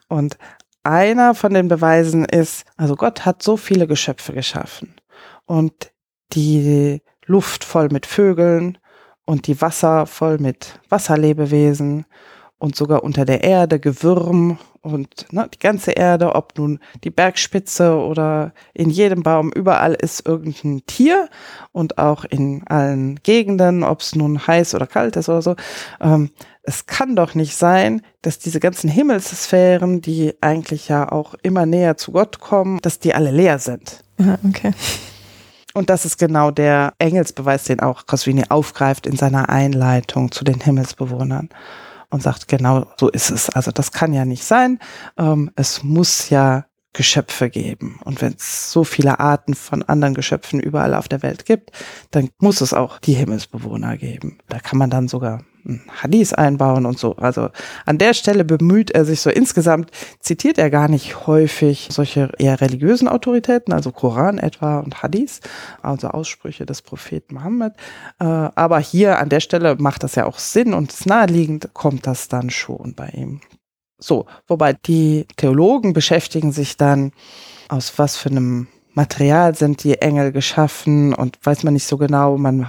Und 0.08 0.38
einer 0.84 1.36
von 1.36 1.54
den 1.54 1.68
Beweisen 1.68 2.26
ist, 2.26 2.66
also 2.78 2.96
Gott 2.96 3.26
hat 3.26 3.44
so 3.44 3.58
viele 3.58 3.88
Geschöpfe 3.88 4.34
geschaffen 4.34 4.96
und 5.46 5.92
die 6.34 7.02
Luft 7.26 7.64
voll 7.64 7.90
mit 7.92 8.06
Vögeln 8.06 8.78
und 9.26 9.48
die 9.48 9.62
Wasser 9.62 10.08
voll 10.08 10.40
mit 10.40 10.80
Wasserlebewesen 10.90 12.06
und 12.58 12.76
sogar 12.76 13.04
unter 13.04 13.26
der 13.26 13.44
Erde 13.44 13.80
Gewürm 13.80 14.58
und 14.82 15.32
ne, 15.32 15.48
die 15.54 15.60
ganze 15.60 15.92
Erde, 15.92 16.34
ob 16.34 16.58
nun 16.58 16.80
die 17.04 17.12
Bergspitze 17.12 17.96
oder 17.96 18.54
in 18.74 18.90
jedem 18.90 19.22
Baum, 19.22 19.52
überall 19.52 19.94
ist 19.94 20.26
irgendein 20.26 20.86
Tier 20.88 21.30
und 21.72 22.00
auch 22.00 22.26
in 22.26 22.64
allen 22.68 23.20
Gegenden, 23.22 23.84
ob 23.84 24.02
es 24.02 24.16
nun 24.16 24.46
heiß 24.46 24.74
oder 24.74 24.88
kalt 24.88 25.16
ist 25.18 25.30
oder 25.30 25.42
so. 25.42 25.56
Ähm, 26.00 26.32
es 26.64 26.86
kann 26.88 27.16
doch 27.16 27.36
nicht 27.36 27.56
sein, 27.56 28.02
dass 28.22 28.40
diese 28.40 28.60
ganzen 28.60 28.90
Himmelssphären, 28.90 30.02
die 30.02 30.34
eigentlich 30.42 30.88
ja 30.88 31.12
auch 31.12 31.36
immer 31.44 31.66
näher 31.66 31.98
zu 31.98 32.12
Gott 32.12 32.40
kommen, 32.40 32.80
dass 32.82 33.00
die 33.00 33.14
alle 33.14 33.32
leer 33.32 33.60
sind. 33.60 34.04
Okay. 34.48 34.72
Und 35.74 35.90
das 35.90 36.06
ist 36.06 36.18
genau 36.18 36.52
der 36.52 36.94
Engelsbeweis, 37.00 37.64
den 37.64 37.80
auch 37.80 38.06
Cosvini 38.06 38.44
aufgreift 38.50 39.08
in 39.08 39.16
seiner 39.16 39.50
Einleitung 39.50 40.32
zu 40.32 40.44
den 40.44 40.60
Himmelsbewohnern 40.60 41.50
und 42.12 42.22
sagt, 42.22 42.48
genau 42.48 42.86
so 43.00 43.10
ist 43.10 43.32
es. 43.32 43.50
Also 43.50 43.72
das 43.72 43.92
kann 43.92 44.14
ja 44.14 44.26
nicht 44.26 44.44
sein. 44.44 44.80
Ähm, 45.18 45.52
es 45.56 45.84
muss 45.84 46.30
ja 46.30 46.66
Geschöpfe 46.94 47.50
geben. 47.50 48.00
Und 48.04 48.22
wenn 48.22 48.34
es 48.34 48.72
so 48.72 48.84
viele 48.84 49.20
Arten 49.20 49.54
von 49.54 49.82
anderen 49.84 50.14
Geschöpfen 50.14 50.60
überall 50.60 50.94
auf 50.94 51.08
der 51.08 51.24
Welt 51.24 51.46
gibt, 51.46 51.72
dann 52.12 52.30
muss 52.38 52.62
es 52.62 52.74
auch 52.74 53.00
die 53.00 53.14
Himmelsbewohner 53.14 53.98
geben. 53.98 54.40
Da 54.50 54.60
kann 54.60 54.78
man 54.78 54.90
dann 54.90 55.08
sogar 55.08 55.44
Hadith 56.02 56.34
einbauen 56.34 56.86
und 56.86 56.98
so. 56.98 57.16
Also 57.18 57.50
an 57.86 57.98
der 57.98 58.14
Stelle 58.14 58.46
bemüht 58.46 58.92
er 58.92 59.06
sich 59.06 59.22
so 59.22 59.30
insgesamt, 59.30 59.92
zitiert 60.20 60.58
er 60.58 60.70
gar 60.70 60.88
nicht 60.88 61.28
häufig 61.28 61.90
solche 61.92 62.32
eher 62.38 62.62
religiösen 62.62 63.08
Autoritäten, 63.08 63.74
also 63.74 63.92
Koran 63.92 64.38
etwa 64.38 64.80
und 64.80 65.04
Hadith, 65.04 65.40
also 65.82 66.10
Aussprüche 66.10 66.66
des 66.66 66.82
Propheten 66.82 67.36
Mohammed. 67.36 67.74
Äh, 68.20 68.26
aber 68.26 68.80
hier 68.80 69.20
an 69.20 69.30
der 69.30 69.40
Stelle 69.40 69.76
macht 69.78 70.04
das 70.04 70.16
ja 70.16 70.26
auch 70.26 70.40
Sinn 70.40 70.74
und 70.74 70.92
ist 70.92 71.06
naheliegend 71.06 71.74
kommt 71.74 72.08
das 72.08 72.28
dann 72.28 72.50
schon 72.50 72.94
bei 72.96 73.10
ihm. 73.10 73.42
So, 73.98 74.26
wobei 74.48 74.74
die 74.74 75.28
Theologen 75.38 75.94
beschäftigen 75.94 76.52
sich 76.52 76.76
dann, 76.76 77.12
aus 77.70 77.94
was 77.98 78.18
für 78.18 78.30
einem 78.30 78.68
Material 78.94 79.56
sind 79.56 79.84
die 79.84 80.02
Engel 80.02 80.32
geschaffen 80.32 81.14
und 81.14 81.38
weiß 81.44 81.64
man 81.64 81.74
nicht 81.74 81.86
so 81.86 81.98
genau. 81.98 82.38
Man 82.38 82.68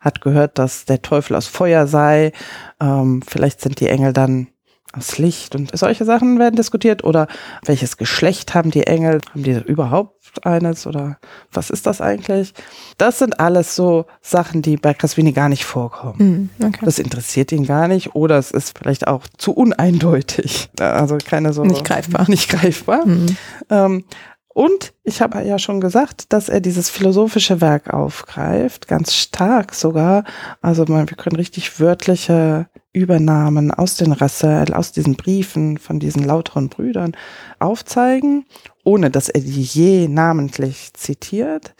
hat 0.00 0.20
gehört, 0.20 0.58
dass 0.58 0.86
der 0.86 1.02
Teufel 1.02 1.36
aus 1.36 1.46
Feuer 1.46 1.86
sei. 1.86 2.32
Ähm, 2.80 3.22
vielleicht 3.26 3.60
sind 3.60 3.80
die 3.80 3.88
Engel 3.88 4.12
dann 4.12 4.48
aus 4.92 5.18
Licht 5.18 5.54
und 5.54 5.70
solche 5.76 6.04
Sachen 6.04 6.38
werden 6.40 6.56
diskutiert 6.56 7.04
oder 7.04 7.28
welches 7.64 7.96
Geschlecht 7.96 8.54
haben 8.54 8.72
die 8.72 8.88
Engel? 8.88 9.20
Haben 9.30 9.44
die 9.44 9.52
überhaupt 9.52 10.44
eines 10.44 10.86
oder 10.86 11.18
was 11.52 11.70
ist 11.70 11.86
das 11.86 12.00
eigentlich? 12.00 12.54
Das 12.98 13.18
sind 13.18 13.38
alles 13.38 13.76
so 13.76 14.06
Sachen, 14.20 14.62
die 14.62 14.76
bei 14.76 14.92
Casvini 14.92 15.32
gar 15.32 15.48
nicht 15.48 15.64
vorkommen. 15.64 16.50
Mm, 16.58 16.64
okay. 16.64 16.84
Das 16.84 16.98
interessiert 16.98 17.52
ihn 17.52 17.66
gar 17.66 17.86
nicht 17.86 18.16
oder 18.16 18.36
es 18.38 18.50
ist 18.50 18.76
vielleicht 18.76 19.06
auch 19.06 19.26
zu 19.38 19.52
uneindeutig. 19.52 20.70
Also 20.80 21.18
keine 21.24 21.52
so. 21.52 21.62
Nicht 21.62 21.84
greifbar. 21.84 22.28
Nicht 22.28 22.50
greifbar. 22.50 23.06
Mm. 23.06 23.26
Ähm, 23.70 24.04
und 24.52 24.94
ich 25.04 25.20
habe 25.22 25.42
ja 25.42 25.60
schon 25.60 25.80
gesagt, 25.80 26.32
dass 26.32 26.48
er 26.48 26.60
dieses 26.60 26.90
philosophische 26.90 27.60
Werk 27.60 27.94
aufgreift, 27.94 28.88
ganz 28.88 29.14
stark 29.14 29.74
sogar. 29.74 30.24
Also 30.60 30.84
man, 30.88 31.08
wir 31.08 31.16
können 31.16 31.36
richtig 31.36 31.78
wörtliche 31.78 32.68
Übernahmen 32.92 33.70
aus 33.70 33.94
den 33.94 34.10
Rassel, 34.10 34.74
aus 34.74 34.90
diesen 34.90 35.14
Briefen 35.14 35.78
von 35.78 36.00
diesen 36.00 36.24
lauteren 36.24 36.68
Brüdern 36.68 37.16
aufzeigen, 37.60 38.44
ohne 38.82 39.10
dass 39.10 39.28
er 39.28 39.40
die 39.40 39.62
je 39.62 40.08
namentlich 40.08 40.94
zitiert. 40.94 41.76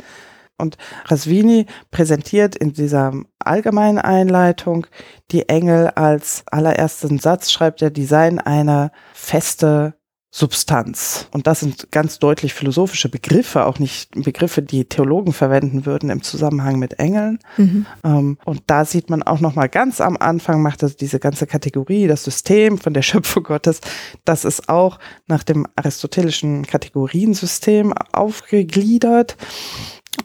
Und 0.56 0.76
Rasvini 1.06 1.66
präsentiert 1.90 2.54
in 2.54 2.72
dieser 2.72 3.12
allgemeinen 3.40 3.98
Einleitung 3.98 4.86
die 5.32 5.48
Engel 5.48 5.88
als 5.88 6.44
allerersten 6.46 7.18
Satz, 7.18 7.50
schreibt 7.50 7.82
er, 7.82 7.90
die 7.90 8.04
seien 8.04 8.38
eine 8.38 8.92
feste 9.12 9.94
Substanz. 10.32 11.26
Und 11.32 11.48
das 11.48 11.58
sind 11.58 11.90
ganz 11.90 12.20
deutlich 12.20 12.54
philosophische 12.54 13.08
Begriffe, 13.08 13.66
auch 13.66 13.80
nicht 13.80 14.12
Begriffe, 14.12 14.62
die 14.62 14.84
Theologen 14.84 15.32
verwenden 15.32 15.86
würden 15.86 16.08
im 16.08 16.22
Zusammenhang 16.22 16.78
mit 16.78 17.00
Engeln. 17.00 17.40
Mhm. 17.56 17.86
Ähm, 18.04 18.38
und 18.44 18.62
da 18.68 18.84
sieht 18.84 19.10
man 19.10 19.24
auch 19.24 19.40
nochmal 19.40 19.68
ganz 19.68 20.00
am 20.00 20.16
Anfang 20.16 20.62
macht 20.62 20.84
das 20.84 20.94
diese 20.94 21.18
ganze 21.18 21.48
Kategorie, 21.48 22.06
das 22.06 22.22
System 22.22 22.78
von 22.78 22.94
der 22.94 23.02
Schöpfung 23.10 23.42
Gottes, 23.42 23.80
das 24.24 24.44
ist 24.44 24.68
auch 24.68 25.00
nach 25.26 25.42
dem 25.42 25.66
aristotelischen 25.74 26.64
Kategoriensystem 26.64 27.92
aufgegliedert. 28.12 29.36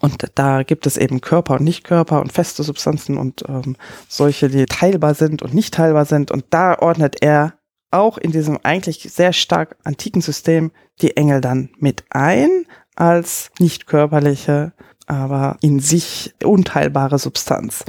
Und 0.01 0.23
da 0.35 0.61
gibt 0.63 0.85
es 0.85 0.97
eben 0.97 1.21
Körper 1.21 1.55
und 1.55 1.63
Nichtkörper 1.63 2.21
und 2.21 2.31
feste 2.31 2.61
Substanzen 2.63 3.17
und 3.17 3.43
ähm, 3.47 3.75
solche, 4.07 4.49
die 4.49 4.65
teilbar 4.65 5.15
sind 5.15 5.41
und 5.41 5.53
nicht 5.53 5.73
teilbar 5.73 6.05
sind. 6.05 6.31
Und 6.31 6.45
da 6.51 6.77
ordnet 6.77 7.21
er 7.21 7.53
auch 7.91 8.17
in 8.17 8.31
diesem 8.31 8.59
eigentlich 8.63 9.09
sehr 9.11 9.33
stark 9.33 9.77
antiken 9.83 10.21
System 10.21 10.71
die 11.01 11.17
Engel 11.17 11.41
dann 11.41 11.69
mit 11.77 12.03
ein 12.09 12.65
als 12.95 13.51
nicht 13.59 13.87
körperliche, 13.87 14.73
aber 15.07 15.57
in 15.61 15.79
sich 15.79 16.33
unteilbare 16.43 17.19
Substanz. 17.19 17.83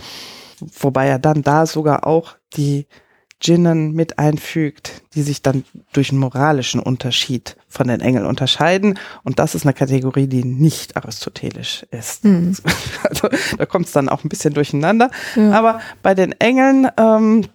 Wobei 0.61 1.07
er 1.07 1.19
dann 1.19 1.43
da 1.43 1.67
sogar 1.67 2.07
auch 2.07 2.37
die 2.55 2.87
Djinnen 3.45 3.93
mit 3.93 4.19
einfügt, 4.19 5.03
die 5.15 5.23
sich 5.23 5.43
dann 5.43 5.65
durch 5.93 6.11
einen 6.11 6.21
moralischen 6.21 6.81
Unterschied 6.81 7.57
von 7.69 7.89
den 7.89 8.01
Engeln 8.01 8.25
unterscheiden. 8.25 8.99
Und 9.25 9.39
das 9.39 9.55
ist 9.55 9.65
eine 9.65 9.75
Kategorie, 9.75 10.27
die 10.27 10.43
nicht 10.43 10.97
aristotelisch 10.97 11.85
ist. 11.91 12.25
Mhm. 12.25 12.57
Also 13.03 13.29
da 13.57 13.67
kommt 13.67 13.87
es 13.87 13.93
dann 13.93 14.09
auch 14.09 14.25
ein 14.25 14.29
bisschen 14.29 14.55
durcheinander. 14.55 15.11
Ja. 15.37 15.53
Aber 15.53 15.81
bei 16.03 16.15
den 16.15 16.33
Engeln 16.33 16.89
ähm, 16.97 17.47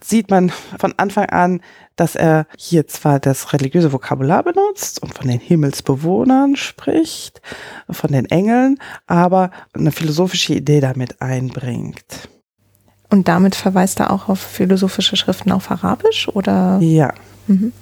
sieht 0.00 0.30
man 0.30 0.50
von 0.78 0.94
Anfang 0.96 1.26
an, 1.26 1.60
dass 1.94 2.16
er 2.16 2.46
hier 2.58 2.86
zwar 2.88 3.20
das 3.20 3.52
religiöse 3.52 3.92
Vokabular 3.92 4.42
benutzt 4.42 5.02
und 5.02 5.14
von 5.14 5.28
den 5.28 5.40
Himmelsbewohnern 5.40 6.56
spricht, 6.56 7.40
von 7.88 8.12
den 8.12 8.26
Engeln, 8.26 8.78
aber 9.06 9.50
eine 9.72 9.92
philosophische 9.92 10.54
Idee 10.54 10.80
damit 10.80 11.22
einbringt. 11.22 12.28
Und 13.10 13.28
damit 13.28 13.54
verweist 13.54 14.00
er 14.00 14.10
auch 14.10 14.28
auf 14.28 14.40
philosophische 14.40 15.16
Schriften 15.16 15.52
auf 15.52 15.70
Arabisch, 15.70 16.28
oder? 16.28 16.78
Ja. 16.80 17.14
Mhm. 17.46 17.72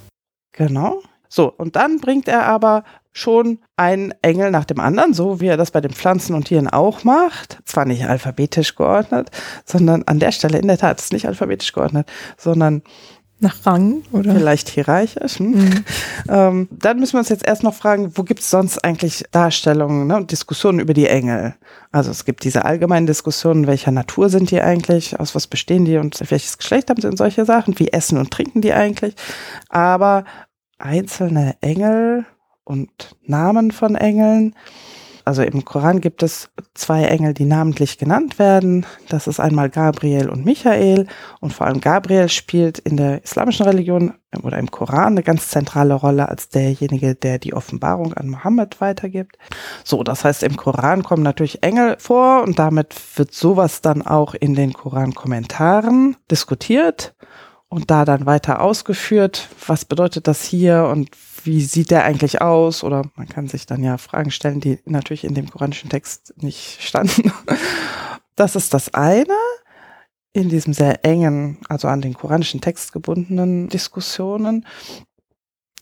Genau. 0.53 1.03
So, 1.29 1.51
und 1.51 1.75
dann 1.77 1.99
bringt 1.99 2.29
er 2.29 2.47
aber 2.47 2.85
schon 3.15 3.61
einen 3.77 4.13
Engel 4.23 4.51
nach 4.51 4.65
dem 4.65 4.81
anderen, 4.81 5.15
so 5.15 5.41
wie 5.41 5.47
er 5.47 5.57
das 5.57 5.71
bei 5.71 5.81
den 5.81 5.93
Pflanzen 5.93 6.35
und 6.35 6.47
Tieren 6.47 6.69
auch 6.69 7.05
macht. 7.05 7.59
Zwar 7.65 7.87
nicht 7.87 8.07
alphabetisch 8.07 8.75
geordnet, 8.75 9.31
sondern 9.65 10.03
an 10.03 10.19
der 10.19 10.33
Stelle 10.33 10.59
in 10.59 10.67
der 10.67 10.79
Tat 10.79 11.01
ist 11.01 11.13
nicht 11.13 11.27
alphabetisch 11.27 11.73
geordnet, 11.73 12.11
sondern 12.37 12.83
nach 13.39 13.67
Rang 13.67 14.03
oder? 14.11 14.35
Vielleicht 14.35 14.69
hierarchisch. 14.69 15.39
Hm? 15.39 15.51
Mhm. 15.53 15.85
Ähm, 16.29 16.69
dann 16.73 16.99
müssen 16.99 17.13
wir 17.13 17.21
uns 17.21 17.29
jetzt 17.29 17.47
erst 17.47 17.63
noch 17.63 17.75
fragen, 17.75 18.13
wo 18.17 18.25
gibt 18.25 18.41
es 18.41 18.51
sonst 18.51 18.85
eigentlich 18.85 19.25
Darstellungen 19.31 20.09
ne, 20.09 20.17
und 20.17 20.33
Diskussionen 20.33 20.81
über 20.81 20.95
die 20.95 21.07
Engel? 21.07 21.55
Also 21.93 22.11
es 22.11 22.25
gibt 22.25 22.43
diese 22.43 22.65
allgemeinen 22.65 23.07
Diskussionen, 23.07 23.69
welcher 23.69 23.93
Natur 23.93 24.29
sind 24.29 24.51
die 24.51 24.61
eigentlich, 24.61 25.21
aus 25.21 25.35
was 25.37 25.47
bestehen 25.47 25.85
die 25.85 25.99
und 25.99 26.19
welches 26.31 26.59
Geschlecht 26.59 26.91
haben 26.91 27.01
sie 27.01 27.09
und 27.09 27.19
solche 27.19 27.45
Sachen, 27.45 27.79
wie 27.79 27.93
essen 27.93 28.19
und 28.19 28.33
trinken 28.33 28.61
die 28.61 28.73
eigentlich. 28.73 29.15
Aber 29.69 30.25
einzelne 30.79 31.57
Engel 31.61 32.25
und 32.65 33.17
Namen 33.23 33.71
von 33.71 33.95
Engeln. 33.95 34.55
Also 35.27 35.43
im 35.43 35.65
Koran 35.65 36.03
gibt 36.03 36.23
es 36.23 36.51
zwei 36.75 37.05
Engel, 37.05 37.33
die 37.33 37.47
namentlich 37.47 37.97
genannt 37.97 38.39
werden. 38.39 38.85
Das 39.09 39.27
ist 39.27 39.41
einmal 39.41 39.71
Gabriel 39.71 40.29
und 40.29 40.45
Michael. 40.45 41.07
Und 41.41 41.55
vor 41.55 41.67
allem 41.67 41.81
Gabriel 41.81 42.29
spielt 42.29 42.79
in 42.79 42.99
der 42.99 43.25
islamischen 43.25 43.65
Religion 43.65 44.13
oder 44.43 44.59
im 44.59 44.71
Koran 44.71 45.15
eine 45.15 45.23
ganz 45.23 45.49
zentrale 45.49 45.95
Rolle 45.95 46.29
als 46.29 46.51
derjenige, 46.51 47.15
der 47.15 47.39
die 47.39 47.55
Offenbarung 47.55 48.13
an 48.13 48.29
Mohammed 48.29 48.83
weitergibt. 48.83 49.39
So, 49.83 50.03
das 50.03 50.25
heißt, 50.25 50.43
im 50.43 50.57
Koran 50.57 51.03
kommen 51.03 51.23
natürlich 51.23 51.63
Engel 51.63 51.97
vor 51.99 52.43
und 52.43 52.59
damit 52.59 52.95
wird 53.17 53.33
sowas 53.33 53.81
dann 53.81 54.03
auch 54.03 54.35
in 54.35 54.55
den 54.55 54.75
Koran-Kommentaren 54.75 56.17
diskutiert 56.31 57.15
und 57.69 57.91
da 57.91 58.05
dann 58.05 58.27
weiter 58.27 58.61
ausgeführt, 58.61 59.49
was 59.67 59.87
bedeutet 59.87 60.29
das 60.29 60.45
hier 60.45 60.85
und 60.85 61.09
wie 61.45 61.61
sieht 61.63 61.91
der 61.91 62.05
eigentlich 62.05 62.41
aus? 62.41 62.83
Oder 62.83 63.03
man 63.17 63.29
kann 63.29 63.49
sich 63.49 63.67
dann 63.67 63.83
ja 63.83 63.99
Fragen 63.99 64.31
stellen, 64.31 64.61
die 64.61 64.79
natürlich 64.85 65.25
in 65.25 65.35
dem 65.35 65.51
koranischen 65.51 65.91
Text 65.91 66.35
nicht 66.37 66.83
standen. 66.83 67.33
Das 68.37 68.57
ist 68.57 68.75
das 68.75 68.93
eine 68.93 69.37
in 70.33 70.49
diesem 70.49 70.75
sehr 70.75 71.05
engen, 71.05 71.59
also 71.69 71.87
an 71.87 72.01
den 72.01 72.15
koranischen 72.15 72.61
Text 72.61 72.93
gebundenen 72.93 73.69
Diskussionen. 73.69 74.67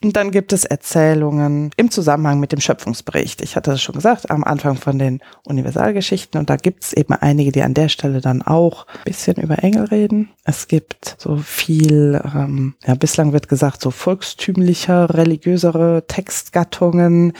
Und 0.03 0.17
dann 0.17 0.31
gibt 0.31 0.51
es 0.51 0.65
Erzählungen 0.65 1.71
im 1.77 1.89
Zusammenhang 1.89 2.39
mit 2.39 2.51
dem 2.51 2.59
Schöpfungsbericht. 2.59 3.41
Ich 3.41 3.55
hatte 3.55 3.71
das 3.71 3.81
schon 3.81 3.95
gesagt, 3.95 4.29
am 4.29 4.43
Anfang 4.43 4.75
von 4.75 4.99
den 4.99 5.21
Universalgeschichten. 5.45 6.39
Und 6.39 6.49
da 6.49 6.57
gibt 6.57 6.83
es 6.83 6.93
eben 6.93 7.13
einige, 7.13 7.53
die 7.53 7.63
an 7.63 7.73
der 7.73 7.87
Stelle 7.87 8.19
dann 8.19 8.41
auch 8.41 8.85
ein 8.87 9.03
bisschen 9.05 9.37
über 9.37 9.63
Engel 9.63 9.85
reden. 9.85 10.29
Es 10.43 10.67
gibt 10.67 11.15
so 11.17 11.37
viel, 11.37 12.21
ähm, 12.35 12.75
ja, 12.85 12.95
bislang 12.95 13.31
wird 13.31 13.47
gesagt, 13.47 13.81
so 13.81 13.91
volkstümlicher, 13.91 15.13
religiösere 15.13 16.03
Textgattungen, 16.07 17.31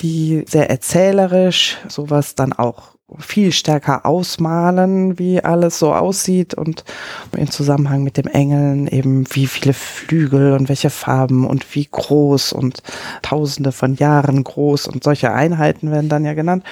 die 0.00 0.44
sehr 0.48 0.70
erzählerisch 0.70 1.78
sowas 1.88 2.34
dann 2.34 2.52
auch 2.52 2.97
viel 3.18 3.52
stärker 3.52 4.04
ausmalen, 4.04 5.18
wie 5.18 5.42
alles 5.42 5.78
so 5.78 5.94
aussieht 5.94 6.54
und 6.54 6.84
im 7.36 7.50
Zusammenhang 7.50 8.02
mit 8.02 8.16
dem 8.16 8.26
Engeln 8.26 8.86
eben 8.86 9.24
wie 9.30 9.46
viele 9.46 9.72
Flügel 9.72 10.52
und 10.52 10.68
welche 10.68 10.90
Farben 10.90 11.46
und 11.46 11.74
wie 11.74 11.88
groß 11.90 12.52
und 12.52 12.82
tausende 13.22 13.72
von 13.72 13.94
Jahren 13.94 14.44
groß 14.44 14.88
und 14.88 15.04
solche 15.04 15.32
Einheiten 15.32 15.90
werden 15.90 16.10
dann 16.10 16.24
ja 16.24 16.34
genannt. 16.34 16.64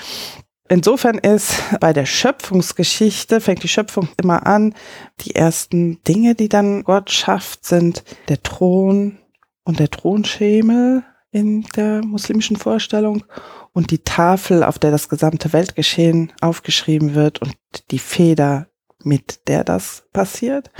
Insofern 0.69 1.19
ist 1.19 1.63
bei 1.81 1.93
der 1.93 2.07
Schöpfungsgeschichte, 2.07 3.41
fängt 3.41 3.63
die 3.63 3.69
Schöpfung 3.69 4.09
immer 4.21 4.47
an, 4.47 4.75
die 5.21 5.35
ersten 5.35 6.03
Dinge, 6.05 6.35
die 6.35 6.49
dann 6.49 6.83
Gott 6.83 7.11
schafft, 7.11 7.65
sind 7.65 8.03
der 8.29 8.43
Thron 8.43 9.19
und 9.65 9.79
der 9.79 9.91
Thronschemel 9.91 11.05
in 11.31 11.63
der 11.77 12.05
muslimischen 12.05 12.57
Vorstellung 12.57 13.25
und 13.73 13.91
die 13.91 14.05
Tafel, 14.05 14.65
auf 14.65 14.79
der 14.79 14.91
das 14.91 15.09
gesamte 15.09 15.53
Weltgeschehen 15.53 16.33
aufgeschrieben 16.41 17.15
wird 17.15 17.43
und 17.43 17.55
die 17.91 17.99
Feder, 17.99 18.69
mit 19.03 19.47
der 19.49 19.65
das 19.65 20.05
passiert. 20.13 20.71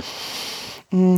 Mm, 0.91 1.17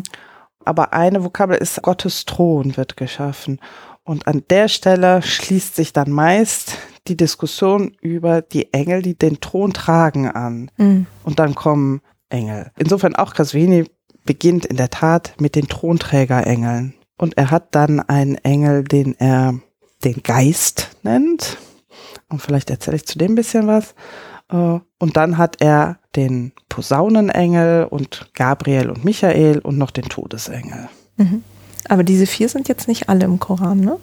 aber 0.65 0.93
eine 0.93 1.23
Vokabel 1.23 1.57
ist 1.57 1.81
Gottes 1.81 2.25
Thron 2.25 2.77
wird 2.77 2.97
geschaffen. 2.97 3.59
Und 4.03 4.27
an 4.27 4.43
der 4.49 4.67
Stelle 4.67 5.21
schließt 5.21 5.75
sich 5.75 5.93
dann 5.93 6.11
meist 6.11 6.77
die 7.07 7.17
Diskussion 7.17 7.95
über 8.01 8.41
die 8.41 8.73
Engel, 8.73 9.01
die 9.01 9.17
den 9.17 9.39
Thron 9.39 9.73
tragen, 9.73 10.29
an. 10.29 10.71
Mhm. 10.77 11.05
Und 11.23 11.39
dann 11.39 11.55
kommen 11.55 12.01
Engel. 12.29 12.71
Insofern 12.77 13.15
auch 13.15 13.33
Casvini 13.33 13.85
beginnt 14.25 14.65
in 14.65 14.77
der 14.77 14.89
Tat 14.89 15.33
mit 15.39 15.55
den 15.55 15.67
Thronträgerengeln. 15.67 16.93
Und 17.19 17.37
er 17.37 17.51
hat 17.51 17.75
dann 17.75 17.99
einen 17.99 18.35
Engel, 18.35 18.83
den 18.85 19.13
er 19.19 19.59
den 20.05 20.23
Geist 20.23 20.91
nennt. 21.03 21.57
Und 22.29 22.41
vielleicht 22.41 22.69
erzähle 22.69 22.95
ich 22.95 23.05
zu 23.05 23.17
dem 23.17 23.33
ein 23.33 23.35
bisschen 23.35 23.67
was. 23.67 23.93
Äh, 24.49 24.79
und 24.99 25.17
dann 25.17 25.37
hat 25.37 25.57
er 25.59 25.99
den 26.15 26.53
Posaunenengel 26.69 27.85
und 27.89 28.31
Gabriel 28.33 28.89
und 28.89 29.03
Michael 29.03 29.59
und 29.59 29.77
noch 29.77 29.91
den 29.91 30.05
Todesengel. 30.05 30.87
Mhm. 31.17 31.43
Aber 31.89 32.03
diese 32.03 32.25
vier 32.25 32.47
sind 32.47 32.69
jetzt 32.69 32.87
nicht 32.87 33.09
alle 33.09 33.25
im 33.25 33.37
Koran, 33.39 33.81
ne? 33.81 33.97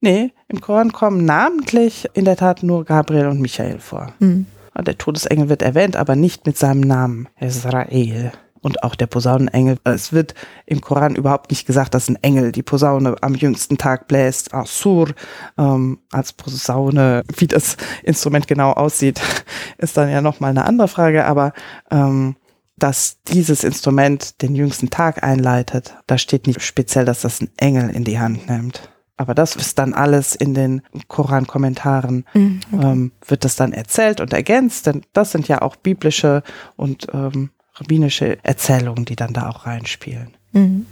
Nee, 0.00 0.32
im 0.48 0.60
Koran 0.60 0.92
kommen 0.92 1.24
namentlich 1.24 2.08
in 2.14 2.24
der 2.24 2.36
Tat 2.36 2.62
nur 2.64 2.84
Gabriel 2.84 3.26
und 3.28 3.40
Michael 3.40 3.78
vor. 3.78 4.12
Mhm. 4.18 4.46
Der 4.76 4.98
Todesengel 4.98 5.48
wird 5.48 5.62
erwähnt, 5.62 5.96
aber 5.96 6.14
nicht 6.14 6.46
mit 6.46 6.56
seinem 6.56 6.80
Namen, 6.80 7.28
Israel 7.40 8.32
und 8.60 8.82
auch 8.82 8.94
der 8.94 9.06
Posaunenengel. 9.06 9.78
Es 9.84 10.12
wird 10.12 10.34
im 10.66 10.80
Koran 10.80 11.14
überhaupt 11.14 11.50
nicht 11.50 11.66
gesagt, 11.66 11.94
dass 11.94 12.08
ein 12.08 12.22
Engel 12.22 12.52
die 12.52 12.62
Posaune 12.62 13.16
am 13.20 13.34
jüngsten 13.34 13.78
Tag 13.78 14.08
bläst. 14.08 14.54
Asur 14.54 15.14
ähm, 15.56 15.98
als 16.10 16.32
Posaune, 16.32 17.22
wie 17.36 17.46
das 17.46 17.76
Instrument 18.02 18.48
genau 18.48 18.72
aussieht, 18.72 19.20
ist 19.78 19.96
dann 19.96 20.10
ja 20.10 20.20
nochmal 20.20 20.50
eine 20.50 20.64
andere 20.64 20.88
Frage. 20.88 21.24
Aber 21.24 21.52
ähm, 21.90 22.36
dass 22.76 23.22
dieses 23.24 23.64
Instrument 23.64 24.40
den 24.42 24.54
jüngsten 24.54 24.90
Tag 24.90 25.22
einleitet, 25.22 25.96
da 26.06 26.18
steht 26.18 26.46
nicht 26.46 26.62
speziell, 26.62 27.04
dass 27.04 27.22
das 27.22 27.40
ein 27.40 27.50
Engel 27.56 27.90
in 27.90 28.04
die 28.04 28.18
Hand 28.18 28.48
nimmt. 28.48 28.88
Aber 29.16 29.34
das 29.34 29.56
ist 29.56 29.78
dann 29.80 29.94
alles 29.94 30.36
in 30.36 30.54
den 30.54 30.80
Koran-Kommentaren, 31.08 32.24
mhm, 32.34 32.60
ähm, 32.72 33.12
wird 33.26 33.44
das 33.44 33.56
dann 33.56 33.72
erzählt 33.72 34.20
und 34.20 34.32
ergänzt, 34.32 34.86
denn 34.86 35.02
das 35.12 35.32
sind 35.32 35.48
ja 35.48 35.60
auch 35.60 35.74
biblische 35.74 36.44
und 36.76 37.08
ähm, 37.12 37.50
rabbinische 37.80 38.38
Erzählungen, 38.42 39.04
die 39.04 39.16
dann 39.16 39.32
da 39.32 39.48
auch 39.48 39.66
reinspielen. 39.66 40.34
Mhm. 40.52 40.86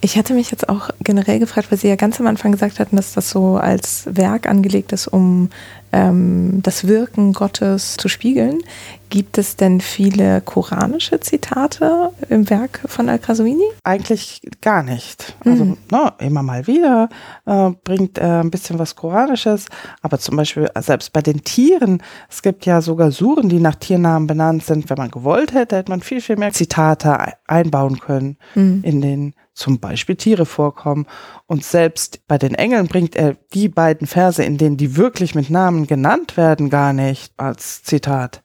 Ich 0.00 0.16
hatte 0.16 0.34
mich 0.34 0.50
jetzt 0.52 0.68
auch 0.68 0.90
generell 1.00 1.40
gefragt, 1.40 1.70
weil 1.70 1.78
Sie 1.78 1.88
ja 1.88 1.96
ganz 1.96 2.20
am 2.20 2.26
Anfang 2.26 2.52
gesagt 2.52 2.78
hatten, 2.78 2.96
dass 2.96 3.14
das 3.14 3.30
so 3.30 3.56
als 3.56 4.04
Werk 4.06 4.46
angelegt 4.46 4.92
ist, 4.92 5.08
um 5.08 5.50
ähm, 5.92 6.60
das 6.62 6.86
Wirken 6.86 7.32
Gottes 7.32 7.96
zu 7.96 8.08
spiegeln. 8.08 8.62
Gibt 9.08 9.38
es 9.38 9.54
denn 9.54 9.80
viele 9.80 10.40
koranische 10.40 11.20
Zitate 11.20 12.10
im 12.28 12.50
Werk 12.50 12.80
von 12.86 13.08
Al-Qaswini? 13.08 13.64
Eigentlich 13.84 14.42
gar 14.60 14.82
nicht. 14.82 15.36
Also 15.44 15.64
mhm. 15.64 15.76
no, 15.92 16.10
immer 16.18 16.42
mal 16.42 16.66
wieder 16.66 17.08
äh, 17.44 17.70
bringt 17.84 18.18
er 18.18 18.40
ein 18.40 18.50
bisschen 18.50 18.80
was 18.80 18.96
Koranisches, 18.96 19.66
aber 20.02 20.18
zum 20.18 20.36
Beispiel 20.36 20.68
selbst 20.80 21.12
bei 21.12 21.22
den 21.22 21.44
Tieren, 21.44 22.02
es 22.28 22.42
gibt 22.42 22.66
ja 22.66 22.80
sogar 22.80 23.12
Suren, 23.12 23.48
die 23.48 23.60
nach 23.60 23.76
Tiernamen 23.76 24.26
benannt 24.26 24.64
sind. 24.64 24.90
Wenn 24.90 24.98
man 24.98 25.10
gewollt 25.12 25.54
hätte, 25.54 25.76
hätte 25.76 25.92
man 25.92 26.00
viel, 26.00 26.20
viel 26.20 26.36
mehr 26.36 26.52
Zitate 26.52 27.34
einbauen 27.46 28.00
können 28.00 28.36
mhm. 28.56 28.80
in 28.82 29.00
den 29.00 29.34
zum 29.56 29.80
Beispiel 29.80 30.16
Tiere 30.16 30.46
vorkommen. 30.46 31.06
Und 31.46 31.64
selbst 31.64 32.20
bei 32.28 32.38
den 32.38 32.54
Engeln 32.54 32.86
bringt 32.86 33.16
er 33.16 33.36
die 33.54 33.68
beiden 33.68 34.06
Verse, 34.06 34.42
in 34.42 34.58
denen 34.58 34.76
die 34.76 34.96
wirklich 34.96 35.34
mit 35.34 35.48
Namen 35.48 35.75
genannt 35.84 36.36
werden, 36.36 36.70
gar 36.70 36.92
nicht 36.92 37.32
als 37.36 37.82
Zitat. 37.82 38.42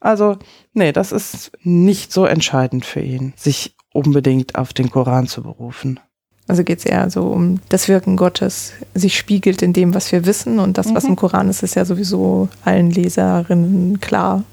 Also, 0.00 0.36
nee, 0.74 0.92
das 0.92 1.10
ist 1.10 1.50
nicht 1.62 2.12
so 2.12 2.24
entscheidend 2.24 2.84
für 2.84 3.00
ihn, 3.00 3.32
sich 3.36 3.74
unbedingt 3.92 4.54
auf 4.54 4.72
den 4.72 4.90
Koran 4.90 5.26
zu 5.26 5.42
berufen. 5.42 5.98
Also 6.46 6.64
geht 6.64 6.78
es 6.78 6.86
eher 6.86 7.10
so 7.10 7.26
um 7.26 7.60
das 7.68 7.88
Wirken 7.88 8.16
Gottes, 8.16 8.72
sich 8.94 9.18
spiegelt 9.18 9.60
in 9.60 9.74
dem, 9.74 9.94
was 9.94 10.12
wir 10.12 10.24
wissen. 10.24 10.58
Und 10.58 10.78
das, 10.78 10.94
was 10.94 11.04
mhm. 11.04 11.10
im 11.10 11.16
Koran 11.16 11.48
ist, 11.50 11.62
ist 11.62 11.74
ja 11.74 11.84
sowieso 11.84 12.48
allen 12.64 12.90
Leserinnen 12.90 14.00
klar. 14.00 14.44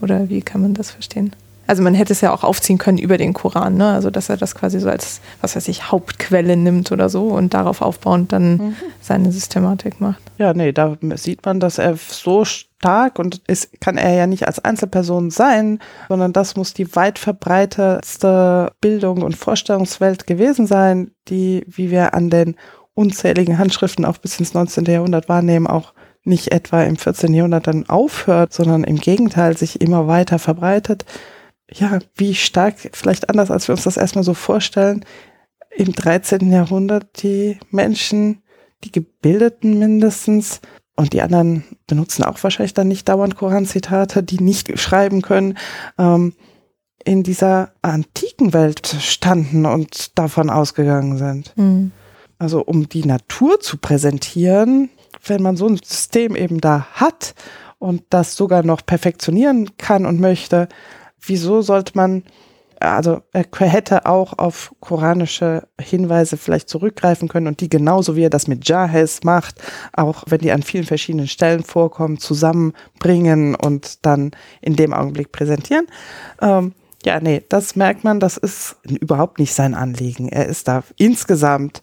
Oder 0.00 0.28
wie 0.28 0.42
kann 0.42 0.62
man 0.62 0.74
das 0.74 0.90
verstehen? 0.90 1.34
Also 1.66 1.82
man 1.82 1.94
hätte 1.94 2.12
es 2.12 2.20
ja 2.20 2.32
auch 2.32 2.44
aufziehen 2.44 2.78
können 2.78 2.98
über 2.98 3.18
den 3.18 3.32
Koran, 3.32 3.76
ne? 3.76 3.90
Also 3.90 4.10
dass 4.10 4.28
er 4.28 4.36
das 4.36 4.54
quasi 4.54 4.78
so 4.78 4.88
als, 4.88 5.20
was 5.40 5.56
weiß 5.56 5.68
ich, 5.68 5.90
Hauptquelle 5.90 6.56
nimmt 6.56 6.92
oder 6.92 7.08
so 7.08 7.28
und 7.28 7.54
darauf 7.54 7.82
aufbauend 7.82 8.32
dann 8.32 8.56
mhm. 8.56 8.76
seine 9.00 9.32
Systematik 9.32 10.00
macht. 10.00 10.20
Ja, 10.38 10.54
nee, 10.54 10.72
da 10.72 10.96
sieht 11.14 11.44
man, 11.44 11.60
dass 11.60 11.78
er 11.78 11.96
so 11.96 12.44
stark 12.44 13.18
und 13.18 13.40
es 13.46 13.70
kann 13.80 13.96
er 13.96 14.14
ja 14.14 14.26
nicht 14.26 14.46
als 14.46 14.64
Einzelperson 14.64 15.30
sein, 15.30 15.80
sondern 16.08 16.32
das 16.32 16.56
muss 16.56 16.74
die 16.74 16.94
weit 16.94 17.18
verbreitetste 17.18 18.72
Bildung 18.80 19.22
und 19.22 19.36
Vorstellungswelt 19.36 20.26
gewesen 20.26 20.66
sein, 20.66 21.10
die, 21.28 21.64
wie 21.66 21.90
wir 21.90 22.14
an 22.14 22.30
den 22.30 22.56
unzähligen 22.94 23.58
Handschriften 23.58 24.04
auch 24.04 24.18
bis 24.18 24.38
ins 24.38 24.54
19. 24.54 24.84
Jahrhundert 24.84 25.28
wahrnehmen, 25.28 25.66
auch 25.66 25.92
nicht 26.24 26.52
etwa 26.52 26.82
im 26.82 26.96
14. 26.96 27.32
Jahrhundert 27.34 27.66
dann 27.66 27.88
aufhört, 27.88 28.52
sondern 28.52 28.84
im 28.84 28.96
Gegenteil 28.96 29.56
sich 29.56 29.80
immer 29.80 30.06
weiter 30.06 30.38
verbreitet 30.38 31.04
ja, 31.72 31.98
wie 32.14 32.34
stark, 32.34 32.76
vielleicht 32.92 33.28
anders, 33.28 33.50
als 33.50 33.68
wir 33.68 33.74
uns 33.74 33.84
das 33.84 33.96
erstmal 33.96 34.24
so 34.24 34.34
vorstellen, 34.34 35.04
im 35.70 35.92
13. 35.92 36.50
Jahrhundert 36.50 37.22
die 37.22 37.58
Menschen, 37.70 38.42
die 38.84 38.92
Gebildeten 38.92 39.78
mindestens, 39.78 40.60
und 40.96 41.12
die 41.12 41.20
anderen 41.20 41.62
benutzen 41.86 42.24
auch 42.24 42.42
wahrscheinlich 42.42 42.74
dann 42.74 42.88
nicht 42.88 43.08
dauernd 43.08 43.36
Koranzitate, 43.36 44.22
die 44.22 44.42
nicht 44.42 44.78
schreiben 44.78 45.20
können, 45.22 45.58
ähm, 45.98 46.32
in 47.04 47.22
dieser 47.22 47.72
antiken 47.82 48.52
Welt 48.52 48.86
standen 49.00 49.66
und 49.66 50.18
davon 50.18 50.50
ausgegangen 50.50 51.18
sind. 51.18 51.52
Mhm. 51.56 51.92
Also 52.38 52.62
um 52.62 52.88
die 52.88 53.04
Natur 53.04 53.60
zu 53.60 53.76
präsentieren, 53.76 54.90
wenn 55.26 55.42
man 55.42 55.56
so 55.56 55.66
ein 55.68 55.76
System 55.76 56.34
eben 56.34 56.60
da 56.60 56.86
hat 56.92 57.34
und 57.78 58.02
das 58.10 58.34
sogar 58.34 58.62
noch 58.62 58.84
perfektionieren 58.84 59.76
kann 59.76 60.06
und 60.06 60.18
möchte, 60.18 60.68
wieso 61.26 61.62
sollte 61.62 61.92
man, 61.94 62.24
also 62.80 63.22
er 63.32 63.46
hätte 63.66 64.06
auch 64.06 64.38
auf 64.38 64.74
koranische 64.80 65.66
Hinweise 65.80 66.36
vielleicht 66.36 66.68
zurückgreifen 66.68 67.28
können 67.28 67.46
und 67.46 67.60
die 67.60 67.68
genauso 67.68 68.16
wie 68.16 68.24
er 68.24 68.30
das 68.30 68.48
mit 68.48 68.68
Jahes 68.68 69.24
macht, 69.24 69.60
auch 69.92 70.24
wenn 70.26 70.40
die 70.40 70.52
an 70.52 70.62
vielen 70.62 70.84
verschiedenen 70.84 71.28
Stellen 71.28 71.64
vorkommen, 71.64 72.18
zusammenbringen 72.18 73.54
und 73.54 74.04
dann 74.04 74.32
in 74.60 74.76
dem 74.76 74.92
Augenblick 74.92 75.32
präsentieren. 75.32 75.86
Ähm, 76.40 76.72
ja, 77.04 77.20
nee, 77.20 77.44
das 77.48 77.76
merkt 77.76 78.02
man, 78.02 78.18
das 78.18 78.36
ist 78.36 78.76
überhaupt 78.82 79.38
nicht 79.38 79.54
sein 79.54 79.74
Anliegen. 79.74 80.28
Er 80.28 80.46
ist 80.46 80.66
da 80.66 80.82
insgesamt 80.96 81.80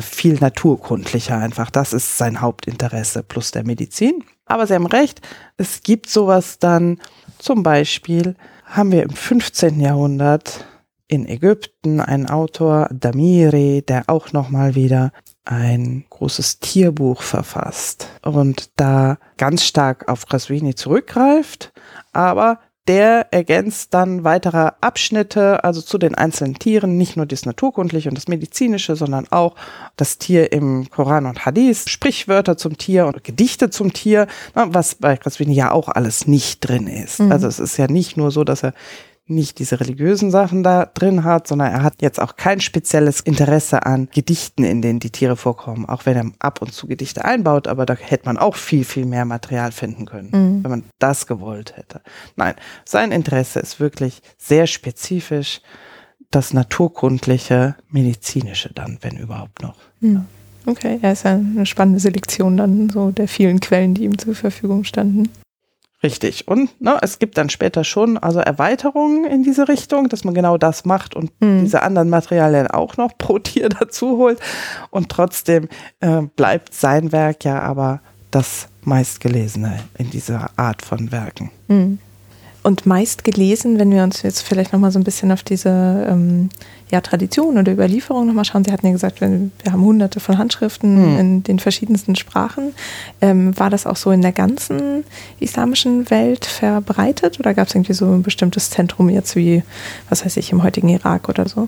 viel 0.00 0.34
naturkundlicher 0.34 1.38
einfach. 1.38 1.70
Das 1.70 1.92
ist 1.92 2.18
sein 2.18 2.40
Hauptinteresse 2.40 3.22
plus 3.22 3.50
der 3.50 3.64
Medizin. 3.64 4.24
Aber 4.44 4.66
Sie 4.66 4.74
haben 4.74 4.86
recht, 4.86 5.20
es 5.56 5.82
gibt 5.82 6.08
sowas 6.08 6.58
dann 6.58 7.00
zum 7.38 7.62
Beispiel 7.62 8.36
haben 8.66 8.92
wir 8.92 9.04
im 9.04 9.10
15. 9.10 9.80
Jahrhundert 9.80 10.66
in 11.08 11.26
Ägypten 11.26 12.00
einen 12.00 12.28
Autor, 12.28 12.88
Damiri, 12.92 13.82
der 13.86 14.04
auch 14.08 14.32
nochmal 14.32 14.74
wieder 14.74 15.12
ein 15.44 16.04
großes 16.10 16.58
Tierbuch 16.58 17.22
verfasst 17.22 18.08
und 18.22 18.70
da 18.76 19.18
ganz 19.36 19.62
stark 19.62 20.08
auf 20.08 20.26
Qaswini 20.26 20.74
zurückgreift, 20.74 21.72
aber 22.12 22.58
der 22.88 23.32
ergänzt 23.32 23.94
dann 23.94 24.24
weitere 24.24 24.70
Abschnitte, 24.80 25.64
also 25.64 25.80
zu 25.80 25.98
den 25.98 26.14
einzelnen 26.14 26.54
Tieren, 26.54 26.96
nicht 26.96 27.16
nur 27.16 27.26
das 27.26 27.44
Naturkundliche 27.44 28.08
und 28.08 28.16
das 28.16 28.28
Medizinische, 28.28 28.96
sondern 28.96 29.26
auch 29.30 29.54
das 29.96 30.18
Tier 30.18 30.52
im 30.52 30.88
Koran 30.90 31.26
und 31.26 31.44
Hadith, 31.44 31.88
Sprichwörter 31.88 32.56
zum 32.56 32.78
Tier 32.78 33.06
und 33.06 33.24
Gedichte 33.24 33.70
zum 33.70 33.92
Tier, 33.92 34.26
was 34.54 34.94
bei 34.94 35.16
Qaswini 35.16 35.54
ja 35.54 35.72
auch 35.72 35.88
alles 35.88 36.26
nicht 36.26 36.60
drin 36.60 36.86
ist. 36.86 37.20
Mhm. 37.20 37.32
Also 37.32 37.48
es 37.48 37.58
ist 37.58 37.76
ja 37.76 37.86
nicht 37.88 38.16
nur 38.16 38.30
so, 38.30 38.44
dass 38.44 38.62
er 38.62 38.72
nicht 39.28 39.58
diese 39.58 39.80
religiösen 39.80 40.30
Sachen 40.30 40.62
da 40.62 40.86
drin 40.86 41.24
hat, 41.24 41.48
sondern 41.48 41.72
er 41.72 41.82
hat 41.82 41.94
jetzt 42.00 42.20
auch 42.20 42.36
kein 42.36 42.60
spezielles 42.60 43.20
Interesse 43.20 43.84
an 43.84 44.08
Gedichten, 44.12 44.62
in 44.64 44.82
denen 44.82 45.00
die 45.00 45.10
Tiere 45.10 45.36
vorkommen, 45.36 45.84
auch 45.86 46.06
wenn 46.06 46.16
er 46.16 46.30
ab 46.38 46.62
und 46.62 46.72
zu 46.72 46.86
Gedichte 46.86 47.24
einbaut, 47.24 47.66
aber 47.66 47.86
da 47.86 47.94
hätte 47.94 48.26
man 48.26 48.38
auch 48.38 48.54
viel, 48.54 48.84
viel 48.84 49.04
mehr 49.04 49.24
Material 49.24 49.72
finden 49.72 50.06
können, 50.06 50.30
mhm. 50.32 50.62
wenn 50.62 50.70
man 50.70 50.84
das 50.98 51.26
gewollt 51.26 51.76
hätte. 51.76 52.00
Nein, 52.36 52.54
sein 52.84 53.10
Interesse 53.10 53.58
ist 53.58 53.80
wirklich 53.80 54.22
sehr 54.38 54.66
spezifisch 54.66 55.60
das 56.30 56.52
naturkundliche, 56.52 57.76
medizinische 57.90 58.72
dann, 58.72 58.98
wenn 59.00 59.16
überhaupt 59.16 59.62
noch. 59.62 59.76
Mhm. 60.00 60.26
Okay, 60.66 60.98
ja, 61.00 61.12
ist 61.12 61.24
ja 61.24 61.34
eine 61.34 61.64
spannende 61.64 62.00
Selektion 62.00 62.56
dann 62.56 62.90
so 62.90 63.12
der 63.12 63.28
vielen 63.28 63.60
Quellen, 63.60 63.94
die 63.94 64.04
ihm 64.04 64.18
zur 64.18 64.34
Verfügung 64.34 64.82
standen. 64.82 65.28
Richtig. 66.06 66.46
Und 66.46 66.80
ne, 66.80 66.98
es 67.02 67.18
gibt 67.18 67.36
dann 67.36 67.50
später 67.50 67.82
schon 67.82 68.16
also 68.16 68.38
Erweiterungen 68.38 69.24
in 69.24 69.42
diese 69.42 69.66
Richtung, 69.66 70.08
dass 70.08 70.22
man 70.22 70.34
genau 70.34 70.56
das 70.56 70.84
macht 70.84 71.16
und 71.16 71.32
mhm. 71.40 71.62
diese 71.62 71.82
anderen 71.82 72.10
Materialien 72.10 72.68
auch 72.68 72.96
noch 72.96 73.18
pro 73.18 73.38
Tier 73.46 73.68
dazu 73.68 74.16
holt. 74.16 74.38
Und 74.90 75.08
trotzdem 75.08 75.68
äh, 75.98 76.22
bleibt 76.36 76.74
sein 76.74 77.10
Werk 77.10 77.44
ja 77.44 77.60
aber 77.60 78.00
das 78.30 78.68
meistgelesene 78.82 79.80
in 79.98 80.10
dieser 80.10 80.50
Art 80.56 80.82
von 80.82 81.10
Werken. 81.10 81.50
Mhm. 81.66 81.98
Und 82.66 82.84
meist 82.84 83.22
gelesen, 83.22 83.78
wenn 83.78 83.92
wir 83.92 84.02
uns 84.02 84.22
jetzt 84.22 84.42
vielleicht 84.42 84.72
nochmal 84.72 84.90
so 84.90 84.98
ein 84.98 85.04
bisschen 85.04 85.30
auf 85.30 85.44
diese 85.44 85.68
ähm, 86.10 86.48
ja, 86.90 87.00
Tradition 87.00 87.58
oder 87.58 87.70
Überlieferung 87.70 88.26
nochmal 88.26 88.44
schauen. 88.44 88.64
Sie 88.64 88.72
hatten 88.72 88.86
ja 88.86 88.92
gesagt, 88.92 89.20
wir, 89.20 89.28
wir 89.62 89.72
haben 89.72 89.82
hunderte 89.82 90.18
von 90.18 90.36
Handschriften 90.36 91.12
mhm. 91.12 91.18
in 91.20 91.42
den 91.44 91.60
verschiedensten 91.60 92.16
Sprachen. 92.16 92.74
Ähm, 93.20 93.56
war 93.56 93.70
das 93.70 93.86
auch 93.86 93.94
so 93.94 94.10
in 94.10 94.20
der 94.20 94.32
ganzen 94.32 95.04
islamischen 95.38 96.10
Welt 96.10 96.44
verbreitet 96.44 97.38
oder 97.38 97.54
gab 97.54 97.68
es 97.68 97.76
irgendwie 97.76 97.92
so 97.92 98.06
ein 98.06 98.24
bestimmtes 98.24 98.70
Zentrum 98.70 99.10
jetzt 99.10 99.36
wie, 99.36 99.62
was 100.08 100.24
weiß 100.24 100.36
ich, 100.36 100.50
im 100.50 100.64
heutigen 100.64 100.88
Irak 100.88 101.28
oder 101.28 101.48
so? 101.48 101.66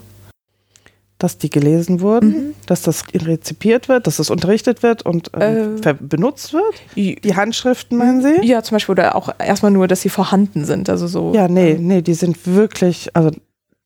Dass 1.19 1.39
die 1.39 1.51
gelesen 1.51 2.01
wurden, 2.01 2.29
mhm. 2.29 2.55
dass 2.67 2.83
das 2.83 3.05
rezipiert 3.13 3.89
wird, 3.89 4.07
dass 4.07 4.19
das 4.19 4.31
unterrichtet 4.31 4.83
wird 4.83 5.03
und 5.05 5.35
äh, 5.35 5.75
äh, 5.75 5.95
benutzt 5.99 6.53
wird? 6.53 6.75
Die 6.95 7.35
Handschriften, 7.35 7.99
meinen 7.99 8.23
Sie? 8.23 8.47
Ja, 8.47 8.63
zum 8.63 8.77
Beispiel, 8.77 8.93
oder 8.93 9.17
auch 9.17 9.29
erstmal 9.39 9.73
nur, 9.73 9.89
dass 9.89 10.01
sie 10.01 10.09
vorhanden 10.09 10.65
sind. 10.65 10.89
Also 10.89 11.07
so. 11.07 11.33
Ja, 11.35 11.49
nee, 11.49 11.73
ähm, 11.73 11.87
nee, 11.87 12.03
die 12.03 12.15
sind 12.15 12.47
wirklich, 12.47 13.11
also 13.15 13.31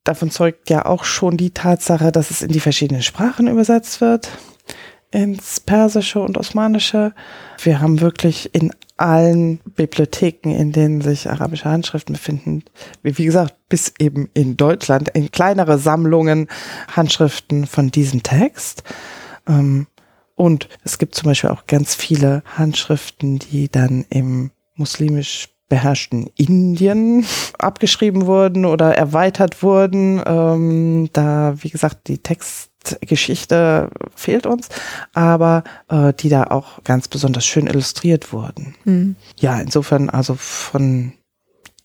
davon 0.05 0.31
zeugt 0.31 0.69
ja 0.69 0.85
auch 0.85 1.05
schon 1.05 1.37
die 1.37 1.51
Tatsache, 1.51 2.13
dass 2.13 2.31
es 2.31 2.43
in 2.43 2.51
die 2.51 2.61
verschiedenen 2.61 3.03
Sprachen 3.03 3.47
übersetzt 3.47 4.01
wird 4.01 4.29
ins 5.13 5.61
Persische 5.61 6.21
und 6.21 6.37
Osmanische. 6.37 7.15
Wir 7.63 7.81
haben 7.81 8.01
wirklich 8.01 8.55
in 8.55 8.73
allen 8.97 9.59
Bibliotheken, 9.77 10.51
in 10.51 10.73
denen 10.73 11.01
sich 11.01 11.31
arabische 11.31 11.67
Handschriften 11.67 12.15
befinden, 12.15 12.65
wie 13.03 13.25
gesagt, 13.25 13.55
bis 13.69 13.93
eben 13.99 14.29
in 14.35 14.57
Deutschland, 14.57 15.09
in 15.11 15.31
kleinere 15.31 15.79
Sammlungen 15.79 16.49
Handschriften 16.89 17.67
von 17.67 17.91
diesem 17.91 18.23
Text. 18.23 18.83
Ähm, 19.49 19.87
und 20.35 20.69
es 20.85 20.99
gibt 20.99 21.15
zum 21.15 21.27
Beispiel 21.27 21.51
auch 21.51 21.67
ganz 21.67 21.95
viele 21.95 22.43
Handschriften, 22.57 23.39
die 23.39 23.71
dann 23.71 24.05
im 24.09 24.51
muslimisch 24.75 25.49
beherrschten 25.69 26.31
Indien 26.37 27.25
abgeschrieben 27.59 28.27
wurden 28.27 28.67
oder 28.67 28.95
erweitert 28.95 29.63
wurden. 29.63 30.23
Ähm, 30.27 31.09
da, 31.13 31.55
wie 31.63 31.71
gesagt, 31.71 32.09
die 32.09 32.19
Text 32.19 32.72
Geschichte 33.01 33.91
fehlt 34.15 34.47
uns, 34.47 34.69
aber 35.13 35.65
äh, 35.89 36.13
die 36.13 36.29
da 36.29 36.45
auch 36.45 36.83
ganz 36.85 37.09
besonders 37.09 37.45
schön 37.47 37.67
illustriert 37.67 38.33
wurden. 38.33 38.75
Mhm. 38.85 39.17
Ja, 39.39 39.61
insofern 39.61 40.11
also 40.11 40.35
von 40.35 41.13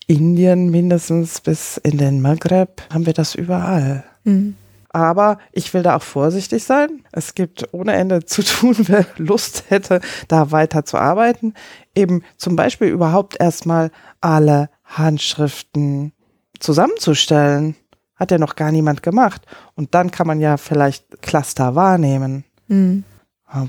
Indien 0.06 0.70
mindestens 0.70 1.40
bis 1.40 1.76
in 1.76 1.98
den 1.98 2.20
Maghreb 2.22 2.82
haben 2.92 3.06
wir 3.06 3.12
das 3.12 3.34
überall. 3.34 4.04
Mhm. 4.24 4.56
Aber 4.90 5.38
ich 5.52 5.72
will 5.74 5.82
da 5.82 5.96
auch 5.96 6.02
vorsichtig 6.02 6.64
sein. 6.64 7.04
Es 7.12 7.34
gibt 7.34 7.68
ohne 7.72 7.92
Ende 7.92 8.24
zu 8.24 8.42
tun, 8.42 8.74
wer 8.78 9.04
Lust 9.18 9.64
hätte, 9.68 10.00
da 10.28 10.50
weiter 10.50 10.84
zu 10.84 10.96
arbeiten. 10.96 11.54
Eben 11.94 12.22
zum 12.36 12.56
Beispiel 12.56 12.88
überhaupt 12.88 13.38
erstmal 13.38 13.90
alle 14.20 14.70
Handschriften 14.84 16.12
zusammenzustellen 16.58 17.76
hat 18.18 18.30
ja 18.30 18.38
noch 18.38 18.56
gar 18.56 18.72
niemand 18.72 19.02
gemacht. 19.02 19.42
Und 19.74 19.94
dann 19.94 20.10
kann 20.10 20.26
man 20.26 20.40
ja 20.40 20.56
vielleicht 20.56 21.22
Cluster 21.22 21.74
wahrnehmen. 21.74 22.44
Mhm. 22.68 23.04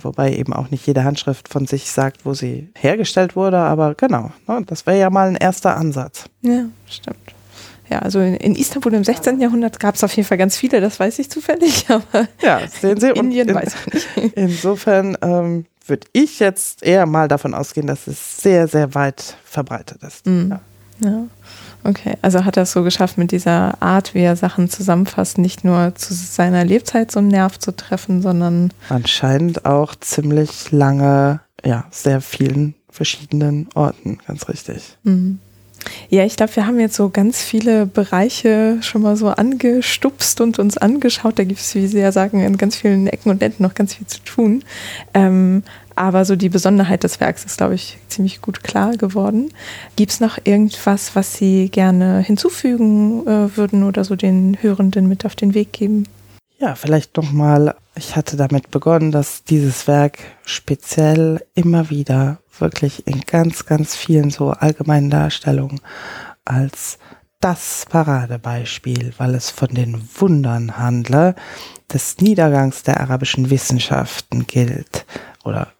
Wobei 0.01 0.35
eben 0.35 0.51
auch 0.51 0.71
nicht 0.71 0.85
jede 0.87 1.05
Handschrift 1.05 1.47
von 1.47 1.65
sich 1.65 1.89
sagt, 1.89 2.25
wo 2.25 2.33
sie 2.33 2.69
hergestellt 2.75 3.37
wurde, 3.37 3.59
aber 3.59 3.95
genau, 3.95 4.31
ne, 4.45 4.61
das 4.65 4.85
wäre 4.85 4.99
ja 4.99 5.09
mal 5.09 5.29
ein 5.29 5.37
erster 5.37 5.77
Ansatz. 5.77 6.25
Ja, 6.41 6.65
stimmt. 6.85 7.17
Ja, 7.89 7.99
also 7.99 8.19
in, 8.19 8.35
in 8.35 8.55
Istanbul 8.55 8.93
im 8.93 9.03
16. 9.05 9.39
Jahrhundert 9.39 9.79
gab 9.79 9.95
es 9.95 10.03
auf 10.03 10.13
jeden 10.15 10.27
Fall 10.27 10.37
ganz 10.37 10.57
viele, 10.57 10.81
das 10.81 10.99
weiß 10.99 11.17
ich 11.19 11.29
zufällig, 11.29 11.85
aber 11.89 12.27
ja, 12.41 12.59
sehen 12.67 12.99
Sie, 12.99 13.09
Indien 13.09 13.47
in, 13.47 13.55
weiß 13.55 13.73
ich 13.73 13.93
nicht. 13.93 14.07
Insofern 14.35 15.17
ähm, 15.21 15.65
würde 15.85 16.07
ich 16.11 16.39
jetzt 16.39 16.83
eher 16.83 17.05
mal 17.05 17.29
davon 17.29 17.53
ausgehen, 17.53 17.87
dass 17.87 18.05
es 18.07 18.41
sehr, 18.41 18.67
sehr 18.67 18.93
weit 18.95 19.37
verbreitet 19.45 20.03
ist. 20.03 20.25
Mhm. 20.25 20.59
Ja. 20.99 21.09
ja. 21.09 21.23
Okay, 21.83 22.17
also 22.21 22.45
hat 22.45 22.57
er 22.57 22.63
es 22.63 22.71
so 22.71 22.83
geschafft, 22.83 23.17
mit 23.17 23.31
dieser 23.31 23.81
Art, 23.81 24.13
wie 24.13 24.19
er 24.19 24.35
Sachen 24.35 24.69
zusammenfasst, 24.69 25.37
nicht 25.37 25.63
nur 25.63 25.95
zu 25.95 26.13
seiner 26.13 26.65
Lebzeit 26.65 27.11
so 27.11 27.19
einen 27.19 27.29
Nerv 27.29 27.57
zu 27.57 27.75
treffen, 27.75 28.21
sondern. 28.21 28.71
Anscheinend 28.89 29.65
auch 29.65 29.95
ziemlich 29.95 30.71
lange, 30.71 31.39
ja, 31.63 31.85
sehr 31.91 32.21
vielen 32.21 32.75
verschiedenen 32.89 33.69
Orten, 33.75 34.19
ganz 34.27 34.49
richtig. 34.49 34.97
Mhm. 35.03 35.39
Ja, 36.09 36.25
ich 36.25 36.35
glaube, 36.35 36.55
wir 36.55 36.65
haben 36.65 36.79
jetzt 36.79 36.95
so 36.95 37.09
ganz 37.09 37.41
viele 37.41 37.85
Bereiche 37.85 38.79
schon 38.81 39.01
mal 39.01 39.15
so 39.15 39.29
angestupst 39.29 40.41
und 40.41 40.59
uns 40.59 40.77
angeschaut. 40.77 41.39
Da 41.39 41.43
gibt 41.43 41.59
es, 41.59 41.73
wie 41.75 41.87
Sie 41.87 41.99
ja 41.99 42.11
sagen, 42.11 42.43
in 42.43 42.57
ganz 42.57 42.75
vielen 42.75 43.07
Ecken 43.07 43.29
und 43.29 43.41
Enden 43.41 43.63
noch 43.63 43.75
ganz 43.75 43.95
viel 43.95 44.07
zu 44.07 44.19
tun. 44.23 44.63
Ähm, 45.13 45.63
aber 45.99 46.23
so 46.23 46.37
die 46.37 46.47
Besonderheit 46.47 47.03
des 47.03 47.19
Werks 47.19 47.43
ist, 47.43 47.57
glaube 47.57 47.75
ich, 47.75 47.97
ziemlich 48.07 48.39
gut 48.39 48.63
klar 48.63 48.95
geworden. 48.95 49.51
Gibt 49.97 50.13
es 50.13 50.21
noch 50.21 50.37
irgendwas, 50.45 51.13
was 51.13 51.33
Sie 51.33 51.67
gerne 51.67 52.19
hinzufügen 52.21 53.27
äh, 53.27 53.57
würden 53.57 53.83
oder 53.83 54.05
so 54.05 54.15
den 54.15 54.57
Hörenden 54.61 55.09
mit 55.09 55.25
auf 55.25 55.35
den 55.35 55.53
Weg 55.53 55.73
geben? 55.73 56.07
Ja, 56.57 56.75
vielleicht 56.75 57.17
nochmal, 57.17 57.75
ich 57.95 58.15
hatte 58.15 58.37
damit 58.37 58.71
begonnen, 58.71 59.11
dass 59.11 59.43
dieses 59.43 59.87
Werk 59.87 60.19
speziell 60.45 61.45
immer 61.53 61.89
wieder 61.89 62.39
wirklich 62.59 63.05
in 63.05 63.19
ganz, 63.21 63.65
ganz 63.65 63.97
vielen 63.97 64.29
so 64.29 64.51
allgemeinen 64.51 65.09
Darstellungen 65.09 65.81
als 66.45 66.97
das 67.41 67.85
Paradebeispiel, 67.89 69.13
weil 69.17 69.35
es 69.35 69.49
von 69.49 69.69
den 69.69 70.01
Wundern 70.15 70.77
handle, 70.77 71.35
des 71.91 72.19
Niedergangs 72.19 72.83
der 72.83 73.01
arabischen 73.01 73.49
Wissenschaften 73.49 74.47
gilt 74.47 75.05
oder 75.43 75.73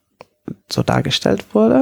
so 0.69 0.83
dargestellt 0.83 1.45
wurde, 1.53 1.81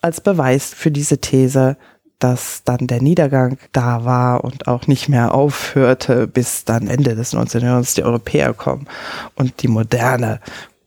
als 0.00 0.20
Beweis 0.20 0.72
für 0.74 0.90
diese 0.90 1.18
These, 1.18 1.76
dass 2.18 2.62
dann 2.64 2.86
der 2.86 3.02
Niedergang 3.02 3.58
da 3.72 4.04
war 4.04 4.44
und 4.44 4.68
auch 4.68 4.86
nicht 4.86 5.08
mehr 5.08 5.34
aufhörte, 5.34 6.26
bis 6.26 6.64
dann 6.64 6.86
Ende 6.86 7.14
des 7.14 7.32
19. 7.32 7.62
Jahrhunderts 7.62 7.94
die 7.94 8.04
Europäer 8.04 8.54
kommen 8.54 8.86
und 9.34 9.62
die 9.62 9.68
Moderne 9.68 10.40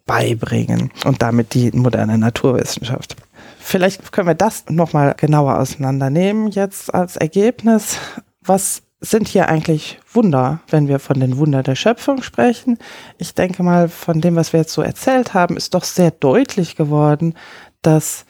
beibringen 0.06 0.92
und 1.06 1.22
damit 1.22 1.54
die 1.54 1.72
moderne 1.72 2.18
Naturwissenschaft. 2.18 3.16
Vielleicht 3.60 4.12
können 4.12 4.28
wir 4.28 4.34
das 4.34 4.66
nochmal 4.70 5.14
genauer 5.16 5.60
auseinandernehmen 5.60 6.48
jetzt 6.50 6.92
als 6.92 7.16
Ergebnis. 7.16 7.98
Was 8.42 8.82
sind 9.02 9.28
hier 9.28 9.48
eigentlich 9.48 10.00
Wunder, 10.12 10.60
wenn 10.70 10.88
wir 10.88 11.00
von 11.00 11.20
den 11.20 11.38
Wundern 11.38 11.64
der 11.64 11.76
Schöpfung 11.76 12.22
sprechen? 12.22 12.78
Ich 13.18 13.34
denke 13.34 13.64
mal, 13.64 13.88
von 13.88 14.20
dem, 14.22 14.36
was 14.36 14.52
wir 14.54 14.60
jetzt 14.60 14.74
so 14.74 14.82
erzählt 14.82 15.34
haben, 15.34 15.56
ist 15.56 15.74
doch 15.74 15.84
sehr 15.84 16.12
deutlich 16.12 16.76
geworden, 16.76 17.34
dass 17.82 18.26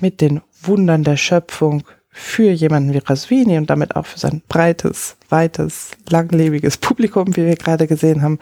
mit 0.00 0.20
den 0.20 0.40
Wundern 0.60 1.04
der 1.04 1.16
Schöpfung 1.16 1.84
für 2.08 2.50
jemanden 2.50 2.92
wie 2.92 2.98
Raswini 2.98 3.58
und 3.58 3.70
damit 3.70 3.94
auch 3.94 4.06
für 4.06 4.18
sein 4.18 4.42
breites, 4.48 5.16
weites, 5.28 5.92
langlebiges 6.08 6.76
Publikum, 6.76 7.36
wie 7.36 7.46
wir 7.46 7.54
gerade 7.54 7.86
gesehen 7.86 8.22
haben, 8.22 8.38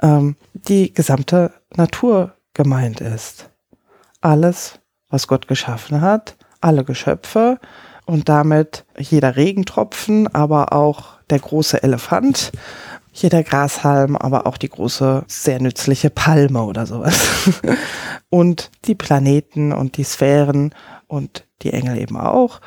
ähm, 0.00 0.36
die 0.52 0.94
gesamte 0.94 1.52
Natur 1.74 2.34
gemeint 2.54 3.00
ist. 3.00 3.50
Alles, 4.20 4.78
was 5.10 5.26
Gott 5.26 5.48
geschaffen 5.48 6.00
hat, 6.00 6.36
alle 6.60 6.84
Geschöpfe 6.84 7.58
und 8.06 8.28
damit 8.28 8.84
jeder 8.96 9.34
Regentropfen, 9.34 10.32
aber 10.32 10.72
auch 10.72 11.15
der 11.30 11.38
große 11.38 11.82
Elefant, 11.82 12.52
jeder 13.12 13.42
Grashalm, 13.42 14.16
aber 14.16 14.46
auch 14.46 14.58
die 14.58 14.68
große, 14.68 15.24
sehr 15.26 15.60
nützliche 15.60 16.10
Palme 16.10 16.62
oder 16.62 16.86
sowas. 16.86 17.50
und 18.30 18.70
die 18.84 18.94
Planeten 18.94 19.72
und 19.72 19.96
die 19.96 20.04
Sphären 20.04 20.74
und 21.06 21.46
die 21.62 21.72
Engel 21.72 21.98
eben 21.98 22.16
auch 22.16 22.60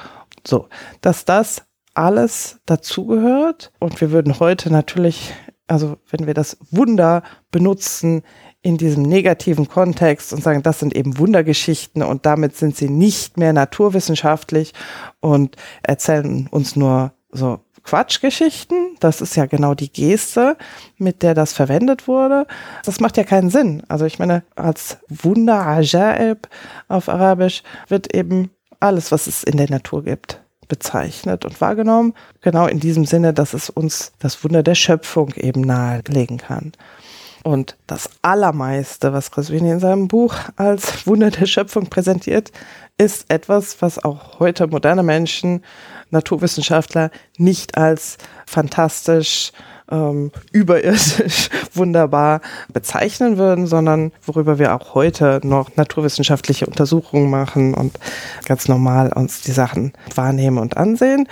so, 0.48 0.68
dass 1.02 1.26
das 1.26 1.64
alles 1.94 2.60
dazugehört 2.66 3.72
und 3.80 4.00
wir 4.00 4.12
würden 4.12 4.40
heute 4.40 4.72
natürlich, 4.72 5.34
also 5.68 5.98
wenn 6.10 6.28
wir 6.28 6.34
das 6.34 6.58
Wunder 6.72 7.24
benutzen 7.52 8.24
in 8.62 8.78
diesem 8.78 9.04
negativen 9.04 9.68
Kontext 9.68 10.34
und 10.34 10.44
sagen, 10.44 10.64
das 10.64 10.80
sind 10.80 10.96
eben 10.96 11.18
Wundergeschichten 11.18 12.04
und 12.04 12.26
damit 12.26 12.56
sind 12.56 12.76
sie 12.76 12.90
nicht 12.90 13.38
mehr 13.38 13.54
naturwissenschaftlich 13.54 14.74
und 15.20 15.56
erzählen 15.82 16.48
uns 16.52 16.76
nur 16.76 17.14
so 17.32 17.60
Quatschgeschichten. 17.84 18.96
Das 19.00 19.22
ist 19.22 19.36
ja 19.36 19.46
genau 19.46 19.74
die 19.74 19.92
Geste, 19.92 20.58
mit 20.98 21.24
der 21.24 21.34
das 21.34 21.54
verwendet 21.54 22.08
wurde. 22.08 22.46
Das 22.84 23.00
macht 23.00 23.18
ja 23.18 23.24
keinen 23.24 23.50
Sinn. 23.50 23.84
Also 23.88 24.06
ich 24.06 24.20
meine, 24.20 24.44
als 24.56 24.98
Wunder, 25.08 25.66
Ajaib 25.66 26.48
auf 26.88 27.10
Arabisch, 27.10 27.64
wird 27.88 28.14
eben 28.16 28.52
alles, 28.80 29.12
was 29.12 29.28
es 29.28 29.44
in 29.44 29.58
der 29.58 29.70
Natur 29.70 30.04
gibt, 30.04 30.42
bezeichnet 30.68 31.46
und 31.46 31.60
wahrgenommen. 31.62 32.14
Genau 32.42 32.68
in 32.68 32.80
diesem 32.80 33.06
Sinne, 33.06 33.34
dass 33.34 33.54
es 33.54 33.70
uns 33.70 34.14
das 34.20 34.44
Wunder 34.44 34.64
der 34.64 34.76
Schöpfung 34.76 35.34
eben 35.36 35.62
nahelegen 35.62 36.38
kann. 36.38 36.74
Und 37.44 37.78
das 37.88 38.10
Allermeiste, 38.22 39.14
was 39.14 39.36
Raswini 39.38 39.72
in 39.72 39.80
seinem 39.80 40.08
Buch 40.08 40.36
als 40.58 41.08
Wunder 41.08 41.32
der 41.32 41.46
Schöpfung 41.46 41.88
präsentiert, 41.88 42.52
ist 42.98 43.32
etwas, 43.32 43.82
was 43.82 44.04
auch 44.04 44.40
heute 44.40 44.68
moderne 44.68 45.04
Menschen, 45.04 45.64
Naturwissenschaftler 46.12 47.12
nicht 47.38 47.78
als 47.78 48.18
fantastisch 48.46 49.52
ähm, 49.92 50.32
überirdisch 50.52 51.50
wunderbar 51.74 52.42
bezeichnen 52.72 53.38
würden, 53.38 53.68
sondern 53.68 54.12
worüber 54.24 54.60
wir 54.60 54.76
auch 54.76 54.94
heute 54.94 55.42
noch 55.44 55.76
naturwissenschaftliche 55.76 56.68
Untersuchungen 56.68 57.30
machen 57.30 57.74
und 57.74 57.98
ganz 58.46 58.68
normal 58.68 59.12
uns 59.14 59.42
die 59.42 59.52
Sachen 59.52 59.94
wahrnehmen 60.16 60.58
und 60.58 60.78
ansehen. 60.78 61.28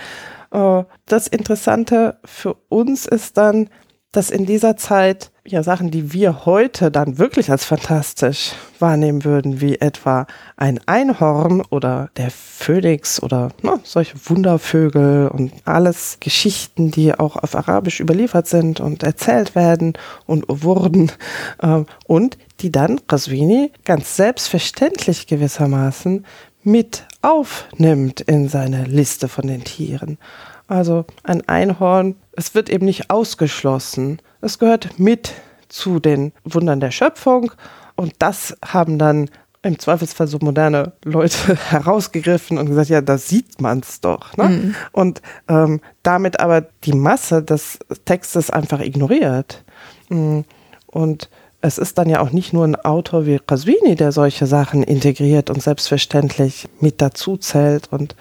Äh, 0.50 0.84
das 1.06 1.28
Interessante 1.28 2.18
für 2.24 2.54
uns 2.68 3.06
ist 3.06 3.36
dann, 3.36 3.70
dass 4.12 4.30
in 4.30 4.46
dieser 4.46 4.76
Zeit 4.76 5.30
ja 5.52 5.62
Sachen, 5.62 5.90
die 5.90 6.12
wir 6.12 6.44
heute 6.46 6.90
dann 6.90 7.18
wirklich 7.18 7.50
als 7.50 7.64
fantastisch 7.64 8.52
wahrnehmen 8.78 9.24
würden, 9.24 9.60
wie 9.60 9.76
etwa 9.76 10.26
ein 10.56 10.80
Einhorn 10.86 11.62
oder 11.70 12.10
der 12.16 12.30
Phönix 12.30 13.22
oder 13.22 13.50
na, 13.62 13.80
solche 13.82 14.14
Wundervögel 14.26 15.28
und 15.28 15.52
alles 15.64 16.18
Geschichten, 16.20 16.90
die 16.90 17.14
auch 17.14 17.36
auf 17.36 17.54
Arabisch 17.54 18.00
überliefert 18.00 18.46
sind 18.46 18.80
und 18.80 19.02
erzählt 19.02 19.54
werden 19.54 19.94
und 20.26 20.44
wurden 20.48 21.12
äh, 21.60 21.84
und 22.06 22.38
die 22.60 22.72
dann 22.72 23.00
Raswini 23.08 23.72
ganz 23.84 24.16
selbstverständlich 24.16 25.26
gewissermaßen 25.26 26.24
mit 26.62 27.04
aufnimmt 27.22 28.20
in 28.20 28.48
seine 28.48 28.84
Liste 28.84 29.28
von 29.28 29.46
den 29.46 29.64
Tieren. 29.64 30.18
Also 30.66 31.06
ein 31.22 31.48
Einhorn, 31.48 32.16
es 32.32 32.54
wird 32.54 32.68
eben 32.68 32.84
nicht 32.84 33.10
ausgeschlossen. 33.10 34.20
Es 34.40 34.58
gehört 34.58 34.98
mit 34.98 35.32
zu 35.68 35.98
den 35.98 36.32
Wundern 36.44 36.80
der 36.80 36.90
Schöpfung 36.90 37.52
und 37.96 38.12
das 38.18 38.56
haben 38.64 38.98
dann 38.98 39.28
im 39.62 39.78
Zweifelsfall 39.78 40.28
so 40.28 40.38
moderne 40.40 40.92
Leute 41.04 41.56
herausgegriffen 41.70 42.58
und 42.58 42.66
gesagt, 42.66 42.88
ja, 42.88 43.00
da 43.00 43.18
sieht 43.18 43.60
man 43.60 43.80
es 43.80 44.00
doch. 44.00 44.36
Ne? 44.36 44.48
Mhm. 44.48 44.74
Und 44.92 45.22
ähm, 45.48 45.80
damit 46.02 46.40
aber 46.40 46.62
die 46.84 46.92
Masse 46.92 47.42
des 47.42 47.78
Textes 48.04 48.50
einfach 48.50 48.80
ignoriert. 48.80 49.64
Mm, 50.08 50.40
und 50.86 51.28
es 51.60 51.78
ist 51.78 51.98
dann 51.98 52.08
ja 52.08 52.20
auch 52.20 52.30
nicht 52.30 52.52
nur 52.52 52.64
ein 52.64 52.76
Autor 52.76 53.26
wie 53.26 53.40
Qaswini, 53.44 53.96
der 53.96 54.12
solche 54.12 54.46
Sachen 54.46 54.84
integriert 54.84 55.50
und 55.50 55.60
selbstverständlich 55.60 56.68
mit 56.80 57.00
dazu 57.02 57.36
zählt. 57.36 57.92
Und 57.92 58.14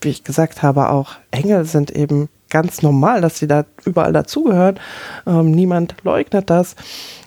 wie 0.00 0.08
ich 0.08 0.24
gesagt 0.24 0.62
habe, 0.62 0.88
auch 0.88 1.16
Engel 1.30 1.66
sind 1.66 1.90
eben 1.90 2.30
ganz 2.50 2.82
normal, 2.82 3.20
dass 3.20 3.38
sie 3.38 3.46
da 3.46 3.64
überall 3.84 4.12
dazugehören. 4.12 4.78
Ähm, 5.26 5.50
niemand 5.50 5.94
leugnet 6.02 6.50
das. 6.50 6.76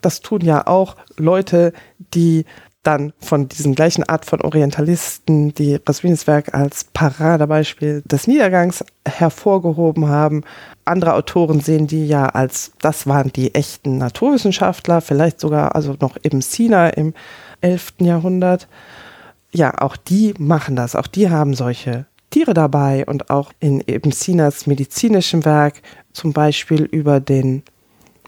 Das 0.01 0.21
tun 0.21 0.41
ja 0.41 0.67
auch 0.67 0.95
Leute, 1.17 1.73
die 2.13 2.45
dann 2.83 3.13
von 3.19 3.47
diesen 3.47 3.75
gleichen 3.75 4.03
Art 4.03 4.25
von 4.25 4.41
Orientalisten, 4.41 5.53
die 5.53 5.75
Raswinis 5.87 6.25
Werk 6.25 6.55
als 6.55 6.85
Paradebeispiel 6.85 8.01
des 8.05 8.25
Niedergangs 8.25 8.83
hervorgehoben 9.07 10.07
haben. 10.07 10.43
Andere 10.83 11.13
Autoren 11.13 11.59
sehen 11.59 11.85
die 11.85 12.07
ja 12.07 12.25
als, 12.25 12.71
das 12.79 13.05
waren 13.05 13.31
die 13.33 13.53
echten 13.53 13.97
Naturwissenschaftler, 13.99 15.01
vielleicht 15.01 15.39
sogar 15.39 15.75
also 15.75 15.95
noch 15.99 16.17
im 16.17 16.41
Sina 16.41 16.89
im 16.89 17.13
11. 17.61 17.93
Jahrhundert. 17.99 18.67
Ja, 19.51 19.79
auch 19.79 19.95
die 19.95 20.33
machen 20.39 20.75
das, 20.75 20.95
auch 20.95 21.07
die 21.07 21.29
haben 21.29 21.53
solche 21.53 22.05
Tiere 22.31 22.53
dabei 22.53 23.05
und 23.05 23.29
auch 23.29 23.51
in 23.59 23.83
Ibn 23.87 24.11
Sinas 24.11 24.65
medizinischem 24.65 25.45
Werk 25.45 25.81
zum 26.13 26.33
Beispiel 26.33 26.83
über 26.83 27.19
den 27.19 27.63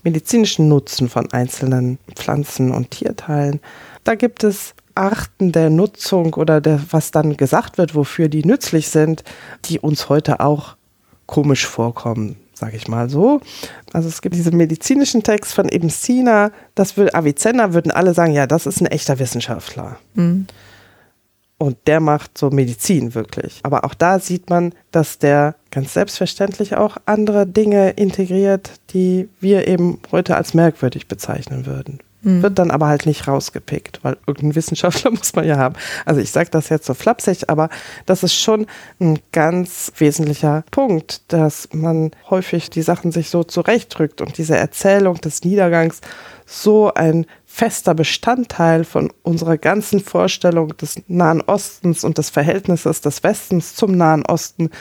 medizinischen 0.03 0.67
Nutzen 0.67 1.09
von 1.09 1.31
einzelnen 1.31 1.97
Pflanzen 2.13 2.71
und 2.71 2.91
Tierteilen. 2.91 3.59
Da 4.03 4.15
gibt 4.15 4.43
es 4.43 4.75
Arten 4.95 5.51
der 5.51 5.69
Nutzung 5.69 6.33
oder 6.35 6.61
der, 6.61 6.79
was 6.91 7.11
dann 7.11 7.35
gesagt 7.37 7.77
wird, 7.77 7.95
wofür 7.95 8.27
die 8.27 8.45
nützlich 8.45 8.89
sind, 8.89 9.23
die 9.65 9.79
uns 9.79 10.09
heute 10.09 10.39
auch 10.39 10.75
komisch 11.25 11.65
vorkommen, 11.65 12.35
sage 12.53 12.75
ich 12.75 12.87
mal 12.87 13.09
so. 13.09 13.41
Also 13.93 14.09
es 14.09 14.21
gibt 14.21 14.35
diesen 14.35 14.57
medizinischen 14.57 15.23
Text 15.23 15.53
von 15.53 15.69
Ibn 15.69 15.89
Sina, 15.89 16.51
das 16.75 16.97
will 16.97 17.09
Avicenna, 17.13 17.73
würden 17.73 17.91
alle 17.91 18.13
sagen, 18.13 18.33
ja, 18.33 18.45
das 18.45 18.65
ist 18.65 18.81
ein 18.81 18.87
echter 18.87 19.17
Wissenschaftler. 19.19 19.97
Mhm. 20.13 20.47
Und 21.63 21.77
der 21.87 22.01
macht 22.01 22.37
so 22.37 22.49
Medizin 22.49 23.15
wirklich. 23.15 23.61
Aber 23.63 23.85
auch 23.85 23.93
da 23.93 24.19
sieht 24.19 24.49
man, 24.49 24.73
dass 24.91 25.17
der 25.17 25.55
ganz 25.71 25.93
selbstverständlich 25.93 26.75
auch 26.75 26.97
andere 27.05 27.47
Dinge 27.47 27.91
integriert, 27.91 28.71
die 28.89 29.29
wir 29.39 29.65
eben 29.65 29.99
heute 30.11 30.35
als 30.35 30.53
merkwürdig 30.53 31.07
bezeichnen 31.07 31.65
würden. 31.65 31.99
mhm. 32.23 32.43
wird 32.43 32.59
dann 32.59 32.69
aber 32.69 32.87
halt 32.87 33.05
nicht 33.05 33.29
rausgepickt, 33.29 34.01
weil 34.03 34.17
irgendein 34.27 34.55
Wissenschaftler 34.55 35.11
muss 35.17 35.33
man 35.35 35.47
ja 35.47 35.55
haben. 35.55 35.75
Also 36.03 36.19
ich 36.19 36.31
sage 36.31 36.49
das 36.51 36.67
jetzt 36.67 36.85
so 36.85 36.93
flapsig, 36.93 37.49
aber 37.49 37.69
das 38.05 38.23
ist 38.23 38.35
schon 38.35 38.67
ein 38.99 39.19
ganz 39.31 39.93
wesentlicher 39.95 40.65
Punkt, 40.69 41.21
dass 41.29 41.69
man 41.71 42.11
häufig 42.29 42.71
die 42.71 42.81
Sachen 42.81 43.13
sich 43.13 43.29
so 43.29 43.45
zurechtdrückt 43.45 44.19
und 44.19 44.37
diese 44.37 44.57
Erzählung 44.57 45.15
des 45.21 45.45
Niedergangs 45.45 46.01
so 46.45 46.93
ein 46.93 47.25
fester 47.53 47.93
Bestandteil 47.93 48.83
von 48.83 49.13
unserer 49.21 49.59
ganzen 49.59 49.99
Vorstellung 49.99 50.75
des 50.75 51.03
Nahen 51.07 51.39
Ostens 51.41 52.03
und 52.03 52.17
des 52.17 52.31
Verhältnisses 52.31 53.01
des 53.01 53.21
Westens 53.21 53.75
zum 53.75 53.91
Nahen 53.91 54.25
Osten 54.25 54.71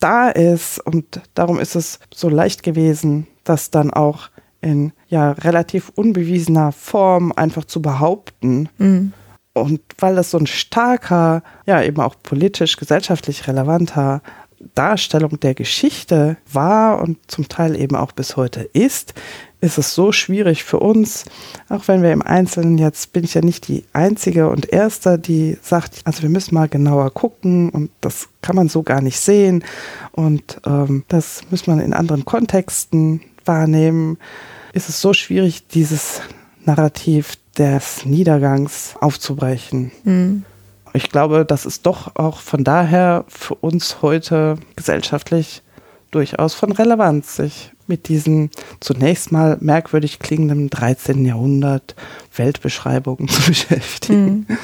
da 0.00 0.30
ist. 0.30 0.80
Und 0.80 1.20
darum 1.34 1.60
ist 1.60 1.76
es 1.76 1.98
so 2.12 2.30
leicht 2.30 2.62
gewesen, 2.62 3.26
das 3.44 3.70
dann 3.70 3.92
auch 3.92 4.30
in 4.62 4.92
ja 5.08 5.32
relativ 5.32 5.92
unbewiesener 5.94 6.72
Form 6.72 7.32
einfach 7.36 7.66
zu 7.66 7.82
behaupten. 7.82 8.70
Mhm. 8.78 9.12
Und 9.52 9.82
weil 9.98 10.16
das 10.16 10.30
so 10.30 10.38
ein 10.38 10.46
starker, 10.46 11.42
ja 11.66 11.82
eben 11.82 12.00
auch 12.00 12.14
politisch, 12.22 12.78
gesellschaftlich 12.78 13.46
relevanter 13.46 14.22
Darstellung 14.74 15.38
der 15.40 15.54
Geschichte 15.54 16.38
war 16.50 17.02
und 17.02 17.18
zum 17.30 17.46
Teil 17.50 17.78
eben 17.78 17.94
auch 17.94 18.12
bis 18.12 18.38
heute 18.38 18.62
ist, 18.62 19.12
ist 19.62 19.78
es 19.78 19.94
so 19.94 20.12
schwierig 20.12 20.64
für 20.64 20.80
uns, 20.80 21.24
auch 21.70 21.88
wenn 21.88 22.02
wir 22.02 22.12
im 22.12 22.20
Einzelnen 22.20 22.76
jetzt 22.76 23.14
bin 23.14 23.24
ich 23.24 23.32
ja 23.32 23.40
nicht 23.40 23.68
die 23.68 23.84
einzige 23.94 24.50
und 24.50 24.70
erste, 24.70 25.18
die 25.18 25.56
sagt, 25.62 26.00
also 26.04 26.20
wir 26.22 26.28
müssen 26.28 26.54
mal 26.54 26.68
genauer 26.68 27.14
gucken 27.14 27.70
und 27.70 27.90
das 28.02 28.28
kann 28.42 28.56
man 28.56 28.68
so 28.68 28.82
gar 28.82 29.00
nicht 29.00 29.18
sehen 29.18 29.64
und 30.10 30.60
ähm, 30.66 31.04
das 31.08 31.42
muss 31.50 31.66
man 31.66 31.80
in 31.80 31.94
anderen 31.94 32.26
Kontexten 32.26 33.22
wahrnehmen 33.44 34.18
ist 34.72 34.88
es 34.88 35.00
so 35.00 35.12
schwierig, 35.12 35.66
dieses 35.68 36.20
Narrativ 36.64 37.36
des 37.56 38.06
Niedergangs 38.06 38.94
aufzubrechen. 39.00 39.92
Mhm. 40.04 40.44
Ich 40.94 41.10
glaube, 41.10 41.44
das 41.44 41.64
ist 41.64 41.86
doch 41.86 42.16
auch 42.16 42.40
von 42.40 42.64
daher 42.64 43.24
für 43.28 43.54
uns 43.54 44.02
heute 44.02 44.56
gesellschaftlich 44.76 45.62
durchaus 46.10 46.54
von 46.54 46.72
Relevanz, 46.72 47.36
sich 47.36 47.71
mit 47.86 48.08
diesen 48.08 48.50
zunächst 48.80 49.32
mal 49.32 49.58
merkwürdig 49.60 50.18
klingenden 50.18 50.70
13. 50.70 51.24
Jahrhundert 51.24 51.94
Weltbeschreibungen 52.34 53.28
zu 53.28 53.42
beschäftigen. 53.42 54.46
Mhm. 54.48 54.58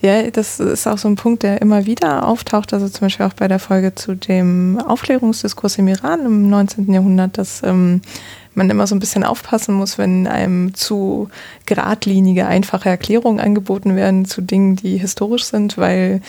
Ja, 0.00 0.30
das 0.30 0.60
ist 0.60 0.86
auch 0.86 0.98
so 0.98 1.08
ein 1.08 1.16
Punkt, 1.16 1.42
der 1.42 1.62
immer 1.62 1.86
wieder 1.86 2.26
auftaucht. 2.26 2.72
Also 2.72 2.88
zum 2.88 3.06
Beispiel 3.06 3.26
auch 3.26 3.32
bei 3.32 3.48
der 3.48 3.58
Folge 3.58 3.94
zu 3.94 4.14
dem 4.14 4.78
Aufklärungsdiskurs 4.78 5.78
im 5.78 5.88
Iran 5.88 6.26
im 6.26 6.50
19. 6.50 6.92
Jahrhundert, 6.92 7.38
dass 7.38 7.62
ähm, 7.62 8.02
man 8.54 8.70
immer 8.70 8.86
so 8.86 8.94
ein 8.94 9.00
bisschen 9.00 9.24
aufpassen 9.24 9.74
muss, 9.74 9.98
wenn 9.98 10.26
einem 10.26 10.74
zu 10.74 11.28
geradlinige, 11.66 12.46
einfache 12.46 12.88
Erklärungen 12.88 13.40
angeboten 13.40 13.96
werden 13.96 14.24
zu 14.24 14.40
Dingen, 14.40 14.76
die 14.76 14.98
historisch 14.98 15.44
sind, 15.44 15.78
weil 15.78 16.20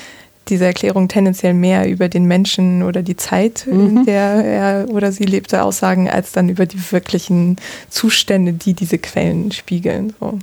diese 0.50 0.66
Erklärungen 0.66 1.10
tendenziell 1.10 1.54
mehr 1.54 1.90
über 1.90 2.10
den 2.10 2.26
Menschen 2.26 2.84
oder 2.84 3.02
die 3.02 3.16
Zeit, 3.16 3.68
mhm. 3.70 3.98
in 3.98 4.06
der 4.06 4.46
er 4.46 4.90
oder 4.90 5.12
sie 5.12 5.26
lebte, 5.26 5.64
aussagen, 5.64 6.10
als 6.10 6.32
dann 6.32 6.50
über 6.50 6.66
die 6.66 6.80
wirklichen 6.92 7.58
Zustände, 7.90 8.54
die 8.54 8.74
diese 8.74 8.98
Quellen 8.98 9.52
spiegeln. 9.52 10.14
So. 10.20 10.40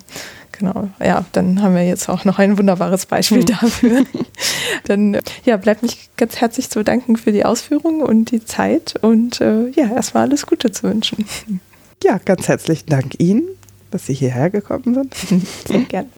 Genau, 0.58 0.88
ja, 1.00 1.24
dann 1.32 1.62
haben 1.62 1.74
wir 1.74 1.84
jetzt 1.84 2.08
auch 2.08 2.24
noch 2.24 2.38
ein 2.38 2.56
wunderbares 2.56 3.06
Beispiel 3.06 3.38
mhm. 3.38 3.46
dafür. 3.46 4.04
dann 4.84 5.18
ja, 5.44 5.56
bleibt 5.56 5.82
mich 5.82 6.10
ganz 6.16 6.36
herzlich 6.36 6.70
zu 6.70 6.78
bedanken 6.78 7.16
für 7.16 7.32
die 7.32 7.44
Ausführungen 7.44 8.02
und 8.02 8.30
die 8.30 8.44
Zeit 8.44 8.94
und 9.02 9.40
äh, 9.40 9.70
ja, 9.70 9.92
erstmal 9.92 10.24
alles 10.24 10.46
Gute 10.46 10.70
zu 10.70 10.84
wünschen. 10.84 11.26
Ja, 12.04 12.18
ganz 12.18 12.46
herzlichen 12.48 12.88
Dank 12.90 13.18
Ihnen, 13.18 13.48
dass 13.90 14.06
Sie 14.06 14.14
hierher 14.14 14.50
gekommen 14.50 14.94
sind. 14.94 15.14
Sehr 15.66 15.80
gerne. 15.80 16.10